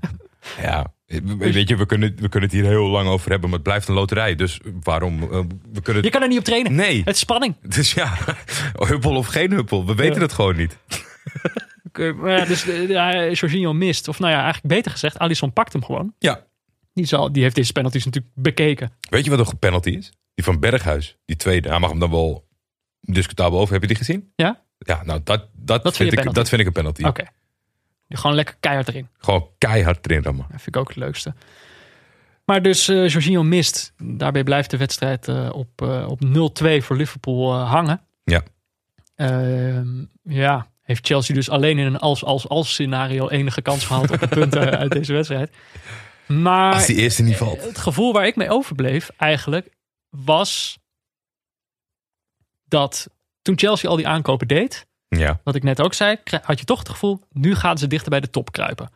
Ja, 0.61 0.93
weet 1.37 1.69
je, 1.69 1.75
we 1.77 1.85
kunnen, 1.85 2.15
we 2.15 2.29
kunnen 2.29 2.49
het 2.49 2.59
hier 2.59 2.67
heel 2.67 2.87
lang 2.87 3.07
over 3.07 3.29
hebben, 3.29 3.49
maar 3.49 3.57
het 3.59 3.67
blijft 3.67 3.87
een 3.87 3.93
loterij. 3.93 4.35
Dus 4.35 4.59
waarom? 4.83 5.21
eh, 5.23 5.43
we 5.73 5.81
kunnen 5.81 6.03
Je 6.03 6.09
kan 6.09 6.21
er 6.21 6.27
niet 6.27 6.37
op 6.37 6.43
trainen. 6.43 6.75
Nee, 6.75 6.97
Het 7.05 7.13
is 7.15 7.19
spanning. 7.19 7.55
dus 7.75 7.93
ja, 7.93 8.17
huppel 8.77 9.15
of 9.15 9.27
geen 9.27 9.51
huppel, 9.51 9.85
we 9.85 9.95
weten 9.95 10.15
Ja. 10.15 10.21
het 10.21 10.33
gewoon 10.33 10.55
niet. 10.55 10.77
Ja, 12.23 12.45
dus 12.45 12.67
eh, 12.67 12.89
ja, 12.89 13.29
Jorginho 13.31 13.73
mist. 13.73 14.07
Of 14.07 14.19
nou 14.19 14.31
ja, 14.31 14.41
eigenlijk 14.43 14.73
beter 14.73 14.91
gezegd, 14.91 15.19
Alisson 15.19 15.53
pakt 15.53 15.73
hem 15.73 15.83
gewoon. 15.85 16.13
Ja. 16.19 16.45
Die, 16.93 17.05
zal, 17.05 17.31
die 17.31 17.43
heeft 17.43 17.55
deze 17.55 17.71
penalties 17.71 18.05
natuurlijk 18.05 18.33
bekeken. 18.35 18.91
Weet 19.09 19.23
je 19.25 19.35
wat 19.35 19.51
een 19.51 19.59
penalty 19.59 19.89
is? 19.89 20.11
Die 20.33 20.45
van 20.45 20.59
Berghuis, 20.59 21.17
die 21.25 21.35
tweede. 21.35 21.69
Hij 21.69 21.79
mag 21.79 21.89
hem 21.89 21.99
dan 21.99 22.11
wel 22.11 22.47
discutabel 23.01 23.59
over. 23.59 23.73
Heb 23.73 23.81
je 23.81 23.87
die 23.87 23.97
gezien? 23.97 24.31
Ja? 24.35 24.63
Ja, 24.77 25.03
nou 25.03 25.21
dat, 25.23 25.49
dat, 25.53 25.81
vind 25.95 26.09
ik, 26.09 26.15
penalty? 26.15 26.35
dat 26.39 26.49
vind 26.49 26.61
ik 26.61 26.67
een 26.67 26.73
penalty. 26.73 27.03
Oké. 27.03 27.23
Gewoon 28.09 28.35
lekker 28.35 28.55
keihard 28.59 28.87
erin. 28.87 29.07
Gewoon 29.17 29.47
keihard 29.57 30.09
erin 30.09 30.23
rammen. 30.23 30.45
Dat 30.49 30.61
vind 30.61 30.75
ik 30.75 30.81
ook 30.81 30.87
het 30.87 30.97
leukste. 30.97 31.33
Maar 32.45 32.61
dus 32.61 32.87
eh 32.87 33.07
Jorginho 33.07 33.43
mist. 33.43 33.93
Daarbij 33.97 34.43
blijft 34.43 34.69
de 34.69 34.77
wedstrijd 34.77 35.27
eh, 35.27 35.49
op, 35.53 35.81
eh, 35.81 36.07
op 36.09 36.19
0-2 36.25 36.83
voor 36.83 36.95
Liverpool 36.95 37.53
hangen. 37.55 38.01
Ja. 38.23 38.43
Ehm, 39.15 40.05
ja, 40.23 40.67
heeft 40.81 41.07
Chelsea 41.07 41.35
dus 41.35 41.49
alleen 41.49 41.77
in 41.77 41.85
een 41.85 41.97
als-als-als 41.97 42.69
scenario 42.71 43.29
enige 43.29 43.61
kans 43.61 43.85
gehad 43.85 44.11
op 44.11 44.19
de 44.19 44.27
punten 44.27 44.77
uit 44.79 44.91
deze 44.91 45.13
wedstrijd. 45.13 45.55
Maar 46.27 46.73
Als 46.73 46.85
die 46.85 46.95
eerste 46.95 47.23
niet 47.23 47.37
valt. 47.37 47.61
het 47.63 47.77
gevoel 47.77 48.13
waar 48.13 48.27
ik 48.27 48.35
mee 48.35 48.49
overbleef 48.49 49.09
eigenlijk 49.17 49.69
was 50.09 50.79
dat 52.65 53.09
toen 53.41 53.57
Chelsea 53.57 53.89
al 53.89 53.95
die 53.95 54.07
aankopen 54.07 54.47
deed, 54.47 54.87
Ja, 55.17 55.39
wat 55.43 55.55
ik 55.55 55.63
net 55.63 55.81
ook 55.81 55.93
zei, 55.93 56.17
had 56.41 56.59
je 56.59 56.65
toch 56.65 56.79
het 56.79 56.89
gevoel, 56.89 57.19
nu 57.31 57.55
gaan 57.55 57.77
ze 57.77 57.87
dichter 57.87 58.09
bij 58.09 58.19
de 58.19 58.29
top 58.29 58.51
kruipen. 58.51 58.89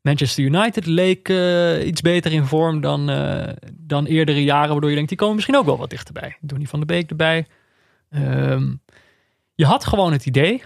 Manchester 0.00 0.44
United 0.44 0.86
leek 0.86 1.28
eh, 1.28 1.86
iets 1.86 2.00
beter 2.00 2.32
in 2.32 2.44
vorm 2.44 2.80
dan, 2.80 3.10
eh, 3.10 3.52
dan 3.72 4.06
eerdere 4.06 4.44
jaren, 4.44 4.70
waardoor 4.70 4.88
je 4.88 4.94
denkt, 4.94 5.08
die 5.08 5.18
komen 5.18 5.34
misschien 5.34 5.56
ook 5.56 5.66
wel 5.66 5.78
wat 5.78 5.90
dichterbij. 5.90 6.36
Donny 6.40 6.66
van 6.66 6.80
de 6.80 6.86
Beek 6.86 7.10
erbij. 7.10 7.46
Ehm, 8.10 8.74
je 9.54 9.64
had 9.64 9.84
gewoon 9.84 10.12
het 10.12 10.26
idee, 10.26 10.62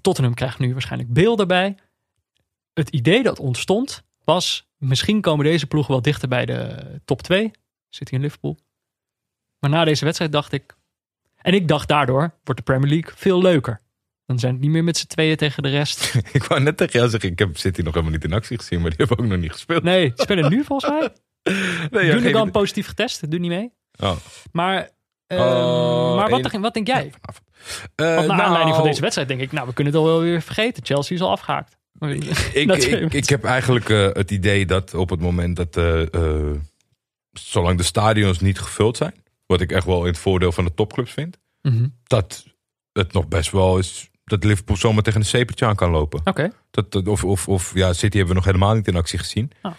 Tottenham 0.00 0.34
krijgt 0.34 0.58
nu 0.58 0.72
waarschijnlijk 0.72 1.12
beeld 1.12 1.40
erbij. 1.40 1.76
Het 2.74 2.88
idee 2.88 3.22
dat 3.22 3.38
ontstond 3.38 4.02
was, 4.24 4.68
misschien 4.76 5.20
komen 5.20 5.44
deze 5.44 5.66
ploegen 5.66 5.92
wel 5.92 6.02
dichter 6.02 6.28
bij 6.28 6.46
de 6.46 6.84
top 7.04 7.22
2. 7.22 7.50
Zit 7.88 8.10
hij 8.10 8.18
in 8.18 8.24
Liverpool. 8.24 8.58
Maar 9.58 9.70
na 9.70 9.84
deze 9.84 10.04
wedstrijd 10.04 10.32
dacht 10.32 10.52
ik, 10.52 10.76
en 11.36 11.54
ik 11.54 11.68
dacht 11.68 11.88
daardoor, 11.88 12.34
wordt 12.44 12.66
de 12.66 12.72
Premier 12.72 12.90
League 12.90 13.12
veel 13.16 13.42
leuker. 13.42 13.80
Dan 14.30 14.38
zijn 14.38 14.52
het 14.52 14.60
niet 14.62 14.70
meer 14.70 14.84
met 14.84 14.96
z'n 14.96 15.06
tweeën 15.06 15.36
tegen 15.36 15.62
de 15.62 15.68
rest. 15.68 16.14
ik 16.32 16.44
wou 16.44 16.60
net 16.60 16.76
tegen 16.76 16.98
jou 16.98 17.10
zeggen, 17.10 17.30
ik 17.30 17.38
heb 17.38 17.56
City 17.56 17.80
nog 17.80 17.92
helemaal 17.94 18.14
niet 18.14 18.24
in 18.24 18.32
actie 18.32 18.58
gezien, 18.58 18.80
maar 18.80 18.90
die 18.90 18.98
hebben 18.98 19.18
ook 19.18 19.30
nog 19.30 19.38
niet 19.38 19.52
gespeeld. 19.52 19.82
Nee, 19.82 20.12
spelen 20.14 20.50
nu 20.50 20.64
volgens 20.64 20.90
mij. 20.92 21.08
Nee, 21.90 22.06
ja, 22.06 22.18
geen- 22.18 22.50
positief 22.50 22.86
getest, 22.86 23.30
doe 23.30 23.40
niet 23.40 23.50
mee. 23.50 23.72
Oh. 23.98 24.16
Maar, 24.52 24.90
eh, 25.26 25.38
Oh, 25.38 26.16
maar 26.16 26.30
wat, 26.30 26.52
wat 26.52 26.74
denk 26.74 26.86
jij? 26.86 27.12
Eh, 27.94 28.14
Want 28.14 28.26
naar 28.26 28.26
nou, 28.26 28.40
aanleiding 28.40 28.74
van 28.76 28.84
deze 28.84 29.00
wedstrijd 29.00 29.28
denk 29.28 29.40
ik, 29.40 29.52
nou 29.52 29.66
we 29.66 29.72
kunnen 29.72 29.92
het 29.92 30.02
al 30.02 30.08
wel 30.08 30.20
weer 30.20 30.42
vergeten. 30.42 30.84
Chelsea 30.84 31.16
is 31.16 31.22
al 31.22 31.30
afgehaakt. 31.30 31.76
Ik, 32.00 32.24
ik, 32.54 33.12
ik 33.14 33.28
heb 33.28 33.44
eigenlijk 33.44 33.88
eh, 33.88 34.08
het 34.12 34.30
idee 34.30 34.66
dat 34.66 34.94
op 34.94 35.10
het 35.10 35.20
moment 35.20 35.56
dat, 35.56 35.76
eh, 35.76 36.14
eh, 36.14 36.56
zolang 37.32 37.76
de 37.78 37.84
stadions 37.84 38.40
niet 38.40 38.58
gevuld 38.58 38.96
zijn, 38.96 39.14
wat 39.46 39.60
ik 39.60 39.72
echt 39.72 39.86
wel 39.86 40.00
in 40.00 40.06
het 40.10 40.18
voordeel 40.18 40.52
van 40.52 40.64
de 40.64 40.74
topclubs 40.74 41.12
vind, 41.12 41.38
Mhm. 41.62 41.86
dat 42.04 42.44
het 42.92 43.12
nog 43.12 43.28
best 43.28 43.50
wel 43.50 43.78
is 43.78 44.10
dat 44.30 44.44
Liverpool 44.44 44.76
zomaar 44.76 45.02
tegen 45.02 45.20
een 45.20 45.26
zepertje 45.26 45.66
aan 45.66 45.76
kan 45.76 45.90
lopen. 45.90 46.20
Oké, 46.24 46.50
Dat, 46.70 46.92
dat- 46.92 47.08
of, 47.08 47.24
of, 47.24 47.48
of 47.48 47.74
ja, 47.74 47.92
City 47.92 48.16
hebben 48.16 48.28
we 48.28 48.34
nog 48.34 48.44
helemaal 48.44 48.74
niet 48.74 48.88
in 48.88 48.96
actie 48.96 49.18
gezien. 49.18 49.50
Oh. 49.62 49.72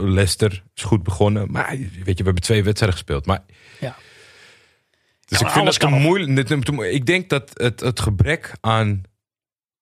Leicester 0.00 0.62
is 0.74 0.82
goed 0.82 1.02
begonnen. 1.02 1.50
Maar 1.50 1.68
weet 1.78 1.88
je, 1.90 2.02
we 2.04 2.22
hebben 2.22 2.42
twee 2.42 2.62
wedstrijden 2.64 2.98
gespeeld. 2.98 3.26
Maar, 3.26 3.44
Ja. 3.80 3.96
Dus 5.26 5.38
Ja, 5.38 5.46
ik 5.46 5.52
vind 5.52 5.80
dat 5.80 5.90
moeilijk. 5.90 6.94
Ik 6.94 7.06
denk 7.06 7.28
dat 7.28 7.50
het, 7.54 7.80
het 7.80 8.00
gebrek 8.00 8.52
aan 8.60 9.02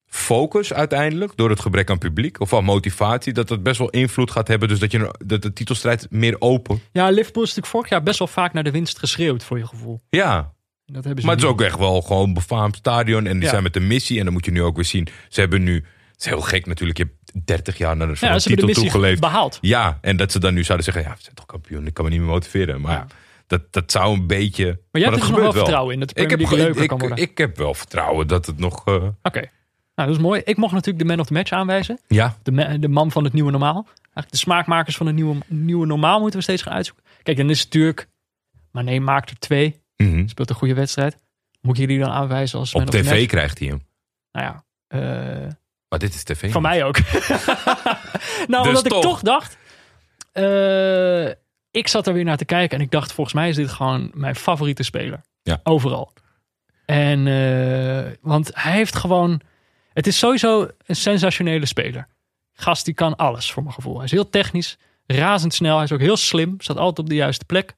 focus 0.07 0.73
uiteindelijk, 0.73 1.33
door 1.37 1.51
het 1.51 1.61
gebrek 1.61 1.91
aan 1.91 1.99
publiek 1.99 2.41
of 2.41 2.55
aan 2.55 2.65
motivatie, 2.65 3.33
dat 3.33 3.49
dat 3.49 3.63
best 3.63 3.79
wel 3.79 3.91
invloed 3.91 4.31
gaat 4.31 4.49
hebben. 4.49 4.69
Dus 4.69 4.79
dat, 4.79 4.91
je, 4.93 5.15
dat 5.27 5.43
de 5.43 5.53
titelstrijd 5.53 6.07
meer 6.11 6.37
open. 6.39 6.81
ja 6.93 7.09
Liverpool 7.09 7.43
is 7.43 7.49
natuurlijk 7.49 7.75
vorig 7.75 7.89
jaar 7.91 8.03
best 8.03 8.19
wel 8.19 8.29
vaak 8.29 8.53
naar 8.53 8.65
de 8.65 8.71
winst 8.71 8.99
geschreeuwd 8.99 9.45
voor 9.45 9.59
je 9.59 9.67
gevoel. 9.67 10.01
Ja, 10.09 10.55
Dat 10.87 11.05
hebben 11.05 11.21
ze 11.21 11.27
maar 11.27 11.37
het 11.37 11.45
is 11.45 11.51
ook 11.51 11.61
echt 11.61 11.79
wel 11.79 12.03
gewoon 12.03 12.27
een 12.29 12.35
befaamd 12.35 12.77
stadion. 12.77 13.27
En 13.27 13.33
die 13.35 13.43
Ja. 13.43 13.49
zijn 13.51 13.63
met 13.63 13.73
de 13.75 13.81
missie. 13.81 14.19
En 14.19 14.25
dan 14.25 14.33
moet 14.33 14.45
je 14.45 14.51
nu 14.51 14.63
ook 14.63 14.75
weer 14.77 14.85
zien. 14.85 15.09
Ze 15.29 15.41
hebben 15.41 15.63
nu. 15.63 15.75
Het 15.75 16.21
is 16.25 16.27
heel 16.27 16.41
gek 16.41 16.67
natuurlijk. 16.67 16.99
Je 16.99 17.05
hebt 17.33 17.47
30 17.47 17.79
jaar 17.79 17.97
naar 17.97 18.07
de 18.07 18.13
Ja, 18.13 18.19
ze 18.19 18.27
hebben 18.27 18.41
de 18.43 18.51
titel 18.51 18.67
missie 18.67 18.91
toegeleefd. 18.91 19.21
behaald. 19.21 19.59
Ja, 19.61 19.99
en 20.01 20.17
dat 20.17 20.33
ze 20.33 20.39
dan 20.41 20.55
nu 20.55 20.65
zouden 20.65 20.85
zeggen: 20.93 21.05
ja, 21.05 21.11
we 21.17 21.23
zijn 21.23 21.35
toch 21.35 21.47
kampioen. 21.47 21.87
Ik 21.87 21.95
kan 21.95 22.05
me 22.05 22.11
niet 22.11 22.21
meer 22.21 22.29
motiveren. 22.29 22.81
Maar 22.81 22.93
Ja. 22.93 23.07
dat, 23.47 23.73
dat 23.73 23.91
zou 23.93 24.15
een 24.15 24.27
beetje. 24.27 24.65
Maar 24.65 24.75
jij 25.03 25.11
dat 25.11 25.11
hebt 25.11 25.15
er 25.15 25.19
nog 25.21 25.29
wel 25.31 25.37
gebeurt 25.39 25.55
vertrouwen 25.55 25.95
in 25.95 26.01
dat 26.01 26.09
de 26.09 26.15
Ik 26.21 26.27
Premier 26.27 26.47
heb, 26.47 26.51
League 26.57 26.67
ge- 26.75 26.81
leuker 26.81 26.95
ik, 26.97 27.01
worden. 27.09 27.25
ik, 27.31 27.39
heb 27.39 27.57
wel 27.57 27.75
vertrouwen 27.75 28.27
dat 28.27 28.47
het 28.47 28.59
nog. 28.59 28.83
eh, 28.87 28.95
Oké, 29.23 29.41
nou 29.95 30.09
dat 30.09 30.09
is 30.09 30.19
mooi. 30.19 30.41
Ik 30.45 30.57
mocht 30.57 30.73
natuurlijk 30.73 30.99
de 31.05 31.11
man 31.11 31.21
of 31.21 31.27
the 31.27 31.33
match 31.33 31.51
aanwijzen. 31.53 31.99
ja, 32.07 32.37
De, 32.43 32.53
ma- 32.53 32.77
de 32.79 32.89
man 32.89 33.11
van 33.11 33.25
het 33.25 33.33
nieuwe 33.33 33.51
normaal. 33.51 33.87
Eigenlijk 34.03 34.31
de 34.31 34.37
smaakmakers 34.37 34.97
van 34.97 35.07
het 35.07 35.15
nieuwe, 35.15 35.37
nieuwe 35.47 35.87
normaal 35.87 36.21
moeten 36.21 36.39
we 36.39 36.45
steeds 36.45 36.63
gaan 36.63 36.73
uitzoeken. 36.73 37.05
Kijk, 37.23 37.37
dan 37.37 37.51
is 37.51 37.61
het 37.61 37.67
natuurlijk... 37.73 38.09
Maar 38.71 38.85
nee, 38.85 39.01
maakt 39.01 39.31
er 39.31 39.39
twee. 39.39 39.81
Mhm. 39.97 40.29
Speelt 40.29 40.51
een 40.51 40.57
goede 40.57 40.75
wedstrijd. 40.75 41.17
Moet 41.61 41.77
je 41.77 41.87
die 41.87 41.99
dan 41.99 42.11
aanwijzen 42.11 42.59
als 42.59 42.75
op 42.75 42.87
tv 42.91 43.27
krijgt 43.27 43.59
hij 43.59 43.69
hem. 43.69 43.87
Nou 44.33 44.47
ja, 44.47 44.65
eh, 44.87 45.53
Maar 45.89 45.99
dit 45.99 46.15
is 46.15 46.23
tv. 46.25 46.53
van 46.53 46.63
mij 46.63 46.85
ook. 46.85 46.99
nou, 48.49 48.63
Dus 48.63 48.67
omdat 48.67 48.85
ik 48.87 48.93
toch. 48.93 49.03
toch 49.03 49.21
dacht... 49.21 49.57
eh, 50.33 51.27
ik 51.71 51.89
zat 51.89 52.07
er 52.07 52.13
weer 52.13 52.25
naar 52.25 52.37
te 52.37 52.45
kijken 52.45 52.79
en 52.79 52.85
ik 52.85 52.91
dacht, 52.91 53.13
volgens 53.13 53.35
mij 53.37 53.49
is 53.49 53.57
dit 53.57 53.69
gewoon 53.71 54.11
mijn 54.15 54.37
favoriete 54.37 54.83
speler. 54.83 55.21
Ja. 55.43 55.61
Overal. 55.63 56.13
En, 56.85 57.27
eh, 57.27 58.13
want 58.21 58.51
hij 58.55 58.73
heeft 58.73 58.97
gewoon... 58.97 59.41
Het 59.93 60.07
is 60.07 60.19
sowieso 60.19 60.69
een 60.87 60.97
sensationele 60.97 61.67
speler. 61.67 62.09
Gast 62.53 62.85
die 62.85 62.95
kan 62.95 63.17
alles 63.17 63.53
voor 63.53 63.63
mijn 63.63 63.75
gevoel. 63.75 63.95
Hij 63.97 64.05
is 64.05 64.11
heel 64.11 64.31
technisch, 64.31 64.79
razendsnel. 65.07 65.75
Hij 65.75 65.85
is 65.85 65.93
ook 65.93 66.01
heel 66.01 66.17
slim, 66.17 66.55
staat 66.59 66.77
altijd 66.77 66.99
op 66.99 67.09
de 67.09 67.15
juiste 67.15 67.45
plek. 67.45 67.75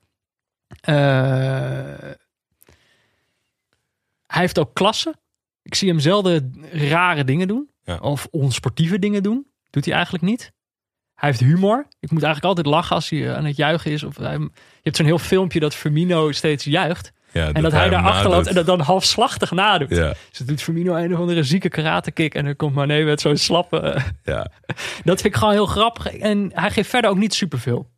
Eh, 0.80 0.94
hij 4.26 4.40
heeft 4.40 4.58
ook 4.58 4.74
klasse. 4.74 5.14
Ik 5.62 5.74
zie 5.74 5.88
hem 5.88 6.00
zelden 6.00 6.64
rare 6.72 7.24
dingen 7.24 7.48
doen. 7.48 7.70
Ja. 7.84 7.96
Of 7.96 8.28
onsportieve 8.30 8.98
dingen 8.98 9.22
doen. 9.22 9.46
Doet 9.70 9.84
hij 9.84 9.94
eigenlijk 9.94 10.24
niet. 10.24 10.52
Hij 11.14 11.28
heeft 11.28 11.40
humor. 11.40 11.86
Ik 12.00 12.10
moet 12.10 12.22
eigenlijk 12.22 12.56
altijd 12.56 12.74
lachen 12.74 12.94
als 12.94 13.08
hij 13.08 13.28
eh, 13.28 13.36
aan 13.36 13.44
het 13.44 13.56
juichen 13.56 13.90
is. 13.90 14.02
Of 14.02 14.16
hij, 14.16 14.38
je 14.38 14.50
hebt 14.82 14.96
zo'n 14.96 15.06
heel 15.06 15.18
filmpje 15.18 15.60
dat 15.60 15.74
Firmino 15.74 16.32
steeds 16.32 16.64
juicht. 16.64 17.12
Ja, 17.32 17.52
En 17.52 17.62
dat, 17.62 17.72
hij 17.72 17.80
hem 17.80 17.90
daar 17.90 18.02
achter 18.02 18.30
loopt 18.30 18.46
en 18.46 18.54
dat 18.54 18.66
dan 18.66 18.80
halfslachtig 18.80 19.50
nadoet. 19.50 19.90
Ja, 19.90 20.14
Dus 20.30 20.38
doet 20.38 20.62
Firmino 20.62 20.94
een 20.94 21.14
of 21.14 21.20
andere 21.20 21.42
zieke 21.42 21.68
karatekick. 21.68 22.34
En 22.34 22.44
dan 22.44 22.56
komt 22.56 22.74
Mané 22.74 23.04
met 23.04 23.20
zo'n 23.20 23.36
slappe... 23.36 24.02
ja. 24.22 24.50
dat 25.04 25.20
vind 25.20 25.24
ik 25.24 25.36
gewoon 25.36 25.54
heel 25.54 25.66
grappig. 25.66 26.06
En 26.06 26.50
hij 26.54 26.70
geeft 26.70 26.88
verder 26.90 27.10
ook 27.10 27.18
niet 27.18 27.34
superveel 27.34 27.90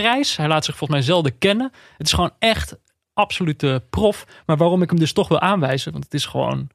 prijs. 0.00 0.36
Hij 0.36 0.48
laat 0.48 0.64
zich 0.64 0.76
volgens 0.76 0.98
mij 0.98 1.08
zelden 1.08 1.38
kennen. 1.38 1.72
Het 1.96 2.06
is 2.06 2.12
gewoon 2.12 2.34
echt 2.38 2.76
absolute 3.12 3.84
prof. 3.90 4.26
Maar 4.46 4.56
waarom 4.56 4.82
ik 4.82 4.90
hem 4.90 4.98
dus 4.98 5.12
toch 5.12 5.28
wil 5.28 5.40
aanwijzen, 5.40 5.92
want 5.92 6.04
het 6.04 6.14
is 6.14 6.26
gewoon, 6.26 6.68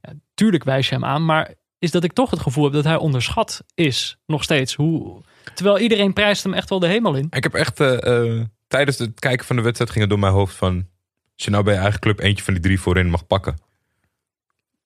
ja, 0.00 0.12
tuurlijk 0.34 0.64
wijs 0.64 0.88
je 0.88 0.94
hem 0.94 1.04
aan, 1.04 1.24
maar 1.24 1.54
is 1.78 1.90
dat 1.90 2.04
ik 2.04 2.12
toch 2.12 2.30
het 2.30 2.40
gevoel 2.40 2.64
heb 2.64 2.72
dat 2.72 2.84
hij 2.84 2.96
onderschat 2.96 3.64
is, 3.74 4.18
nog 4.26 4.42
steeds. 4.42 4.74
Hoe, 4.74 5.22
terwijl 5.54 5.78
iedereen 5.78 6.12
prijst 6.12 6.42
hem 6.42 6.54
echt 6.54 6.68
wel 6.68 6.78
de 6.78 6.86
hemel 6.86 7.14
in. 7.14 7.26
Ik 7.30 7.42
heb 7.42 7.54
echt 7.54 7.80
eh, 7.80 8.38
eh, 8.38 8.44
tijdens 8.66 8.98
het 8.98 9.20
kijken 9.20 9.46
van 9.46 9.56
de 9.56 9.62
wedstrijd 9.62 9.90
ging 9.90 10.02
het 10.02 10.10
door 10.10 10.20
mijn 10.22 10.32
hoofd 10.32 10.56
van... 10.56 10.86
Als 11.34 11.46
je 11.46 11.52
nou 11.52 11.64
bij 11.64 11.74
je 11.74 11.80
eigen 11.80 12.00
club 12.00 12.18
eentje 12.18 12.44
van 12.44 12.54
die 12.54 12.62
drie 12.62 12.80
voorin 12.80 13.10
mag 13.10 13.26
pakken. 13.26 13.56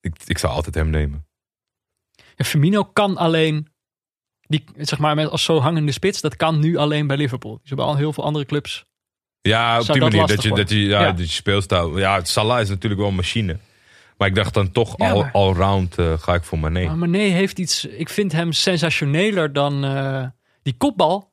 Ik, 0.01 0.15
ik 0.25 0.37
zou 0.37 0.53
altijd 0.53 0.75
hem 0.75 0.89
nemen. 0.89 1.25
En 2.35 2.45
Firmino 2.45 2.83
kan 2.83 3.17
alleen, 3.17 3.72
die, 4.53 4.63
zeg 4.77 4.99
maar, 4.99 5.15
met 5.15 5.29
als 5.29 5.43
zo 5.43 5.59
hangende 5.59 5.91
spits, 5.91 6.21
dat 6.21 6.35
kan 6.35 6.59
nu 6.59 6.77
alleen 6.77 7.07
bij 7.07 7.17
Liverpool. 7.17 7.59
Ze 7.61 7.67
hebben 7.67 7.85
al 7.85 7.95
heel 7.95 8.13
veel 8.13 8.23
andere 8.23 8.45
clubs. 8.45 8.85
Ja, 9.41 9.79
op 9.79 9.85
die 9.85 9.99
dat 9.99 10.11
manier. 10.11 10.27
Dat 10.27 10.43
je, 10.43 10.49
dat 10.49 10.69
je, 10.69 10.79
ja? 10.85 11.01
Ja. 11.01 11.11
dat 11.11 11.19
je 11.29 11.35
speelstijl... 11.35 11.99
Ja, 11.99 12.23
Salah 12.23 12.61
is 12.61 12.69
natuurlijk 12.69 13.01
wel 13.01 13.09
een 13.09 13.15
machine. 13.15 13.57
Maar 14.17 14.27
ik 14.27 14.35
dacht 14.35 14.53
dan 14.53 14.71
toch 14.71 14.93
Ja, 14.97 15.09
al, 15.11 15.21
maar- 15.21 15.31
allround 15.31 15.97
eh, 15.97 16.13
ga 16.17 16.33
ik 16.33 16.43
voor 16.43 16.59
Mané. 16.59 16.85
Maar 16.85 16.97
Mané 16.97 17.17
heeft 17.23 17.59
iets, 17.59 17.85
ik 17.85 18.09
vind 18.09 18.31
hem 18.31 18.51
sensationeler 18.51 19.53
dan 19.53 19.83
eh, 19.85 20.25
die 20.61 20.75
kopbal. 20.77 21.31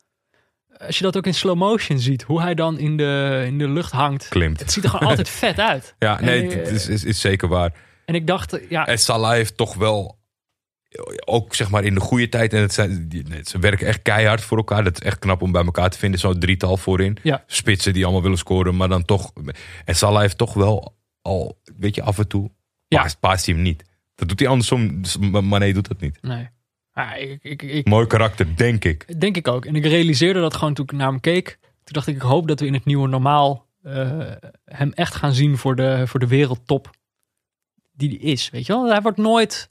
Als 0.86 0.98
je 0.98 1.04
dat 1.04 1.16
ook 1.16 1.26
in 1.26 1.34
slow 1.34 1.56
motion 1.56 1.98
ziet, 1.98 2.22
hoe 2.22 2.40
hij 2.40 2.54
dan 2.54 2.78
in 2.78 2.96
de, 2.96 3.42
in 3.46 3.58
de 3.58 3.68
lucht 3.68 3.92
hangt. 3.92 4.28
Klimt. 4.28 4.60
Het 4.60 4.72
ziet 4.72 4.84
er 4.84 4.90
gewoon 4.90 5.08
altijd 5.08 5.28
vet 5.44 5.58
uit. 5.58 5.94
Ja, 5.98 6.20
nee, 6.20 6.42
En, 6.42 6.50
eh, 6.50 6.56
het 6.56 6.68
is, 6.70 6.88
is, 6.88 7.04
is 7.04 7.20
zeker 7.20 7.48
waar. 7.48 7.72
En 8.04 8.14
ik 8.14 8.26
dacht, 8.26 8.58
ja, 8.68 8.86
En 8.86 8.98
Salah 8.98 9.30
heeft 9.30 9.56
toch 9.56 9.74
wel... 9.74 10.18
Ook 11.24 11.54
zeg 11.54 11.70
maar 11.70 11.84
in 11.84 11.94
de 11.94 12.00
goede 12.00 12.28
tijd. 12.28 12.52
En 12.52 12.60
het 12.60 12.72
zijn, 12.72 13.08
die- 13.08 13.22
nee, 13.28 13.40
ze 13.44 13.58
werken 13.58 13.86
echt 13.86 14.02
keihard 14.02 14.40
voor 14.40 14.56
elkaar. 14.56 14.84
Dat 14.84 15.00
is 15.00 15.06
echt 15.06 15.18
knap 15.18 15.42
om 15.42 15.52
bij 15.52 15.64
elkaar 15.64 15.90
te 15.90 15.98
vinden. 15.98 16.20
Zo'n 16.20 16.38
drietal 16.38 16.76
voorin. 16.76 17.16
Ja. 17.22 17.44
Spitsen 17.46 17.92
die 17.92 18.04
allemaal 18.04 18.22
willen 18.22 18.38
scoren. 18.38 18.76
Maar 18.76 18.88
dan 18.88 19.04
toch... 19.04 19.32
En 19.84 19.94
Salah 19.96 20.20
heeft 20.20 20.38
toch 20.38 20.54
wel 20.54 20.96
al... 21.22 21.58
Weet 21.76 21.94
je, 21.94 22.02
af 22.02 22.18
en 22.18 22.28
toe... 22.28 22.50
Ja. 22.88 23.00
Paast, 23.02 23.20
paast 23.20 23.46
hij 23.46 23.54
hem 23.54 23.64
niet. 23.64 23.84
Dat 24.14 24.28
doet 24.28 24.38
hij 24.40 24.48
andersom. 24.48 25.02
Dus 25.02 25.16
Mané 25.18 25.72
doet 25.72 25.88
dat 25.88 26.00
niet. 26.00 26.18
nee. 26.22 26.48
Ja, 26.94 27.14
ik, 27.14 27.38
ik, 27.42 27.62
ik, 27.62 27.86
Mooi 27.88 28.06
karakter, 28.06 28.56
denk 28.56 28.84
ik. 28.84 29.20
Denk 29.20 29.36
ik 29.36 29.48
ook. 29.48 29.64
En 29.64 29.74
ik 29.76 29.84
realiseerde 29.84 30.40
dat 30.40 30.54
gewoon 30.54 30.74
toen 30.74 30.84
ik 30.84 30.92
naar 30.92 31.08
hem 31.08 31.20
keek. 31.20 31.58
Toen 31.60 31.72
dacht 31.84 32.06
ik, 32.06 32.14
ik 32.14 32.20
hoop 32.22 32.48
dat 32.48 32.60
we 32.60 32.66
in 32.66 32.74
het 32.74 32.84
nieuwe 32.84 33.08
normaal 33.08 33.66
eh, 33.82 34.20
hem 34.64 34.92
echt 34.92 35.14
gaan 35.14 35.32
zien 35.34 35.56
voor 35.56 35.76
de, 35.76 36.02
voor 36.06 36.20
de 36.20 36.26
wereldtop 36.26 36.90
die 37.92 38.08
hij 38.08 38.18
is. 38.18 38.50
Weet 38.50 38.66
je 38.66 38.72
wel? 38.72 38.90
Hij 38.90 39.00
wordt 39.00 39.18
nooit... 39.18 39.70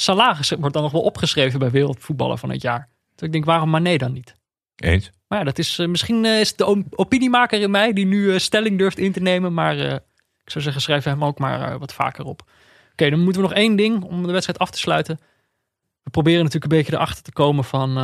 Salah 0.00 0.38
is- 0.40 0.50
wordt 0.50 0.74
dan 0.74 0.82
nog 0.82 0.92
wel 0.92 1.00
opgeschreven 1.02 1.58
bij 1.58 1.70
wereldvoetballer 1.70 2.38
van 2.38 2.50
het 2.50 2.62
jaar. 2.62 2.88
Dus 3.14 3.26
ik 3.26 3.32
denk, 3.32 3.44
waarom 3.44 3.70
Mané 3.70 3.96
dan 3.96 4.12
niet? 4.12 4.34
Eens? 4.76 5.10
Maar 5.28 5.38
ja, 5.38 5.44
dat 5.44 5.58
is, 5.58 5.78
eh, 5.78 5.86
misschien 5.86 6.24
eh, 6.24 6.40
is 6.40 6.48
het 6.48 6.58
de 6.58 6.84
opiniemaker 6.90 7.60
in 7.60 7.70
mij 7.70 7.92
die 7.92 8.06
nu 8.06 8.32
eh, 8.32 8.38
stelling 8.38 8.78
durft 8.78 8.98
in 8.98 9.12
te 9.12 9.20
nemen. 9.20 9.54
Maar 9.54 9.76
ik 9.76 10.50
zou 10.50 10.64
zeggen, 10.64 10.82
schrijf 10.82 11.04
hem 11.04 11.24
ook 11.24 11.38
maar 11.38 11.78
wat 11.78 11.92
vaker 11.92 12.24
op. 12.24 12.42
Oké, 12.92 13.10
dan 13.10 13.20
moeten 13.20 13.42
we 13.42 13.48
nog 13.48 13.56
één 13.56 13.76
ding 13.76 14.02
om 14.04 14.26
de 14.26 14.32
wedstrijd 14.32 14.58
af 14.58 14.70
te 14.70 14.78
sluiten. 14.78 15.18
We 16.02 16.10
proberen 16.10 16.44
natuurlijk 16.44 16.72
een 16.72 16.78
beetje 16.78 16.92
erachter 16.94 17.22
te 17.22 17.32
komen 17.32 17.64
van 17.64 17.98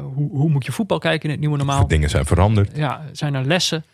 hoe, 0.00 0.30
hoe 0.30 0.50
moet 0.50 0.64
je 0.64 0.72
voetbal 0.72 0.98
kijken 0.98 1.24
in 1.24 1.30
het 1.30 1.40
nieuwe 1.40 1.56
normaal. 1.56 1.86
Dingen 1.86 2.10
zijn 2.10 2.24
veranderd. 2.26 2.76
Ja, 2.76 3.04
zijn 3.12 3.34
er 3.34 3.44
lessen? 3.44 3.84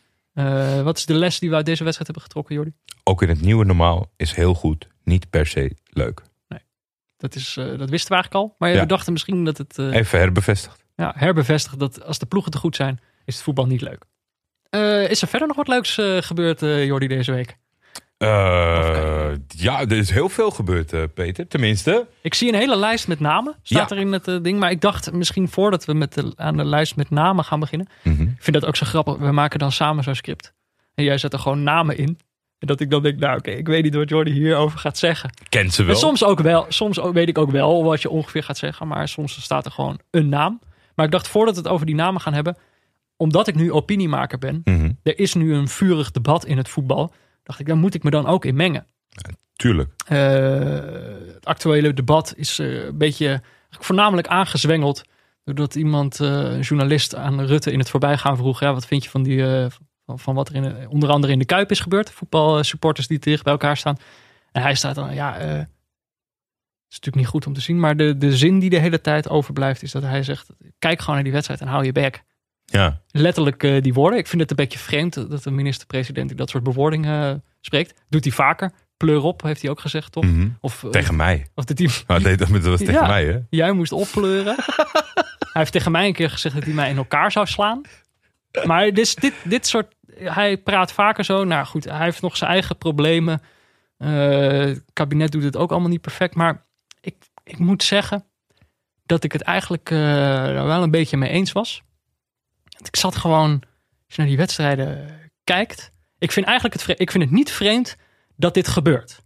Wat 0.84 0.96
is 0.96 1.06
de 1.06 1.14
les 1.14 1.38
die 1.38 1.50
we 1.50 1.56
uit 1.56 1.66
deze 1.66 1.84
wedstrijd 1.84 2.06
hebben 2.06 2.22
getrokken, 2.26 2.54
Jordi? 2.54 2.72
Ook 3.04 3.22
in 3.22 3.28
het 3.28 3.40
nieuwe 3.40 3.64
normaal 3.64 4.10
is 4.16 4.34
heel 4.34 4.54
goed. 4.54 4.88
Niet 5.04 5.30
per 5.30 5.46
se 5.46 5.76
leuk. 5.84 6.22
Dat, 7.16 7.34
is, 7.34 7.56
eh, 7.56 7.64
dat 7.78 7.90
wisten 7.90 8.08
we 8.08 8.14
eigenlijk 8.14 8.34
al. 8.34 8.54
Maar 8.58 8.70
Ja. 8.72 8.80
we 8.80 8.86
dachten 8.86 9.12
misschien 9.12 9.44
dat 9.44 9.58
het 9.58 9.78
eh, 9.78 9.92
Even 9.94 10.18
herbevestigd. 10.18 10.84
ja, 10.96 11.12
herbevestigt 11.16 11.78
dat 11.78 12.04
als 12.04 12.18
de 12.18 12.26
ploegen 12.26 12.50
te 12.52 12.58
goed 12.58 12.76
zijn, 12.76 13.00
is 13.24 13.34
het 13.34 13.44
voetbal 13.44 13.66
niet 13.66 13.80
leuk. 13.80 14.04
Eh, 14.70 15.10
is 15.10 15.22
er 15.22 15.28
verder 15.28 15.48
nog 15.48 15.56
wat 15.56 15.68
leuks 15.68 15.98
gebeurd, 16.20 16.60
Jordi, 16.60 17.06
deze 17.06 17.32
week? 17.32 17.56
Ja, 19.56 19.80
er 19.80 19.92
is 19.92 20.10
heel 20.10 20.28
veel 20.28 20.50
gebeurd, 20.50 21.14
Peter. 21.14 21.48
Tenminste. 21.48 22.06
Ik 22.22 22.34
zie 22.34 22.48
een 22.48 22.54
hele 22.58 22.76
lijst 22.76 23.08
met 23.08 23.20
namen, 23.20 23.54
staat 23.62 23.90
Ja. 23.90 23.96
er 23.96 24.02
in 24.02 24.12
het 24.12 24.44
ding. 24.44 24.58
Maar 24.58 24.70
ik 24.70 24.80
dacht 24.80 25.12
misschien 25.12 25.48
voordat 25.48 25.84
we 25.84 25.94
met 25.94 26.14
de, 26.14 26.32
aan 26.36 26.56
de 26.56 26.64
lijst 26.64 26.96
met 26.96 27.10
namen 27.10 27.44
gaan 27.44 27.60
beginnen. 27.60 27.88
Mhm. 28.02 28.22
Ik 28.22 28.36
vind 28.42 28.60
dat 28.60 28.64
ook 28.66 28.76
zo 28.76 28.86
grappig. 28.86 29.16
We 29.16 29.30
maken 29.32 29.58
dan 29.58 29.72
samen 29.72 30.04
zo'n 30.04 30.14
script. 30.14 30.52
En 30.94 31.04
jij 31.04 31.18
zet 31.18 31.32
er 31.32 31.38
gewoon 31.38 31.62
namen 31.62 31.96
in. 31.98 32.18
Dat 32.66 32.80
ik 32.80 32.90
dan 32.90 33.02
denk, 33.02 33.18
nou 33.18 33.38
oké, 33.38 33.50
ik 33.50 33.66
weet 33.66 33.82
niet 33.82 33.94
wat 33.94 34.08
Jordi 34.08 34.30
hierover 34.30 34.78
gaat 34.78 34.98
zeggen. 34.98 35.30
Kent 35.48 35.74
ze 35.74 35.82
wel. 35.82 35.94
En 35.94 36.00
soms 36.00 36.24
ook 36.24 36.40
wel. 36.40 36.66
Soms 36.68 37.00
ook, 37.00 37.14
weet 37.14 37.28
ik 37.28 37.38
ook 37.38 37.50
wel 37.50 37.84
wat 37.84 38.02
je 38.02 38.10
ongeveer 38.10 38.42
gaat 38.42 38.58
zeggen. 38.58 38.88
Maar 38.88 39.08
soms 39.08 39.42
staat 39.42 39.64
er 39.64 39.70
gewoon 39.70 40.00
een 40.10 40.28
naam. 40.28 40.60
Maar 40.94 41.06
ik 41.06 41.12
dacht 41.12 41.28
voordat 41.28 41.54
we 41.54 41.60
het 41.60 41.70
over 41.70 41.86
die 41.86 41.94
namen 41.94 42.20
gaan 42.20 42.34
hebben. 42.34 42.56
Omdat 43.16 43.48
ik 43.48 43.54
nu 43.54 43.72
opiniemaker 43.72 44.38
ben. 44.38 44.60
Mhm. 44.64 44.92
Er 45.02 45.18
is 45.18 45.34
nu 45.34 45.54
een 45.54 45.68
vurig 45.68 46.10
debat 46.10 46.44
in 46.44 46.56
het 46.56 46.68
voetbal. 46.68 47.12
Dacht 47.42 47.60
ik, 47.60 47.66
daar 47.66 47.76
moet 47.76 47.94
ik 47.94 48.02
me 48.02 48.10
dan 48.10 48.26
ook 48.26 48.44
in 48.44 48.56
mengen. 48.56 48.86
Tuurlijk. 49.56 49.90
Eh, 50.06 50.18
het 51.34 51.44
actuele 51.44 51.92
debat 51.92 52.34
is 52.36 52.58
eh, 52.58 52.84
een 52.84 52.98
beetje 52.98 53.42
voornamelijk 53.70 54.26
aangezwengeld. 54.26 55.02
Doordat 55.44 55.74
iemand, 55.74 56.20
eh, 56.20 56.28
een 56.28 56.60
journalist 56.60 57.14
aan 57.14 57.40
Rutte 57.40 57.72
in 57.72 57.78
het 57.78 57.90
voorbijgaan 57.90 58.36
vroeg. 58.36 58.60
Ja, 58.60 58.72
wat 58.72 58.86
vind 58.86 59.04
je 59.04 59.10
van, 59.10 59.22
die, 59.22 59.44
van, 60.06 60.18
van 60.18 60.34
wat 60.34 60.48
er 60.48 60.54
in, 60.54 60.62
de- 60.62 60.86
onder 60.88 61.08
andere 61.10 61.32
in 61.32 61.38
de 61.38 61.44
Kuip 61.44 61.70
is 61.70 61.80
gebeurd? 61.80 62.10
Voetbalsupporters 62.10 63.06
die 63.06 63.18
dicht 63.18 63.42
bij 63.42 63.52
elkaar 63.52 63.76
staan. 63.76 63.96
En 64.52 64.62
hij 64.62 64.74
staat 64.74 64.94
dan, 64.94 65.14
ja, 65.14 65.32
het 65.32 65.68
is 66.88 66.94
natuurlijk 66.94 67.16
niet 67.16 67.26
goed 67.26 67.46
om 67.46 67.52
te 67.52 67.60
zien. 67.60 67.80
Maar 67.80 67.96
de, 67.96 68.16
de 68.16 68.36
zin 68.36 68.58
die 68.58 68.70
de 68.70 68.78
hele 68.78 69.00
tijd 69.00 69.28
overblijft 69.28 69.82
is 69.82 69.92
dat 69.92 70.02
hij 70.02 70.22
zegt... 70.22 70.48
Kijk 70.78 71.00
gewoon 71.00 71.14
naar 71.14 71.24
die 71.24 71.32
wedstrijd 71.32 71.60
en 71.60 71.66
hou 71.66 71.84
je 71.84 71.92
bek. 71.92 72.22
Ja. 72.64 73.00
Letterlijk 73.10 73.62
eh, 73.62 73.82
die 73.82 73.94
woorden. 73.94 74.18
Ik 74.18 74.26
vind 74.26 74.40
het 74.40 74.50
een 74.50 74.56
beetje 74.56 74.78
vreemd 74.78 75.14
dat 75.30 75.42
de 75.42 75.50
minister-president 75.50 76.28
die 76.28 76.36
dat 76.36 76.50
soort 76.50 76.62
bewoordingen 76.64 77.30
eh, 77.32 77.38
spreekt. 77.60 78.00
Doet 78.08 78.24
hij 78.24 78.32
vaker. 78.32 78.72
Pleur 78.96 79.22
op, 79.22 79.42
heeft 79.42 79.62
hij 79.62 79.70
ook 79.70 79.80
gezegd, 79.80 80.12
toch? 80.12 80.24
Mhm. 80.24 80.48
Of, 80.60 80.84
of, 80.84 80.90
Tegen 80.90 81.16
mij. 81.16 81.46
of 81.54 81.64
dat 81.64 81.78
hij, 81.78 81.88
Maar 82.06 82.22
dat, 82.22 82.38
dat 82.38 82.62
was 82.62 82.78
tegen 82.78 82.92
Ja. 82.92 83.06
mij, 83.06 83.24
hè? 83.24 83.38
jij 83.50 83.72
moest 83.72 83.92
oppleuren. 83.92 84.54
hij 85.52 85.62
heeft 85.62 85.72
tegen 85.72 85.92
mij 85.92 86.06
een 86.06 86.12
keer 86.12 86.30
gezegd 86.30 86.54
dat 86.54 86.64
hij 86.64 86.72
mij 86.74 86.90
in 86.90 86.96
elkaar 86.96 87.32
zou 87.32 87.46
slaan. 87.46 87.80
Maar 88.64 88.90
dus 88.92 89.14
dit, 89.14 89.34
dit 89.44 89.66
soort... 89.66 89.94
Hij 90.18 90.58
praat 90.58 90.92
vaker 90.92 91.24
zo. 91.24 91.44
Nou 91.44 91.66
goed, 91.66 91.84
hij 91.84 92.04
heeft 92.04 92.22
nog 92.22 92.36
zijn 92.36 92.50
eigen 92.50 92.78
problemen. 92.78 93.42
Eh, 93.98 94.10
het 94.50 94.84
kabinet 94.92 95.32
doet 95.32 95.42
het 95.42 95.56
ook 95.56 95.70
allemaal 95.70 95.88
niet 95.88 96.00
perfect. 96.00 96.34
Maar 96.34 96.66
ik, 97.00 97.16
ik 97.44 97.58
moet 97.58 97.82
zeggen 97.82 98.24
dat 99.04 99.24
ik 99.24 99.32
het 99.32 99.42
eigenlijk 99.42 99.90
eh, 99.90 99.98
wel 100.64 100.82
een 100.82 100.90
beetje 100.90 101.16
mee 101.16 101.30
eens 101.30 101.52
was. 101.52 101.82
Ik 102.84 102.96
zat 102.96 103.16
gewoon, 103.16 103.50
als 104.06 104.14
je 104.14 104.16
naar 104.16 104.26
die 104.26 104.36
wedstrijden 104.36 105.18
kijkt. 105.44 105.92
Ik 106.18 106.32
vind 106.32 106.46
eigenlijk 106.46 106.80
het, 106.80 107.00
ik 107.00 107.10
vind 107.10 107.24
het 107.24 107.32
niet 107.32 107.52
vreemd 107.52 107.96
dat 108.36 108.54
dit 108.54 108.68
gebeurt. 108.68 109.24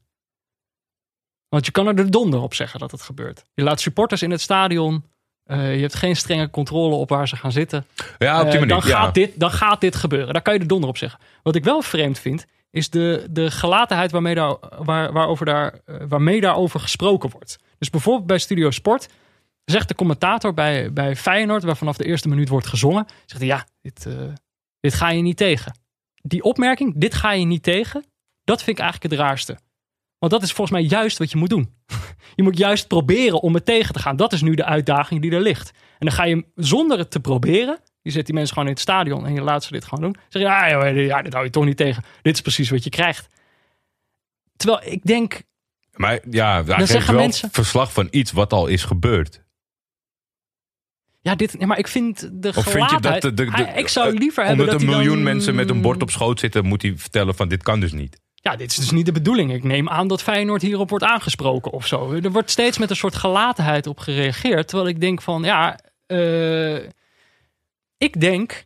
Want 1.49 1.67
je 1.67 1.73
kan 1.73 1.87
er 1.87 1.97
de 1.97 2.09
donder 2.09 2.41
op 2.41 2.55
zeggen 2.55 2.81
dat 2.81 2.91
het 2.91 3.03
gebeurt. 3.03 3.45
Je 3.55 3.63
laat 3.63 3.81
supporters 3.81 4.23
in 4.23 4.31
het 4.31 4.41
stadion. 4.41 5.05
Eh, 5.51 5.75
je 5.75 5.81
hebt 5.81 5.95
geen 5.95 6.17
strenge 6.17 6.51
controle 6.51 6.95
op 6.95 7.09
waar 7.09 7.29
ze 7.29 7.37
gaan 7.37 7.53
zitten. 7.53 7.87
Ja, 8.19 8.37
op 8.41 8.45
die 8.45 8.53
Eh, 8.55 8.61
manier. 8.61 8.81
dan, 8.81 8.91
ja. 8.91 9.01
gaat 9.01 9.15
dit, 9.15 9.41
dan 9.41 9.51
gaat 9.51 9.81
dit 9.81 9.97
gebeuren. 9.97 10.33
Daar 10.33 10.43
kan 10.43 10.53
je 10.55 10.61
de 10.61 10.67
donder 10.67 10.89
op 10.89 10.97
zeggen. 10.97 11.21
Wat 11.43 11.55
ik 11.55 11.65
wel 11.65 11.83
vreemd 11.83 12.19
vind, 12.19 12.47
is 12.71 12.91
de, 12.91 13.27
de 13.31 13.51
gelatenheid 13.51 14.11
waarmee, 14.11 14.35
daar, 14.35 14.57
waar, 14.79 15.13
waarover 15.13 15.47
daar, 15.47 15.75
eh, 15.85 15.97
waarmee 16.09 16.41
daarover 16.41 16.81
gesproken 16.81 17.31
wordt. 17.31 17.59
Dus 17.79 17.91
bijvoorbeeld 17.91 18.27
bij 18.27 18.39
Studio 18.39 18.71
Sport 18.71 19.09
zegt 19.65 19.89
de 19.89 19.95
commentator 19.95 20.55
bij, 20.55 20.93
bij 20.93 21.17
Feyenoord, 21.17 21.63
waar 21.63 21.77
vanaf 21.77 21.97
de 21.97 22.05
eerste 22.05 22.29
minuut 22.29 22.49
wordt 22.49 22.67
gezongen, 22.67 23.07
zegt 23.27 23.41
hij, 23.41 23.51
ja, 23.51 23.65
dit, 23.83 24.07
dit 24.81 24.95
ga 24.95 25.11
je 25.11 25.23
niet 25.23 25.37
tegen. 25.37 25.79
Die 26.23 26.43
opmerking, 26.43 26.93
dit 26.97 27.15
ga 27.15 27.33
je 27.33 27.45
niet 27.45 27.63
tegen, 27.63 28.05
dat 28.45 28.63
vind 28.63 28.79
ik 28.79 28.83
eigenlijk 28.85 29.13
het 29.13 29.23
raarste. 29.23 29.59
Want 30.21 30.33
dat 30.33 30.43
is 30.43 30.53
volgens 30.53 30.79
mij 30.81 30.87
juist 30.89 31.19
wat 31.19 31.31
je 31.31 31.37
moet 31.37 31.49
doen. 31.51 31.75
Je 32.35 32.43
moet 32.43 32.59
juist 32.59 32.87
proberen 32.89 33.41
om 33.41 33.55
het 33.55 33.65
tegen 33.65 33.93
te 33.93 33.99
gaan. 33.99 34.17
Dat 34.17 34.33
is 34.33 34.43
nu 34.43 34.55
de 34.55 34.65
uitdaging 34.65 35.23
die 35.23 35.31
er 35.33 35.41
ligt. 35.41 35.71
En 35.71 36.07
dan 36.07 36.13
ga 36.13 36.25
je 36.25 36.45
zonder 36.55 36.99
het 36.99 37.11
te 37.11 37.21
proberen. 37.21 37.79
Je 38.03 38.11
zet 38.11 38.25
die 38.27 38.35
mensen 38.35 38.53
gewoon 38.53 38.69
in 38.69 38.75
het 38.75 38.83
stadion 38.83 39.27
en 39.27 39.35
je 39.35 39.41
laat 39.41 39.65
ze 39.65 39.73
dit 39.73 39.85
gewoon 39.85 40.05
doen. 40.05 40.17
Zeg 40.29 40.43
je, 40.43 40.49
ja, 40.49 40.71
joh, 40.71 41.05
ja, 41.07 41.23
dit 41.23 41.33
hou 41.33 41.45
je 41.45 41.51
toch 41.51 41.65
niet 41.65 41.77
tegen. 41.77 42.03
Dit 42.23 42.35
is 42.35 42.41
precies 42.41 42.71
wat 42.71 42.85
je 42.85 42.91
krijgt. 42.91 43.29
Terwijl 44.57 44.81
ik 44.93 45.05
denk, 45.05 45.43
Maar 45.93 46.19
ja, 46.31 46.63
geeft 46.65 46.89
zeggen 46.89 47.13
wel 47.15 47.23
mensen- 47.23 47.49
verslag 47.53 47.93
van 47.93 48.09
iets 48.11 48.33
wat 48.33 48.53
al 48.53 48.67
is 48.67 48.85
gebeurd. 48.85 49.43
ja, 51.21 51.35
dit, 51.35 51.67
maar 51.67 51.79
ik 51.79 51.89
vind 51.89 52.21
de 52.43 52.49
Of 52.49 52.55
vind 52.55 52.67
je 52.67 52.71
gelaatheid... 52.73 53.23
dat 53.23 53.37
de, 53.37 53.45
de, 53.45 53.51
de- 53.51 53.63
Hij- 53.65 53.75
ik 53.79 53.89
zou 53.89 54.15
liever 54.19 54.45
hebben 54.45 54.65
omdat 54.65 54.81
dat 54.81 54.83
een 54.89 54.95
hij 54.95 54.97
miljoen 54.97 55.25
dan- 55.25 55.35
mensen 55.35 55.55
met 55.55 55.71
een 55.71 55.81
bord 55.81 56.03
op 56.03 56.11
schoot 56.11 56.41
zitten, 56.41 56.65
moet 56.67 56.83
hij 56.83 56.93
vertellen 56.97 57.35
van 57.35 57.49
dit 57.49 57.63
kan 57.63 57.81
dus 57.81 57.93
niet. 57.93 58.21
Ja, 58.43 58.57
dit 58.57 58.71
is 58.71 58.77
dus 58.77 58.91
niet 58.91 59.07
de 59.07 59.13
bedoeling. 59.13 59.53
Ik 59.53 59.65
neem 59.65 59.89
aan 59.89 60.09
dat 60.09 60.23
Feyenoord 60.23 60.63
hierop 60.63 60.91
wordt 60.91 61.05
aangesproken 61.05 61.73
of 61.73 61.87
zo. 61.87 62.13
Er 62.13 62.31
wordt 62.33 62.51
steeds 62.51 62.79
met 62.79 62.91
een 62.91 62.97
soort 62.97 63.15
gelatenheid 63.15 63.87
op 63.87 63.99
gereageerd. 63.99 64.69
Terwijl 64.69 64.89
ik 64.89 65.01
denk 65.01 65.23
van, 65.23 65.43
ja... 65.43 65.79
eh, 66.07 66.77
ik 67.97 68.21
denk... 68.21 68.65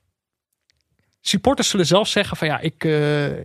Supporters 1.20 1.68
zullen 1.68 1.86
zelf 1.86 2.08
zeggen 2.08 2.36
van, 2.36 2.46
ja, 2.46 2.58
ik... 2.58 2.84
eh, 2.84 3.38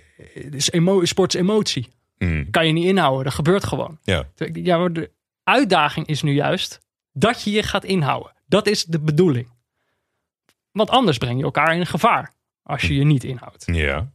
is 0.53 0.72
emo 0.72 1.06
sport 1.06 1.34
is 1.34 1.39
emotie. 1.39 1.88
Hmm. 2.18 2.49
Kan 2.49 2.68
je 2.68 2.73
niet 2.73 2.85
inhouden. 2.85 3.23
Dat 3.23 3.34
gebeurt 3.34 3.64
gewoon. 3.64 3.97
Ja. 4.03 4.27
Ja, 4.53 4.89
de 4.89 5.11
uitdaging 5.43 6.07
is 6.07 6.22
nu 6.22 6.34
juist 6.34 6.80
dat 7.14 7.43
je 7.43 7.51
je 7.51 7.64
gaat 7.64 7.84
inhouden. 7.84 8.31
Dat 8.45 8.68
is 8.68 8.85
de 8.85 8.99
bedoeling. 8.99 9.47
Want 10.72 10.89
anders 10.89 11.18
breng 11.18 11.38
je 11.38 11.43
elkaar 11.43 11.76
in 11.76 11.85
gevaar. 11.85 12.34
Als 12.64 12.81
je 12.81 12.95
je 12.95 13.03
niet 13.03 13.23
inhoudt. 13.23 13.64
ja. 13.65 14.11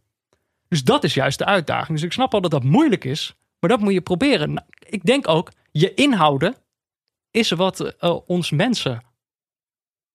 Dus 0.75 0.85
dat 0.85 1.05
is 1.05 1.15
juist 1.15 1.39
de 1.39 1.45
uitdaging. 1.45 1.99
Dus 1.99 2.07
ik 2.07 2.13
snap 2.13 2.35
al 2.35 2.41
dat 2.41 2.51
dat 2.51 2.63
moeilijk 2.65 3.05
is, 3.05 3.35
maar 3.61 3.71
dat 3.71 3.81
moet 3.81 3.93
je 3.93 4.01
proberen. 4.01 4.53
Nou, 4.53 4.67
Ik 4.89 5.05
denk 5.05 5.29
ook, 5.29 5.51
je 5.73 5.95
inhouden 5.95 6.55
is 7.31 7.51
wat 7.51 7.81
eh, 7.81 8.17
ons 8.27 8.51
mensen 8.51 9.03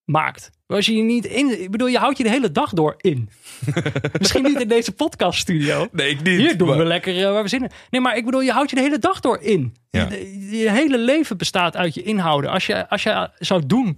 maakt. 0.03 0.51
Als 0.67 0.85
je 0.85 0.95
je 0.95 1.03
niet 1.03 1.25
in. 1.25 1.61
Ik 1.61 1.71
bedoel, 1.71 1.87
je 1.87 1.97
houdt 1.97 2.17
je 2.17 2.23
de 2.23 2.29
hele 2.29 2.51
dag 2.51 2.73
door 2.73 2.93
in. 2.97 3.29
Misschien 4.19 4.43
niet 4.43 4.61
in 4.61 4.67
deze 4.67 4.91
podcaststudio. 4.91 5.87
Nee, 5.91 6.09
ik 6.09 6.21
niet. 6.21 6.37
Hier 6.39 6.57
doen 6.57 6.67
maar- 6.67 6.77
we 6.77 6.85
lekker 6.85 7.17
eh, 7.25 7.31
waar 7.31 7.43
we 7.43 7.49
zin 7.49 7.63
in. 7.63 7.71
Nee, 7.89 8.01
maar 8.01 8.17
ik 8.17 8.25
bedoel, 8.25 8.41
je 8.41 8.51
houdt 8.51 8.69
je 8.69 8.75
de 8.75 8.81
hele 8.81 8.99
dag 8.99 9.19
door 9.19 9.39
in. 9.41 9.75
Ja. 9.89 10.09
Je, 10.09 10.57
je 10.57 10.71
hele 10.71 10.97
leven 10.97 11.37
bestaat 11.37 11.75
uit 11.75 11.93
je 11.93 12.01
inhouden. 12.03 12.49
Als 12.51 12.65
je, 12.65 12.89
als 12.89 13.03
je 13.03 13.29
zou 13.37 13.65
doen. 13.65 13.97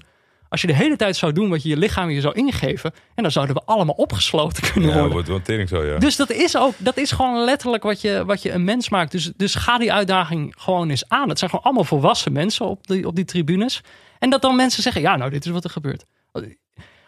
Als 0.52 0.61
je 0.61 0.68
de 0.68 0.73
hele 0.76 0.95
tijd 0.95 1.15
zou 1.15 1.34
doen 1.34 1.49
wat 1.49 1.64
je 1.64 1.69
je 1.69 1.78
lichaam 1.78 2.10
je 2.10 2.22
zou 2.22 2.34
ingeven. 2.36 2.94
En 3.15 3.23
dan 3.23 3.32
zouden 3.32 3.56
we 3.56 3.61
allemaal 3.65 3.95
opgesloten 3.95 4.64
kunnen 4.72 4.90
Ja, 4.90 4.95
worden. 4.95 5.11
wordt 5.11 5.28
wel 5.28 5.41
tering 5.41 5.69
zo, 5.69 5.84
ja. 5.86 5.98
Dus 5.98 6.15
dat 6.15 6.30
is 6.32 6.57
ook, 6.57 6.73
dat 6.78 6.98
is 6.98 7.11
gewoon 7.11 7.44
letterlijk 7.44 7.84
wat 7.84 8.02
je, 8.02 8.23
wat 8.26 8.41
je 8.41 8.52
een 8.52 8.64
mens 8.64 8.90
maakt. 8.90 9.11
Dus, 9.11 9.32
dus 9.36 9.56
ga 9.56 9.78
die 9.78 9.94
uitdaging 9.94 10.53
gewoon 10.57 10.90
eens 10.90 11.10
aan. 11.10 11.30
Het 11.30 11.38
zijn 11.40 11.49
gewoon 11.49 11.65
allemaal 11.65 11.84
volwassen 11.84 12.32
mensen 12.32 12.65
op 12.65 12.88
die, 12.88 13.07
op 13.07 13.15
die 13.15 13.26
tribunes. 13.26 13.82
En 14.19 14.30
dat 14.30 14.41
dan 14.41 14.56
mensen 14.56 14.84
zeggen, 14.84 15.02
ja 15.02 15.15
nou, 15.15 15.32
dit 15.32 15.45
is 15.45 15.52
wat 15.52 15.64
er 15.64 15.69
gebeurt. 15.69 16.06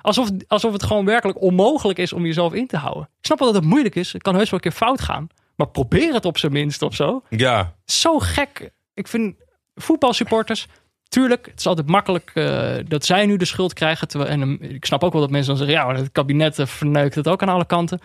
Alsof, 0.02 0.30
alsof 0.48 0.74
het 0.74 0.84
gewoon 0.84 1.06
werkelijk 1.06 1.42
onmogelijk 1.42 2.00
is 2.00 2.14
om 2.14 2.26
jezelf 2.26 2.54
in 2.54 2.68
te 2.68 2.78
houden. 2.78 3.04
Ik 3.04 3.26
snap 3.26 3.40
wel 3.40 3.48
dat 3.52 3.62
het 3.62 3.70
moeilijk 3.70 3.96
is. 3.96 4.14
Het 4.14 4.22
kan 4.22 4.36
heus 4.36 4.50
wel 4.50 4.60
een 4.64 4.70
keer 4.72 4.80
fout 4.80 5.02
gaan. 5.02 5.28
Maar 5.56 5.68
probeer 5.68 6.14
het 6.14 6.26
op 6.26 6.38
zijn 6.38 6.52
minst 6.52 6.82
of 6.82 6.96
zo. 6.96 7.22
Ja, 7.30 7.76
Zo 7.86 8.20
gek. 8.20 8.70
Ik 8.94 9.08
vind 9.08 9.36
voetbalsupporters... 9.76 10.68
Tuurlijk, 11.14 11.46
het 11.46 11.60
is 11.60 11.68
altijd 11.68 11.88
makkelijk 11.88 12.32
eh, 12.34 12.76
dat 12.88 13.06
zij 13.06 13.26
nu 13.26 13.38
de 13.38 13.46
schuld 13.46 13.74
krijgen. 13.74 14.08
Terwijl, 14.08 14.30
en 14.30 14.60
eh, 14.60 14.70
ik 14.70 14.86
snap 14.86 15.04
ook 15.04 15.12
wel 15.12 15.22
dat 15.22 15.30
mensen 15.30 15.56
dan 15.56 15.66
zeggen... 15.66 15.86
ja, 15.86 15.96
het 15.96 16.12
kabinet 16.12 16.60
eh, 16.60 16.66
verneukt 16.66 17.16
het 17.16 17.28
ook 17.28 17.42
aan 17.42 17.50
alle 17.50 17.66
kanten. 17.66 18.00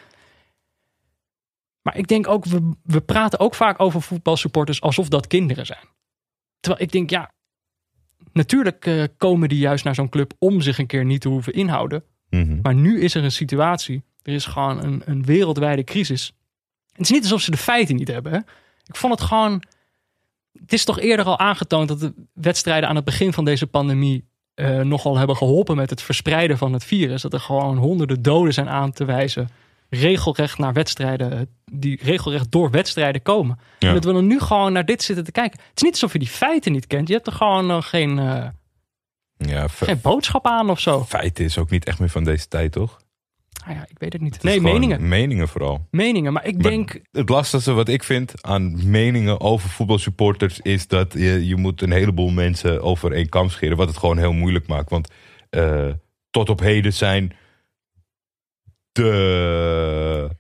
Maar 1.82 1.97
ik 1.97 2.06
denk 2.06 2.28
ook, 2.28 2.44
we, 2.44 2.72
we 2.82 3.01
praten 3.01 3.39
ook 3.40 3.55
vaak 3.55 3.80
over 3.80 4.02
voetbalsupporters... 4.02 4.80
alsof 4.80 5.09
dat 5.09 5.26
kinderen 5.26 5.66
zijn. 5.66 5.85
Terwijl 6.60 6.85
ik 6.85 6.93
denk, 6.93 7.10
ja... 7.10 7.32
natuurlijk 8.32 8.86
eh, 8.86 9.05
komen 9.16 9.48
die 9.48 9.59
juist 9.59 9.85
naar 9.85 9.94
zo'n 9.94 10.09
club... 10.09 10.32
om 10.39 10.60
zich 10.60 10.78
een 10.78 10.86
keer 10.86 11.05
niet 11.05 11.20
te 11.20 11.28
hoeven 11.28 11.52
inhouden. 11.52 12.05
Mhm. 12.30 12.59
Maar 12.62 12.74
nu 12.74 13.01
is 13.01 13.14
er 13.14 13.24
een 13.24 13.32
situatie. 13.32 14.02
Er 14.22 14.32
is 14.32 14.47
gewoon 14.47 14.85
een, 14.85 15.02
een 15.05 15.24
wereldwijde 15.24 15.85
crisis. 15.85 16.32
Het 16.93 17.01
is 17.01 17.10
niet 17.10 17.22
alsof 17.22 17.40
ze 17.40 17.51
de 17.51 17.56
feiten 17.56 17.97
niet 17.97 18.09
hebben. 18.09 18.32
Hè? 18.32 18.39
Ik 18.85 18.97
vond 18.97 19.12
het 19.12 19.22
gewoon. 19.28 19.62
Het 20.53 20.73
is 20.73 20.85
toch 20.85 21.01
eerder 21.01 21.25
al 21.25 21.39
aangetoond 21.39 21.89
dat 21.89 22.01
de 22.01 22.15
wedstrijden 22.33 22.89
aan 22.89 22.97
het 22.97 23.05
begin 23.05 23.33
van 23.33 23.45
deze 23.45 23.66
pandemie. 23.66 24.27
eh, 24.55 24.81
nogal 24.81 25.19
hebben 25.19 25.37
geholpen 25.37 25.77
met 25.77 25.91
het 25.91 26.03
verspreiden 26.03 26.59
van 26.59 26.73
het 26.73 26.85
virus. 26.85 27.23
Dat 27.23 27.33
er 27.33 27.41
gewoon 27.41 27.77
honderden 27.77 28.23
doden 28.23 28.53
zijn 28.53 28.69
aan 28.69 28.93
te 28.93 29.05
wijzen. 29.05 29.49
Regelrecht 29.91 30.59
naar 30.59 30.73
wedstrijden. 30.73 31.49
die 31.73 31.99
regelrecht 32.03 32.51
door 32.53 32.70
wedstrijden 32.70 33.23
komen. 33.23 33.59
Ja. 33.79 33.89
En 33.89 33.95
dat 33.95 34.05
we 34.05 34.12
dan 34.12 34.27
nu 34.27 34.41
gewoon 34.41 34.73
naar 34.73 34.85
dit 34.85 35.03
zitten 35.03 35.25
te 35.25 35.33
kijken. 35.33 35.61
Het 35.61 35.77
is 35.77 35.83
niet 35.83 35.93
alsof 35.93 36.12
je 36.12 36.19
die 36.19 36.29
feiten 36.29 36.73
niet 36.73 36.87
kent. 36.87 37.09
Je 37.09 37.15
hebt 37.15 37.27
er 37.27 37.33
gewoon 37.33 37.66
nog 37.66 37.89
geen, 37.89 38.19
eh, 38.19 38.47
ja 39.37 39.69
geen 39.69 40.01
boodschap 40.01 40.47
aan 40.47 40.70
of 40.70 40.81
zo. 40.81 41.05
feiten 41.05 41.45
is 41.45 41.59
ook 41.59 41.70
niet 41.70 41.85
echt 41.85 41.99
meer 41.99 42.11
van 42.11 42.25
deze 42.25 42.49
tijd, 42.49 42.73
toch? 42.73 42.99
Nou 43.66 43.78
ja, 43.78 43.86
ik 43.89 43.98
weet 43.98 44.12
het 44.12 44.22
niet. 44.22 44.35
Het 44.35 44.44
is 44.44 44.51
nee, 44.51 44.60
meningen. 44.60 45.09
Meningen 45.09 45.48
vooral. 45.48 45.86
Meningen. 45.90 46.32
Maar 46.32 46.47
ik 46.47 46.55
Maar- 46.55 46.70
denk. 46.70 47.01
Het 47.10 47.28
lastigste 47.28 47.72
wat 47.72 47.89
ik 47.89 48.02
vind 48.05 48.43
aan 48.43 48.90
meningen 48.90 49.40
over 49.40 49.68
voetbalsupporters 49.68 50.60
is 50.60 50.86
dat 50.86 51.12
je, 51.12 51.47
je 51.47 51.56
moet 51.56 51.82
een 51.82 51.93
heleboel 51.93 52.30
mensen 52.30 52.82
over 52.82 53.12
één 53.12 53.28
kam 53.28 53.51
scheren. 53.51 53.76
Wat 53.76 53.89
het 53.89 53.97
gewoon 53.97 54.18
heel 54.18 54.32
moeilijk 54.32 54.66
maakt. 54.66 54.90
Want 54.90 55.10
eh, 55.51 55.89
tot 56.30 56.48
op 56.48 56.60
heden 56.60 56.93
zijn 56.93 57.32
de 58.93 60.30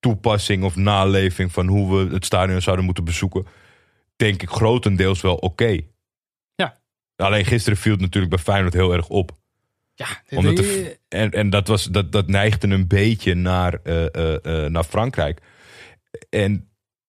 toepassing 0.00 0.64
of 0.64 0.76
naleving 0.76 1.52
van 1.52 1.66
hoe 1.66 1.96
we 2.06 2.14
het 2.14 2.24
stadion 2.24 2.60
zouden 2.60 2.84
moeten 2.84 3.04
bezoeken, 3.04 3.46
denk 4.16 4.42
ik 4.42 4.48
grotendeels 4.50 5.20
wel 5.20 5.36
oké. 5.36 5.80
Ja. 6.54 6.80
Alleen 7.16 7.44
gisteren 7.44 7.78
viel 7.78 7.92
het 7.92 8.00
natuurlijk 8.00 8.34
bij 8.34 8.42
Feyenoord 8.42 8.74
heel 8.74 8.92
erg 8.92 9.08
op. 9.08 9.40
Ja, 10.30 10.36
Omdat 10.36 10.56
die- 10.56 10.66
de, 10.66 10.98
en 11.08 11.30
en 11.30 11.50
dat, 11.50 11.68
was, 11.68 11.84
dat, 11.84 12.12
dat 12.12 12.26
neigde 12.28 12.68
een 12.68 12.86
beetje 12.86 13.34
naar, 13.34 13.78
eh, 13.84 14.14
eh, 14.14 14.64
eh, 14.64 14.70
naar 14.70 14.84
Frankrijk. 14.84 15.40
En 16.30 16.66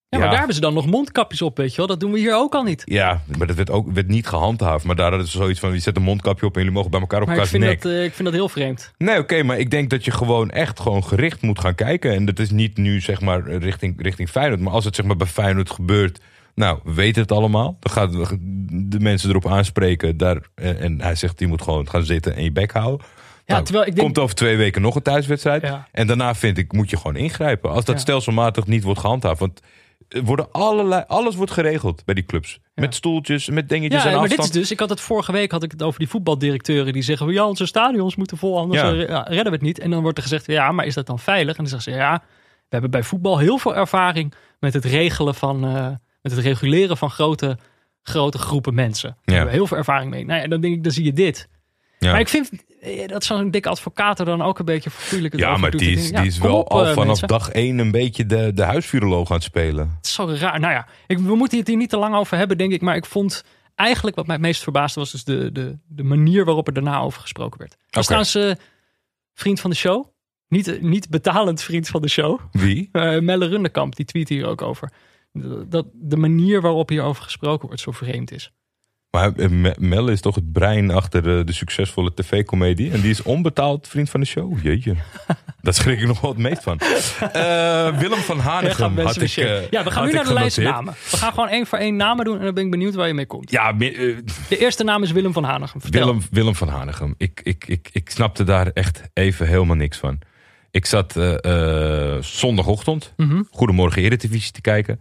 ja, 0.10 0.20
maar 0.20 0.28
daar 0.28 0.38
hebben 0.38 0.56
ze 0.56 0.62
dan 0.62 0.74
nog 0.74 0.86
mondkapjes 0.86 1.42
op, 1.42 1.58
weet 1.58 1.72
je 1.72 1.78
wel. 1.78 1.88
Dat 1.88 2.00
doen 2.00 2.12
we 2.12 2.20
hier 2.20 2.36
ook 2.36 2.54
al 2.56 2.64
niet. 2.64 2.82
ja, 2.86 3.22
maar 3.38 3.48
dat 3.48 3.56
werd 3.56 3.70
ook 3.70 3.92
werd 3.92 4.08
niet 4.08 4.28
gehandhaafd. 4.28 4.86
Maar 4.86 4.96
daar 4.96 5.10
hadden 5.10 5.28
ze 5.28 5.38
zoiets 5.38 5.60
van: 5.60 5.74
je 5.74 5.80
zet 5.80 5.96
een 5.96 6.04
mondkapje 6.04 6.46
op 6.46 6.54
en 6.54 6.60
jullie 6.60 6.76
mogen 6.76 6.92
bij 6.92 7.00
elkaar 7.00 7.22
op 7.22 7.28
Maar 7.28 7.38
ik 7.56 7.86
eh, 7.86 8.04
ik 8.04 8.14
vind 8.14 8.24
dat 8.24 8.34
heel 8.34 8.50
vreemd. 8.50 8.94
Nee, 8.98 9.18
oké, 9.20 9.44
maar 9.44 9.60
ik 9.60 9.72
denk 9.72 9.90
dat 9.90 10.06
je 10.06 10.12
gewoon 10.12 10.50
echt 10.50 10.80
gewoon 10.80 11.04
gericht 11.04 11.42
moet 11.42 11.60
gaan 11.60 11.76
kijken. 11.76 12.12
En 12.14 12.26
dat 12.26 12.40
is 12.40 12.50
niet 12.50 12.78
nu 12.78 13.02
zeg 13.02 13.22
maar 13.22 13.52
richting, 13.52 14.02
richting 14.02 14.30
Feyenoord. 14.30 14.60
Maar 14.62 14.74
als 14.74 14.86
het 14.86 14.96
zeg 14.96 15.06
maar 15.06 15.18
bij 15.18 15.28
Feyenoord 15.28 15.70
gebeurt. 15.72 16.20
Nou, 16.56 16.80
we 16.84 16.94
weten 16.94 17.22
het 17.22 17.32
allemaal. 17.32 17.78
Dan 17.80 17.94
gaan 17.94 18.30
de 18.90 19.00
mensen 19.00 19.30
erop 19.30 19.48
aanspreken. 19.48 20.18
Daar, 20.18 20.38
en, 20.56 21.02
hij 21.02 21.16
zegt, 21.16 21.40
je 21.40 21.48
moet 21.48 21.62
gewoon 21.62 21.90
gaan 21.90 22.04
zitten 22.04 22.36
en 22.36 22.44
je 22.44 22.52
bek 22.52 22.72
houden. 22.72 23.06
Ja, 23.46 23.54
Nou, 23.54 23.64
terwijl 23.64 23.86
ik 23.88 23.96
denk... 23.96 24.06
Komt 24.06 24.20
over 24.20 24.36
twee 24.36 24.58
weken 24.58 24.82
nog 24.82 24.96
een 24.96 25.02
thuiswedstrijd. 25.02 25.62
Ja. 25.62 25.88
En 25.92 26.08
daarna 26.08 26.36
vind 26.36 26.58
ik, 26.58 26.72
moet 26.74 26.90
je 26.90 26.98
gewoon 26.98 27.16
ingrijpen. 27.16 27.70
Als 27.70 27.86
dat 27.86 27.96
Ja. 27.96 28.02
stelselmatig 28.02 28.66
niet 28.68 28.84
wordt 28.84 29.00
gehandhaafd. 29.00 29.40
Want 29.40 29.60
worden 30.24 30.52
allerlei, 30.52 31.04
alles 31.08 31.36
wordt 31.36 31.52
geregeld 31.52 32.06
bij 32.06 32.16
die 32.16 32.26
clubs. 32.26 32.60
Met 32.76 32.96
stoeltjes, 32.96 33.50
met 33.50 33.70
dingetjes 33.70 34.04
Ja, 34.04 34.10
en 34.10 34.14
maar 34.16 34.24
afstand. 34.24 34.48
dit 34.48 34.56
is 34.56 34.62
dus... 34.62 34.72
Ik 34.72 34.80
had 34.80 34.90
het 34.90 35.02
vorige 35.02 35.32
week 35.32 35.52
had 35.52 35.64
ik 35.64 35.72
het 35.72 35.84
over 35.84 36.00
die 36.00 36.08
voetbaldirecteuren 36.10 36.94
die 36.94 37.02
zeggen... 37.02 37.32
Ja, 37.32 37.48
onze 37.48 37.66
stadions 37.66 38.16
moeten 38.16 38.38
vol, 38.38 38.58
anders 38.60 38.82
Ja. 38.82 38.92
eh, 38.94 39.08
ja, 39.08 39.22
redden 39.22 39.46
we 39.46 39.52
het 39.52 39.62
niet. 39.62 39.80
En 39.80 39.90
dan 39.90 40.02
wordt 40.02 40.18
er 40.18 40.24
gezegd, 40.24 40.46
ja, 40.48 40.72
maar 40.72 40.86
is 40.86 40.94
dat 40.94 41.06
dan 41.06 41.20
veilig? 41.20 41.58
En 41.58 41.64
dan 41.64 41.68
zeggen 41.80 41.92
ze, 41.92 41.98
ja, 42.00 42.24
we 42.58 42.70
hebben 42.70 42.92
bij 42.92 43.04
voetbal 43.04 43.38
heel 43.38 43.58
veel 43.58 43.76
ervaring... 43.76 44.34
met 44.60 44.74
het 44.74 44.86
regelen 44.86 45.36
van... 45.36 45.66
eh, 45.66 45.88
met 46.24 46.32
het 46.32 46.42
reguleren 46.42 46.98
van 46.98 47.10
grote, 47.10 47.58
grote 48.02 48.38
groepen 48.38 48.74
mensen. 48.74 49.18
Daar 49.24 49.36
hebben 49.36 49.54
we 49.54 49.60
heel 49.60 49.68
veel 49.68 49.78
ervaring 49.78 50.12
mee. 50.12 50.26
Nou 50.26 50.42
ja, 50.42 50.48
dan 50.48 50.62
denk 50.62 50.76
ik, 50.76 50.84
dan 50.84 50.92
zie 50.92 51.06
je 51.06 51.14
dit. 51.14 51.50
Ja. 52.00 52.12
Maar 52.12 52.20
ik 52.20 52.30
vind 52.30 52.50
eh, 52.82 53.08
dat 53.08 53.24
zo'n 53.24 53.52
dikke 53.52 53.70
advocaat 53.70 54.20
er 54.20 54.26
dan 54.26 54.42
ook 54.42 54.60
een 54.60 54.66
beetje 54.66 54.90
vergoeilijk 54.90 55.38
Ja, 55.38 55.58
maar 55.58 55.72
die 55.72 55.92
is, 55.92 56.12
die 56.12 56.26
is 56.26 56.38
wel 56.38 56.68
al 56.68 56.94
vanaf 56.94 57.20
dag 57.20 57.50
één 57.50 57.78
een 57.78 57.92
beetje 57.92 58.26
de, 58.26 58.52
de 58.54 58.64
huisviroloog 58.64 59.30
aan 59.30 59.36
het 59.36 59.44
spelen. 59.44 59.94
Het 59.98 60.06
is 60.06 60.14
zo 60.14 60.36
raar. 60.40 60.60
Nou 60.60 60.74
ja, 60.74 60.88
ik, 61.08 61.18
we 61.18 61.36
moeten 61.36 61.58
het 61.58 61.68
hier 61.68 61.78
niet 61.78 61.90
te 61.90 61.98
lang 61.98 62.16
over 62.16 62.38
hebben, 62.38 62.58
denk 62.58 62.72
ik. 62.72 62.82
Maar 62.82 62.96
ik 62.96 63.06
vond 63.06 63.44
eigenlijk 63.76 64.16
wat 64.16 64.26
mij 64.26 64.36
het 64.36 64.46
meest 64.46 64.64
verbaasde 64.64 65.00
was 65.00 65.12
dus 65.12 65.24
de, 65.24 65.52
de, 65.52 65.78
de 65.88 66.04
manier 66.04 66.46
waarop 66.46 66.68
er 66.68 66.74
daarna 66.74 67.00
over 67.00 67.22
gesproken 67.22 67.60
werd. 67.60 67.72
Dat 67.72 67.80
was 67.90 68.06
trouwens 68.06 68.36
eh, 68.36 68.66
vriend 69.34 69.60
van 69.60 69.70
de 69.70 69.76
show. 69.76 70.06
Niet, 70.48 70.68
eh, 70.68 70.82
niet 70.82 71.10
betalend 71.10 71.62
vriend 71.62 71.88
van 71.88 72.02
de 72.02 72.10
show. 72.10 72.40
Wie? 72.52 72.90
Eh 72.92 73.20
Melle 73.20 73.48
Rundekamp, 73.48 73.96
die 73.96 74.06
tweet 74.06 74.30
hier 74.30 74.46
ook 74.46 74.62
over. 74.62 74.92
Dat 75.68 75.86
de 75.94 76.18
manier 76.18 76.62
waarop 76.62 76.90
hierover 76.90 77.24
gesproken 77.24 77.68
wordt 77.68 77.82
zo 77.82 77.92
vreemd 77.92 78.32
is. 78.32 78.52
Maar 79.10 79.36
eh, 79.36 79.50
Me- 79.50 79.76
Melle 79.80 80.12
is 80.12 80.22
toch 80.22 80.36
het 80.36 80.52
brein 80.52 80.92
achter 80.92 81.24
de, 81.24 81.42
de 81.46 81.54
succesvolle 81.54 82.14
tv-comedie. 82.14 82.92
En 82.92 83.02
die 83.02 83.10
is 83.10 83.22
onbetaald 83.24 83.88
vriend 83.88 84.10
van 84.10 84.20
de 84.20 84.26
show. 84.26 84.64
Jeetje. 84.64 84.96
Daar 85.62 85.74
schrik 85.74 86.00
ik 86.02 86.08
nog 86.08 86.22
wel 86.22 86.32
het 86.32 86.40
meest 86.40 86.64
van. 86.64 86.80
Eh, 86.80 88.00
Willem 88.00 88.18
van 88.20 88.40
Hanegem 88.40 88.98
had 89.00 89.22
ik 89.22 89.36
eh, 89.36 89.70
ja, 89.70 89.84
we 89.84 89.92
gaan 89.92 90.06
nu 90.06 90.12
naar 90.14 90.24
de 90.26 90.34
lijst 90.34 90.58
namen. 90.58 90.94
We 91.12 91.18
gaan 91.18 91.34
gewoon 91.34 91.50
één 91.50 91.66
voor 91.68 91.78
één 91.78 91.96
namen 91.96 92.26
doen 92.26 92.38
en 92.40 92.44
dan 92.46 92.54
ben 92.54 92.64
ik 92.66 92.72
benieuwd 92.72 92.94
waar 92.96 93.08
je 93.08 93.14
mee 93.14 93.26
komt. 93.26 93.52
Ja, 93.52 93.70
eh, 93.72 93.78
De 94.50 94.58
eerste 94.58 94.84
naam 94.84 95.04
is 95.04 95.12
Willem 95.12 95.34
van 95.34 95.44
Hanegem. 95.44 95.82
Vertel. 95.82 96.06
Willem, 96.06 96.22
Willem 96.32 96.56
van 96.56 96.68
Hanegem. 96.68 97.16
Ik, 97.18 97.42
ik, 97.44 97.68
ik, 97.68 97.90
ik 97.92 98.10
snapte 98.10 98.44
daar 98.44 98.68
echt 98.68 99.02
even 99.14 99.48
helemaal 99.48 99.76
niks 99.76 99.98
van. 99.98 100.20
Ik 100.72 100.86
zat 100.86 101.16
eh, 101.18 102.14
eh, 102.16 102.22
zondagochtend 102.22 103.14
Mhm. 103.18 103.42
Goedemorgen 103.52 104.02
Eredivisie 104.02 104.52
te 104.52 104.62
kijken. 104.62 105.00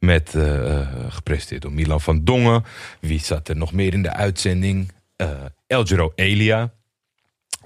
Met 0.00 0.34
eh, 0.34 0.80
eh, 0.80 0.88
gepresenteerd 1.08 1.62
door 1.62 1.72
Milan 1.72 2.00
van 2.00 2.24
Dongen. 2.24 2.64
Wie 3.00 3.20
zat 3.20 3.48
er 3.48 3.56
nog 3.56 3.72
meer 3.72 3.92
in 3.92 4.02
de 4.02 4.12
uitzending? 4.12 4.92
Eh 5.16 5.30
Elgero 5.66 6.12
Elia. 6.14 6.72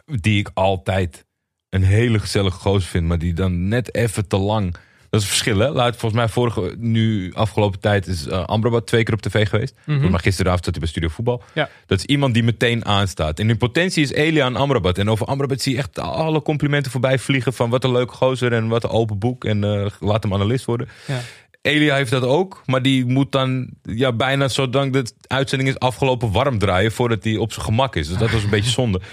Die 0.05 0.39
ik 0.39 0.51
altijd 0.55 1.24
een 1.69 1.82
hele 1.82 2.19
gezellige 2.19 2.59
gozer 2.59 2.89
vind. 2.89 3.06
Maar 3.06 3.19
die 3.19 3.35
dan 3.35 3.69
net 3.69 3.94
even 3.94 4.28
te 4.28 4.36
lang... 4.36 4.77
Dat 5.11 5.23
is 5.23 5.28
het 5.28 5.39
verschil, 5.39 5.59
hè? 5.59 5.70
Laat, 5.70 5.97
volgens 5.97 6.20
mij 6.20 6.28
vorige, 6.28 6.74
nu 6.78 7.32
afgelopen 7.35 7.81
tijd 7.81 8.06
is 8.06 8.27
uh, 8.27 8.44
Amrabat 8.44 8.86
twee 8.86 9.02
keer 9.02 9.15
op 9.15 9.23
tv 9.23 9.48
geweest. 9.48 9.74
Mhm. 9.86 10.11
Maar 10.11 10.20
gisteravond 10.20 10.65
zat 10.65 10.74
hij 10.74 10.82
bij 10.82 10.89
Studio 10.89 11.09
Voetbal. 11.09 11.43
Ja. 11.52 11.69
Dat 11.86 11.98
is 11.98 12.05
iemand 12.05 12.35
die 12.35 12.43
meteen 12.43 12.85
aanstaat. 12.85 13.39
En 13.39 13.51
in 13.51 13.56
potentie 13.56 14.02
is 14.02 14.12
Elia 14.12 14.47
en 14.47 14.56
Amrabat. 14.56 14.98
En 14.98 15.11
over 15.11 15.27
Amrabat 15.27 15.61
zie 15.61 15.73
je 15.73 15.78
echt 15.78 15.98
alle 15.98 16.43
complimenten 16.43 16.90
voorbij 16.90 17.19
vliegen. 17.19 17.52
Van 17.52 17.70
wat 17.70 17.85
een 17.85 17.93
leuke 17.93 18.15
gozer 18.15 18.52
en 18.52 18.69
wat 18.69 18.85
een 18.85 18.90
open 18.90 19.19
boek. 19.19 19.44
En 19.44 19.90
laat 20.01 20.23
hem 20.23 20.35
analist 20.35 20.65
worden. 20.65 20.89
Ja. 21.06 21.20
Elia 21.65 21.95
heeft 21.95 22.11
dat 22.11 22.23
ook. 22.23 22.62
Maar 22.66 22.82
die 22.82 23.07
moet 23.07 23.32
dan 23.32 23.69
ja, 23.82 24.12
bijna 24.12 24.49
zolang 24.49 24.93
de 24.93 25.12
uitzending 25.27 25.70
is 25.70 25.78
afgelopen 25.78 26.32
warm 26.32 26.59
draaien. 26.59 26.93
Voordat 26.93 27.24
hij 27.24 27.36
op 27.36 27.53
zijn 27.53 27.65
gemak 27.65 27.97
is. 27.97 28.09
Dus 28.09 28.16
dat 28.19 28.31
was 28.31 28.43
een 28.43 28.51
beetje 28.51 28.70
zonde. 28.70 29.01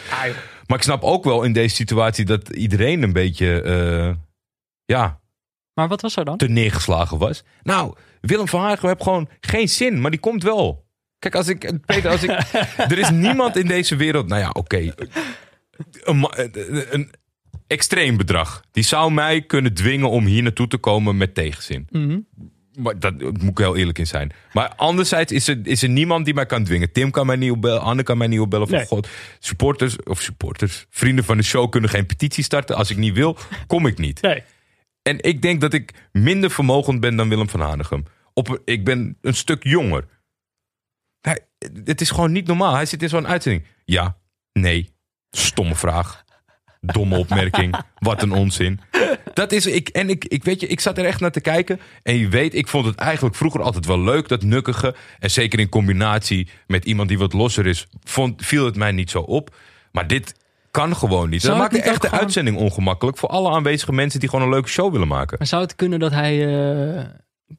Maar 0.68 0.78
ik 0.80 0.86
snap 0.86 1.04
ook 1.04 1.24
wel 1.24 1.44
in 1.44 1.54
deze 1.54 1.76
situatie 1.76 2.26
dat 2.26 2.50
iedereen 2.50 3.04
een 3.04 3.14
beetje... 3.14 3.62
eh, 3.62 4.16
ja, 4.86 5.20
Maar 5.74 5.88
wat 5.88 6.02
was 6.02 6.16
er 6.16 6.26
dan? 6.26 6.38
te 6.38 6.48
neergeslagen 6.48 7.18
was. 7.18 7.44
Nou, 7.64 7.94
Willem 8.22 8.48
van 8.48 8.62
Hagen 8.62 8.88
heeft 8.88 9.04
gewoon 9.04 9.30
geen 9.42 9.70
zin, 9.70 10.02
maar 10.02 10.12
die 10.12 10.20
komt 10.20 10.44
wel. 10.44 10.86
Kijk, 11.20 11.36
als 11.36 11.48
ik, 11.48 11.86
Peter, 11.86 12.10
als 12.12 12.24
ik, 12.24 12.30
er 12.92 12.98
is 12.98 13.10
niemand 13.10 13.58
in 13.58 13.68
deze 13.68 13.96
wereld, 13.96 14.28
nou 14.28 14.42
ja, 14.42 14.50
oké, 14.50 14.94
een 16.02 17.12
extreem 17.72 18.18
bedrag. 18.18 18.64
Die 18.72 18.84
zou 18.84 19.12
mij 19.12 19.42
kunnen 19.42 19.74
dwingen 19.74 20.10
om 20.10 20.26
hier 20.26 20.44
naartoe 20.44 20.68
te 20.68 20.78
komen 20.78 21.18
met 21.18 21.36
tegenzin. 21.36 21.88
Mhm. 21.90 22.20
Maar 22.80 23.00
dat 23.00 23.20
moet 23.20 23.50
ik 23.50 23.58
heel 23.58 23.76
eerlijk 23.76 24.00
in 24.00 24.08
zijn. 24.08 24.32
Maar 24.54 24.76
anderzijds 24.76 25.32
is 25.32 25.48
er, 25.48 25.60
is 25.64 25.84
er 25.84 25.90
niemand 25.90 26.26
die 26.26 26.34
mij 26.34 26.46
kan 26.46 26.64
dwingen. 26.64 26.92
Tim 26.92 27.12
kan 27.12 27.26
mij 27.26 27.36
niet 27.36 27.52
opbellen, 27.52 27.82
Anne 27.82 28.04
kan 28.04 28.18
mij 28.18 28.28
niet 28.28 28.40
opbellen. 28.40 28.68
Van 28.68 28.78
Nee. 28.78 28.86
God, 28.86 29.08
supporters, 29.40 30.04
of 30.04 30.22
supporters, 30.22 30.86
vrienden 30.90 31.26
van 31.26 31.38
de 31.38 31.44
show 31.44 31.70
kunnen 31.70 31.90
geen 31.90 32.06
petitie 32.06 32.44
starten. 32.44 32.76
Als 32.76 32.90
ik 32.90 32.98
niet 32.98 33.14
wil, 33.14 33.38
kom 33.68 33.86
ik 33.86 33.98
niet. 33.98 34.22
Nee. 34.22 34.44
En 35.02 35.24
ik 35.24 35.42
denk 35.42 35.62
dat 35.62 35.74
ik 35.74 35.94
minder 36.12 36.52
vermogend 36.52 37.00
ben 37.00 37.16
dan 37.16 37.30
Willem 37.30 37.50
van 37.50 37.60
Hanegem. 37.60 38.06
Op, 38.34 38.62
ik 38.66 38.86
ben 38.86 39.18
een 39.22 39.36
stuk 39.36 39.64
jonger. 39.64 40.06
Hij, 41.22 41.40
het 41.84 42.02
is 42.02 42.10
gewoon 42.10 42.32
niet 42.32 42.48
normaal. 42.48 42.74
Hij 42.74 42.86
zit 42.86 43.02
in 43.02 43.10
zo'n 43.10 43.28
uitzending. 43.28 43.66
Ja, 43.86 44.18
nee, 44.54 44.90
stomme 45.30 45.76
vraag. 45.76 46.24
Domme 46.86 47.18
opmerking. 47.18 47.76
Wat 48.00 48.22
een 48.22 48.32
onzin. 48.32 48.80
Dat 49.34 49.52
is, 49.52 49.66
ik, 49.66 49.90
en 49.90 50.10
ik, 50.10 50.26
ik 50.26 50.44
weet 50.44 50.62
je, 50.62 50.68
ik 50.68 50.80
zat 50.80 50.98
er 50.98 51.06
echt 51.06 51.20
naar 51.20 51.32
te 51.32 51.42
kijken. 51.42 51.80
En 52.04 52.18
je 52.18 52.28
weet, 52.30 52.54
ik 52.56 52.68
vond 52.68 52.86
het 52.86 52.96
eigenlijk 52.96 53.36
vroeger 53.36 53.62
altijd 53.62 53.86
wel 53.86 54.00
leuk, 54.00 54.28
dat 54.28 54.44
nukkige. 54.44 54.96
En 55.20 55.32
zeker 55.32 55.60
in 55.60 55.70
combinatie 55.70 56.48
met 56.68 56.86
iemand 56.86 57.08
die 57.10 57.18
wat 57.18 57.34
losser 57.34 57.66
is, 57.68 57.88
vond, 58.04 58.46
viel 58.46 58.66
het 58.66 58.76
mij 58.76 58.92
niet 58.92 59.10
zo 59.10 59.20
op. 59.20 59.56
Maar 59.92 60.08
dit 60.08 60.36
kan 60.72 60.96
gewoon 60.96 61.30
niet. 61.30 61.42
Zou 61.42 61.54
dat 61.54 61.62
maakt 61.62 61.74
niet 61.74 61.84
echt 61.84 62.02
de 62.02 62.08
gewoon- 62.08 62.24
uitzending 62.24 62.58
ongemakkelijk 62.58 63.18
voor 63.18 63.30
alle 63.30 63.50
aanwezige 63.52 63.92
mensen 63.94 64.20
die 64.20 64.30
gewoon 64.30 64.46
een 64.46 64.52
leuke 64.52 64.70
show 64.70 64.92
willen 64.92 65.08
maken. 65.08 65.36
Maar 65.38 65.48
zou 65.48 65.62
het 65.62 65.76
kunnen 65.76 66.00
dat 66.00 66.12
hij, 66.12 66.56
eh, 66.98 67.06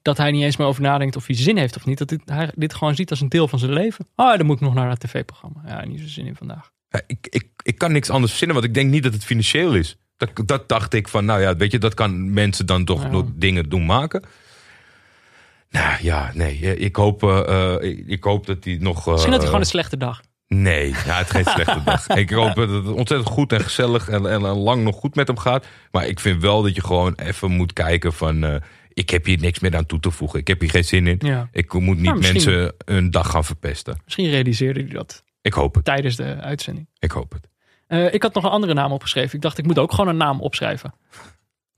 dat 0.02 0.16
hij 0.16 0.30
niet 0.30 0.42
eens 0.42 0.56
meer 0.56 0.66
over 0.66 0.82
nadenkt 0.82 1.16
of 1.16 1.26
hij 1.26 1.36
zin 1.36 1.56
heeft 1.56 1.76
of 1.76 1.86
niet? 1.86 1.98
Dat 1.98 2.08
dit, 2.08 2.20
hij 2.24 2.50
dit 2.54 2.74
gewoon 2.74 2.94
ziet 2.94 3.10
als 3.10 3.20
een 3.20 3.28
deel 3.28 3.48
van 3.48 3.58
zijn 3.58 3.72
leven. 3.72 4.06
Ah, 4.14 4.36
dan 4.36 4.46
moet 4.46 4.56
ik 4.56 4.62
nog 4.62 4.74
naar 4.74 4.90
het 4.90 5.00
tv-programma. 5.00 5.62
Ja, 5.66 5.84
niet 5.84 6.00
zo 6.00 6.06
zin 6.06 6.26
in 6.26 6.36
vandaag. 6.36 6.70
Ik, 7.06 7.27
ik, 7.31 7.48
ik 7.62 7.78
kan 7.78 7.93
niks 7.93 8.10
anders 8.10 8.31
verzinnen, 8.31 8.56
want 8.56 8.69
ik 8.69 8.74
denk 8.74 8.90
niet 8.90 9.02
dat 9.02 9.12
het 9.12 9.24
financieel 9.24 9.74
is. 9.74 9.97
Dat, 10.16 10.31
dat 10.44 10.69
dacht 10.69 10.94
ik 10.94 11.09
van, 11.09 11.24
nou 11.24 11.40
ja, 11.40 11.56
weet 11.56 11.70
je, 11.73 11.78
dat 11.78 11.94
kan 11.94 12.32
mensen 12.32 12.66
dan 12.66 12.85
toch 12.85 13.10
nog 13.10 13.24
dingen 13.35 13.69
doen 13.69 13.86
maken. 13.86 14.23
Nou 15.70 15.97
ja, 16.02 16.31
nee, 16.35 16.59
eh, 16.62 16.81
ik 16.85 16.97
hoop, 16.97 17.23
eh, 17.23 17.74
eh, 17.74 17.82
ik, 17.90 18.05
ik 18.06 18.24
hoop 18.24 18.47
dat 18.47 18.64
hij 18.64 18.77
nog... 18.81 19.06
eh, 19.06 19.12
Misschien 19.12 19.31
had 19.32 19.40
hij 19.40 19.48
gewoon 19.51 19.64
een 19.64 19.70
slechte 19.70 19.97
dag. 19.97 20.20
Nee, 20.48 20.89
ja, 20.89 21.19
het 21.19 21.27
is 21.27 21.32
geen 21.32 21.44
slechte 21.44 21.82
dag. 21.90 22.06
Ik 22.09 22.31
hoop 22.31 22.55
dat 22.55 22.69
het 22.69 22.86
ontzettend 22.86 23.28
goed 23.31 23.52
en 23.52 23.60
gezellig 23.60 24.09
en, 24.09 24.27
en, 24.27 24.44
en 24.44 24.56
lang 24.56 24.82
nog 24.85 24.97
goed 24.97 25.14
met 25.14 25.27
hem 25.27 25.39
gaat. 25.39 25.66
Maar 25.90 26.06
ik 26.06 26.20
vind 26.20 26.43
wel 26.43 26.62
dat 26.62 26.74
je 26.74 26.85
gewoon 26.85 27.14
even 27.14 27.51
moet 27.51 27.73
kijken 27.73 28.12
van... 28.12 28.60
ik 28.93 29.10
heb 29.10 29.24
hier 29.24 29.39
niks 29.39 29.59
meer 29.60 29.77
aan 29.77 29.86
toe 29.86 30.01
te 30.01 30.10
voegen. 30.10 30.39
Ik 30.39 30.47
heb 30.48 30.60
hier 30.60 30.70
geen 30.70 30.85
zin 30.85 31.06
in. 31.06 31.16
Ja. 31.19 31.48
Ik 31.52 31.73
moet 31.73 31.97
niet 31.97 32.05
Nou, 32.05 32.19
mensen 32.20 32.73
een 32.85 33.10
dag 33.10 33.31
gaan 33.31 33.44
verpesten. 33.44 34.01
Misschien 34.05 34.31
realiseerde 34.31 34.81
hij 34.81 34.89
dat 34.89 35.24
Ik 35.43 35.52
hoop 35.52 35.74
het. 35.74 35.85
tijdens 35.85 36.16
de 36.16 36.36
uitzending. 36.40 36.89
Ik 36.98 37.10
hoop 37.10 37.32
het. 37.32 37.48
Eh, 37.86 38.14
ik 38.14 38.23
had 38.23 38.35
nog 38.35 38.44
een 38.44 38.51
andere 38.51 38.74
naam 38.74 38.93
opgeschreven. 38.93 39.35
Ik 39.35 39.43
dacht, 39.43 39.59
ik 39.59 39.66
moet 39.66 39.78
ook 39.78 39.90
gewoon 39.90 40.09
een 40.09 40.16
naam 40.16 40.40
opschrijven. 40.40 40.94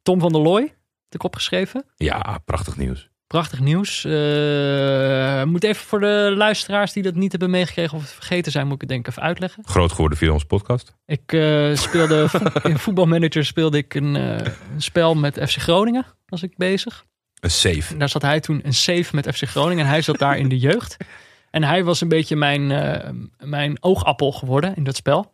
Tom 0.03 0.20
van 0.20 0.32
der 0.32 0.41
Looy 0.41 0.61
had 0.61 1.15
ik 1.15 1.23
opgeschreven. 1.23 1.85
Ja, 1.97 2.39
prachtig 2.45 2.77
nieuws. 2.77 3.09
Prachtig 3.27 3.61
nieuws. 3.61 4.05
Eh, 4.05 5.45
moet 5.45 5.65
even 5.65 5.85
voor 5.85 6.01
de 6.01 6.35
luisteraars 6.36 6.93
die 6.93 7.03
dat 7.03 7.15
niet 7.15 7.31
hebben 7.31 7.51
meegekregen 7.51 7.97
of 7.97 8.03
het 8.03 8.12
vergeten 8.12 8.53
zijn, 8.53 8.65
moet 8.65 8.74
ik 8.74 8.81
het 8.81 8.91
denk 8.91 9.07
ik 9.07 9.11
even 9.11 9.23
uitleggen. 9.23 9.65
Groot 9.66 9.93
geworden 9.93 10.19
via 10.19 10.32
onze 10.32 10.47
podcast. 10.47 10.95
Ik 11.07 11.32
eh, 11.32 11.74
speelde 11.74 12.28
in 12.62 12.78
voetbalmanager 12.78 13.45
speelde 13.45 13.78
ik 13.78 13.95
een, 13.95 14.15
een 14.15 14.53
spel 14.82 15.15
met 15.15 15.35
FC 15.35 15.57
Groningen. 15.57 16.07
Was 16.27 16.43
ik 16.43 16.57
bezig. 16.57 17.05
Een 17.41 17.51
safe. 17.51 17.93
En 17.93 17.99
daar 17.99 18.09
zat 18.09 18.23
hij 18.23 18.41
toen 18.41 18.61
een 18.65 18.74
save 18.74 19.15
met 19.15 19.36
FC 19.36 19.43
Groningen 19.43 19.85
en 19.85 19.91
hij 19.91 20.03
zat 20.03 20.19
daar 20.19 20.39
in 20.39 20.49
de 20.49 20.59
jeugd. 20.59 20.97
En 21.55 21.62
hij 21.62 21.85
was 21.85 22.01
een 22.01 22.09
beetje 22.09 22.36
mijn, 22.36 22.70
eh, 22.70 23.10
mijn 23.39 23.76
oogappel 23.81 24.32
geworden 24.32 24.76
in 24.76 24.85
dat 24.85 24.97
spel. 24.97 25.32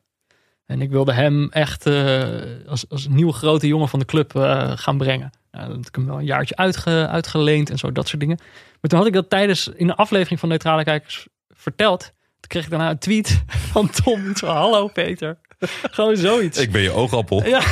En 0.67 0.81
ik 0.81 0.91
wilde 0.91 1.13
hem 1.13 1.49
echt 1.51 1.87
eh, 1.87 2.25
als, 2.67 2.89
als 2.89 3.09
nieuwe 3.09 3.33
grote 3.33 3.67
jongen 3.67 3.89
van 3.89 3.99
de 3.99 4.05
club 4.05 4.37
eh, 4.37 4.73
gaan 4.75 4.99
brengen. 4.99 5.31
Nou, 5.51 5.67
dat 5.67 5.77
had 5.77 5.87
ik 5.87 5.95
hem 5.95 6.07
wel 6.07 6.19
een 6.19 6.25
jaartje 6.25 6.57
uitge, 6.57 7.09
uitgeleend 7.11 7.71
en 7.71 7.79
zo, 7.79 7.93
dat 7.93 8.09
soort 8.09 8.21
dingen. 8.21 8.39
Maar 8.81 8.91
toen 8.91 8.99
had 8.99 9.09
ik 9.09 9.15
dat 9.15 9.31
tijdens 9.31 9.69
in 9.69 9.89
een 9.89 9.95
aflevering 9.95 10.41
van 10.41 10.49
Neutrale 10.49 10.85
Kijkers 10.85 11.27
verteld. 11.49 12.01
Toen 12.01 12.49
kreeg 12.49 12.65
ik 12.65 12.71
daarna 12.71 12.91
een 12.91 12.99
tweet 12.99 13.43
van 13.73 13.91
Tom. 13.91 14.33
Hallo 14.41 14.89
Peter. 14.89 15.39
Gewoon 15.97 16.17
zoiets. 16.17 16.59
Ik 16.59 16.73
ben 16.73 16.83
je 16.83 16.91
oogappel. 16.91 17.47
Ja, 17.47 17.63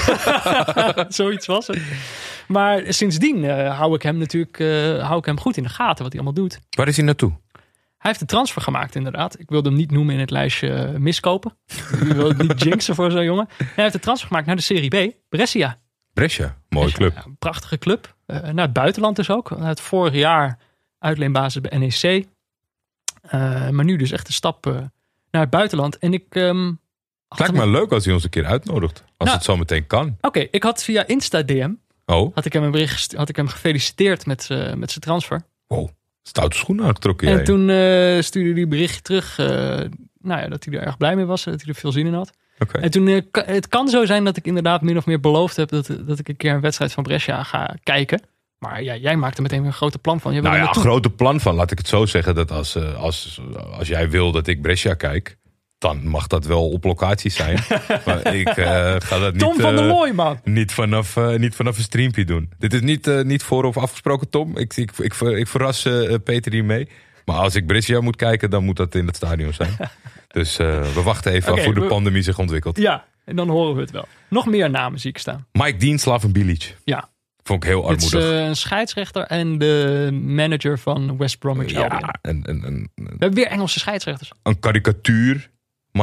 zoiets 1.09 1.47
was 1.47 1.67
het. 1.67 1.79
Maar 2.49 2.83
sindsdien 2.89 3.45
eh, 3.45 3.79
hou 3.79 3.95
ik 3.95 4.03
hem 4.03 4.19
natuurlijk 4.19 4.61
eh, 4.61 5.07
hou 5.07 5.19
ik 5.19 5.25
hem 5.25 5.41
goed 5.41 5.57
in 5.57 5.63
de 5.63 5.69
gaten 5.69 6.03
wat 6.03 6.13
hij 6.13 6.23
allemaal 6.23 6.43
doet. 6.43 6.59
Waar 6.71 6.89
is 6.89 6.97
hij 6.97 7.05
naartoe? 7.05 7.33
Hij 7.99 8.11
heeft 8.11 8.21
een 8.21 8.27
transfer 8.27 8.63
gemaakt 8.63 8.95
inderdaad. 8.95 9.39
Ik 9.39 9.49
wilde 9.49 9.69
hem 9.69 9.79
niet 9.79 9.91
noemen 9.91 10.15
in 10.15 10.21
het 10.21 10.31
lijstje 10.31 10.73
eh, 10.73 10.95
miskopen. 10.99 11.59
Ik 11.93 11.99
wil 11.99 12.29
het 12.29 12.39
niet 12.39 12.63
jinxen 12.63 12.95
voor 12.95 13.11
zo'n 13.11 13.25
jongen. 13.25 13.49
Hij 13.57 13.69
heeft 13.85 13.95
een 13.95 14.01
transfer 14.01 14.29
gemaakt 14.29 14.47
naar 14.47 14.57
de 14.57 14.63
Serie 14.63 15.09
B. 15.09 15.15
Brescia. 15.29 15.79
Brescia. 16.13 16.45
Mooie 16.69 16.85
Brescia, 16.85 16.99
club. 16.99 17.15
ja, 17.15 17.25
een 17.31 17.37
prachtige 17.39 17.79
club. 17.79 18.17
Eh, 18.27 18.41
naar 18.41 18.65
het 18.65 18.73
buitenland 18.73 19.17
dus 19.17 19.31
ook. 19.31 19.49
Had 19.49 19.81
vorig 19.81 20.15
jaar 20.15 20.59
uitleenbasis 20.99 21.61
bij 21.61 21.79
NEC. 21.79 22.27
Eh, 23.23 23.69
maar 23.69 23.85
nu 23.85 23.97
dus 23.97 24.11
echt 24.11 24.27
een 24.29 24.33
stap 24.35 24.65
naar 25.31 25.41
het 25.43 25.51
buitenland. 25.51 25.99
En 25.99 26.13
ik... 26.13 26.25
Het 26.33 27.39
lijkt 27.39 27.57
hem- 27.57 27.71
me 27.71 27.79
leuk 27.79 27.93
als 27.93 28.05
hij 28.05 28.15
ons 28.15 28.25
een 28.25 28.31
keer 28.31 28.47
uitnodigt. 28.47 28.99
Als 29.17 29.29
Nou. 29.29 29.31
het 29.31 29.45
zo 29.45 29.57
meteen 29.57 29.87
kan. 29.87 30.17
Oké, 30.21 30.39
ik 30.51 30.63
had 30.63 30.85
via 30.85 31.07
Insta 31.07 31.43
DM 31.43 31.73
Oh, 32.07 32.35
had 32.35 32.45
ik 32.45 32.53
hem 32.53 32.63
een 32.63 32.71
bericht 32.71 33.15
had 33.15 33.29
ik 33.29 33.37
hem 33.37 33.49
gefeliciteerd 33.49 34.27
met, 34.27 34.49
met 34.77 34.91
zijn 34.91 35.01
transfer. 35.01 35.43
wow. 35.67 35.89
Stoute 36.29 36.57
schoenen 36.57 36.85
aangetrokken 36.85 37.29
En 37.29 37.35
jij. 37.35 37.45
toen 37.45 37.71
eh, 37.71 38.23
stuurde 38.23 38.53
hij 38.53 38.63
een 38.63 38.69
berichtje 38.69 39.01
terug. 39.03 39.39
eh, 39.39 39.47
nou 40.21 40.41
ja, 40.41 40.49
dat 40.49 40.65
hij 40.65 40.75
er 40.75 40.87
erg 40.87 40.97
blij 40.97 41.17
mee 41.17 41.25
was. 41.25 41.45
Dat 41.45 41.61
hij 41.61 41.69
er 41.75 41.81
veel 41.81 41.93
zin 41.93 42.07
in 42.07 42.15
had. 42.15 42.31
Oké. 42.59 42.79
En 42.79 42.91
toen, 42.91 43.09
eh, 43.09 43.21
het 43.33 43.69
kan 43.69 43.89
zo 43.89 44.05
zijn 44.07 44.25
dat 44.25 44.37
ik 44.37 44.47
inderdaad 44.47 44.83
min 44.83 44.97
of 44.97 45.07
meer 45.07 45.21
beloofd 45.21 45.57
heb 45.57 45.69
dat, 45.69 45.91
dat 46.07 46.19
ik 46.19 46.29
een 46.29 46.37
keer 46.37 46.55
een 46.55 46.61
wedstrijd 46.61 46.93
van 46.93 47.03
Brescia 47.03 47.43
ga 47.43 47.75
kijken. 47.83 48.23
Maar 48.59 48.83
ja, 48.83 48.97
jij 48.97 49.17
maakt 49.17 49.37
er 49.37 49.43
meteen 49.43 49.65
een 49.65 49.73
grote 49.73 49.99
plan 49.99 50.21
van. 50.21 50.35
Je 50.35 50.41
Nou 50.41 50.57
ja, 50.57 50.63
naartoe. 50.63 50.83
grote 50.83 51.11
plan 51.11 51.41
van. 51.41 51.55
Laat 51.55 51.71
ik 51.71 51.79
het 51.79 51.89
zo 51.89 52.07
zeggen. 52.07 52.35
Dat 52.35 52.51
als, 52.51 52.77
als, 52.77 53.41
als 53.79 53.89
jij 53.89 54.11
wil 54.11 54.33
dat 54.33 54.47
ik 54.47 54.63
Brescia 54.63 54.95
kijk. 54.95 55.38
Dan 55.79 56.07
mag 56.09 56.27
dat 56.27 56.45
wel 56.47 56.69
op 56.71 56.85
locatie 56.85 57.31
zijn. 57.31 57.59
maar 58.07 58.35
ik 58.35 58.49
eh, 58.49 58.95
ga 58.99 59.19
dat 59.19 59.33
niet, 59.33 59.41
Tom 59.43 59.61
van 59.61 59.77
der 59.77 59.85
eh, 59.85 59.91
Looy, 59.91 60.11
man. 60.13 60.41
niet, 60.45 60.73
vanaf, 60.73 61.17
eh, 61.17 61.35
niet 61.35 61.55
vanaf 61.55 61.77
een 61.77 61.83
streampje 61.83 62.25
doen. 62.25 62.51
Dit 62.59 62.73
is 62.75 62.81
niet, 62.81 63.07
eh, 63.07 63.21
niet 63.23 63.43
voor 63.43 63.65
of 63.65 63.77
afgesproken, 63.77 64.29
Tom. 64.31 64.57
Ik, 64.59 64.77
ik, 64.77 64.91
ik, 64.99 65.15
ver- 65.15 65.39
ik 65.39 65.47
verras 65.49 65.83
Peter 66.25 66.53
hiermee. 66.53 66.89
Maar 67.25 67.37
als 67.37 67.55
ik 67.55 67.67
Brescia 67.67 68.01
moet 68.01 68.17
kijken, 68.17 68.51
dan 68.51 68.65
moet 68.65 68.77
dat 68.77 68.95
in 68.95 69.07
het 69.07 69.17
stadion 69.17 69.53
zijn. 69.53 69.77
dus 70.29 70.59
eh, 70.59 70.93
we 70.93 71.03
wachten 71.03 71.33
even 71.33 71.51
Oké, 71.53 71.59
af 71.61 71.65
hoe 71.67 71.75
de 71.75 71.81
we- 71.81 71.87
pandemie 71.87 72.23
zich 72.23 72.39
ontwikkelt. 72.39 72.79
Ja, 72.79 73.05
en 73.25 73.37
dan 73.37 73.49
horen 73.49 73.75
we 73.75 73.81
het 73.81 73.91
wel. 73.91 74.09
Nog 74.29 74.47
meer 74.47 74.71
namen 74.71 75.01
zie 75.01 75.11
ik 75.11 75.19
staan. 75.19 75.47
Mike 75.53 75.77
Dean, 75.77 75.99
Slaven 75.99 76.33
Bilic. 76.33 76.77
Ja, 76.85 77.09
Vond 77.43 77.63
ik 77.65 77.69
heel 77.69 77.81
is 77.83 78.05
armoedig. 78.15 78.31
eh, 78.41 78.47
een 78.47 78.57
scheidsrechter 78.57 79.23
en 79.23 79.59
de 79.59 80.09
manager 80.23 80.79
van 80.79 81.17
West 81.17 81.39
Bromwich 81.39 81.75
Albion. 81.75 81.99
ja, 82.01 82.15
en, 82.23 82.43
en, 82.45 82.63
en, 82.65 82.91
We 82.95 83.03
hebben 83.09 83.35
weer 83.35 83.47
Engelse 83.47 83.79
scheidsrechters. 83.79 84.33
een 84.43 84.59
karikatuur. 84.59 85.51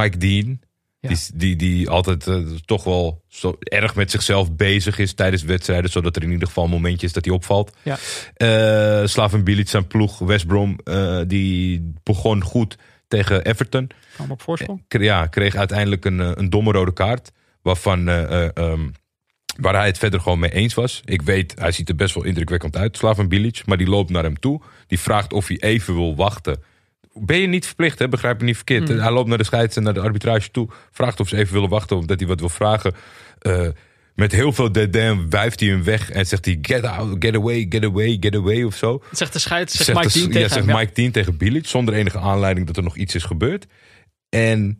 Mike 0.01 0.17
Dean. 0.17 0.59
Ja. 0.99 1.09
Die, 1.09 1.17
die, 1.33 1.55
die 1.55 1.89
altijd 1.89 2.27
eh, 2.27 2.37
toch 2.65 2.83
wel 2.83 3.23
zo 3.27 3.57
erg 3.59 3.95
met 3.95 4.11
zichzelf 4.11 4.55
bezig 4.55 4.99
is 4.99 5.13
tijdens 5.13 5.43
wedstrijden. 5.43 5.91
Zodat 5.91 6.15
er 6.15 6.23
in 6.23 6.31
ieder 6.31 6.47
geval 6.47 6.63
een 6.63 6.69
momentje 6.69 7.07
is 7.07 7.13
dat 7.13 7.25
hij 7.25 7.33
opvalt. 7.33 7.75
Ja. 7.83 7.97
Eh 8.33 9.07
Slaven 9.07 9.43
Bilic, 9.43 9.69
zijn 9.69 9.87
ploeg, 9.87 10.17
West 10.17 10.47
Brom, 10.47 10.79
eh, 10.83 11.21
die 11.27 11.93
begon 12.03 12.41
goed 12.43 12.77
tegen 13.07 13.45
Everton. 13.45 13.89
Kwam 14.13 14.31
op 14.31 14.41
voorsprong. 14.41 14.83
Ja, 14.87 15.27
kreeg 15.27 15.55
uiteindelijk 15.55 16.05
een, 16.05 16.19
een 16.19 16.49
domme 16.49 16.71
rode 16.71 16.93
kaart. 16.93 17.31
Waarvan, 17.61 18.07
eh, 18.07 18.43
eh, 18.43 18.49
ehm, 18.53 18.89
waar 19.57 19.75
hij 19.75 19.85
het 19.85 19.97
verder 19.97 20.19
gewoon 20.19 20.39
mee 20.39 20.51
eens 20.51 20.73
was. 20.73 21.01
Ik 21.05 21.21
weet, 21.21 21.59
hij 21.59 21.71
ziet 21.71 21.89
er 21.89 21.95
best 21.95 22.15
wel 22.15 22.23
indrukwekkend 22.23 22.75
uit, 22.77 22.97
Slaven 22.97 23.29
Bilic. 23.29 23.65
Maar 23.65 23.77
die 23.77 23.87
loopt 23.87 24.09
naar 24.09 24.23
hem 24.23 24.39
toe. 24.39 24.61
Die 24.87 24.99
vraagt 24.99 25.33
of 25.33 25.47
hij 25.47 25.57
even 25.57 25.95
wil 25.95 26.15
wachten. 26.15 26.63
Ben 27.19 27.37
je 27.37 27.47
niet 27.47 27.65
verplicht, 27.65 27.99
hè? 27.99 28.09
begrijp 28.09 28.39
me 28.39 28.45
niet 28.45 28.55
verkeerd. 28.55 28.87
Hij 28.87 29.11
loopt 29.11 29.27
naar 29.29 29.37
de 29.37 29.43
scheids 29.43 29.75
en 29.75 29.83
naar 29.83 29.93
de 29.93 29.99
arbitrage 30.01 30.51
toe. 30.51 30.69
Vraagt 30.91 31.19
of 31.19 31.27
ze 31.27 31.37
even 31.37 31.53
willen 31.53 31.69
wachten, 31.69 31.97
omdat 31.97 32.19
hij 32.19 32.27
wat 32.27 32.39
wil 32.39 32.49
vragen. 32.49 32.93
Eh, 33.39 33.67
met 34.15 34.31
heel 34.31 34.51
veel 34.53 34.71
dédain 34.71 35.29
wuift 35.29 35.59
hij 35.59 35.69
hem 35.69 35.83
weg. 35.83 36.09
En 36.11 36.25
zegt 36.27 36.45
hij, 36.45 36.57
get 36.61 36.83
out, 36.83 37.15
get 37.19 37.35
away, 37.35 37.65
get 37.69 37.83
away, 37.83 38.17
get 38.19 38.35
away 38.35 38.63
of 38.63 38.75
zo. 38.75 39.03
Zegt 39.11 39.33
de 39.33 39.39
scheids, 39.39 39.73
zegt 39.73 39.85
Zegt 39.85 39.97
Mike 39.99 40.11
de- 40.11 40.19
Dean 40.19 40.27
ja, 40.27 40.33
tegen 40.33 40.49
zegt 40.49 40.65
hem. 40.65 40.75
Ja. 40.75 40.81
Mike 40.81 40.93
Dean 40.93 41.11
tegen 41.11 41.37
Bilic. 41.37 41.65
Zonder 41.67 41.93
enige 41.93 42.19
aanleiding 42.19 42.67
dat 42.67 42.77
er 42.77 42.83
nog 42.83 42.95
iets 42.97 43.15
is 43.15 43.23
gebeurd. 43.23 43.65
En 44.29 44.79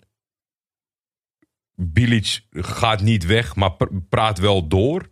Bilic 1.75 2.41
gaat 2.51 3.01
niet 3.01 3.25
weg, 3.25 3.55
maar 3.55 3.73
pr- 3.73 3.85
praat 4.09 4.39
wel 4.39 4.67
door. 4.67 5.07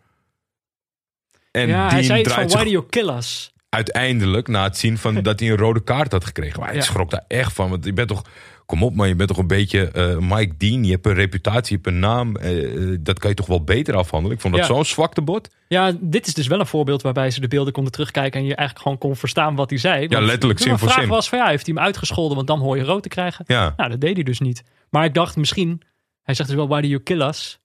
En 1.51 1.67
Ja, 1.67 1.89
hij 1.89 2.03
zei 2.03 2.19
iets 2.21 2.33
van, 2.33 2.47
why 2.47 2.63
do 2.63 2.69
you 2.69 2.85
kill 2.89 3.09
us? 3.09 3.52
Uiteindelijk 3.73 4.47
na 4.47 4.63
het 4.63 4.77
zien 4.77 4.97
van 4.97 5.21
dat 5.21 5.39
hij 5.39 5.49
een 5.49 5.57
rode 5.57 5.83
kaart 5.83 6.11
had 6.11 6.25
gekregen. 6.25 6.59
Maar 6.59 6.75
Ja. 6.75 6.81
schrok 6.81 7.09
daar 7.09 7.25
echt 7.27 7.53
van. 7.53 7.69
Want 7.69 7.85
je 7.85 7.93
bent 7.93 8.07
toch, 8.07 8.21
kom 8.65 8.83
op 8.83 8.95
man, 8.95 9.07
je 9.07 9.15
bent 9.15 9.29
toch 9.29 9.37
een 9.37 9.47
beetje 9.47 9.87
eh, 9.91 10.17
Mike 10.17 10.53
Dean. 10.57 10.83
Je 10.83 10.91
hebt 10.91 11.05
een 11.05 11.13
reputatie, 11.13 11.77
je 11.77 11.81
hebt 11.83 11.87
een 11.95 11.99
naam. 11.99 12.35
eh, 12.35 12.91
eh, 12.91 12.97
dat 13.01 13.19
kan 13.19 13.29
je 13.29 13.35
toch 13.35 13.45
wel 13.47 13.63
beter 13.63 13.95
afhandelen. 13.95 14.35
Ik 14.35 14.41
vond 14.41 14.53
dat 14.55 14.67
Ja. 14.67 14.73
zo'n 14.73 14.85
zwakte 14.85 15.21
bot. 15.21 15.49
Ja, 15.67 15.91
dit 15.99 16.27
is 16.27 16.33
dus 16.33 16.47
wel 16.47 16.59
een 16.59 16.65
voorbeeld 16.65 17.01
waarbij 17.01 17.31
ze 17.31 17.39
de 17.39 17.47
beelden 17.47 17.73
konden 17.73 17.91
terugkijken 17.91 18.39
en 18.39 18.45
je 18.45 18.55
eigenlijk 18.55 18.79
gewoon 18.87 18.97
kon 18.97 19.15
verstaan 19.15 19.55
wat 19.55 19.69
hij 19.69 19.79
zei. 19.79 20.07
Want 20.07 20.25
letterlijk, 20.25 20.59
zin 20.59 20.77
voor 20.77 20.87
vraag 20.89 20.99
zin. 20.99 21.09
was 21.09 21.29
van 21.29 21.37
ja, 21.37 21.47
heeft 21.47 21.65
hij 21.65 21.75
hem 21.75 21.83
uitgescholden, 21.83 22.35
want 22.35 22.47
dan 22.47 22.59
hoor 22.59 22.77
je 22.77 22.83
rood 22.83 23.03
te 23.03 23.09
krijgen. 23.09 23.43
Ja. 23.47 23.73
Nou, 23.77 23.89
dat 23.89 24.01
deed 24.01 24.13
hij 24.15 24.23
dus 24.23 24.39
niet. 24.39 24.63
Maar 24.89 25.05
ik 25.05 25.13
dacht 25.13 25.35
misschien, 25.35 25.81
hij 26.23 26.33
zegt 26.35 26.49
dus 26.49 26.57
wel, 26.57 26.67
why 26.67 26.81
do 26.81 26.87
you 26.87 27.01
kill 27.03 27.21
us? 27.21 27.59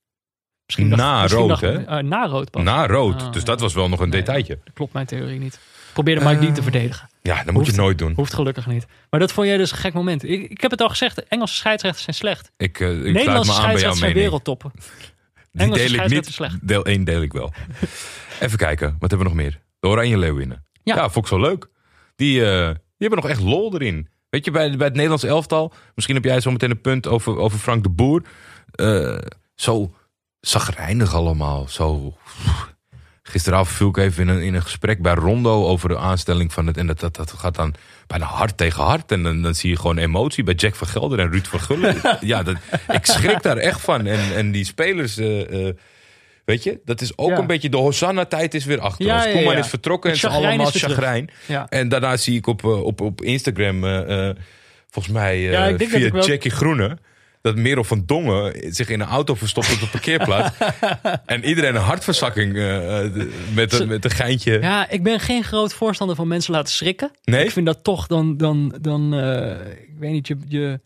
Misschien 0.65 0.89
dacht- 0.89 1.01
Na 1.01 1.21
misschien 1.21 1.41
rood, 1.47 1.49
dacht- 1.61 1.87
hè? 1.87 2.01
na 2.01 2.27
rood 2.27 2.51
pas. 2.51 2.63
Na 2.63 2.87
rood. 2.87 3.21
Ah, 3.21 3.31
dus 3.31 3.41
ja. 3.41 3.45
dat 3.47 3.59
was 3.59 3.73
wel 3.73 3.89
nog 3.89 3.99
een 3.99 4.09
Nee. 4.09 4.19
detailtje. 4.19 4.59
Dat 4.63 4.73
klopt 4.73 4.93
mijn 4.93 5.05
theorie 5.05 5.39
niet. 5.39 5.59
Probeerde 6.03 6.25
Mike 6.25 6.39
Dean 6.41 6.53
te 6.53 6.63
verdedigen. 6.63 7.09
Ja, 7.21 7.43
dat 7.43 7.53
moet 7.53 7.65
je 7.65 7.71
nooit 7.71 7.97
doen. 7.97 8.13
Hoeft 8.15 8.33
gelukkig 8.33 8.67
niet. 8.67 8.85
Maar 9.09 9.19
dat 9.19 9.31
vond 9.31 9.47
jij 9.47 9.57
dus 9.57 9.71
een 9.71 9.77
gek 9.77 9.93
moment. 9.93 10.23
Ik, 10.23 10.49
ik 10.49 10.61
heb 10.61 10.71
het 10.71 10.81
al 10.81 10.89
gezegd, 10.89 11.27
Engelse 11.27 11.55
scheidsrechters 11.55 12.03
zijn 12.03 12.15
slecht. 12.15 12.51
Ik, 12.57 12.79
eh, 12.79 13.05
ik 13.05 13.13
Nederlandse 13.13 13.51
scheidsrechters 13.51 13.99
zijn 13.99 14.13
wereldtoppen. 14.13 14.71
Die 15.51 15.61
Engelse 15.61 15.91
deel 15.91 16.03
ik 16.03 16.09
niet. 16.09 16.25
slecht. 16.25 16.67
Deel 16.67 16.85
1 16.85 17.03
deel 17.03 17.21
ik 17.21 17.33
wel. 17.33 17.53
Even 18.39 18.57
kijken, 18.57 18.95
wat 18.99 19.09
hebben 19.09 19.17
we 19.17 19.23
nog 19.23 19.33
meer? 19.43 19.59
De 19.79 19.87
Oranje 19.87 20.17
Leeuwinnen. 20.17 20.65
Ja. 20.83 20.95
Ja, 20.95 21.09
vond 21.09 21.25
ik 21.25 21.31
zo 21.31 21.39
leuk. 21.39 21.67
Die, 22.15 22.45
eh, 22.45 22.67
die 22.67 22.77
hebben 22.97 23.19
nog 23.19 23.29
echt 23.29 23.41
lol 23.41 23.73
erin. 23.73 24.09
Weet 24.29 24.45
je, 24.45 24.51
bij, 24.51 24.77
bij 24.77 24.85
het 24.85 24.95
Nederlands 24.95 25.23
elftal, 25.23 25.73
misschien 25.95 26.15
heb 26.15 26.23
jij 26.23 26.39
zo 26.39 26.51
meteen 26.51 26.71
een 26.71 26.81
punt 26.81 27.07
over, 27.07 27.37
over 27.37 27.59
Frank 27.59 27.83
de 27.83 27.89
Boer. 27.89 28.21
Eh, 28.71 29.17
zo 29.55 29.93
zagrijnig 30.39 31.13
allemaal. 31.13 31.67
Zo. 31.67 32.17
Gisteravond 33.29 33.75
viel 33.77 33.87
ik 33.89 33.97
even 33.97 34.23
in 34.23 34.27
een, 34.35 34.41
in 34.41 34.53
een 34.53 34.61
gesprek 34.61 35.01
bij 35.01 35.13
Rondo 35.13 35.65
over 35.65 35.89
de 35.89 35.97
aanstelling 35.97 36.53
van 36.53 36.67
het. 36.67 36.77
En 36.77 36.87
dat, 36.87 36.99
dat, 36.99 37.15
dat 37.15 37.31
gaat 37.31 37.55
dan 37.55 37.73
bijna 38.07 38.25
hard 38.25 38.57
tegen 38.57 38.83
hard. 38.83 39.11
En 39.11 39.23
dan, 39.23 39.41
dan 39.41 39.55
zie 39.55 39.69
je 39.69 39.75
gewoon 39.77 39.97
emotie 39.97 40.43
bij 40.43 40.53
Jack 40.53 40.75
van 40.75 40.87
Gelder 40.87 41.19
en 41.19 41.31
Ruud 41.31 41.45
van 41.45 41.59
Gullen. 41.59 41.95
ja, 42.21 42.43
dat, 42.43 42.55
ik 42.91 43.05
schrik 43.05 43.41
daar 43.41 43.57
echt 43.57 43.81
van. 43.81 44.05
En, 44.05 44.35
en 44.35 44.51
die 44.51 44.65
spelers. 44.65 45.17
eh, 45.17 45.67
eh, 45.67 45.75
Weet 46.45 46.63
je, 46.63 46.79
dat 46.85 47.01
is 47.01 47.17
ook 47.17 47.29
Ja. 47.29 47.37
een 47.37 47.47
beetje 47.47 47.69
de 47.69 47.77
Hosanna-tijd 47.77 48.53
is 48.53 48.65
weer 48.65 48.79
achter 48.79 49.05
Ja, 49.05 49.15
ons. 49.23 49.31
Koeman 49.33 49.53
ja. 49.53 49.59
is 49.59 49.67
vertrokken 49.67 50.09
en 50.09 50.15
Het 50.15 50.25
het 50.25 50.31
is 50.31 50.37
chagrijn 50.37 50.59
allemaal 50.59 50.75
is 50.75 50.83
chagrijn. 50.83 51.29
Ja. 51.45 51.65
En 51.69 51.89
daarna 51.89 52.17
zie 52.17 52.37
ik 52.37 52.47
op, 52.47 52.63
eh, 52.63 52.83
op, 52.83 53.01
op 53.01 53.21
Instagram, 53.21 53.81
volgens 54.89 55.13
mij 55.13 55.37
via 55.77 56.19
Jackie 56.21 56.51
Groene, 56.51 56.97
dat 57.41 57.55
Merel 57.55 57.83
van 57.83 58.03
Dongen 58.05 58.73
zich 58.73 58.89
in 58.89 58.99
een 58.99 59.07
auto 59.07 59.35
verstopt 59.35 59.73
op 59.73 59.79
de 59.79 59.87
parkeerplaats. 59.87 60.57
en 61.25 61.43
iedereen 61.45 61.75
een 61.75 61.81
hartverzakking 61.81 62.55
eh, 62.55 63.05
eh, 63.05 63.27
met, 63.53 63.73
een, 63.73 63.87
met 63.87 64.05
een 64.05 64.11
geintje. 64.11 64.59
Ja, 64.61 64.89
ik 64.89 65.03
ben 65.03 65.19
geen 65.19 65.43
groot 65.43 65.73
voorstander 65.73 66.15
van 66.15 66.27
mensen 66.27 66.53
laten 66.53 66.73
schrikken. 66.73 67.11
Nee? 67.23 67.43
Ik 67.45 67.51
vind 67.51 67.65
dat 67.65 67.83
toch 67.83 68.07
dan, 68.07 68.37
dan, 68.37 68.75
dan 68.81 69.13
eh, 69.13 69.71
ik 69.71 69.95
weet 69.99 70.11
niet, 70.11 70.27
je, 70.27 70.37
je, 70.47 70.79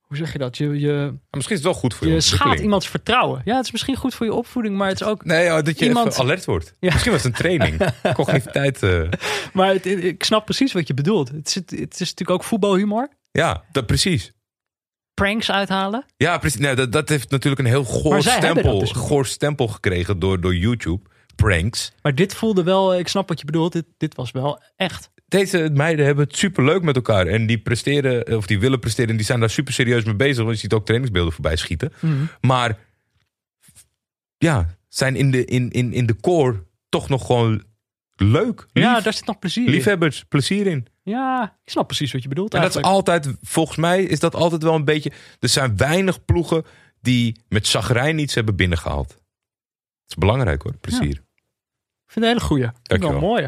hoe 0.00 0.16
zeg 0.16 0.32
je 0.32 0.38
dat? 0.38 0.56
Je, 0.56 0.78
je, 0.80 1.14
misschien 1.30 1.56
is 1.56 1.62
het 1.62 1.72
wel 1.72 1.80
goed 1.80 1.94
voor 1.94 2.06
je, 2.06 2.12
je 2.12 2.20
schaadt 2.20 2.60
iemands 2.60 2.88
vertrouwen. 2.88 3.42
Ja, 3.44 3.56
het 3.56 3.64
is 3.64 3.70
misschien 3.72 3.96
goed 3.96 4.14
voor 4.14 4.26
je 4.26 4.34
opvoeding, 4.34 4.76
maar 4.76 4.88
het 4.88 5.00
is 5.00 5.06
ook, 5.06 5.24
Nee, 5.24 5.44
ja, 5.44 5.62
dat 5.62 5.78
je 5.78 5.84
Iemand- 5.84 6.18
alert 6.18 6.44
wordt. 6.44 6.74
Ja. 6.80 6.90
Misschien 6.92 7.12
was 7.12 7.22
het 7.22 7.32
een 7.32 7.38
training. 7.38 7.92
Cognitiviteit. 8.14 8.82
eh, 8.82 9.02
maar 9.52 9.68
het- 9.72 9.86
ik 9.86 10.24
snap 10.24 10.44
precies 10.44 10.72
wat 10.72 10.86
je 10.86 10.94
bedoelt. 10.94 11.28
Het 11.28 11.46
is, 11.48 11.54
het 11.54 11.72
is 11.92 11.98
natuurlijk 11.98 12.30
ook 12.30 12.44
voetbalhumor. 12.44 13.08
ja, 13.30 13.64
dat, 13.72 13.86
precies. 13.86 14.32
Pranks 15.20 15.50
uithalen. 15.50 16.04
Ja, 16.16 16.38
precies. 16.38 16.60
Nee, 16.60 16.74
dat, 16.74 16.92
dat 16.92 17.08
heeft 17.08 17.30
natuurlijk 17.30 17.60
een 17.62 17.66
heel 17.66 17.84
goor 17.84 18.22
stempel, 18.22 18.78
dus 18.78 18.90
goor 18.92 19.26
stempel 19.26 19.68
gekregen 19.68 20.18
door, 20.18 20.40
door 20.40 20.56
YouTube. 20.56 21.00
Pranks. 21.36 21.92
Maar 22.02 22.14
dit 22.14 22.34
voelde 22.34 22.62
wel, 22.62 22.98
ik 22.98 23.08
snap 23.08 23.28
wat 23.28 23.38
je 23.38 23.44
bedoelt, 23.44 23.72
dit, 23.72 23.84
dit 23.96 24.14
was 24.14 24.30
wel 24.30 24.62
echt. 24.76 25.10
Deze 25.28 25.70
meiden 25.72 26.04
hebben 26.04 26.24
het 26.24 26.36
super 26.36 26.64
leuk 26.64 26.82
met 26.82 26.96
elkaar. 26.96 27.26
En 27.26 27.46
die 27.46 27.58
presteren, 27.58 28.36
of 28.36 28.46
die 28.46 28.60
willen 28.60 28.78
presteren. 28.80 29.10
En 29.10 29.16
die 29.16 29.24
zijn 29.26 29.40
daar 29.40 29.50
super 29.50 29.72
serieus 29.72 30.04
mee 30.04 30.14
bezig. 30.14 30.42
Want 30.44 30.54
je 30.54 30.60
ziet 30.60 30.72
ook 30.72 30.84
trainingsbeelden 30.84 31.32
voorbij 31.32 31.56
schieten. 31.56 31.92
Maar 32.40 32.78
ja, 34.38 34.76
zijn 34.88 35.16
in 35.16 35.30
de, 35.30 35.44
in, 35.44 35.70
in, 35.70 35.92
in 35.92 36.06
de 36.06 36.16
core 36.20 36.64
toch 36.88 37.08
nog 37.08 37.26
gewoon 37.26 37.62
leuk. 38.16 38.66
Lief, 38.72 38.84
Ja, 38.84 39.00
daar 39.00 39.12
zit 39.12 39.26
nog 39.26 39.38
plezier 39.38 39.66
in. 39.66 39.70
liefhebbers, 39.70 40.24
plezier 40.28 40.66
in. 40.66 40.86
Ja, 41.10 41.56
ik 41.64 41.70
snap 41.70 41.86
precies 41.86 42.12
wat 42.12 42.22
je 42.22 42.28
bedoelt 42.28 42.54
En 42.54 42.60
dat 42.60 42.76
is 42.76 42.82
altijd, 42.82 43.34
volgens 43.42 43.76
mij 43.76 44.02
is 44.02 44.20
dat 44.20 44.34
altijd 44.34 44.62
wel 44.62 44.74
een 44.74 44.84
beetje. 44.84 45.12
Er 45.40 45.48
zijn 45.48 45.76
weinig 45.76 46.24
ploegen 46.24 46.64
die 47.00 47.40
met 47.48 47.68
chagrijn 47.68 48.18
iets 48.18 48.34
hebben 48.34 48.56
binnengehaald. 48.56 49.08
Het 49.08 49.18
is 50.08 50.14
belangrijk 50.14 50.62
hoor, 50.62 50.74
plezier. 50.80 51.10
Ik 52.06 52.16
vind 52.16 52.24
het 52.24 52.24
een 52.24 52.24
hele 52.24 52.40
goeie. 52.40 52.66
Het 52.82 53.00
wel 53.02 53.20
mooi. 53.20 53.42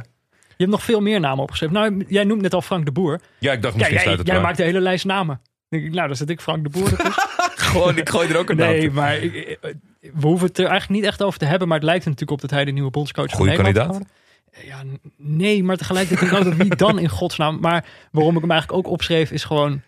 Je 0.57 0.69
hebt 0.69 0.71
nog 0.71 0.83
veel 0.83 1.01
meer 1.01 1.21
namen 1.21 1.43
opgeschreven. 1.43 1.75
Nou, 1.75 2.05
jij 2.09 2.25
noemt 2.25 2.41
net 2.43 2.55
al 2.55 2.63
Frank 2.63 2.85
de 2.85 2.93
Boer. 2.93 3.21
Ja, 3.39 3.53
ik 3.53 3.63
dacht 3.63 3.75
Ja, 3.75 3.81
misschien 3.81 4.03
jij, 4.09 4.13
het 4.19 4.27
jij 4.27 4.41
maakt 4.41 4.57
de 4.57 4.63
hele 4.63 4.81
lijst 4.81 5.05
namen. 5.05 5.41
Denk 5.69 5.85
ik, 5.85 5.93
nou, 5.93 6.07
dan 6.07 6.17
zet 6.17 6.31
ik 6.31 6.41
Frank 6.41 6.63
de 6.63 6.69
Boer. 6.79 6.89
Gewoon, 7.57 7.97
ik 7.97 8.09
gooi 8.09 8.29
er 8.29 8.37
ook 8.37 8.51
een 8.51 8.57
naam 8.57 8.69
nee, 8.69 8.91
maar 8.91 9.17
ik- 9.17 9.59
we 10.01 10.27
hoeven 10.27 10.47
het 10.49 10.59
er 10.59 10.67
eigenlijk 10.67 11.01
niet 11.01 11.11
echt 11.11 11.23
over 11.23 11.39
te 11.39 11.45
hebben. 11.45 11.69
Maar 11.69 11.77
het 11.77 11.87
lijkt 11.87 12.05
er 12.05 12.11
natuurlijk 12.11 12.43
op 12.43 12.49
dat 12.49 12.57
hij 12.59 12.65
de 12.65 12.71
nieuwe 12.71 12.91
bondscoach 12.91 13.33
Goeie 13.33 13.51
Nederland 13.57 13.77
kandidaat. 13.77 14.03
gaat. 14.03 14.13
Ja, 14.61 14.83
nee, 15.16 15.62
maar 15.65 15.77
tegelijkertijd 15.77 16.31
denk 16.31 16.43
ik 16.43 16.47
ook 16.49 16.55
wie 16.55 16.77
dan 16.77 16.99
in 16.99 17.09
godsnaam. 17.09 17.61
Maar 17.61 17.85
waarom 18.11 18.35
ik 18.35 18.41
hem 18.41 18.51
eigenlijk 18.51 18.87
ook 18.87 18.93
opschreef 18.93 19.31
is 19.31 19.45
gewoon... 19.45 19.81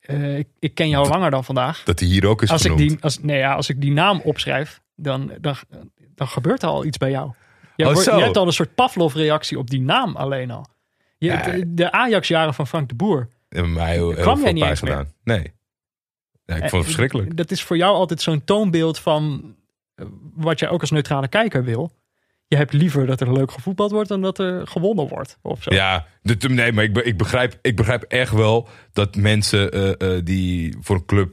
eh, 0.00 0.38
ik, 0.38 0.48
ik 0.58 0.74
ken 0.74 0.88
jou 0.88 1.08
langer 1.08 1.30
dan 1.30 1.44
vandaag. 1.44 1.82
Dat 1.82 1.98
hij 2.00 2.08
hier 2.08 2.26
ook 2.26 2.42
is 2.42 2.50
Als 2.50 2.64
ik, 2.64 2.76
die, 2.76 2.96
als, 3.00 3.18
nee, 3.18 3.38
ja, 3.38 3.54
als 3.54 3.68
ik 3.68 3.80
die 3.80 3.92
naam 3.92 4.20
opschrijf, 4.24 4.80
dan, 4.96 5.32
dan, 5.40 5.56
dan 6.14 6.28
gebeurt 6.28 6.62
er 6.62 6.68
al 6.68 6.84
iets 6.84 6.98
bij 6.98 7.10
jou. 7.10 7.32
Je, 7.76 7.86
Oh, 7.86 7.92
wordt- 7.92 8.10
hebt 8.10 8.36
al 8.36 8.46
een 8.46 8.52
soort 8.52 8.74
Pavlov-reactie 8.74 9.58
op 9.58 9.70
die 9.70 9.80
naam 9.80 10.16
alleen 10.16 10.50
al. 10.50 10.66
Je, 11.18 11.26
Ja. 11.26 11.42
de, 11.42 11.74
de 11.74 11.92
Ajax-jaren 11.92 12.54
van 12.54 12.66
Frank 12.66 12.88
de 12.88 12.94
Boer. 12.94 13.28
En 13.48 13.72
mij 13.72 13.92
heel, 13.92 14.10
heel 14.12 14.22
Kwam 14.22 14.34
jij 14.34 14.44
veel 14.44 14.52
niet 14.52 14.64
meer? 14.64 14.76
gedaan. 14.76 15.12
Nee. 15.24 15.52
Ja, 16.44 16.54
ik 16.54 16.60
vond 16.60 16.62
het 16.62 16.72
Eh, 16.72 16.80
verschrikkelijk. 16.82 17.36
Dat 17.36 17.50
is 17.50 17.62
voor 17.62 17.76
jou 17.76 17.94
altijd 17.94 18.20
zo'n 18.20 18.44
toonbeeld 18.44 18.98
van 18.98 19.54
wat 20.34 20.58
jij 20.58 20.68
ook 20.68 20.80
als 20.80 20.90
neutrale 20.90 21.28
kijker 21.28 21.64
wil. 21.64 21.92
Je 22.52 22.58
hebt 22.58 22.72
liever 22.72 23.06
dat 23.06 23.20
er 23.20 23.32
leuk 23.32 23.50
gevoetbald 23.50 23.90
wordt 23.90 24.08
dan 24.08 24.20
dat 24.20 24.38
er 24.38 24.66
gewonnen 24.66 25.08
wordt. 25.08 25.38
Of 25.42 25.62
zo. 25.62 25.74
Ja, 25.74 26.06
de, 26.22 26.48
nee, 26.48 26.72
maar 26.72 26.84
ik, 26.84 26.96
ik, 26.96 27.16
begrijp, 27.16 27.58
ik 27.62 27.76
begrijp 27.76 28.02
echt 28.02 28.32
wel 28.32 28.68
dat 28.92 29.16
mensen 29.16 29.70
eh, 29.70 30.16
eh, 30.16 30.24
die 30.24 30.76
voor 30.80 30.96
een 30.96 31.04
club 31.04 31.32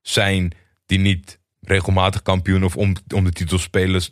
zijn 0.00 0.52
die 0.86 0.98
niet 0.98 1.38
regelmatig 1.60 2.22
kampioen 2.22 2.64
of 2.64 2.76
om, 2.76 2.94
om 3.14 3.24
de 3.24 3.32
titel 3.32 3.58
spelen, 3.58 4.02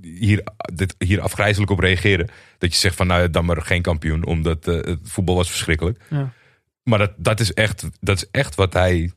hier, 0.00 0.42
dit, 0.74 0.94
hier 0.98 1.20
afgrijzelijk 1.20 1.70
op 1.70 1.78
reageren. 1.78 2.28
Dat 2.58 2.72
je 2.72 2.78
zegt 2.78 2.96
van 2.96 3.06
nou 3.06 3.30
dan 3.30 3.44
maar 3.44 3.62
geen 3.62 3.82
kampioen, 3.82 4.24
omdat 4.24 4.68
eh, 4.68 4.74
het 4.74 4.98
voetbal 5.02 5.34
was 5.34 5.50
verschrikkelijk. 5.50 6.04
Ja. 6.10 6.32
Maar 6.82 6.98
dat, 6.98 7.12
dat, 7.16 7.40
is 7.40 7.52
echt, 7.52 7.88
dat 8.00 8.16
is 8.16 8.30
echt 8.30 8.54
wat 8.54 8.72
hij 8.72 9.12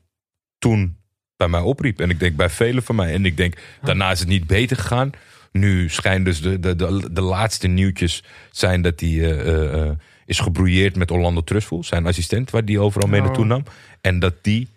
toen 0.58 0.96
bij 1.36 1.48
mij 1.48 1.60
opriep. 1.60 2.00
En 2.00 2.10
ik 2.10 2.20
denk 2.20 2.36
bij 2.36 2.50
velen 2.50 2.82
van 2.82 2.94
mij. 2.94 3.12
En 3.12 3.24
ik 3.24 3.36
denk, 3.36 3.58
daarna 3.82 4.10
is 4.10 4.18
het 4.18 4.28
niet 4.28 4.46
beter 4.46 4.76
gegaan. 4.76 5.10
Nu 5.58 5.88
schijnt 5.88 6.24
dus 6.24 6.40
de, 6.40 6.60
de, 6.60 6.76
de, 6.76 7.08
de 7.12 7.20
laatste 7.20 7.66
nieuwtjes 7.66 8.22
zijn 8.50 8.82
dat 8.82 9.00
hij 9.00 9.08
eh, 9.08 9.48
eh, 9.48 9.82
eh, 9.82 9.96
is 10.26 10.38
gebrouilleerd 10.38 10.96
met 10.96 11.10
Orlando 11.10 11.40
Trustful, 11.40 11.84
zijn 11.84 12.06
assistent, 12.06 12.50
waar 12.50 12.64
die 12.64 12.80
overal 12.80 13.08
mee 13.08 13.20
Oh. 13.20 13.26
naartoe 13.26 13.44
nam. 13.44 13.64
En 14.00 14.18
dat 14.18 14.34
die 14.42 14.68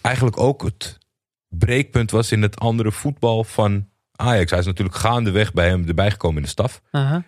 eigenlijk 0.00 0.38
ook 0.38 0.62
het 0.62 0.98
breekpunt 1.48 2.10
was 2.10 2.32
in 2.32 2.42
het 2.42 2.58
andere 2.58 2.92
voetbal 2.92 3.44
van 3.44 3.88
Ajax. 4.16 4.50
Hij 4.50 4.60
is 4.60 4.66
natuurlijk 4.66 4.96
gaandeweg 4.96 5.52
bij 5.52 5.68
hem 5.68 5.88
erbij 5.88 6.10
gekomen 6.10 6.36
in 6.36 6.42
de 6.42 6.48
staf. 6.48 6.82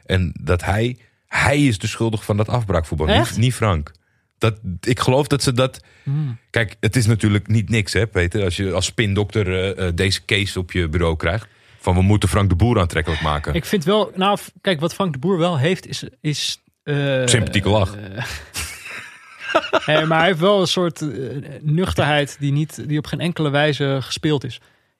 En 0.04 0.32
dat 0.40 0.64
hij, 0.64 0.98
hij 1.26 1.66
is 1.66 1.78
de 1.78 1.86
schuldig 1.86 2.24
van 2.24 2.36
dat 2.36 2.48
afbraakvoetbal. 2.48 3.18
Niet, 3.18 3.36
niet 3.36 3.54
Frank. 3.54 3.92
Dat, 4.38 4.58
ik 4.80 5.00
geloof 5.00 5.26
dat 5.26 5.42
ze 5.42 5.52
dat. 5.52 5.84
Hmm. 6.02 6.38
Kijk, 6.50 6.76
het 6.80 6.96
is 6.96 7.06
natuurlijk 7.06 7.48
niet 7.48 7.68
niks, 7.68 7.92
hè, 7.92 8.06
Peter. 8.06 8.44
Als 8.44 8.56
je 8.56 8.72
als 8.72 8.84
spindokter 8.84 9.96
deze 9.96 10.24
case 10.24 10.58
op 10.58 10.72
je 10.72 10.88
bureau 10.88 11.16
krijgt. 11.16 11.48
Van 11.80 11.94
we 11.94 12.02
moeten 12.02 12.28
Frank 12.28 12.48
de 12.48 12.56
Boer 12.56 12.80
aantrekkelijk 12.80 13.22
maken. 13.22 13.54
Ik 13.54 13.64
vind 13.64 13.84
wel, 13.84 14.10
nou, 14.14 14.38
kijk, 14.60 14.80
wat 14.80 14.94
Frank 14.94 15.12
de 15.12 15.18
Boer 15.18 15.38
wel 15.38 15.58
heeft, 15.58 15.86
is. 15.86 16.04
is 16.20 16.62
eh, 16.82 17.26
Sympathieke 17.26 17.68
lach. 17.68 17.96
eh, 17.96 18.24
maar 20.08 20.18
hij 20.18 20.26
heeft 20.26 20.38
wel 20.38 20.60
een 20.60 20.66
soort 20.66 21.00
eh, 21.00 21.08
nuchterheid 21.60 22.36
die, 22.38 22.52
niet, 22.52 22.88
die 22.88 22.98
op 22.98 23.06
geen 23.06 23.20
enkele 23.20 23.50
wijze 23.50 23.98
gespeeld 24.00 24.44
is. 24.44 24.56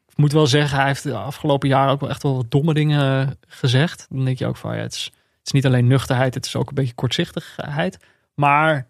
Ik 0.08 0.16
moet 0.16 0.32
wel 0.32 0.46
zeggen, 0.46 0.78
hij 0.78 0.86
heeft 0.86 1.02
de 1.02 1.14
afgelopen 1.14 1.68
jaren 1.68 1.92
ook 1.92 2.00
wel 2.00 2.10
echt 2.10 2.22
wel 2.22 2.36
wat 2.36 2.50
domme 2.50 2.74
dingen 2.74 3.38
gezegd. 3.46 4.06
Dan 4.10 4.24
denk 4.24 4.38
je 4.38 4.46
ook 4.46 4.56
van, 4.56 4.76
ja, 4.76 4.82
het 4.82 4.92
is, 4.94 5.04
het 5.38 5.46
is 5.46 5.52
niet 5.52 5.66
alleen 5.66 5.86
nuchterheid, 5.86 6.34
het 6.34 6.46
is 6.46 6.56
ook 6.56 6.68
een 6.68 6.74
beetje 6.74 6.94
kortzichtigheid. 6.94 7.98
Maar 8.34 8.86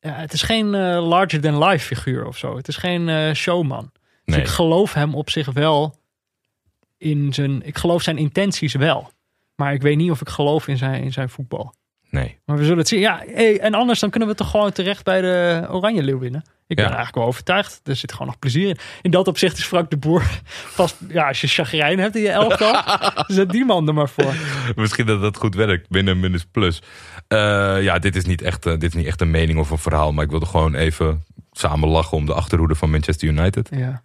ja, 0.00 0.12
het 0.12 0.32
is 0.32 0.42
geen 0.42 0.70
larger 0.96 1.40
than 1.40 1.64
life 1.64 1.86
figuur 1.86 2.26
of 2.26 2.38
zo. 2.38 2.56
Het 2.56 2.68
is 2.68 2.76
geen 2.76 3.34
showman. 3.36 3.90
Dus 4.24 4.34
Nee. 4.34 4.44
ik 4.44 4.50
geloof 4.50 4.92
hem 4.92 5.14
op 5.14 5.30
zich 5.30 5.52
wel 5.52 5.97
in 6.98 7.34
zijn. 7.34 7.62
Ik 7.66 7.76
geloof 7.78 8.02
zijn 8.02 8.18
intenties 8.18 8.74
wel. 8.74 9.10
Maar 9.56 9.72
ik 9.72 9.82
weet 9.82 9.96
niet 9.96 10.10
of 10.10 10.20
ik 10.20 10.28
geloof 10.28 10.68
in 10.68 10.76
zijn, 10.76 11.02
in 11.02 11.12
zijn 11.12 11.28
voetbal. 11.28 11.74
Nee. 12.10 12.38
Maar 12.44 12.56
we 12.56 12.62
zullen 12.62 12.78
het 12.78 12.88
zien. 12.88 13.00
Ja, 13.00 13.22
hey, 13.26 13.60
en 13.60 13.74
anders 13.74 14.00
dan 14.00 14.10
kunnen 14.10 14.28
we 14.28 14.34
toch 14.34 14.50
gewoon 14.50 14.72
terecht 14.72 15.04
bij 15.04 15.20
de 15.20 15.66
Oranje 15.70 16.02
Leeuw 16.02 16.18
winnen. 16.18 16.42
Ik 16.66 16.76
ben 16.76 16.84
Ja. 16.84 16.90
eigenlijk 16.90 17.18
wel 17.18 17.26
overtuigd. 17.26 17.80
Er 17.84 17.96
zit 17.96 18.12
gewoon 18.12 18.26
nog 18.26 18.38
plezier 18.38 18.68
in. 18.68 18.76
In 19.02 19.10
dat 19.10 19.28
opzicht 19.28 19.58
is 19.58 19.64
Frank 19.64 19.90
de 19.90 19.96
Boer 19.96 20.22
vast... 20.78 20.96
Ja, 21.08 21.28
als 21.28 21.40
je 21.40 21.46
chagrijn 21.46 21.98
hebt 21.98 22.16
in 22.16 22.22
je 22.22 22.30
elftal, 22.30 22.82
zet 23.36 23.50
die 23.50 23.64
man 23.64 23.88
er 23.88 23.94
maar 23.94 24.08
voor. 24.08 24.34
Misschien 24.76 25.06
dat 25.06 25.20
dat 25.20 25.36
goed 25.36 25.54
werkt 25.54 25.88
binnen 25.88 26.20
minus 26.20 26.44
plus. 26.44 26.82
Eh, 27.28 27.38
ja, 27.82 27.98
dit 27.98 28.16
is, 28.16 28.24
niet 28.24 28.42
echt, 28.42 28.66
eh, 28.66 28.72
dit 28.72 28.82
is 28.82 28.94
niet 28.94 29.06
echt 29.06 29.20
een 29.20 29.30
mening 29.30 29.58
of 29.58 29.70
een 29.70 29.78
verhaal. 29.78 30.12
Maar 30.12 30.24
ik 30.24 30.30
wilde 30.30 30.46
gewoon 30.46 30.74
even 30.74 31.24
samen 31.52 31.88
lachen 31.88 32.16
om 32.16 32.26
de 32.26 32.34
achterhoede 32.34 32.74
van 32.74 32.90
Manchester 32.90 33.28
United. 33.28 33.68
Ja. 33.76 34.02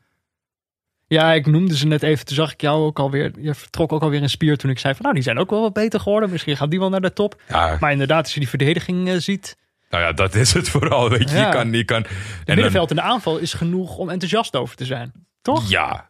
Ja, 1.14 1.34
ik 1.34 1.46
noemde 1.46 1.78
ze 1.78 1.88
net 1.88 2.04
even. 2.04 2.26
Toen 2.26 2.36
zag 2.36 2.54
ik 2.54 2.62
jou 2.62 2.84
ook 2.86 3.00
alweer. 3.00 3.32
Je 3.40 3.54
vertrok 3.54 3.92
ook 3.92 4.02
alweer 4.02 4.22
een 4.22 4.30
spier 4.30 4.58
toen 4.58 4.70
ik 4.72 4.80
zei 4.80 4.94
van... 4.94 5.02
Nou, 5.04 5.14
die 5.16 5.24
zijn 5.24 5.38
ook 5.38 5.50
wel 5.50 5.62
wat 5.62 5.74
beter 5.74 6.00
geworden. 6.00 6.30
Misschien 6.30 6.58
gaat 6.58 6.70
die 6.70 6.80
wel 6.80 6.90
naar 6.90 7.02
de 7.02 7.14
top. 7.14 7.42
Ja, 7.48 7.78
Maar 7.80 7.92
inderdaad, 7.92 8.24
als 8.24 8.34
je 8.34 8.40
die 8.40 8.50
verdediging 8.50 9.10
eh, 9.10 9.16
ziet... 9.18 9.58
nou 9.90 10.04
ja, 10.04 10.12
dat 10.12 10.36
is 10.36 10.54
het 10.54 10.70
vooral. 10.76 11.10
Weet 11.10 11.30
je, 11.30 11.36
Ja. 11.36 11.46
je 11.48 11.54
kan. 11.54 11.72
Je 11.72 11.84
kan 11.84 12.04
Het 12.04 12.48
middenveld 12.48 12.90
en 12.90 12.96
de 12.96 13.02
aanval 13.02 13.38
is 13.38 13.54
genoeg 13.54 13.98
om 13.98 14.10
enthousiast 14.10 14.56
over 14.56 14.76
te 14.76 14.86
zijn. 14.86 15.12
Toch? 15.42 15.70
Ja. 15.70 16.10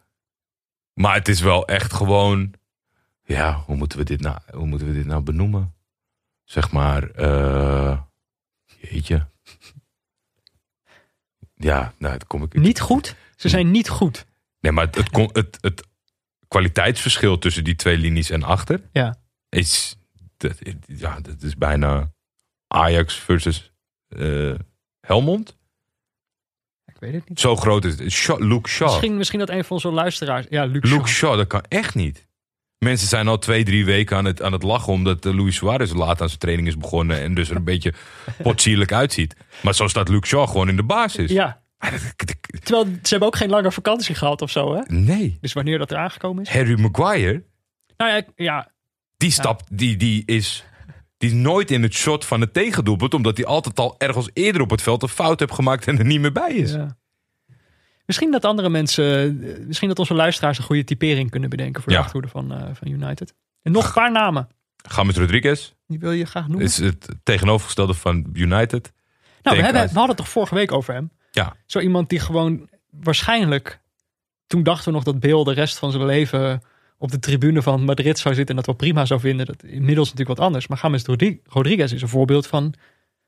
Maar 0.92 1.14
het 1.14 1.28
is 1.28 1.40
wel 1.40 1.66
echt 1.66 1.92
gewoon. 1.92 2.52
Ja, 3.24 3.62
hoe 3.66 3.76
moeten 3.76 3.98
we 3.98 4.04
dit 4.04 4.20
nou, 4.20 4.38
hoe 4.52 4.66
moeten 4.66 4.86
we 4.88 4.94
dit 4.94 5.06
nou 5.06 5.22
benoemen? 5.22 5.74
Zeg 6.44 6.70
maar. 6.72 7.10
eh 7.10 7.98
jeetje. 8.80 9.26
Ja, 11.56 11.92
nou, 11.98 12.12
het 12.14 12.26
kom 12.26 12.42
ik. 12.42 12.54
Niet 12.54 12.80
goed? 12.80 13.14
Ze 13.36 13.48
zijn 13.48 13.70
niet 13.70 13.88
goed. 13.88 14.26
Nee, 14.64 14.72
maar 14.72 14.84
het, 14.86 14.94
het, 14.94 15.10
kon- 15.10 15.30
het, 15.32 15.58
het 15.60 15.82
kwaliteitsverschil 16.48 17.38
tussen 17.38 17.64
die 17.64 17.74
twee 17.76 17.98
linies 17.98 18.30
en 18.30 18.42
achter 18.42 18.80
Ja. 18.92 19.16
is. 19.48 19.96
Dat, 20.36 20.58
ja, 20.86 21.20
dat 21.20 21.42
is 21.42 21.56
bijna 21.56 22.12
Ajax 22.68 23.14
versus 23.14 23.72
eh, 24.08 24.54
Helmond. 25.00 25.56
Ik 26.86 26.96
weet 26.98 27.12
het 27.14 27.28
niet. 27.28 27.40
Zo 27.40 27.56
groot 27.56 27.84
is 27.84 27.98
het. 27.98 28.10
Shaw, 28.12 28.40
Luke 28.40 28.68
Shaw. 28.68 28.88
Misschien, 28.88 29.16
misschien 29.16 29.38
dat 29.38 29.48
een 29.50 29.64
van 29.64 29.76
onze 29.76 29.90
luisteraars... 29.90 30.46
Ja, 30.48 30.64
Luke, 30.64 30.86
Luke 30.88 31.06
Shaw. 31.08 31.30
Shaw, 31.30 31.36
dat 31.36 31.46
kan 31.46 31.62
echt 31.68 31.94
niet. 31.94 32.26
Mensen 32.78 33.08
zijn 33.08 33.28
al 33.28 33.38
twee, 33.38 33.64
drie 33.64 33.84
weken 33.84 34.16
aan 34.16 34.24
het, 34.24 34.42
aan 34.42 34.52
het 34.52 34.62
lachen 34.62 34.92
omdat 34.92 35.26
eh, 35.26 35.34
Luis 35.34 35.56
Suarez 35.56 35.92
laat 35.92 36.20
aan 36.20 36.28
zijn 36.28 36.40
training 36.40 36.68
is 36.68 36.76
begonnen 36.76 37.20
en 37.20 37.34
dus 37.34 37.50
er 37.50 37.56
een 37.56 37.64
beetje 37.74 37.94
potsierlijk 38.42 38.92
uitziet. 38.92 39.36
Maar 39.62 39.74
zo 39.74 39.88
staat 39.88 40.08
Luke 40.08 40.26
Shaw 40.26 40.46
gewoon 40.48 40.68
in 40.68 40.76
de 40.76 40.82
basis. 40.84 41.30
Ja, 41.30 41.63
Terwijl 42.64 42.84
ze 42.84 43.08
hebben 43.08 43.28
ook 43.28 43.36
geen 43.36 43.50
lange 43.50 43.72
vakantie 43.72 44.14
gehad 44.14 44.42
of 44.42 44.50
zo, 44.50 44.74
hè? 44.74 44.80
Nee. 44.86 45.38
Dus 45.40 45.52
wanneer 45.52 45.78
dat 45.78 45.90
er 45.90 45.96
aangekomen 45.96 46.42
is. 46.42 46.48
Harry 46.50 46.80
Maguire, 46.80 47.42
Nou 47.96 48.10
ja, 48.10 48.16
ik- 48.16 48.28
ja 48.36 48.72
die 49.16 49.30
stapt, 49.30 49.78
die, 49.78 49.96
die 49.96 50.22
is... 50.26 50.64
Die 51.16 51.32
is 51.32 51.38
nooit 51.38 51.70
in 51.70 51.82
het 51.82 51.94
shot 51.94 52.24
van 52.24 52.40
het 52.40 52.52
tegendoelpunt, 52.54 53.14
omdat 53.14 53.36
hij 53.36 53.46
altijd 53.46 53.78
al 53.78 53.94
ergens 53.98 54.30
eerder 54.32 54.62
op 54.62 54.70
het 54.70 54.82
veld 54.82 55.02
een 55.02 55.08
fout 55.08 55.40
heeft 55.40 55.52
gemaakt 55.54 55.86
en 55.86 55.98
er 55.98 56.04
niet 56.04 56.20
meer 56.20 56.32
bij 56.32 56.52
is. 56.54 56.72
Ja. 56.72 56.96
Misschien 58.06 58.30
dat 58.30 58.44
andere 58.44 58.68
mensen, 58.68 59.42
eh, 59.42 59.66
misschien 59.66 59.88
dat 59.88 59.98
onze 59.98 60.14
luisteraars 60.14 60.58
een 60.58 60.64
goede 60.64 60.84
typering 60.84 61.30
kunnen 61.30 61.50
bedenken 61.50 61.82
voor 61.82 61.92
de 61.92 61.98
Ja. 61.98 62.04
achterhoede 62.04 62.28
van, 62.32 62.52
eh, 62.52 62.62
van 62.74 62.88
United. 62.88 63.34
En 63.62 63.72
nog 63.72 63.86
een 63.86 63.92
paar 63.92 64.12
namen. 64.12 64.48
James 64.96 65.16
Rodriguez 65.16 65.72
Die 65.86 65.98
wil 65.98 66.12
je 66.12 66.24
graag 66.24 66.46
noemen. 66.48 66.64
is 66.66 66.76
het 66.78 67.08
tegenovergestelde 67.22 67.94
van 67.94 68.26
United. 68.32 68.92
nou, 69.42 69.56
we, 69.56 69.62
hebben, 69.62 69.82
we 69.82 69.88
hadden 69.88 70.08
het 70.08 70.16
toch 70.16 70.28
vorige 70.28 70.54
week 70.54 70.72
over 70.72 70.94
hem. 70.94 71.10
Ja, 71.34 71.56
Zo 71.66 71.78
iemand 71.78 72.08
die 72.08 72.18
gewoon 72.20 72.68
waarschijnlijk, 72.90 73.80
toen 74.46 74.62
dachten 74.62 74.84
we 74.84 74.92
nog 74.92 75.02
dat 75.04 75.20
Bill 75.20 75.44
de 75.44 75.52
rest 75.52 75.78
van 75.78 75.90
zijn 75.90 76.04
leven 76.04 76.62
op 76.98 77.10
de 77.10 77.18
tribune 77.18 77.62
van 77.62 77.84
Madrid 77.84 78.18
zou 78.18 78.34
zitten 78.34 78.56
en 78.56 78.62
dat 78.62 78.66
wel 78.66 78.88
prima 78.88 79.04
zou 79.04 79.20
vinden. 79.20 79.46
Dat 79.46 79.62
inmiddels 79.64 80.10
natuurlijk 80.10 80.38
wat 80.38 80.46
anders. 80.46 80.66
Maar 80.66 80.78
James 80.82 81.04
Rodri- 81.04 81.40
Rodriguez 81.44 81.92
is 81.92 82.02
een 82.02 82.08
voorbeeld 82.08 82.46
van 82.46 82.74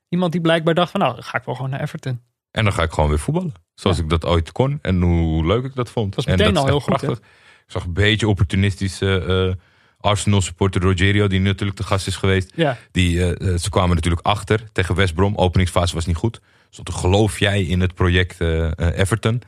iemand 0.09 0.33
die 0.33 0.41
blijkbaar 0.41 0.75
dacht 0.75 0.91
van 0.91 1.01
nou, 1.01 1.15
dan 1.15 1.23
ga 1.25 1.39
ik 1.39 1.45
wel 1.45 1.55
gewoon 1.55 1.71
naar 1.71 1.81
Everton. 1.81 2.21
En 2.51 2.65
dan 2.65 2.73
ga 2.73 2.83
ik 2.83 2.93
gewoon 2.93 3.09
weer 3.09 3.19
voetballen. 3.19 3.53
Zoals 3.75 3.99
ik 3.99 4.09
dat 4.09 4.25
ooit 4.25 4.53
kon. 4.53 4.79
En 4.83 5.03
hoe 5.03 5.47
leuk 5.47 5.65
ik 5.65 5.75
dat 5.75 5.91
vond. 5.91 6.15
Dat 6.15 6.27
is 6.27 6.33
en 6.33 6.39
meteen 6.39 6.53
is 6.55 6.59
al 6.59 6.67
heel 6.67 6.81
goed, 6.81 6.97
prachtig. 6.97 7.19
Ik 7.19 7.73
zag 7.73 7.85
een 7.85 7.93
beetje 7.93 8.29
opportunistische 8.29 9.21
eh, 9.59 9.63
Arsenal 10.11 10.41
supporter 10.41 10.83
Rogerio. 10.83 11.27
Die 11.27 11.41
natuurlijk 11.41 11.79
te 11.79 11.83
gast 11.85 12.07
is 12.07 12.17
geweest. 12.17 12.53
Ja, 12.55 12.77
Die, 12.91 13.21
eh, 13.35 13.53
eh, 13.53 13.59
ze 13.59 13.71
kwamen 13.71 13.95
natuurlijk 13.95 14.27
achter 14.27 14.73
tegen 14.73 14.95
West 14.95 15.15
Brom. 15.15 15.37
Openingsfase 15.37 15.95
was 15.95 16.07
niet 16.07 16.17
goed. 16.17 16.41
Dus 16.69 16.81
toen 16.83 16.95
geloof 16.95 17.39
jij 17.39 17.63
in 17.63 17.81
het 17.81 17.95
project 17.95 18.41
eh, 18.41 18.65
eh, 18.65 18.99
Everton. 18.99 19.43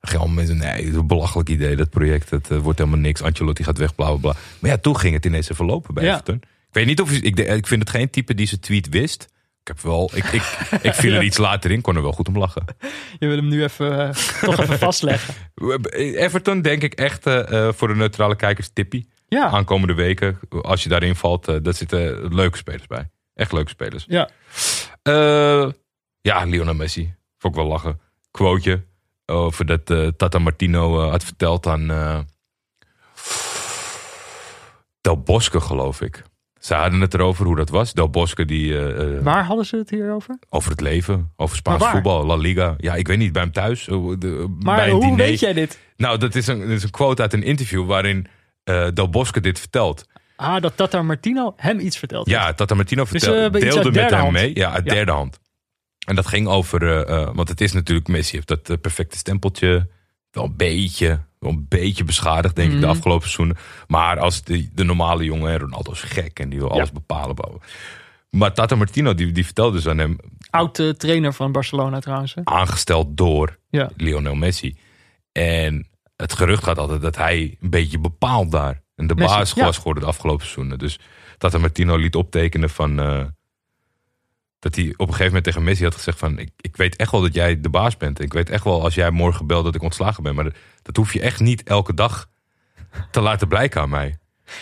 Allemaal 0.00 0.28
mensen, 0.28 0.56
nee, 0.56 0.86
een 0.86 1.06
belachelijk 1.06 1.48
idee 1.48 1.76
dat 1.76 1.90
project. 1.90 2.30
Het 2.30 2.50
eh, 2.50 2.58
wordt 2.58 2.78
helemaal 2.78 3.00
niks. 3.00 3.22
Ancelotti 3.22 3.64
gaat 3.64 3.78
weg, 3.78 3.94
bla 3.94 4.06
bla 4.06 4.16
bla. 4.16 4.34
Maar 4.58 4.70
ja, 4.70 4.76
toen 4.76 4.98
ging 4.98 5.14
het 5.14 5.26
ineens 5.26 5.50
even 5.50 5.66
lopen 5.66 5.94
bij 5.94 6.04
Ja. 6.04 6.10
Everton. 6.12 6.34
Ik 6.44 6.78
weet 6.78 6.86
niet 6.86 7.00
of... 7.00 7.12
Ik, 7.12 7.38
ik 7.38 7.66
vind 7.66 7.80
het 7.80 7.90
geen 7.90 8.10
type 8.10 8.34
die 8.34 8.46
zijn 8.46 8.60
tweet 8.60 8.88
wist. 8.88 9.22
Ik 9.60 9.68
heb 9.68 9.80
wel... 9.80 10.10
Ik, 10.14 10.24
ik, 10.24 10.42
ik 10.82 10.94
viel 10.94 11.12
er 11.16 11.22
iets 11.22 11.36
later 11.36 11.70
in, 11.70 11.80
kon 11.80 11.96
er 11.96 12.02
wel 12.02 12.12
goed 12.12 12.28
om 12.28 12.38
lachen. 12.38 12.64
je 13.18 13.26
wil 13.26 13.36
hem 13.36 13.48
nu 13.48 13.62
even, 13.62 14.14
toch 14.40 14.60
even 14.60 14.78
vastleggen. 14.88 15.34
Everton 15.90 16.62
denk 16.62 16.82
ik 16.82 16.94
echt 16.94 17.22
voor 17.76 17.88
de 17.88 17.94
neutrale 17.94 18.36
kijkers 18.36 18.70
tippie. 18.72 19.08
Ja, 19.28 19.46
Aankomende 19.48 19.94
weken, 19.94 20.38
als 20.62 20.82
je 20.82 20.88
daarin 20.88 21.14
valt, 21.14 21.48
eh 21.48 21.56
daar 21.62 21.74
zitten 21.74 22.34
leuke 22.34 22.56
spelers 22.56 22.86
bij. 22.86 23.10
Echt 23.34 23.52
leuke 23.52 23.70
spelers. 23.70 24.04
ja. 24.08 24.28
Ja, 26.22 26.44
Lionel 26.44 26.74
Messi. 26.74 27.14
Vond 27.38 27.54
ik 27.54 27.60
wel 27.60 27.70
lachen. 27.70 28.00
Quoteje 28.30 28.84
over 29.26 29.66
dat 29.66 29.90
eh, 29.90 30.06
Tata 30.16 30.38
Martino 30.38 31.02
eh, 31.04 31.10
had 31.10 31.24
verteld 31.24 31.66
aan 31.66 31.90
eh, 31.90 32.18
Del 35.00 35.20
Bosque, 35.22 35.60
geloof 35.60 36.00
ik. 36.00 36.22
Ze 36.60 36.74
hadden 36.74 37.00
het 37.00 37.14
erover 37.14 37.46
hoe 37.46 37.56
dat 37.56 37.68
was. 37.68 37.92
Del 37.92 38.10
Bosque 38.10 38.44
die 38.44 38.78
Waar 39.22 39.44
hadden 39.44 39.66
ze 39.66 39.76
het 39.76 39.90
hier 39.90 40.12
over? 40.12 40.38
over 40.48 40.70
het 40.70 40.80
leven, 40.80 41.32
over 41.36 41.56
Spaans 41.56 41.84
voetbal, 41.86 42.26
La 42.26 42.36
Liga. 42.36 42.74
Ja, 42.78 42.94
ik 42.94 43.06
weet 43.06 43.18
niet, 43.18 43.32
bij 43.32 43.42
hem 43.42 43.52
thuis. 43.52 43.84
de- 43.84 44.56
Maar 44.62 44.76
bij 44.76 44.90
hoe 44.90 45.00
diner. 45.00 45.16
weet 45.16 45.40
jij 45.40 45.52
dit? 45.52 45.78
Nou, 45.96 46.18
dat 46.18 46.34
is 46.34 46.46
een, 46.46 46.60
dat 46.60 46.68
is 46.68 46.82
een 46.82 46.90
quote 46.90 47.22
uit 47.22 47.32
een 47.32 47.42
interview 47.42 47.86
waarin 47.86 48.26
Del 48.94 49.08
Bosque 49.10 49.40
dit 49.40 49.58
vertelt. 49.58 50.06
Ah, 50.36 50.60
dat 50.62 50.76
Tata 50.76 51.02
Martino 51.02 51.52
hem 51.56 51.78
iets 51.78 51.98
verteld 51.98 52.26
heeft. 52.26 52.38
Ja, 52.40 52.52
Tata 52.54 52.74
Martino 52.74 53.02
Dus, 53.02 53.10
vertelde, 53.10 53.58
deelde 53.60 53.90
met 53.90 54.10
hem 54.10 54.20
hand. 54.20 54.32
mee. 54.32 54.50
Ja, 54.54 54.72
uit 54.72 54.84
Ja. 54.84 54.92
derde 54.94 55.12
hand. 55.12 55.40
En 56.06 56.14
dat 56.14 56.26
ging 56.26 56.46
over, 56.48 56.82
eh, 57.06 57.22
eh, 57.22 57.28
want 57.34 57.48
het 57.48 57.60
is 57.60 57.72
natuurlijk, 57.72 58.08
Messi 58.08 58.34
heeft 58.36 58.48
dat 58.48 58.70
eh, 58.70 58.76
perfecte 58.80 59.16
stempeltje 59.18 59.88
wel 60.30 60.44
een 60.44 60.56
beetje, 60.56 61.20
wel 61.38 61.50
een 61.50 61.66
beetje 61.68 62.04
beschadigd, 62.04 62.56
denk 62.56 62.68
ik, 62.72 62.80
de 62.80 62.86
Mhm. 62.86 62.90
afgelopen 62.96 63.28
seizoenen. 63.28 63.56
Maar 63.86 64.18
als 64.18 64.42
de, 64.42 64.68
de 64.74 64.84
normale 64.84 65.24
jongen, 65.24 65.50
hè, 65.50 65.58
Ronaldo 65.58 65.92
is 65.92 66.00
gek 66.00 66.38
en 66.38 66.48
die 66.48 66.58
wil 66.58 66.68
Ja. 66.68 66.74
alles 66.74 66.92
bepalen. 66.92 67.34
bouwen. 67.36 67.60
Maar 68.30 68.52
Tata 68.52 68.74
Martino, 68.74 69.14
die, 69.14 69.32
die 69.32 69.44
vertelde 69.44 69.76
dus 69.76 69.86
aan 69.88 69.98
hem, 69.98 70.18
Oud 70.50 70.78
eh, 70.78 70.88
trainer 70.88 71.32
van 71.32 71.52
Barcelona 71.52 72.00
trouwens. 72.00 72.34
hè? 72.34 72.40
aangesteld 72.44 73.16
door 73.16 73.58
Ja. 73.70 73.90
Lionel 73.96 74.34
Messi. 74.34 74.76
En 75.32 75.86
het 76.16 76.32
gerucht 76.32 76.64
gaat 76.64 76.78
altijd 76.78 77.00
dat 77.02 77.16
hij 77.16 77.56
een 77.60 77.70
beetje 77.70 77.98
bepaalt 77.98 78.50
daar. 78.50 78.82
En 78.96 79.06
de 79.06 79.14
Messi, 79.14 79.34
baas 79.36 79.52
ja. 79.52 79.64
was 79.64 79.76
geworden 79.76 80.02
de 80.02 80.08
afgelopen 80.08 80.44
seizoenen. 80.46 80.78
Dus 80.78 80.98
Tata 81.38 81.58
Martino 81.58 81.96
liet 81.96 82.14
optekenen 82.14 82.70
van... 82.70 82.98
dat 84.62 84.74
hij 84.74 84.84
op 84.84 84.98
een 84.98 85.06
gegeven 85.06 85.24
moment 85.26 85.44
tegen 85.44 85.62
Messi 85.62 85.84
had 85.84 85.94
gezegd 85.94 86.18
van... 86.18 86.38
Ik, 86.38 86.50
ik 86.60 86.76
weet 86.76 86.96
echt 86.96 87.10
wel 87.10 87.20
dat 87.20 87.34
jij 87.34 87.60
de 87.60 87.68
baas 87.68 87.96
bent. 87.96 88.20
Ik 88.20 88.32
weet 88.32 88.50
echt 88.50 88.64
wel 88.64 88.82
als 88.82 88.94
jij 88.94 89.10
morgen 89.10 89.46
belt 89.46 89.64
dat 89.64 89.74
ik 89.74 89.82
ontslagen 89.82 90.22
ben. 90.22 90.34
Maar 90.34 90.44
dat, 90.44 90.54
dat 90.82 90.96
hoef 90.96 91.12
je 91.12 91.20
echt 91.20 91.40
niet 91.40 91.62
elke 91.62 91.94
dag 91.94 92.28
te 93.10 93.20
laten 93.20 93.48
blijken 93.48 93.80
aan 93.80 93.88
mij. 93.88 94.16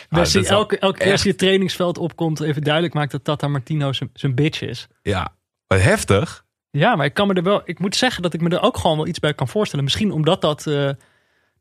Messi 0.09 0.41
wel 0.41 0.51
elke, 0.51 0.79
elke 0.79 0.99
keer 0.99 1.13
als 1.13 1.21
hij 1.23 1.31
het 1.31 1.41
trainingsveld 1.41 1.99
opkomt 1.99 2.41
even 2.41 2.63
duidelijk 2.63 2.95
maakt 2.95 3.11
dat 3.11 3.25
Tata 3.25 3.49
Martino 3.49 3.93
zijn- 3.93 4.35
bitch 4.35 4.63
is. 4.63 4.87
Ja, 5.03 5.35
wat 5.67 5.81
heftig. 5.81 6.45
Ja, 6.71 6.97
maar 6.97 7.07
ik 7.07 7.15
kan 7.15 7.27
me 7.27 7.35
er 7.35 7.43
wel. 7.43 7.63
Ik 7.65 7.79
moet 7.79 7.97
zeggen 7.97 8.23
dat 8.23 8.35
ik 8.35 8.41
me 8.41 8.49
er 8.49 8.63
ook 8.63 8.77
gewoon 8.77 8.97
wel 8.97 9.07
iets 9.07 9.19
bij 9.19 9.35
kan 9.35 9.49
voorstellen. 9.49 9.85
Misschien 9.85 10.13
omdat 10.13 10.41
dat, 10.41 10.67
eh, 10.67 10.91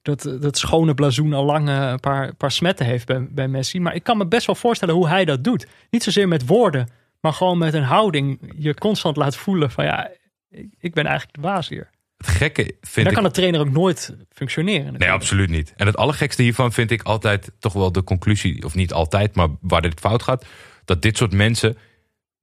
dat, 0.02 0.22
dat 0.41 0.57
schone 0.57 0.94
blazoen 0.94 1.34
al 1.34 1.45
lang 1.45 1.70
eh, 1.70 1.90
een 1.90 1.99
paar, 1.99 2.36
paar 2.36 2.52
smetten 2.52 2.86
heeft 2.86 3.06
bij, 3.06 3.28
bij 3.30 3.48
Messi. 3.48 3.80
Maar 3.80 3.95
ik 3.95 4.03
kan 4.03 4.18
me 4.18 4.28
best 4.28 4.45
wel 4.45 4.56
voorstellen 4.56 4.95
hoe 4.95 5.07
hij 5.07 5.26
dat 5.26 5.44
doet. 5.44 5.68
Niet 5.90 6.03
zozeer 6.03 6.28
met 6.28 6.45
woorden, 6.45 6.90
maar 7.22 7.34
gewoon 7.34 7.58
met 7.58 7.74
een 7.74 7.84
houding. 7.84 8.54
Je 8.58 8.74
constant 8.74 9.18
laat 9.18 9.36
voelen 9.36 9.72
van 9.72 9.86
ja, 9.86 10.10
ik, 10.50 10.74
ik 10.80 10.94
ben 10.94 11.06
eigenlijk 11.06 11.36
de 11.36 11.41
baas 11.41 11.70
hier. 11.70 11.90
Het 12.18 12.28
gekke 12.28 12.64
En 12.64 12.76
vind 12.82 12.96
dan 12.96 13.08
ik... 13.08 13.14
kan 13.14 13.24
de 13.24 13.32
trainer 13.32 13.60
ook 13.60 13.70
nooit 13.72 14.16
functioneren. 14.30 14.94
Nee, 14.98 15.12
absoluut 15.12 15.50
niet. 15.50 15.74
En 15.76 15.86
het 15.86 15.98
allergekste 15.98 16.41
hiervan 16.41 16.72
vind 16.74 16.91
ik 16.91 17.02
altijd 17.04 17.52
toch 17.60 17.74
wel 17.74 17.91
de 17.91 18.04
conclusie, 18.04 18.66
of 18.66 18.76
niet 18.76 18.94
altijd, 18.94 19.36
maar 19.36 19.48
waar 19.62 19.82
dit 19.82 20.00
fout 20.00 20.24
gaat, 20.24 20.46
dat 20.86 21.02
dit 21.02 21.18
soort 21.18 21.34
mensen 21.34 21.78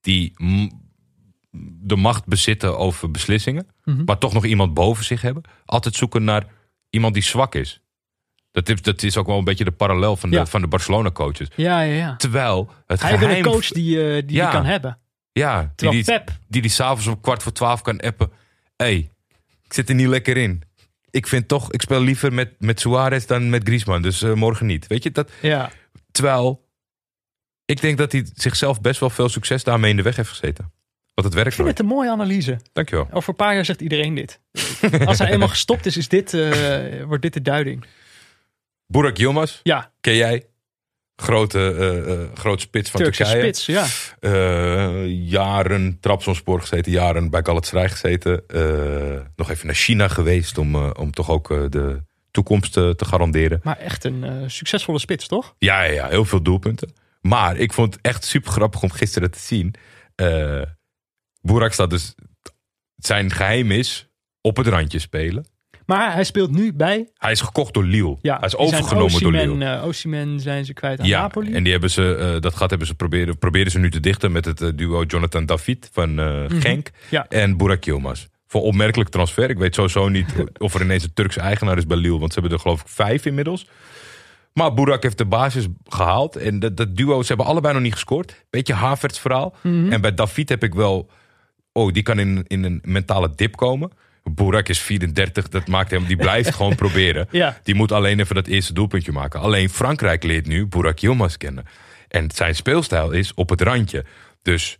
die 0.00 0.32
de 1.80 1.96
macht 1.96 2.26
bezitten 2.26 2.78
over 2.78 3.10
beslissingen, 3.10 3.66
Mhm. 3.84 4.04
maar 4.04 4.18
toch 4.18 4.32
nog 4.32 4.44
iemand 4.44 4.74
boven 4.74 5.04
zich 5.04 5.22
hebben, 5.22 5.42
altijd 5.64 5.94
zoeken 5.94 6.24
naar 6.24 6.46
iemand 6.90 7.14
die 7.14 7.22
zwak 7.22 7.54
is. 7.54 7.80
Dat 8.64 8.68
is, 8.68 8.82
dat 8.82 9.02
is 9.02 9.16
ook 9.16 9.26
wel 9.26 9.38
een 9.38 9.44
beetje 9.44 9.64
de 9.64 9.70
parallel 9.72 10.16
van 10.16 10.30
de, 10.30 10.36
Ja. 10.36 10.46
van 10.46 10.60
de 10.60 10.66
Barcelona-coaches. 10.66 11.48
Ja, 11.56 11.80
ja, 11.80 11.94
ja. 11.94 12.16
Terwijl 12.16 12.70
het 12.86 13.02
Hij 13.02 13.18
geheim... 13.18 13.36
een 13.36 13.50
coach 13.52 13.68
die, 13.68 14.02
eh, 14.16 14.22
die 14.26 14.36
Ja. 14.36 14.50
kan 14.50 14.64
hebben. 14.64 14.98
Ja, 15.32 15.60
die 15.60 15.70
Terwijl 15.74 16.02
die, 16.04 16.12
Pep, 16.14 16.30
die 16.48 16.62
die 16.62 16.70
s'avonds 16.70 17.06
om 17.06 17.20
kwart 17.20 17.42
voor 17.42 17.52
twaalf 17.52 17.82
kan 17.82 18.00
appen. 18.00 18.30
Hé, 18.76 18.84
hey, 18.84 19.10
ik 19.64 19.72
zit 19.72 19.88
er 19.88 19.94
niet 19.94 20.06
lekker 20.06 20.36
in. 20.36 20.62
Ik 21.10 21.26
vind 21.26 21.48
toch, 21.48 21.72
ik 21.72 21.80
speel 21.82 22.00
liever 22.00 22.32
met, 22.32 22.50
met 22.58 22.80
Suarez 22.80 23.24
dan 23.26 23.50
met 23.50 23.62
Griezmann. 23.64 24.02
Dus 24.02 24.22
eh, 24.22 24.32
morgen 24.32 24.66
niet. 24.66 24.86
Weet 24.86 25.02
je, 25.02 25.10
dat, 25.10 25.30
ja. 25.42 25.70
terwijl 26.10 26.64
ik 27.64 27.80
denk 27.80 27.98
dat 27.98 28.12
hij 28.12 28.26
zichzelf 28.34 28.80
best 28.80 29.00
wel 29.00 29.10
veel 29.10 29.28
succes 29.28 29.64
daarmee 29.64 29.90
in 29.90 29.96
de 29.96 30.02
weg 30.02 30.16
heeft 30.16 30.28
gezeten. 30.28 30.72
Want 31.14 31.28
het 31.28 31.36
Ik 31.36 31.42
werkt 31.42 31.54
vind 31.54 31.66
nooit. 31.66 31.78
het 31.78 31.86
een 31.86 31.92
mooie 31.94 32.10
analyse. 32.10 32.60
Dankjewel. 32.72 33.08
Over 33.12 33.28
een 33.28 33.36
paar 33.36 33.54
jaar 33.54 33.64
zegt 33.64 33.80
iedereen 33.80 34.14
dit. 34.14 34.40
Als 35.06 35.18
hij 35.18 35.30
eenmaal 35.30 35.48
gestopt 35.48 35.86
is, 35.86 35.96
is 35.96 36.08
dit, 36.08 36.34
eh, 36.34 37.02
wordt 37.04 37.22
dit 37.22 37.32
de 37.32 37.42
duiding. 37.42 37.84
Burak 38.86 39.16
Yilmaz, 39.16 39.60
Ja, 39.62 39.92
ken 40.00 40.14
jij? 40.14 40.46
Grote, 41.16 41.58
eh, 41.58 42.12
eh, 42.12 42.28
grote 42.34 42.60
spits 42.60 42.90
van 42.90 43.00
Turkse 43.00 43.22
Turkije. 43.22 43.42
spits, 43.42 43.66
ja. 43.66 43.86
Eh, 44.20 45.06
jaren 45.30 46.00
Trabzonspor 46.00 46.60
gezeten, 46.60 46.92
jaren 46.92 47.30
bij 47.30 47.40
Galatasaray 47.44 47.88
gezeten. 47.88 48.44
Nog 49.36 49.50
even 49.50 49.66
naar 49.66 49.74
China 49.74 50.08
geweest 50.08 50.58
om, 50.58 50.74
om 50.76 51.10
toch 51.10 51.30
ook 51.30 51.48
de 51.48 52.02
toekomst 52.30 52.72
te 52.72 53.04
garanderen. 53.06 53.60
Maar 53.62 53.78
echt 53.78 54.04
een 54.04 54.50
succesvolle 54.50 54.98
spits, 54.98 55.26
toch? 55.26 55.54
Ja, 55.58 55.82
ja, 55.82 55.92
ja, 55.92 56.08
heel 56.08 56.24
veel 56.24 56.42
doelpunten. 56.42 56.92
Maar 57.20 57.56
ik 57.56 57.72
vond 57.72 57.94
het 57.94 58.02
echt 58.02 58.24
super 58.24 58.52
grappig 58.52 58.82
om 58.82 58.90
gisteren 58.90 59.30
te 59.30 59.38
zien. 59.38 59.74
Boerak 61.40 61.72
staat 61.72 61.90
dus... 61.90 62.14
Zijn 62.96 63.30
geheim 63.30 63.70
is 63.70 64.08
op 64.40 64.56
het 64.56 64.66
randje 64.66 64.98
spelen. 64.98 65.46
Maar 65.86 66.12
hij 66.12 66.24
speelt 66.24 66.50
nu 66.50 66.72
bij... 66.72 67.08
Hij 67.18 67.30
is 67.32 67.40
gekocht 67.40 67.74
door 67.74 67.84
Lille. 67.84 68.16
Ja, 68.22 68.36
hij 68.38 68.44
is 68.46 68.50
zijn 68.50 68.62
overgenomen 68.62 69.20
door 69.20 69.32
Lille. 69.32 69.82
Osimhen 69.82 70.40
zijn 70.40 70.64
ze 70.64 70.72
kwijt 70.72 71.00
aan 71.00 71.06
Ja, 71.06 71.20
Napoli. 71.20 71.52
en 71.54 71.62
die 71.62 71.72
hebben 71.72 71.90
ze, 71.90 72.14
eh, 72.34 72.40
dat 72.40 72.54
gat 72.54 72.70
hebben 72.70 72.88
ze 72.88 72.94
proberen, 72.94 73.38
proberen 73.38 73.70
ze 73.70 73.78
nu 73.78 73.90
te 73.90 74.00
dichten 74.00 74.32
met 74.32 74.44
het 74.44 74.60
eh, 74.60 74.68
duo 74.74 75.02
Jonathan 75.02 75.46
David 75.46 75.88
van 75.92 76.18
Genk 76.48 76.90
Mhm. 76.90 77.04
Ja. 77.10 77.26
en 77.28 77.56
Burak 77.56 77.84
Yilmaz. 77.84 78.26
Voor 78.46 78.62
opmerkelijk 78.62 79.10
transfer. 79.10 79.50
Ik 79.50 79.58
weet 79.58 79.74
sowieso 79.74 80.08
niet 80.08 80.34
of 80.58 80.74
er 80.74 80.80
ineens 80.82 81.02
een 81.02 81.12
Turkse 81.14 81.40
eigenaar 81.40 81.76
is 81.78 81.86
bij 81.86 81.96
Lille, 81.96 82.18
want 82.18 82.32
ze 82.32 82.40
hebben 82.40 82.56
er 82.58 82.62
geloof 82.62 82.80
ik 82.80 82.88
vijf 82.88 83.26
inmiddels. 83.26 83.66
Maar 84.52 84.74
Burak 84.74 85.02
heeft 85.02 85.18
de 85.18 85.24
basis 85.24 85.66
gehaald 85.84 86.36
en 86.36 86.58
dat, 86.58 86.76
dat 86.76 86.96
duo, 86.96 87.20
ze 87.22 87.28
hebben 87.28 87.46
allebei 87.46 87.74
nog 87.74 87.82
niet 87.82 87.92
gescoord. 87.92 88.44
Beetje 88.50 88.74
Havertz 88.74 89.18
verhaal. 89.18 89.54
Mhm. 89.62 89.92
En 89.92 90.00
bij 90.00 90.14
David 90.14 90.48
heb 90.48 90.62
ik 90.62 90.74
wel, 90.74 91.10
oh 91.72 91.92
die 91.92 92.02
kan 92.02 92.18
in, 92.18 92.44
in 92.46 92.64
een 92.64 92.80
mentale 92.84 93.30
dip 93.34 93.56
komen. 93.56 93.90
Burak 94.30 94.68
is 94.68 94.80
34, 94.80 95.48
dat 95.48 95.66
maakt 95.66 95.90
hem, 95.90 96.04
die 96.06 96.16
blijft 96.16 96.54
gewoon 96.54 96.74
proberen. 96.84 97.28
Ja. 97.30 97.58
Die 97.62 97.74
moet 97.74 97.92
alleen 97.92 98.20
even 98.20 98.34
dat 98.34 98.46
eerste 98.46 98.72
doelpuntje 98.72 99.12
maken. 99.12 99.40
Alleen 99.40 99.70
Frankrijk 99.70 100.22
leert 100.22 100.46
nu 100.46 100.66
Burak 100.66 100.98
Yilmaz 100.98 101.36
kennen. 101.36 101.64
En 102.08 102.30
zijn 102.34 102.54
speelstijl 102.54 103.10
is 103.10 103.34
op 103.34 103.48
het 103.48 103.60
randje. 103.60 104.04
Dus 104.42 104.78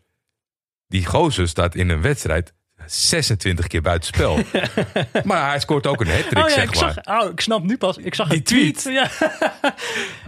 die 0.88 1.06
gozer 1.06 1.48
staat 1.48 1.74
in 1.74 1.88
een 1.88 2.00
wedstrijd 2.02 2.54
26 2.86 3.66
keer 3.66 3.82
buitenspel. 3.82 4.38
maar 5.24 5.48
hij 5.48 5.60
scoort 5.60 5.86
ook 5.86 6.00
een 6.00 6.06
hat-trick, 6.10 6.42
Oh 6.44 6.48
ja, 6.48 6.54
zeg 6.54 6.64
ik, 6.74 6.80
maar. 6.80 7.00
zag, 7.04 7.22
oh, 7.24 7.30
ik 7.30 7.40
snap 7.40 7.62
nu 7.62 7.76
pas. 7.76 7.96
Ik 7.96 8.14
zag 8.14 8.28
Die 8.28 8.38
een 8.38 8.44
tweet. 8.44 8.82
Ja. 8.88 9.10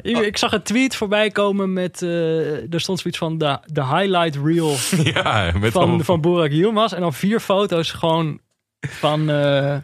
ik, 0.02 0.16
ik 0.32 0.36
zag 0.36 0.52
een 0.52 0.62
tweet 0.62 0.96
voorbij 0.96 1.30
komen 1.30 1.72
met... 1.72 2.02
eh, 2.02 2.72
er 2.72 2.80
stond 2.80 3.00
zoiets 3.00 3.18
van 3.18 3.38
de, 3.38 3.58
de 3.64 3.84
highlight 3.86 4.36
reel 4.44 4.76
Ja, 5.04 5.52
met 5.58 5.72
van, 5.72 5.82
allemaal- 5.82 6.04
van 6.04 6.20
Burak 6.20 6.50
Yilmaz. 6.50 6.92
En 6.92 7.00
dan 7.00 7.14
vier 7.14 7.40
foto's 7.40 7.90
gewoon 7.90 8.40
van, 8.80 9.30
eh, 9.30 9.76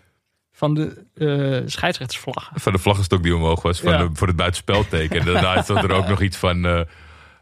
van 0.53 0.75
de 0.75 1.05
eh 1.15 1.69
scheidsrechtersvlaggen. 1.71 2.61
van 2.61 2.73
de 2.73 2.79
vlaggenstok 2.79 3.23
die 3.23 3.37
omhoog 3.37 3.63
was 3.63 3.81
van 3.81 3.93
Ja. 3.93 3.99
de, 3.99 4.09
voor 4.13 4.27
het 4.27 4.37
buitenspelteken. 4.37 5.21
En 5.21 5.27
daarna 5.33 5.63
stond 5.63 5.83
er 5.83 5.93
ook 5.93 6.09
nog 6.15 6.21
iets 6.23 6.37
van... 6.37 6.65
eh, 6.67 6.81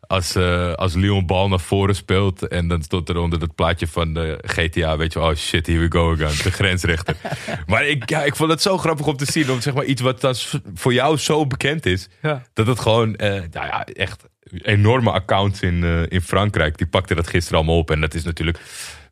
als, 0.07 0.35
eh 0.35 0.73
als 0.73 0.95
Leon 0.95 1.27
bal 1.27 1.49
naar 1.49 1.61
voren 1.61 1.95
speelt 1.95 2.49
en 2.49 2.69
dan 2.69 2.83
stond 2.83 3.09
er 3.09 3.17
onder 3.17 3.39
dat 3.39 3.55
plaatje 3.55 3.87
van 3.87 4.15
de 4.15 4.39
GTA, 4.43 4.97
weet 4.97 5.13
je, 5.13 5.21
oh 5.21 5.35
shit, 5.35 5.67
here 5.67 5.79
we 5.79 5.91
go 5.93 6.13
again, 6.13 6.37
de 6.43 6.51
grensrechter. 6.53 7.17
maar 7.67 7.87
ik, 7.87 8.09
ja, 8.11 8.23
ik 8.23 8.37
vond 8.37 8.51
het 8.51 8.63
zo 8.63 8.79
grappig 8.79 9.07
om 9.07 9.17
te 9.17 9.25
zien, 9.33 9.51
om 9.51 9.61
zeg 9.61 9.75
maar 9.75 9.85
iets 9.85 10.01
wat 10.03 10.59
voor 10.75 10.93
jou 10.93 11.17
zo 11.17 11.47
bekend 11.47 11.87
is, 11.87 12.09
Ja. 12.23 12.43
dat 12.53 12.67
het 12.67 12.81
gewoon, 12.81 13.11
nou 13.19 13.49
ja, 13.51 13.85
echt 13.85 14.25
enorme 14.63 15.11
accounts 15.11 15.61
in, 15.61 15.85
in 16.09 16.21
Frankrijk, 16.23 16.79
die 16.79 16.87
pakten 16.87 17.17
dat 17.17 17.27
gisteren 17.29 17.59
allemaal 17.59 17.79
op. 17.79 17.91
En 17.91 18.01
dat 18.01 18.15
is 18.15 18.25
natuurlijk, 18.25 18.59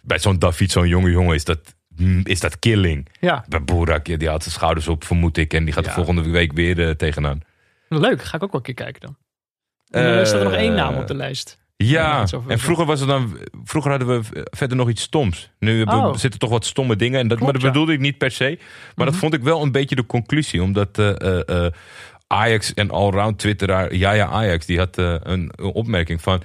bij 0.03 0.19
zo'n 0.19 0.39
David, 0.39 0.71
zo'n 0.71 0.89
jonge 0.89 1.11
jongen, 1.11 1.35
is 1.35 1.45
dat, 1.45 1.75
is 2.22 2.40
dat 2.40 2.59
killing. 2.59 3.09
Ja, 3.20 3.44
Bij 3.48 3.62
Boerak, 3.64 4.05
die 4.05 4.28
had 4.28 4.43
zijn 4.43 4.55
schouders 4.55 4.89
op, 4.89 5.05
vermoed 5.05 5.36
ik. 5.36 5.55
En 5.55 5.64
die 5.64 5.74
gaat 5.74 5.85
de 5.85 5.90
volgende 5.90 6.31
week 6.31 6.52
weer 6.52 6.86
eh, 6.89 6.90
tegenaan. 6.94 7.40
leuk. 7.89 8.22
Ga 8.22 8.36
ik 8.36 8.43
ook 8.43 8.52
wel 8.52 8.60
een 8.60 8.74
keer 8.74 8.85
kijken 8.85 9.01
dan. 9.01 9.16
Er 10.02 10.18
Eh, 10.20 10.24
staat 10.27 10.39
er 10.39 10.44
nog 10.44 10.55
één 10.55 10.74
naam 10.74 10.94
op 10.97 11.06
de 11.06 11.14
lijst. 11.14 11.59
Ja, 11.77 12.27
en 12.48 12.59
vroeger 12.59 12.85
was 12.86 13.01
het 13.01 13.09
dan. 13.09 13.39
Vroeger 13.64 13.90
hadden 13.90 14.09
we 14.09 14.24
v- 14.24 14.31
verder 14.59 14.77
nog 14.77 14.89
iets 14.89 15.02
stoms. 15.02 15.51
Nu 15.59 15.82
Oh. 15.82 16.14
zitten 16.16 16.40
toch 16.40 16.51
wat 16.51 16.64
stomme 16.64 16.97
dingen. 16.97 17.20
En 17.20 17.28
dat, 17.28 17.39
maar 17.40 17.52
dat 17.52 17.60
ja. 17.62 17.66
Mhm. 17.68 17.72
bedoelde 17.77 17.93
ik 17.93 18.01
niet 18.01 18.18
per 18.18 18.31
se. 18.31 18.59
Maar 18.94 19.06
dat 19.06 19.16
vond 19.16 19.35
ik 19.35 19.43
wel 19.43 19.62
een 19.62 19.72
beetje 19.72 19.94
de 19.97 20.06
conclusie. 20.06 20.62
Omdat 20.62 20.98
eh, 20.98 21.20
eh, 21.20 21.64
eh, 21.64 21.72
Ajax 22.27 22.74
en 22.74 22.90
allround 22.90 23.39
twitteraar 23.39 23.94
Jaja 23.94 24.27
Ajax... 24.27 24.66
die 24.66 24.78
had 24.78 24.98
eh, 24.98 25.14
een, 25.22 25.52
een 25.56 25.64
opmerking 25.72 26.22
van... 26.22 26.43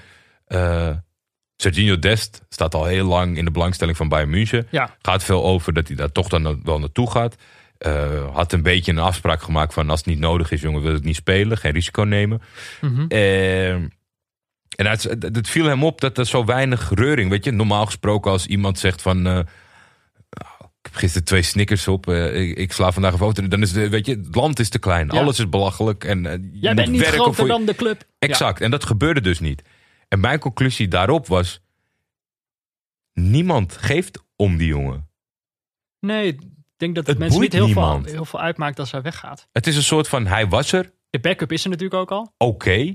Serginho 1.57 1.99
Dest 1.99 2.41
staat 2.49 2.75
al 2.75 2.85
heel 2.85 3.05
lang 3.05 3.37
in 3.37 3.45
de 3.45 3.51
belangstelling 3.51 3.97
van 3.97 4.09
Bayern 4.09 4.29
München. 4.29 4.67
Ja. 4.71 4.95
Gaat 5.01 5.23
veel 5.23 5.43
over 5.45 5.73
dat 5.73 5.87
hij 5.87 5.95
daar 5.95 6.11
toch 6.11 6.27
dan 6.27 6.59
wel 6.63 6.79
naartoe 6.79 7.11
gaat. 7.11 7.35
Eh, 7.77 8.35
had 8.35 8.53
een 8.53 8.61
beetje 8.61 8.91
een 8.91 8.99
afspraak 8.99 9.41
gemaakt 9.41 9.73
van... 9.73 9.89
als 9.89 9.99
het 9.99 10.07
niet 10.07 10.19
nodig 10.19 10.51
is, 10.51 10.61
jongen, 10.61 10.81
wil 10.81 10.93
het 10.93 11.03
niet 11.03 11.15
spelen. 11.15 11.57
Geen 11.57 11.71
risico 11.71 12.01
nemen. 12.01 12.41
Mhm. 12.81 13.05
Eh, 13.07 13.73
en 13.73 13.91
het, 14.75 15.03
het, 15.03 15.23
het 15.23 15.49
viel 15.49 15.65
hem 15.65 15.83
op 15.83 16.01
dat 16.01 16.17
er 16.17 16.25
zo 16.25 16.45
weinig 16.45 16.91
reuring, 16.93 17.29
weet 17.29 17.43
je. 17.45 17.51
Normaal 17.51 17.85
gesproken 17.85 18.31
als 18.31 18.45
iemand 18.45 18.79
zegt 18.79 19.01
van... 19.01 19.21
nou, 19.21 19.39
ik 20.81 20.91
heb 20.91 20.95
gisteren 20.95 21.25
twee 21.27 21.41
snickers 21.41 21.87
op, 21.87 22.07
ik, 22.09 22.57
ik 22.57 22.71
sla 22.71 22.91
vandaag 22.91 23.11
een 23.11 23.17
foto. 23.17 23.47
Dan 23.47 23.61
is 23.61 23.71
het, 23.71 23.89
weet 23.89 24.05
je, 24.05 24.15
het 24.15 24.35
land 24.35 24.59
is 24.59 24.69
te 24.69 24.79
klein. 24.79 25.09
Ja. 25.11 25.19
Alles 25.19 25.39
is 25.39 25.49
belachelijk. 25.49 26.03
En, 26.03 26.23
je 26.23 26.49
Jij 26.59 26.73
bent 26.73 26.91
niet 26.91 27.01
groter 27.01 27.33
voor 27.33 27.45
je- 27.45 27.51
dan 27.51 27.65
de 27.65 27.75
club. 27.75 28.03
Exact, 28.19 28.61
en 28.61 28.71
dat 28.71 28.85
gebeurde 28.85 29.21
dus 29.21 29.39
niet. 29.39 29.61
En 30.07 30.19
mijn 30.19 30.39
conclusie 30.39 30.87
daarop 30.87 31.27
was... 31.27 31.61
Niemand 33.13 33.77
geeft 33.77 34.23
om 34.35 34.57
die 34.57 34.67
jongen. 34.67 35.09
Nee, 35.99 36.27
ik 36.27 36.41
denk 36.77 36.95
dat 36.95 37.03
het, 37.07 37.07
Het 37.07 37.17
mensen 37.17 37.41
niet 37.41 37.53
heel 37.53 37.67
veel, 37.67 38.03
heel 38.03 38.25
veel 38.25 38.39
uitmaakt 38.41 38.79
als 38.79 38.91
hij 38.91 39.01
weggaat. 39.01 39.47
Het 39.51 39.67
is 39.67 39.75
een 39.75 39.83
soort 39.83 40.07
van, 40.07 40.25
hij 40.27 40.47
was 40.47 40.71
er, 40.71 40.91
De 41.09 41.19
backup 41.19 41.51
is 41.51 41.63
er 41.63 41.69
natuurlijk 41.69 42.01
ook 42.01 42.11
al. 42.11 42.33
oké. 42.37 42.93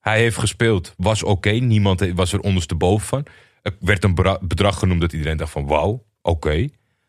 Hij 0.00 0.18
heeft 0.20 0.38
gespeeld, 0.38 0.94
was 0.96 1.22
oké. 1.22 1.50
Niemand 1.50 2.00
was 2.14 2.32
er 2.32 2.40
ondersteboven 2.40 3.06
van. 3.06 3.26
Er 3.62 3.76
werd 3.80 4.04
een 4.04 4.14
bedrag 4.40 4.78
genoemd 4.78 5.00
dat 5.00 5.12
iedereen 5.12 5.36
dacht 5.36 5.52
van 5.52 5.66
wauw, 5.66 6.06
oké. 6.22 6.56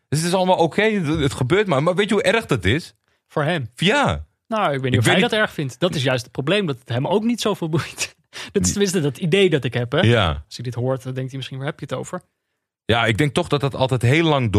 Dus 0.08 0.18
het 0.18 0.28
is 0.28 0.34
allemaal 0.34 0.56
oké, 0.56 0.82
het, 0.82 1.06
het 1.06 1.34
gebeurt 1.34 1.66
maar. 1.66 1.82
Maar 1.82 1.94
weet 1.94 2.08
je 2.08 2.14
hoe 2.14 2.22
erg 2.22 2.46
dat 2.46 2.64
is? 2.64 2.94
Voor 3.26 3.42
hem. 3.44 3.70
Ja, 3.74 4.26
Nou, 4.46 4.64
ik 4.74 4.80
weet 4.80 4.82
niet 4.82 4.92
Ik 4.92 4.98
of 4.98 5.04
weet 5.04 5.12
hij 5.14 5.22
niet- 5.22 5.30
dat 5.30 5.40
erg 5.40 5.52
vindt. 5.52 5.80
Dat 5.80 5.94
is 5.94 6.02
juist 6.02 6.22
het 6.22 6.32
probleem, 6.32 6.66
dat 6.66 6.78
het 6.78 6.88
hem 6.88 7.06
ook 7.06 7.22
niet 7.24 7.40
zoveel 7.40 7.68
boeit. 7.68 8.16
Dat 8.52 8.64
is 8.64 8.70
tenminste 8.70 9.00
dat 9.00 9.18
idee 9.18 9.50
dat 9.50 9.64
ik 9.64 9.74
heb. 9.74 9.92
Hè? 9.92 10.00
ja. 10.00 10.28
Als 10.28 10.56
hij 10.56 10.64
dit 10.64 10.74
hoort, 10.74 11.02
dan 11.02 11.14
denkt 11.14 11.28
hij 11.28 11.36
misschien, 11.38 11.58
waar 11.58 11.66
heb 11.66 11.80
je 11.80 11.86
het 11.88 11.94
over? 11.94 12.22
Ja, 12.84 13.06
ik 13.06 13.18
denk 13.18 13.34
toch 13.34 13.48
dat 13.48 13.60
dat 13.60 13.74
altijd 13.74 14.02
heel 14.02 14.24
lang 14.24 14.52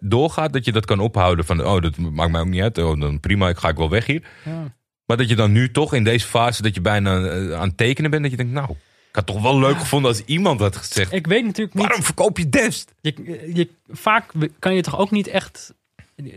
doorgaat. 0.00 0.52
Dat 0.52 0.64
je 0.64 0.72
dat 0.72 0.84
kan 0.84 1.00
ophouden 1.00 1.44
van, 1.44 1.66
oh, 1.66 1.80
dat 1.80 1.96
maakt 1.96 2.30
mij 2.30 2.40
ook 2.40 2.46
niet 2.46 2.62
uit. 2.62 2.78
Oh, 2.78 3.00
dan 3.00 3.20
prima, 3.20 3.48
ik 3.48 3.56
ga 3.56 3.68
ik 3.68 3.76
wel 3.76 3.90
weg 3.90 4.06
hier. 4.06 4.22
Ja. 4.44 4.74
Maar 5.06 5.16
dat 5.16 5.28
je 5.28 5.36
dan 5.36 5.52
nu 5.52 5.70
toch 5.70 5.94
in 5.94 6.04
deze 6.04 6.26
fase, 6.26 6.62
dat 6.62 6.74
je 6.74 6.80
bijna 6.80 7.24
eh, 7.24 7.52
aan 7.52 7.68
het 7.68 7.76
tekenen 7.76 8.10
bent. 8.10 8.22
Dat 8.22 8.30
je 8.30 8.36
denkt, 8.36 8.52
nou, 8.52 8.70
ik 9.08 9.14
had 9.18 9.26
toch 9.26 9.42
wel 9.42 9.58
leuk 9.58 9.78
gevonden 9.78 10.10
als 10.10 10.24
iemand 10.24 10.60
had 10.60 10.76
gezegd. 10.76 11.12
Ik 11.12 11.26
weet 11.26 11.44
natuurlijk 11.44 11.74
niet... 11.74 11.84
Waarom 11.86 12.04
verkoop 12.04 12.38
je 12.38 12.48
Dest? 12.48 12.94
Je, 13.00 13.50
je, 13.54 13.68
vaak 13.88 14.32
kan 14.58 14.74
je 14.74 14.82
toch 14.82 14.98
ook 14.98 15.10
niet 15.10 15.26
echt... 15.26 15.74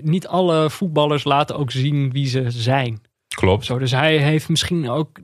Niet 0.02 0.28
alle 0.28 0.70
voetballers 0.70 1.24
laten 1.24 1.58
ook 1.58 1.72
zien 1.72 2.12
wie 2.12 2.28
ze 2.28 2.46
zijn. 2.48 3.02
Klopt. 3.28 3.66
Zo, 3.66 3.78
dus 3.78 3.92
hij 3.92 4.18
heeft 4.18 4.50
misschien 4.50 4.90
ook... 4.90 5.20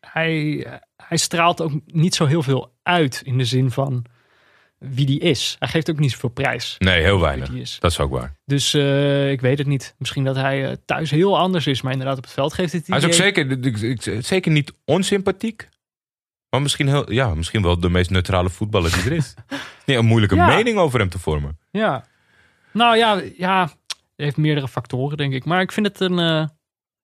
Hij, 0.00 0.66
hij 1.10 1.18
straalt 1.18 1.60
ook 1.62 1.72
niet 1.86 2.14
zo 2.14 2.26
heel 2.26 2.42
veel 2.42 2.72
uit 2.82 3.20
in 3.24 3.38
de 3.38 3.44
zin 3.44 3.70
van 3.70 4.04
wie 4.78 5.06
die 5.06 5.20
is. 5.20 5.56
Hij 5.58 5.68
geeft 5.68 5.90
ook 5.90 5.98
niet 5.98 6.10
zoveel 6.10 6.28
prijs. 6.28 6.74
Nee, 6.78 7.02
heel 7.02 7.20
weinig. 7.20 7.50
is. 7.52 7.76
Dat 7.80 7.90
is 7.90 7.98
ook 7.98 8.10
waar. 8.10 8.36
Dus 8.44 8.74
eh, 8.74 9.30
ik 9.30 9.40
weet 9.40 9.58
het 9.58 9.66
niet. 9.66 9.94
Misschien 9.98 10.24
dat 10.24 10.36
hij 10.36 10.68
eh, 10.70 10.76
thuis 10.84 11.10
heel 11.10 11.38
anders 11.38 11.66
is. 11.66 11.82
Maar 11.82 11.92
inderdaad 11.92 12.16
op 12.16 12.24
het 12.24 12.32
veld 12.32 12.52
geeft 12.54 12.72
het 12.72 12.86
Hij 12.86 12.98
is 12.98 13.04
ook 13.04 13.12
idee- 13.12 13.76
zeker, 13.76 14.22
zeker 14.22 14.50
niet 14.52 14.72
onsympathiek. 14.84 15.68
Maar 16.50 16.62
misschien, 16.62 16.88
heel, 16.88 17.12
ja, 17.12 17.34
misschien 17.34 17.62
wel 17.62 17.80
de 17.80 17.88
meest 17.90 18.10
neutrale 18.10 18.50
voetballer 18.50 18.92
die 18.92 19.02
er 19.02 19.12
is. 19.12 19.34
Nee, 19.86 19.96
een 19.98 20.04
moeilijke 20.06 20.34
Ja. 20.34 20.46
mening 20.46 20.78
over 20.78 20.98
hem 20.98 21.08
te 21.08 21.18
vormen. 21.18 21.58
Ja. 21.70 22.04
Nou 22.72 22.96
ja, 22.96 23.22
ja, 23.36 23.70
heeft 24.16 24.36
meerdere 24.36 24.68
factoren 24.68 25.16
denk 25.16 25.32
ik. 25.32 25.44
Maar 25.44 25.60
ik 25.60 25.72
vind 25.72 25.86
het 25.86 26.00
een, 26.00 26.18
eh, 26.18 26.46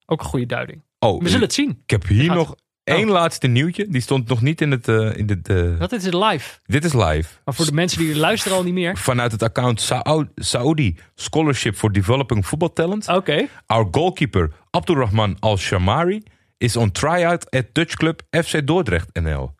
ook 0.06 0.20
een 0.20 0.26
goede 0.26 0.46
duiding. 0.46 0.82
Oh, 0.98 1.22
We 1.22 1.26
zullen 1.28 1.42
het 1.44 1.52
zien. 1.54 1.70
ik 1.82 1.90
heb 1.90 2.06
hier 2.06 2.34
nog 2.34 2.54
één 2.94 3.08
laatste 3.08 3.46
nieuwtje. 3.46 3.86
Die 3.88 4.00
stond 4.00 4.28
nog 4.28 4.42
niet 4.42 4.60
in 4.60 4.70
het... 4.70 4.88
eh, 4.88 5.16
in 5.16 5.28
het 5.28 5.48
eh, 5.48 5.78
Dat 5.78 5.92
is 5.92 6.04
het 6.04 6.14
live. 6.14 6.58
dit 6.66 6.84
is 6.84 6.92
live. 6.92 7.28
Maar 7.44 7.54
voor 7.54 7.64
de 7.66 7.72
mensen 7.72 7.98
die 7.98 8.16
luisteren 8.16 8.56
al 8.56 8.62
niet 8.64 8.74
meer. 8.74 8.96
Vanuit 8.96 9.32
het 9.32 9.42
account 9.42 9.92
Saudi 10.36 10.96
Scholarship 11.14 11.76
for 11.76 11.92
Developing 11.92 12.46
Football 12.46 12.70
Talent. 12.74 13.08
Oké. 13.08 13.46
Our 13.66 13.88
goalkeeper 13.90 14.50
Abdurrahman 14.70 15.36
Al-Shamari 15.40 16.22
is 16.58 16.76
on 16.76 16.90
tryout 16.92 17.50
at 17.50 17.64
Dutch 17.72 17.94
club 17.94 18.20
FC 18.30 18.66
Dordrecht 18.66 19.08
NL. 19.20 19.54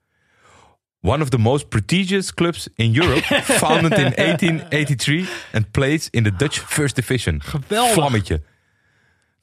One 1.01 1.23
of 1.23 1.29
the 1.29 1.39
most 1.39 1.69
prestigious 1.69 2.35
clubs 2.35 2.69
in 2.75 2.95
Europe, 2.95 3.23
founded 3.63 3.93
in 3.99 4.13
1883 4.17 5.29
and 5.53 5.71
plays 5.71 6.09
in 6.11 6.23
the 6.25 6.37
Dutch 6.37 6.59
First 6.59 6.95
Division. 6.97 7.43
Geweldig. 7.43 7.93
Vlammetje. 7.93 8.43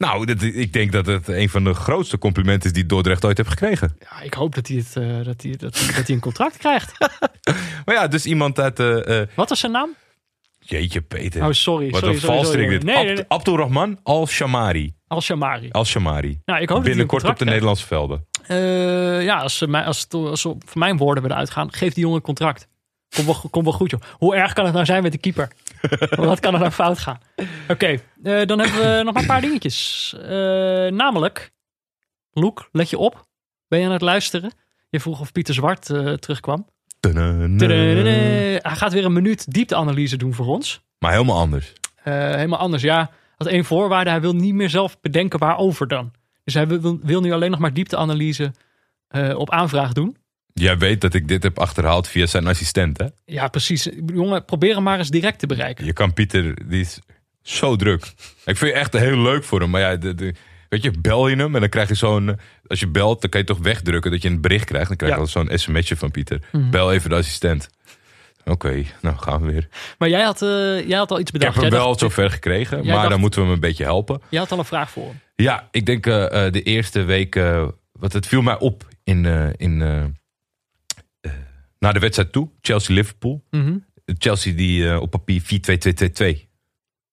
Nou, 0.03 0.25
dat, 0.25 0.41
ik 0.41 0.73
denk 0.73 0.91
dat 0.91 1.05
het 1.05 1.27
een 1.27 1.49
van 1.49 1.63
de 1.63 1.73
grootste 1.73 2.17
complimenten 2.17 2.69
is 2.69 2.73
die 2.75 2.85
Dordrecht 2.85 3.25
ooit 3.25 3.37
heeft 3.37 3.49
gekregen. 3.49 3.97
Ja, 3.99 4.21
ik 4.21 4.33
hoop 4.33 4.55
dat 4.55 4.67
hij, 4.67 4.77
het, 4.77 4.95
eh, 4.95 5.25
dat, 5.25 5.41
hij, 5.41 5.51
dat, 5.57 5.79
hij, 5.79 5.95
dat 5.95 6.07
hij 6.07 6.15
een 6.15 6.19
contract 6.19 6.57
krijgt. 6.57 6.91
Maar 7.85 7.95
ja, 7.95 8.07
dus 8.07 8.25
iemand 8.25 8.59
uit... 8.59 8.79
eh, 8.79 9.21
Wat 9.35 9.51
is 9.51 9.59
zijn 9.59 9.71
naam? 9.71 9.95
jeetje, 10.59 11.01
Peter. 11.01 11.43
Oh, 11.45 11.51
sorry. 11.51 11.89
Wat 11.89 11.99
sorry, 11.99 12.15
een 12.15 12.21
valstrik 12.21 12.69
dit. 12.69 12.83
Nee, 12.83 12.95
nee, 12.95 13.05
nee. 13.05 13.17
Abd- 13.17 13.29
Abdurrahman 13.29 13.99
Al-Shamari. 14.03 14.93
Al-Shamari. 15.07 15.69
Al-Shamari. 15.71 16.41
Nou, 16.45 16.61
ik 16.61 16.69
hoop 16.69 16.77
dat 16.77 16.77
hij 16.77 16.77
een 16.77 16.83
Binnenkort 16.83 17.23
op 17.23 17.37
de. 17.39 17.45
Nederlandse 17.45 17.85
velden. 17.87 18.25
Ja, 19.23 19.37
als, 19.37 19.57
ze 19.57 19.67
mij, 19.67 19.83
als, 19.83 20.07
mijn 20.73 20.97
woorden 20.97 21.23
willen 21.23 21.37
uitgaan, 21.37 21.73
geef 21.73 21.93
die 21.93 22.01
jongen 22.03 22.17
een 22.17 22.23
contract. 22.23 22.67
Kom 23.13 23.25
wel, 23.25 23.35
kom 23.49 23.63
wel 23.63 23.73
goed, 23.73 23.91
joh. 23.91 24.01
Hoe 24.11 24.35
erg 24.35 24.53
kan 24.53 24.65
het 24.65 24.73
nou 24.73 24.85
zijn 24.85 25.03
met 25.03 25.11
de 25.11 25.17
keeper? 25.17 25.51
Wat 26.15 26.39
kan 26.39 26.53
er 26.53 26.59
nou 26.59 26.71
fout 26.71 26.99
gaan? 26.99 27.19
Oké, 27.67 27.99
eh, 28.23 28.45
dan 28.45 28.59
hebben 28.59 28.79
we 28.79 29.01
nog 29.03 29.13
maar 29.13 29.21
een 29.21 29.27
paar 29.27 29.41
dingetjes. 29.41 30.13
Eh, 30.21 30.27
namelijk, 30.91 31.51
Loek, 32.31 32.69
let 32.71 32.89
je 32.89 32.97
op. 32.97 33.27
Ben 33.67 33.79
je 33.79 33.85
aan 33.85 33.91
het 33.91 34.01
luisteren? 34.01 34.51
Je 34.89 34.99
vroeg 34.99 35.19
of 35.19 35.31
Pieter 35.31 35.53
Zwart 35.53 35.89
eh, 35.89 36.13
terugkwam. 36.13 36.67
Hij 38.61 38.75
gaat 38.75 38.93
weer 38.93 39.05
een 39.05 39.13
minuut 39.13 39.53
diepteanalyse 39.53 40.17
doen 40.17 40.33
voor 40.33 40.45
ons. 40.45 40.81
Maar 40.99 41.11
helemaal 41.11 41.37
anders. 41.37 41.73
Helemaal 42.03 42.59
anders, 42.59 42.83
ja. 42.83 43.11
had 43.37 43.47
één 43.47 43.65
voorwaarde. 43.65 44.09
Hij 44.09 44.21
wil 44.21 44.35
niet 44.35 44.53
meer 44.53 44.69
zelf 44.69 44.99
bedenken 45.01 45.39
waarover 45.39 45.87
dan. 45.87 46.11
Dus 46.43 46.53
hij 46.53 46.67
wil, 46.67 46.99
wil 47.01 47.21
nu 47.21 47.31
alleen 47.31 47.51
nog 47.51 47.59
maar 47.59 47.73
diepteanalyse 47.73 48.51
op 49.35 49.51
aanvraag 49.51 49.93
doen. 49.93 50.17
Jij 50.53 50.77
weet 50.77 51.01
dat 51.01 51.13
ik 51.13 51.27
dit 51.27 51.43
heb 51.43 51.59
achterhaald 51.59 52.07
via 52.07 52.25
zijn 52.25 52.47
assistent, 52.47 52.97
hè? 52.97 53.05
Ja, 53.25 53.47
precies. 53.47 53.89
Jongen, 54.13 54.45
probeer 54.45 54.73
hem 54.75 54.83
maar 54.83 54.97
eens 54.97 55.09
direct 55.09 55.39
te 55.39 55.47
bereiken. 55.47 55.85
Je 55.85 55.93
kan 55.93 56.13
Pieter, 56.13 56.69
die 56.69 56.81
is 56.81 56.99
zo 57.41 57.75
druk. 57.75 58.03
Ik 58.45 58.57
vind 58.57 58.59
je 58.59 58.73
echt 58.73 58.93
heel 58.93 59.17
leuk 59.17 59.43
voor 59.43 59.59
hem. 59.59 59.69
Maar 59.69 59.81
ja, 59.81 59.95
de, 59.95 60.15
de- 60.15 60.33
weet 60.69 60.83
je, 60.83 60.91
bel 61.01 61.27
je 61.27 61.35
hem 61.35 61.53
en 61.55 61.59
dan 61.59 61.69
krijg 61.69 61.87
je 61.87 61.95
zo'n... 61.95 62.39
Als 62.67 62.79
je 62.79 62.87
belt, 62.87 63.21
dan 63.21 63.29
kan 63.29 63.39
je 63.39 63.45
toch 63.45 63.57
wegdrukken 63.57 64.11
dat 64.11 64.21
je 64.21 64.29
een 64.29 64.41
bericht 64.41 64.65
krijgt. 64.65 64.87
Dan 64.87 64.97
krijg 64.97 65.11
je 65.13 65.17
Ja. 65.19 65.23
al 65.25 65.29
zo'n 65.31 65.49
sms'je 65.57 65.95
van 65.95 66.11
Pieter. 66.11 66.41
Mhm. 66.51 66.69
Bel 66.69 66.93
even 66.93 67.09
de 67.09 67.15
assistent. 67.15 67.69
Oké, 68.45 68.83
nou 69.01 69.17
gaan 69.17 69.41
we 69.41 69.51
weer. 69.51 69.67
Maar 69.97 70.09
jij 70.09 70.21
had, 70.23 70.41
eh, 70.41 70.87
jij 70.87 70.97
had 70.97 71.11
al 71.11 71.19
iets 71.19 71.31
Ik 71.31 71.39
bedacht. 71.39 71.55
heb 71.55 71.63
hem 71.63 71.73
wel 71.73 71.97
zover 71.99 72.29
gekregen, 72.31 72.85
maar 72.85 72.95
dacht- 72.95 73.09
dan 73.09 73.19
moeten 73.19 73.39
we 73.39 73.45
hem 73.45 73.55
een 73.55 73.61
beetje 73.61 73.83
helpen. 73.83 74.21
Jij 74.29 74.39
had 74.39 74.51
al 74.51 74.57
een 74.59 74.65
vraag 74.65 74.89
voor 74.89 75.03
hem. 75.07 75.19
Ja, 75.35 75.67
ik 75.71 75.85
denk 75.85 76.05
eh, 76.05 76.45
eh, 76.45 76.51
de 76.53 76.61
eerste 76.61 77.03
week... 77.03 77.35
eh, 77.35 77.67
wat 77.91 78.13
het 78.13 78.27
viel 78.27 78.41
mij 78.41 78.59
op 78.59 78.87
in... 79.03 79.25
in 79.57 79.81
naar 81.83 81.93
de 81.93 81.99
wedstrijd 81.99 82.31
toe, 82.31 82.49
Chelsea-Liverpool. 82.61 83.43
Mhm. 83.49 83.77
Chelsea 84.05 84.53
die 84.53 84.89
eh, 84.89 85.01
op 85.01 85.09
papier 85.11 85.41
4-2-2-2-2. 85.41 86.49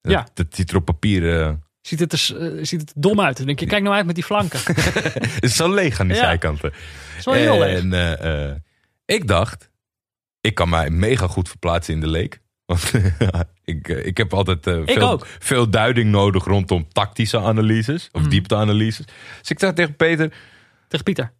Dat- 0.00 0.12
Ja. 0.12 0.28
Dat 0.34 0.46
ziet 0.50 0.70
er 0.70 0.76
op 0.76 0.84
papier... 0.84 1.40
eh, 1.40 1.52
Ziet, 1.80 2.00
het 2.00 2.12
er, 2.12 2.36
eh, 2.58 2.64
ziet 2.64 2.80
het 2.80 2.92
dom 2.96 3.20
uit. 3.20 3.36
Dan 3.36 3.46
denk 3.46 3.60
je, 3.60 3.66
kijk 3.66 3.82
nou 3.82 3.94
uit 3.94 4.06
met 4.06 4.14
die 4.14 4.24
flanken. 4.24 4.60
Het 4.64 5.42
is 5.44 5.56
zo 5.56 5.74
leeg 5.74 6.00
aan 6.00 6.06
die 6.06 6.16
Ja. 6.16 6.22
zijkanten. 6.22 6.72
Zo 7.20 7.32
heel 7.32 7.58
leeg. 7.58 7.78
En 7.92 8.62
ik 9.04 9.26
dacht, 9.28 9.70
ik 10.40 10.54
kan 10.54 10.68
mij 10.68 10.90
mega 10.90 11.26
goed 11.26 11.48
verplaatsen 11.48 11.94
in 11.94 12.00
de 12.00 12.06
leek. 12.08 12.40
Want 12.66 12.92
ik, 13.64 13.88
ik 13.88 14.16
heb 14.16 14.34
altijd 14.34 14.62
veel, 14.86 15.22
veel 15.38 15.70
duiding 15.70 16.10
nodig 16.10 16.44
rondom 16.44 16.88
tactische 16.92 17.38
analyses. 17.40 18.08
Of 18.12 18.20
Mhm. 18.20 18.30
diepteanalyses. 18.30 19.06
Dus 19.38 19.50
ik 19.50 19.58
dacht 19.58 19.76
tegen 19.76 19.96
Peter, 19.96 20.32
Tegen 20.88 21.04
Pieter. 21.04 21.32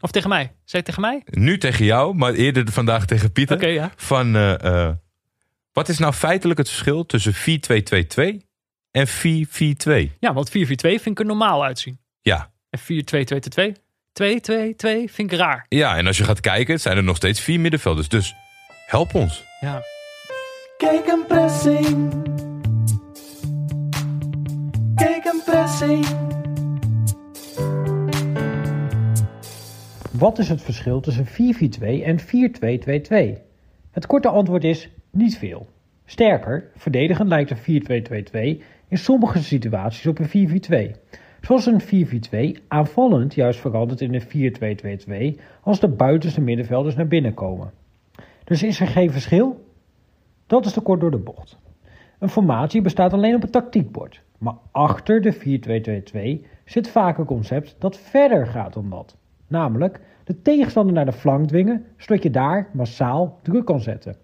Of 0.00 0.10
tegen 0.10 0.28
mij. 0.28 0.52
Het 0.66 0.84
tegen 0.84 1.00
mij? 1.00 1.22
nu 1.24 1.58
tegen 1.58 1.84
jou, 1.84 2.14
maar 2.14 2.32
eerder 2.32 2.72
vandaag 2.72 3.06
tegen 3.06 3.32
Pieter. 3.32 3.56
Oké, 3.56 3.66
ja. 3.66 3.90
Van, 3.96 4.36
eh, 4.36 4.64
eh, 4.64 4.94
wat 5.72 5.88
is 5.88 5.98
nou 5.98 6.12
feitelijk 6.12 6.58
het 6.58 6.68
verschil 6.68 7.06
tussen 7.06 7.34
4-2-2-2 7.34 8.46
en 8.90 9.06
4-4-2? 9.06 10.16
Ja, 10.20 10.32
want 10.32 10.50
4-4-2 10.50 11.00
vind 11.00 11.06
ik 11.06 11.18
er 11.18 11.24
normaal 11.24 11.64
uitzien. 11.64 12.00
Ja. 12.20 12.52
En 12.70 12.78
4-2-2-2. 12.78 13.72
2-2-2 14.12 15.10
vind 15.10 15.32
ik 15.32 15.38
raar. 15.38 15.66
ja, 15.68 15.96
en 15.96 16.06
als 16.06 16.18
je 16.18 16.24
gaat 16.24 16.40
kijken, 16.40 16.80
zijn 16.80 16.96
er 16.96 17.02
nog 17.02 17.16
steeds 17.16 17.40
vier 17.40 17.60
middenvelders. 17.60 18.08
Dus 18.08 18.34
help 18.86 19.14
ons. 19.14 19.44
Ja. 19.60 19.82
Kijk 20.76 21.06
een 21.06 21.24
pressing. 21.28 22.14
Kijk 24.94 25.24
een 25.24 25.42
pressing. 25.44 26.06
Wat 30.10 30.38
is 30.38 30.48
het 30.48 30.62
verschil 30.62 31.00
tussen 31.00 31.26
4-4-2 31.26 31.30
en 31.80 32.18
4-2-2-2? 32.18 33.42
Het 33.90 34.06
korte 34.06 34.28
antwoord 34.28 34.64
is 34.64 34.90
niet 35.10 35.38
veel. 35.38 35.66
Sterker, 36.04 36.70
verdedigend 36.76 37.28
lijkt 37.28 37.50
een 37.50 37.82
4-2-2-2 38.58 38.62
in 38.88 38.98
sommige 38.98 39.42
situaties 39.42 40.06
op 40.06 40.18
een 40.18 40.92
4-4-2. 40.94 41.00
Zoals 41.40 41.66
een 41.66 42.56
4-4-2 42.60 42.64
aanvallend 42.68 43.34
juist 43.34 43.60
verandert 43.60 44.00
in 44.00 44.14
een 44.14 45.34
4-2-2-2 45.36 45.40
als 45.62 45.80
de 45.80 45.88
buitenste 45.88 46.40
middenvelders 46.40 46.94
naar 46.94 47.08
binnen 47.08 47.34
komen. 47.34 47.72
Dus 48.44 48.62
is 48.62 48.80
er 48.80 48.86
geen 48.86 49.10
verschil? 49.10 49.64
Dat 50.46 50.66
is 50.66 50.72
te 50.72 50.80
kort 50.80 51.00
door 51.00 51.10
de 51.10 51.18
bocht. 51.18 51.58
Een 52.18 52.28
formatie 52.28 52.82
bestaat 52.82 53.12
alleen 53.12 53.34
op 53.34 53.42
het 53.42 53.52
tactiekbord, 53.52 54.22
maar 54.38 54.54
achter 54.70 55.20
de 55.20 56.42
4-2-2-2 56.42 56.46
zit 56.64 56.88
vaak 56.88 57.18
een 57.18 57.24
concept 57.24 57.76
dat 57.78 57.98
verder 57.98 58.46
gaat 58.46 58.72
dan 58.72 58.90
dat. 58.90 59.18
Namelijk 59.50 60.00
de 60.24 60.42
tegenstander 60.42 60.94
naar 60.94 61.04
de 61.04 61.12
flank 61.12 61.48
dwingen, 61.48 61.84
zodat 61.96 62.22
je 62.22 62.30
daar 62.30 62.68
massaal 62.72 63.38
druk 63.42 63.64
kan 63.64 63.80
zetten. 63.80 64.16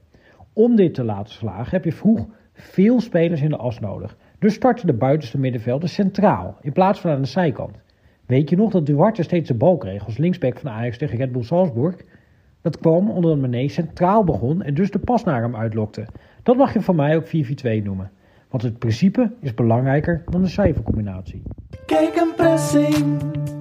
Om 0.53 0.77
dit 0.77 0.95
te 0.95 1.05
laten 1.05 1.35
slagen 1.35 1.71
heb 1.71 1.85
je 1.85 1.93
vroeg 1.93 2.27
veel 2.53 3.01
spelers 3.01 3.43
in 3.43 3.51
de 3.51 3.57
as 3.57 3.81
nodig. 3.81 4.17
Dus 4.39 4.55
starten 4.55 4.87
de 4.87 4.93
buitenste 4.93 5.39
middenvelden 5.39 5.89
centraal, 5.89 6.57
in 6.61 6.73
plaats 6.73 7.01
van 7.01 7.11
aan 7.11 7.23
de 7.23 7.29
zijkant. 7.29 7.77
Weet 8.27 8.51
je 8.51 8.57
nog 8.57 8.71
dat 8.71 8.87
Duarte 8.87 9.23
steeds 9.23 9.49
de 9.49 9.55
bal 9.55 9.77
kreeg 9.77 10.05
als 10.05 10.17
linksback 10.17 10.59
van 10.59 10.71
Ajax 10.71 10.99
tegen 10.99 11.19
Red 11.19 11.33
Bull 11.33 11.43
Salzburg? 11.43 11.97
Dat 12.61 12.79
kwam 12.79 13.11
omdat 13.11 13.39
Mané 13.39 13.69
centraal 13.69 14.25
begon 14.25 14.63
en 14.63 14.75
dus 14.75 14.91
de 14.91 14.99
pas 14.99 15.25
naar 15.25 15.43
hem 15.43 15.57
uitlokte. 15.57 16.07
Dat 16.43 16.57
mag 16.57 16.73
je 16.73 16.81
van 16.81 16.97
mij 16.97 17.17
ook 17.17 17.27
4-4-2 17.27 17.83
noemen. 17.83 18.11
Want 18.51 18.63
het 18.63 18.79
principe 18.79 19.33
is 19.41 19.55
belangrijker 19.55 20.23
dan 20.31 20.43
de 20.43 20.49
cijfercombinatie. 20.49 21.43
Kijk 21.87 22.17
een 22.17 22.35
pressing. 22.37 23.55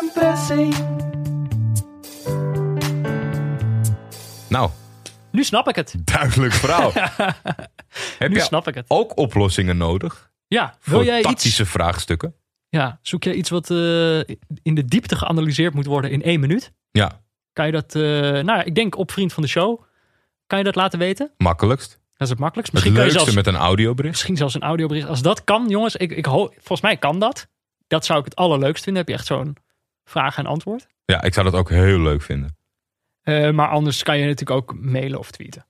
Een 0.00 0.10
pressing. 0.14 0.74
Nou, 4.48 4.70
Nu 5.30 5.44
snap 5.44 5.68
ik 5.68 5.76
het. 5.76 5.94
duidelijk 6.04 6.52
verhaal. 6.52 6.92
Heb 8.18 8.28
Nu 8.30 8.34
je 8.36 8.40
snap 8.40 8.68
ik 8.68 8.74
het. 8.74 8.84
ook 8.88 9.16
oplossingen 9.18 9.76
nodig 9.76 10.30
Ja, 10.46 10.74
wil 10.84 10.94
voor 10.96 11.04
jij 11.04 11.22
tactische 11.22 11.62
iets... 11.62 11.70
vraagstukken? 11.70 12.34
Ja, 12.68 12.98
zoek 13.02 13.24
jij 13.24 13.34
iets 13.34 13.50
wat 13.50 13.70
eh, 13.70 14.18
in 14.62 14.74
de 14.74 14.84
diepte 14.84 15.16
geanalyseerd 15.16 15.74
moet 15.74 15.86
worden 15.86 16.10
in 16.10 16.22
één 16.22 16.40
minuut? 16.40 16.72
Ja, 16.90 17.20
Kan 17.52 17.66
je 17.66 17.72
dat... 17.72 17.94
eh, 17.94 18.02
nou, 18.44 18.60
ik 18.62 18.74
denk 18.74 18.96
op 18.96 19.10
Vriend 19.12 19.32
van 19.32 19.42
de 19.42 19.48
Show. 19.48 19.82
Kan 20.46 20.58
je 20.58 20.64
dat 20.64 20.74
laten 20.74 20.98
weten? 20.98 21.30
makkelijkst. 21.36 21.88
Dat 21.90 21.98
is 22.26 22.28
het 22.28 22.38
makkelijkst. 22.38 22.72
Het 22.74 22.82
Misschien 22.84 22.92
kan 22.94 23.06
je 23.06 23.12
leukste 23.18 23.32
zelfs, 23.32 23.46
met 23.46 23.54
een 23.60 23.60
audiobericht. 23.66 24.12
misschien 24.14 24.36
zelfs 24.36 24.54
een 24.54 24.62
audiobericht. 24.62 25.08
Als 25.08 25.22
dat 25.22 25.44
kan, 25.44 25.68
jongens. 25.68 25.96
Ik, 25.96 26.10
ik 26.12 26.26
volgens 26.26 26.80
mij 26.80 26.96
kan 26.96 27.18
dat. 27.18 27.48
Dat 27.86 28.04
zou 28.04 28.18
ik 28.18 28.24
het 28.24 28.36
allerleukst 28.36 28.84
vinden. 28.84 29.02
Heb 29.02 29.10
je 29.10 29.16
echt 29.18 29.26
zo'n 29.26 29.56
vraag 30.10 30.36
en 30.38 30.46
antwoord. 30.46 30.86
Ja, 31.04 31.22
ik 31.22 31.34
zou 31.34 31.50
dat 31.50 31.60
ook 31.60 31.70
heel 31.70 31.98
leuk 32.00 32.22
vinden. 32.22 32.56
Eh, 33.22 33.50
maar 33.50 33.68
anders 33.68 34.02
kan 34.02 34.18
je 34.18 34.24
natuurlijk 34.26 34.50
ook 34.60 34.74
mailen 34.80 35.18
of 35.18 35.30
tweeten. 35.30 35.66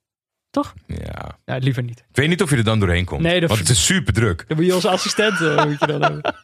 Ja. 0.86 1.38
Ja, 1.44 1.56
liever 1.56 1.82
niet. 1.82 1.98
Ik 1.98 2.16
weet 2.16 2.28
niet 2.28 2.42
of 2.42 2.50
je 2.50 2.56
er 2.56 2.64
dan 2.64 2.78
doorheen 2.80 3.04
komt. 3.04 3.20
Nee, 3.22 3.40
dat- 3.40 3.48
want 3.48 3.60
het 3.60 3.68
is 3.70 3.84
super 3.86 4.12
druk. 4.12 4.44
Dan 4.48 4.56
moet 4.56 4.66
je 4.66 4.74
onze 4.74 4.88
assistent 4.90 5.40
moet 5.66 5.80
je 5.80 5.86
dan 5.86 6.02
hebben. 6.02 6.20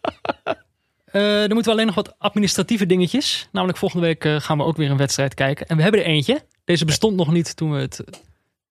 Eh, 1.04 1.22
dan 1.22 1.52
moeten 1.52 1.64
we 1.64 1.70
alleen 1.70 1.86
nog 1.86 1.94
wat 1.94 2.14
administratieve 2.18 2.86
dingetjes. 2.86 3.48
Namelijk 3.52 3.78
volgende 3.78 4.06
week 4.06 4.42
gaan 4.42 4.58
we 4.58 4.64
ook 4.64 4.76
weer 4.76 4.90
een 4.90 4.96
wedstrijd 4.96 5.34
kijken. 5.34 5.66
En 5.66 5.76
we 5.76 5.82
hebben 5.82 6.00
er 6.00 6.06
eentje. 6.06 6.44
Deze 6.64 6.84
bestond 6.84 7.16
nog 7.16 7.32
niet 7.32 7.56
toen 7.56 7.72
we, 7.72 7.80
het, 7.80 8.04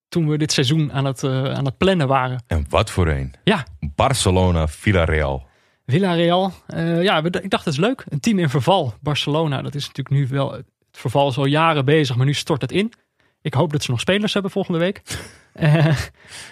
toen 0.09 0.27
we 0.29 0.37
dit 0.37 0.51
seizoen 0.51 0.93
aan 0.93 1.05
het, 1.05 1.23
aan 1.23 1.65
het 1.65 1.77
plannen 1.77 2.07
waren. 2.07 2.43
En 2.47 2.65
wat 2.69 2.91
voor 2.91 3.07
een. 3.07 3.33
Ja, 3.43 3.65
Barcelona, 3.79 4.67
Villarreal. 4.67 5.47
Villarreal. 5.91 6.53
Eh, 6.67 7.03
ja, 7.03 7.23
ik 7.23 7.49
dacht 7.49 7.65
dat 7.65 7.73
is 7.73 7.79
leuk. 7.79 8.03
Een 8.09 8.19
team 8.19 8.39
in 8.39 8.49
verval. 8.49 8.93
Barcelona, 9.01 9.61
dat 9.61 9.75
is 9.75 9.87
natuurlijk 9.87 10.15
nu 10.15 10.27
wel... 10.27 10.51
Het 10.51 10.65
verval 10.91 11.29
is 11.29 11.37
al 11.37 11.45
jaren 11.45 11.85
bezig, 11.85 12.15
maar 12.15 12.25
nu 12.25 12.33
stort 12.33 12.61
het 12.61 12.71
in. 12.71 12.93
Ik 13.41 13.53
hoop 13.53 13.71
dat 13.71 13.83
ze 13.83 13.91
nog 13.91 13.99
spelers 13.99 14.33
hebben 14.33 14.51
volgende 14.51 14.79
week. 14.79 15.01
Eh, 15.53 15.97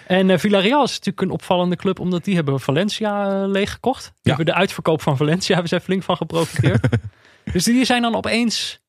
en 0.06 0.30
eh, 0.30 0.38
Villarreal 0.38 0.82
is 0.84 0.90
natuurlijk 0.90 1.20
een 1.20 1.30
opvallende 1.30 1.76
club, 1.76 1.98
omdat 2.00 2.24
die 2.24 2.34
hebben 2.34 2.60
Valencia 2.60 3.46
leeggekocht. 3.46 4.02
Die 4.04 4.12
Ja. 4.22 4.28
hebben 4.36 4.46
de 4.54 4.60
uitverkoop 4.60 5.02
van 5.02 5.16
Valencia 5.16 5.52
hebben 5.52 5.68
zij 5.68 5.80
flink 5.80 6.02
van 6.02 6.16
geprofiteerd. 6.16 6.88
dus 7.52 7.64
die 7.64 7.84
zijn 7.84 8.02
dan 8.02 8.14
opeens... 8.14 8.80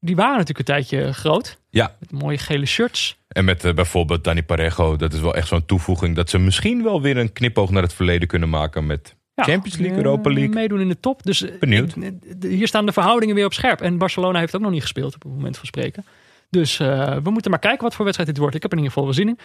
Die 0.00 0.16
waren 0.16 0.38
natuurlijk 0.38 0.58
een 0.68 0.74
tijdje 0.74 1.12
groot. 1.12 1.58
Ja, 1.70 1.96
Met 1.98 2.12
mooie 2.12 2.38
gele 2.38 2.66
shirts. 2.66 3.16
en 3.28 3.44
met 3.44 3.74
bijvoorbeeld 3.74 4.24
Dani 4.24 4.42
Parejo. 4.42 4.96
Dat 4.96 5.12
is 5.12 5.20
wel 5.20 5.34
echt 5.34 5.48
zo'n 5.48 5.66
toevoeging. 5.66 6.16
Dat 6.16 6.30
ze 6.30 6.38
misschien 6.38 6.82
wel 6.82 7.02
weer 7.02 7.16
een 7.16 7.32
knipoog 7.32 7.70
naar 7.70 7.82
het 7.82 7.94
verleden 7.94 8.28
kunnen 8.28 8.48
maken 8.48 8.86
met 8.86 9.16
Ja, 9.36 9.44
Champions 9.44 9.76
League, 9.76 9.96
eh, 9.98 10.04
Europa 10.04 10.30
League. 10.30 10.54
Meedoen 10.54 10.80
in 10.80 10.88
de 10.88 11.00
top. 11.00 11.22
Dus 11.22 11.42
eh, 11.42 11.58
Benieuwd. 11.58 11.94
eh, 11.96 12.10
hier 12.40 12.66
staan 12.66 12.86
de 12.86 12.92
verhoudingen 12.92 13.34
weer 13.34 13.44
op 13.44 13.52
scherp. 13.52 13.80
En 13.80 13.98
Barcelona 13.98 14.38
heeft 14.38 14.56
ook 14.56 14.62
nog 14.62 14.70
niet 14.70 14.82
gespeeld 14.82 15.14
op 15.14 15.22
het 15.22 15.32
moment 15.32 15.56
van 15.56 15.66
spreken. 15.66 16.04
Dus 16.50 16.76
we 16.76 17.30
moeten 17.30 17.50
maar 17.50 17.60
kijken 17.60 17.82
wat 17.82 17.94
voor 17.94 18.04
wedstrijd 18.04 18.30
dit 18.30 18.40
wordt. 18.40 18.56
Ik 18.56 18.62
heb 18.62 18.72
er 18.72 18.78
in 18.78 18.84
ieder 18.84 18.98
geval 18.98 19.14
wel 19.14 19.24
zin 19.24 19.28
in. 19.28 19.38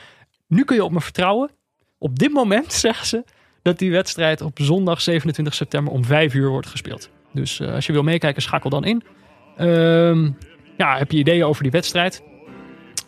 Nu 0.47 0.63
kun 0.63 0.75
je 0.75 0.83
op 0.83 0.91
me 0.91 1.01
vertrouwen. 1.01 1.49
Op 1.97 2.19
dit 2.19 2.31
moment 2.33 2.73
zeggen 2.87 3.07
ze 3.07 3.23
dat 3.61 3.79
die 3.79 3.91
wedstrijd 3.91 4.41
op 4.41 4.59
zondag 4.61 5.01
27 5.01 5.53
september 5.53 5.93
om 5.93 6.05
5 6.05 6.33
uur 6.33 6.49
wordt 6.49 6.67
gespeeld. 6.67 7.09
Dus 7.33 7.61
als 7.61 7.85
je 7.85 7.93
wil 7.93 8.03
meekijken, 8.03 8.41
schakel 8.41 8.69
dan 8.69 8.83
in. 8.83 9.03
Ehm, 9.57 10.29
ja, 10.77 10.97
heb 10.97 11.11
je 11.11 11.17
ideeën 11.17 11.43
over 11.43 11.63
die 11.63 11.71
wedstrijd? 11.71 12.23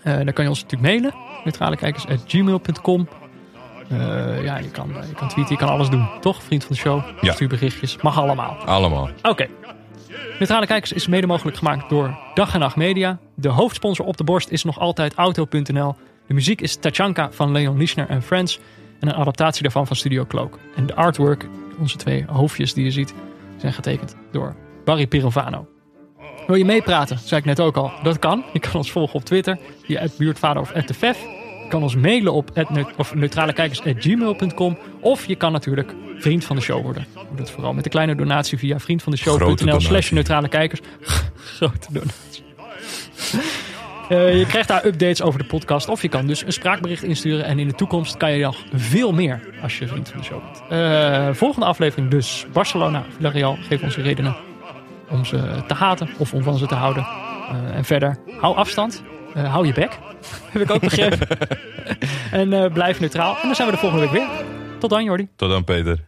Dan 0.03 0.33
kan 0.33 0.43
je 0.43 0.49
ons 0.49 0.61
natuurlijk 0.63 0.91
mailen. 0.91 1.13
neutralekijkers.gmail.com 1.43 3.07
Eh, 3.93 4.43
ja, 4.43 4.57
je 4.57 4.69
kan, 4.69 4.87
je 5.07 5.13
kan 5.13 5.27
tweeten, 5.27 5.53
je 5.53 5.59
kan 5.59 5.69
alles 5.69 5.89
doen. 5.89 6.07
Toch, 6.21 6.43
vriend 6.43 6.63
van 6.63 6.75
de 6.75 6.81
show? 6.81 7.01
Ja. 7.21 7.33
Stuur 7.33 7.47
berichtjes. 7.47 7.97
Mag 8.01 8.17
allemaal. 8.17 8.55
Allemaal. 8.65 9.09
Oké. 9.21 9.47
Neutrale 10.39 10.65
Kijkers 10.65 10.91
is 10.91 11.07
mede 11.07 11.27
mogelijk 11.27 11.57
gemaakt 11.57 11.89
door 11.89 12.17
Dag 12.33 12.53
en 12.53 12.59
Nacht 12.59 12.75
Media. 12.75 13.17
De 13.35 13.49
hoofdsponsor 13.49 14.05
op 14.05 14.17
de 14.17 14.23
borst 14.23 14.49
is 14.49 14.63
nog 14.63 14.79
altijd 14.79 15.13
Auto.nl. 15.13 15.95
De 16.27 16.33
muziek 16.33 16.61
is 16.61 16.75
Tachanka 16.75 17.31
van 17.31 17.51
Leon 17.51 17.77
Lischner 17.77 18.09
en 18.09 18.21
Friends. 18.21 18.59
En 18.99 19.07
een 19.07 19.15
adaptatie 19.15 19.61
daarvan 19.61 19.87
van 19.87 19.95
Studio 19.95 20.25
Cloak. 20.25 20.59
En 20.75 20.85
de 20.85 20.95
artwork, 20.95 21.47
onze 21.79 21.97
twee 21.97 22.25
hoofdjes 22.27 22.73
die 22.73 22.83
je 22.83 22.91
ziet, 22.91 23.13
zijn 23.57 23.73
getekend 23.73 24.15
door 24.31 24.55
Barry 24.85 25.07
Pirovano. 25.07 25.67
Wil 26.47 26.55
je 26.55 26.65
meepraten? 26.65 27.19
Zei 27.19 27.39
ik 27.39 27.45
net 27.45 27.59
ook 27.59 27.77
al. 27.77 27.91
Dat 28.03 28.19
kan. 28.19 28.43
Je 28.53 28.59
kan 28.59 28.73
ons 28.73 28.91
volgen 28.91 29.15
op 29.15 29.25
Twitter 29.25 29.57
via 29.83 30.07
buurtvader 30.17 30.61
of 30.61 30.71
@defef. 30.71 31.25
Je 31.73 31.79
kan 31.79 31.87
ons 31.87 31.95
mailen 31.95 32.33
op 32.33 32.67
of 32.97 33.15
neutralekijkers.gmail.com. 33.15 34.77
Of 34.99 35.25
je 35.25 35.35
kan 35.35 35.51
natuurlijk 35.51 35.93
vriend 36.17 36.45
van 36.45 36.55
de 36.55 36.61
show 36.61 36.83
worden. 36.83 37.05
Doe 37.13 37.37
dat 37.37 37.51
vooral 37.51 37.73
met 37.73 37.85
een 37.85 37.91
kleine 37.91 38.15
donatie 38.15 38.57
via 38.57 38.79
vriendvandeshow.nl 38.79 39.79
slash 39.79 40.11
neutrale 40.11 40.47
kijkers. 40.47 40.79
Grote 41.57 41.87
donatie. 41.89 42.43
Eh, 44.09 44.39
je 44.39 44.45
krijgt 44.45 44.67
daar 44.67 44.85
updates 44.85 45.21
over 45.21 45.39
de 45.39 45.45
podcast. 45.45 45.89
Of 45.89 46.01
je 46.01 46.09
kan 46.09 46.27
dus 46.27 46.45
een 46.45 46.53
spraakbericht 46.53 47.03
insturen. 47.03 47.45
En 47.45 47.59
in 47.59 47.67
de 47.67 47.75
toekomst 47.75 48.17
kan 48.17 48.31
je 48.31 48.43
nog 48.43 48.63
veel 48.73 49.11
meer 49.11 49.39
als 49.61 49.77
je 49.77 49.87
vriend 49.87 50.09
van 50.09 50.19
de 50.19 50.25
show 50.25 50.41
bent. 50.43 50.61
Eh, 50.69 51.33
volgende 51.33 51.65
aflevering 51.65 52.09
dus 52.09 52.45
Barcelona, 52.51 53.03
Villarreal. 53.15 53.57
Geef 53.61 53.83
ons 53.83 53.97
redenen 53.97 54.35
om 55.09 55.25
ze 55.25 55.63
te 55.67 55.73
haten 55.73 56.09
of 56.17 56.33
om 56.33 56.43
van 56.43 56.57
ze 56.57 56.67
te 56.67 56.75
houden. 56.75 57.03
Eh, 57.49 57.75
en 57.75 57.85
verder, 57.85 58.17
hou 58.39 58.55
afstand. 58.55 59.03
Eh, 59.33 59.51
hou 59.51 59.65
je 59.67 59.73
bek. 59.73 59.99
Heb 60.51 60.61
ik 60.61 60.71
ook 60.71 60.81
begrepen. 60.81 61.27
en 62.31 62.53
eh, 62.53 62.73
blijf 62.73 62.99
neutraal. 62.99 63.35
En 63.35 63.41
dan 63.47 63.55
zijn 63.55 63.67
we 63.67 63.73
de 63.73 63.79
volgende 63.79 64.03
week 64.03 64.13
weer. 64.13 64.27
Tot 64.79 64.89
dan, 64.89 65.03
Jordi. 65.03 65.27
Tot 65.35 65.49
dan, 65.49 65.63
Peter. 65.63 65.99